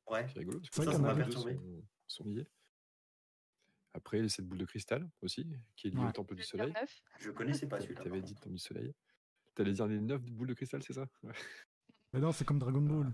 [0.09, 0.25] Ouais.
[0.27, 1.59] C'est rigolo, C'est vrai Ça, qu'on m'a perturbé.
[2.07, 2.47] sont, liés.
[3.93, 5.45] Après, les sept boules de cristal aussi,
[5.75, 6.09] qui est lié Ouais.
[6.09, 6.71] au temple du Le soleil.
[6.73, 7.01] neuf?
[7.19, 8.01] Je connaissais pas celui-là.
[8.03, 8.93] t'avais dit temple du soleil.
[9.55, 11.07] T'allais dire les neuf boules de cristal, c'est ça?
[11.23, 11.33] Ouais.
[12.13, 13.13] Mais non, c'est comme Dragon Ball.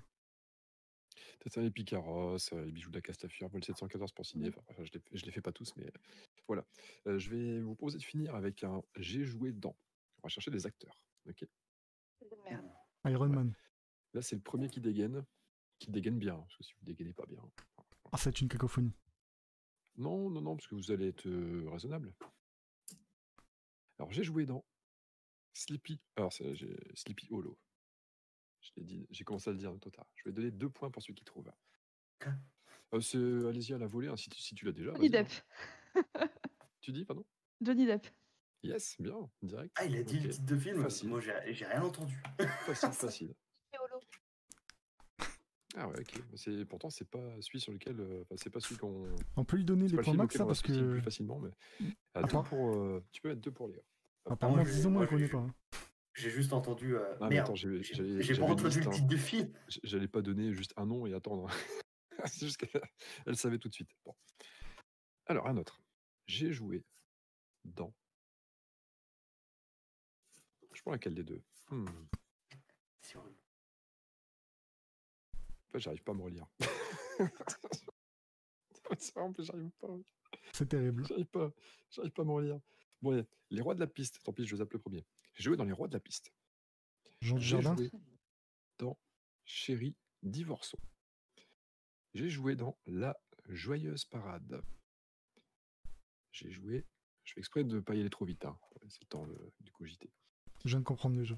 [1.44, 4.48] Peut-être les Picaros, euh, les bijoux de la Castafiore, vol 714 pour signer.
[4.50, 4.56] Oui.
[4.70, 5.92] Enfin, je les, je les fais pas tous, mais
[6.48, 6.66] voilà.
[7.08, 9.76] Euh, je vais vous proposer de finir avec un J'ai joué dans.
[10.20, 10.98] On va chercher des acteurs.
[11.28, 11.46] ok?
[12.46, 12.66] Merde.
[13.06, 13.36] Iron Ouais.
[13.36, 13.54] Man.
[14.14, 15.26] Là, c'est le premier qui dégaine,
[15.80, 17.44] qui dégaine bien, parce que si vous dégainez pas bien.
[18.14, 18.94] Ah, c'est une cacophonie.
[19.98, 22.14] Non, non, non, parce que vous allez être euh, raisonnable.
[24.00, 24.64] Alors, j'ai joué dans
[25.54, 26.00] Sleepy.
[26.16, 27.58] Alors, c'est- j'ai Sleepy Hollow.
[28.64, 30.08] Je l'ai dit, j'ai commencé à le dire de tard.
[30.16, 31.52] Je vais donner deux points pour celui qui trouve.
[32.94, 34.94] Euh, c'est- Allez-y à la volée, hein, si tu, si tu l'as déjà.
[34.94, 35.28] Johnny vas-y, hein.
[35.96, 36.30] Depp.
[36.80, 37.26] Tu dis, pardon?
[37.60, 38.06] Johnny Depp.
[38.62, 39.74] Yes, bien, direct.
[39.80, 40.24] Ah, il a dit Ok.
[40.26, 40.82] le titre de film.
[40.84, 41.10] Facile.
[41.10, 42.22] Moi, j'ai rien entendu.
[42.68, 43.34] Facile, facile.
[45.76, 46.22] Ah ouais, ok.
[46.36, 49.08] C'est pourtant c'est pas celui sur lequel, euh, enfin, c'est pas celui qu'on.
[49.38, 50.92] On peut lui donner les points film max, ça, on va parce que.
[50.92, 51.50] plus facilement, mais
[52.14, 53.82] Ah, deux pour, euh, tu peux mettre deux pour les.
[54.26, 55.40] Apparemment, disons, moi, je connais pas.
[55.40, 55.54] hein.
[56.16, 56.96] J'ai juste entendu.
[56.96, 58.92] euh, Ah, merde, attends, j'ai- j'ai j'avais- j'ai pas entendu liste, le hein.
[58.92, 59.52] titre du film.
[59.84, 61.48] J'allais pas donner juste un nom et attendre.
[62.26, 62.82] c'est juste qu'elle
[63.26, 63.90] elle savait tout de suite.
[64.06, 64.14] Bon.
[65.26, 65.82] Alors, un autre.
[66.28, 66.84] J'ai joué
[67.66, 67.94] dans.
[70.74, 71.42] Je prends laquelle des deux?
[71.70, 71.86] Hmm.
[75.72, 76.46] Fait, j'arrive pas à me relire.
[79.40, 79.88] J'arrive pas.
[80.52, 81.06] C'est terrible.
[81.08, 81.52] J'arrive pas,
[81.90, 82.60] j'arrive pas à me relire.
[83.02, 84.22] Bon, allez, les rois de la piste.
[84.24, 85.04] Tant pis, je zappe le premier.
[85.36, 86.32] J'ai joué dans les rois de la piste.
[87.22, 87.92] Jean du J'ai Jardin joué
[88.80, 88.98] dans
[89.46, 90.80] Chéri Divorçons.
[92.14, 93.18] J'ai joué dans La
[93.50, 94.64] Joyeuse Parade.
[96.32, 96.86] J'ai joué.
[97.24, 98.46] Je fais exprès de ne pas y aller trop vite.
[98.46, 98.58] hein.
[98.90, 100.12] C'est le temps de- du cogiter.
[100.66, 101.38] Je viens de comprendre le jeu.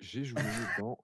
[0.00, 0.34] J'ai joué
[0.84, 0.98] dans.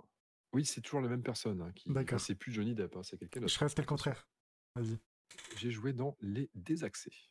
[0.53, 1.63] Oui, c'est toujours la même personne.
[1.63, 1.89] hein, qui...
[1.89, 2.21] enfin, D'accord.
[2.21, 3.55] c'est plus Johnny Depp, hein, c'est quelqu'un Je d'autre.
[3.55, 4.29] serais resté le contraire.
[4.75, 4.99] Vas-y.
[5.57, 7.31] J'ai joué dans Les Désaxés.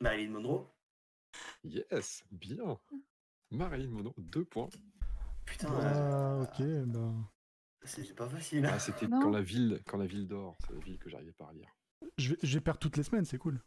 [0.00, 0.66] Marilyn Monroe?
[1.64, 2.78] Yes, bien.
[3.50, 4.68] Marilyn Monroe, deux points.
[5.44, 7.24] Putain, Ah, euh, ok, ben.
[7.84, 8.66] c'est pas facile.
[8.66, 10.56] Ah, c'était quand la ville, quand la ville dort.
[10.66, 11.74] C'est la ville que j'arrivais pas à lire.
[12.18, 13.60] Je vais, je vais perdre toutes les semaines, c'est cool.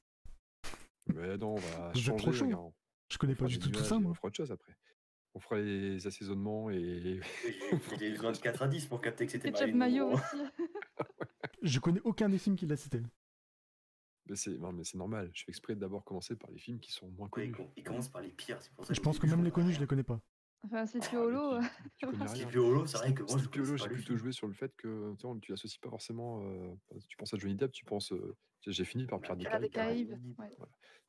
[1.07, 2.15] Mais non, on va êtes changer.
[2.17, 2.73] trop chaud.
[3.09, 4.11] Je connais On pas du tout tout ça, moi.
[4.11, 4.75] On fera autre chose après.
[5.33, 7.19] On fera les assaisonnements et.
[7.43, 10.13] J'ai j'ai besoin de 4 à 10 pour capter que c'était Marilyn Monroe.
[10.13, 10.37] aussi.
[11.63, 13.01] Je connais aucun des films qu'il a cité.
[14.27, 15.29] Mais c'est non, mais c'est normal.
[15.33, 17.51] Je fais exprès de d'abord commencer par les films qui sont moins Ouais, connus.
[17.53, 19.73] com- il commence par les pires, c'est pour ça Je pense que même les connus,
[19.73, 20.19] je les connais pas.
[20.63, 22.27] Enfin, c'est Ah, rien.
[22.27, 25.53] Sleepy Hollow, c'est vrai que moi connaissais j'ai plutôt joué sur le fait que tu,
[25.55, 26.41] tu pas forcément.
[26.43, 26.75] euh,
[27.07, 28.11] tu penses à Johnny Depp, tu penses.
[28.11, 28.35] euh,
[28.67, 30.13] j'ai fini par Pierre des Caraïbes.
[30.37, 30.55] Ouais.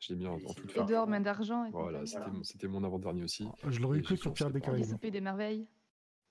[0.00, 0.52] Je l'ai mis en, en Et fin.
[0.62, 1.66] Edouard Edouard, main d'argent.
[1.66, 2.18] et Voilà, c'était
[2.66, 2.68] Voilà.
[2.68, 3.46] mon, avant-dernier aussi.
[3.68, 4.98] Je l'aurais Et cru sur Pierre des Caraïbes.
[5.00, 5.68] Des merveilles.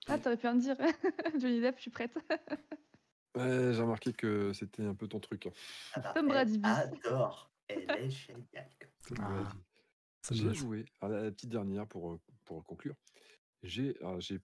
[0.08, 0.76] Ah, t'aurais pu en dire.
[1.40, 2.18] Johnny Depp, je suis prête.
[3.34, 5.46] Ouais, j'ai remarqué que c'était un peu ton truc.
[5.46, 6.00] hein.
[6.14, 6.60] Tom elle Brady.
[6.64, 7.50] Adore.
[7.68, 8.70] Elle est géniale.
[9.18, 9.52] Ah,
[10.30, 10.84] J'ai joué.
[11.00, 12.94] Alors, la petite dernière pour, euh, pour conclure.
[13.62, 13.94] J'ai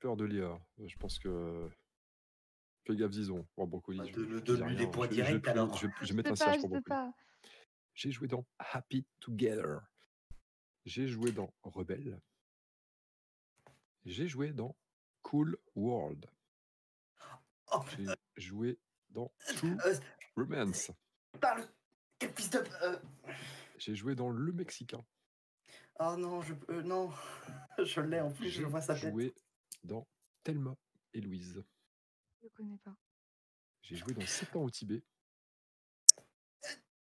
[0.00, 0.58] peur de Léa.
[0.84, 1.68] Je pense que.
[2.86, 3.46] Fais gaffe, Zizon.
[3.56, 3.98] Bon, Brocoli.
[3.98, 4.04] Bah,
[4.64, 4.74] rien.
[4.74, 5.76] des points Je vais- directs, alors.
[5.76, 7.12] Je je mettre un je pour Brocoli.
[7.94, 9.80] J'ai joué dans Happy Together.
[10.86, 12.18] J'ai joué dans Rebelle.
[14.06, 14.74] J'ai joué dans
[15.22, 16.24] Cool World.
[17.72, 17.80] Oh,
[18.36, 18.78] J'ai joué
[19.10, 19.94] dans True euh,
[20.36, 20.90] Romance.
[21.32, 21.68] Putain, le-
[22.18, 22.64] quel fils de.
[22.82, 22.98] euh,
[23.78, 25.04] J'ai joué dans Le Mexicain.
[26.00, 26.54] Oh non, je.
[26.70, 27.10] euh, non.
[27.84, 29.12] Je l'ai en plus, je J'ai vois sa tête.
[29.12, 29.32] joué
[29.84, 30.06] dans
[30.42, 30.74] Thelma
[31.14, 31.62] et Louise.
[32.42, 32.96] Je connais pas.
[33.82, 35.02] J'ai joué dans 7 ans au Tibet.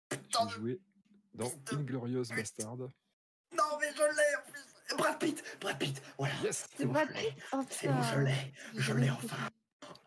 [0.09, 0.81] J'ai joué
[1.33, 1.51] dans.
[1.71, 2.77] Inglorious Bastard.
[2.77, 2.87] Non,
[3.79, 4.95] mais je l'ai en plus.
[4.97, 6.35] Brad Pitt Brad Pitt Voilà.
[6.43, 7.31] Yes C'est Brad je l'ai.
[7.31, 8.53] Pitt Oh C'est bon, je l'ai.
[8.73, 9.49] J'ai Je l'ai enfin.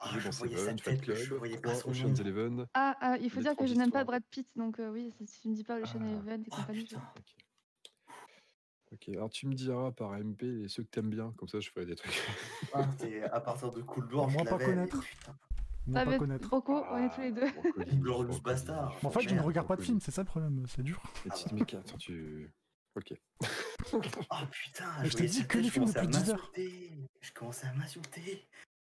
[0.01, 2.19] Oh, je voyais sa Seven, Fight tête, mais je Club, voyais pas 3, son Ocean's
[2.19, 2.25] nom.
[2.25, 2.66] Eleven.
[2.75, 4.05] Ah, ah, il faut dire que je n'aime pas.
[4.05, 6.07] Brad Pitt, donc euh, oui, si tu me dis pas Ocean Ah.
[6.09, 7.03] Eleven et compagnie, je- putain.
[8.93, 9.09] Ok.
[9.11, 11.85] Alors tu me diras par MP les ceux que t'aimes bien, comme ça je ferai
[11.85, 12.23] des trucs.
[12.73, 14.97] Ah, c'est à partir de Cool Door, Moi, je pas connaître.
[15.87, 16.45] mais Ça pas va connaître.
[16.47, 17.47] être Rocco, on est tous les deux.
[17.97, 18.97] Glorious Bastard.
[19.05, 21.03] En fait, je ne regarde pas de film, c'est ça le problème, c'est dur.
[21.27, 21.81] Et Ah tu te bah.
[21.81, 22.51] attends, tu.
[22.97, 23.12] Ok.
[23.93, 24.01] Oh
[24.51, 26.53] putain, Mais je dis sa que les films depuis 10 heures.
[26.57, 28.49] Je commençais à m'insulter.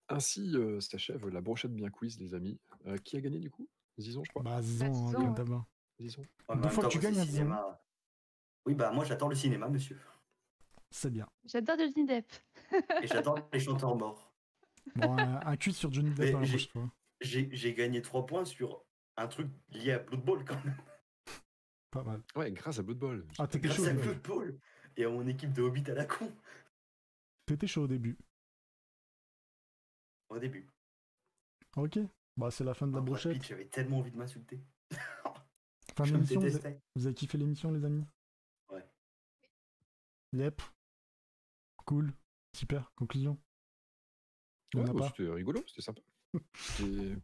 [0.08, 2.58] Ainsi euh, s'achève la brochette bien quiz, les amis.
[2.86, 3.68] Euh, qui a gagné du coup?
[3.98, 4.42] Zizon, je crois.
[4.42, 5.60] Bah, disons, hein, Zizon, ouais.
[6.00, 6.20] Zizon.
[6.22, 7.36] Ouais, en Deux même fois que tu gagnes un Zizon.
[7.38, 7.80] cinéma.
[8.66, 9.98] Oui, bah moi j'adore le cinéma, monsieur.
[10.90, 11.26] C'est bien.
[11.44, 12.30] J'adore Johnny Depp.
[13.02, 14.32] Et j'adore les chanteurs morts.
[14.94, 16.90] Bon, un, un quiz sur Johnny Depp à la j'ai- prochaine fois.
[17.20, 18.84] J'ai j'ai gagné 3 points sur
[19.16, 20.76] un truc lié à Blood Bowl quand même.
[21.90, 22.22] Pas mal.
[22.36, 23.26] Ouais, grâce à Blood Bowl.
[23.38, 23.92] Ah, t'étais Grâce chaud, à.
[23.94, 24.58] Blood Bowl.
[24.96, 26.30] Et à mon équipe de Hobbit à la con.
[27.46, 28.16] T'étais chaud au début.
[30.28, 30.68] Au début.
[31.76, 31.98] Ok.
[32.36, 33.42] Bah, c'est la fin de la Oh, brochette.
[33.42, 34.60] J'avais tellement envie de m'insulter.
[35.96, 38.04] Fin de l'émission, vous, avez- vous avez kiffé l'émission, les amis?
[38.70, 38.84] Ouais.
[40.34, 40.60] Yep.
[41.86, 42.12] Cool.
[42.54, 42.92] Super.
[42.96, 43.38] Conclusion.
[44.74, 45.08] Ouais, a bah, pas.
[45.08, 46.02] c'était rigolo, c'était sympa.
[46.54, 47.16] C'était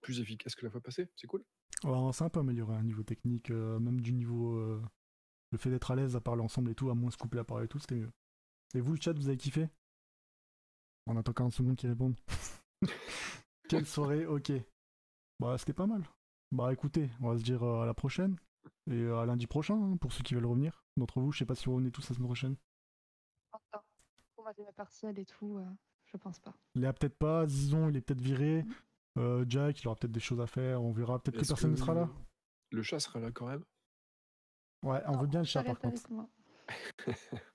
[0.00, 1.44] plus efficace que la fois passée, c'est cool.
[1.84, 4.56] Ouais, on s'est un peu amélioré à un niveau technique, euh, même du niveau.
[4.56, 4.82] euh,
[5.52, 7.44] le fait d'être à l'aise à parler ensemble et tout, à moins se couper la
[7.44, 8.10] parole et tout, c'était mieux.
[8.74, 9.68] Et vous, le chat, vous avez kiffé?
[11.06, 12.16] On attend 40 secondes qu'ils répondent.
[13.68, 14.52] Quelle soirée, ok.
[15.40, 16.02] Bah, c'était pas mal.
[16.52, 18.36] Bah, écoutez, on va se dire euh, à la prochaine.
[18.90, 20.84] Et euh, à lundi prochain, hein, pour ceux qui veulent revenir.
[20.96, 22.56] D'entre vous, je sais pas si vous revenez tous la semaine prochaine.
[24.34, 25.64] Pour mater mes partiels et tout, euh,
[26.06, 26.54] je pense pas.
[26.74, 27.46] Léa, peut-être pas.
[27.46, 28.64] Zizon, il est peut-être viré.
[29.16, 30.82] Euh, Jack, il aura peut-être des choses à faire.
[30.82, 31.18] On verra.
[31.18, 32.08] Peut-être que personne ne sera là.
[32.70, 33.64] Le chat sera là quand même?
[34.82, 36.02] Ouais, on veut bien le chat par contre.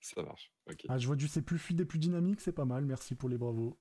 [0.00, 0.50] Ça marche.
[0.68, 0.86] Ok.
[0.88, 3.28] Ah, je vois du c'est plus fluide et plus dynamique, c'est pas mal, merci pour
[3.28, 3.78] les bravos.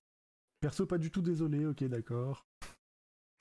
[0.59, 2.45] Perso, pas du tout désolé, ok, d'accord.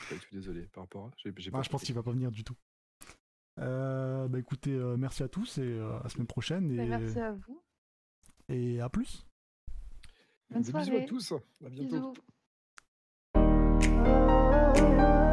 [0.09, 1.11] Pas du tout désolé par rapport à.
[1.17, 2.55] j'ai- j'ai Ah, pas je pense qu'il va pas venir du tout.
[3.59, 6.87] Euh, bah écoutez, euh, merci à tous et euh, à la semaine prochaine Bah, et,
[6.87, 7.61] Merci à vous.
[8.49, 9.27] et à plus.
[10.51, 11.33] Bonne Des bisous à tous.
[11.33, 12.15] À bientôt.
[13.35, 15.25] Bisous.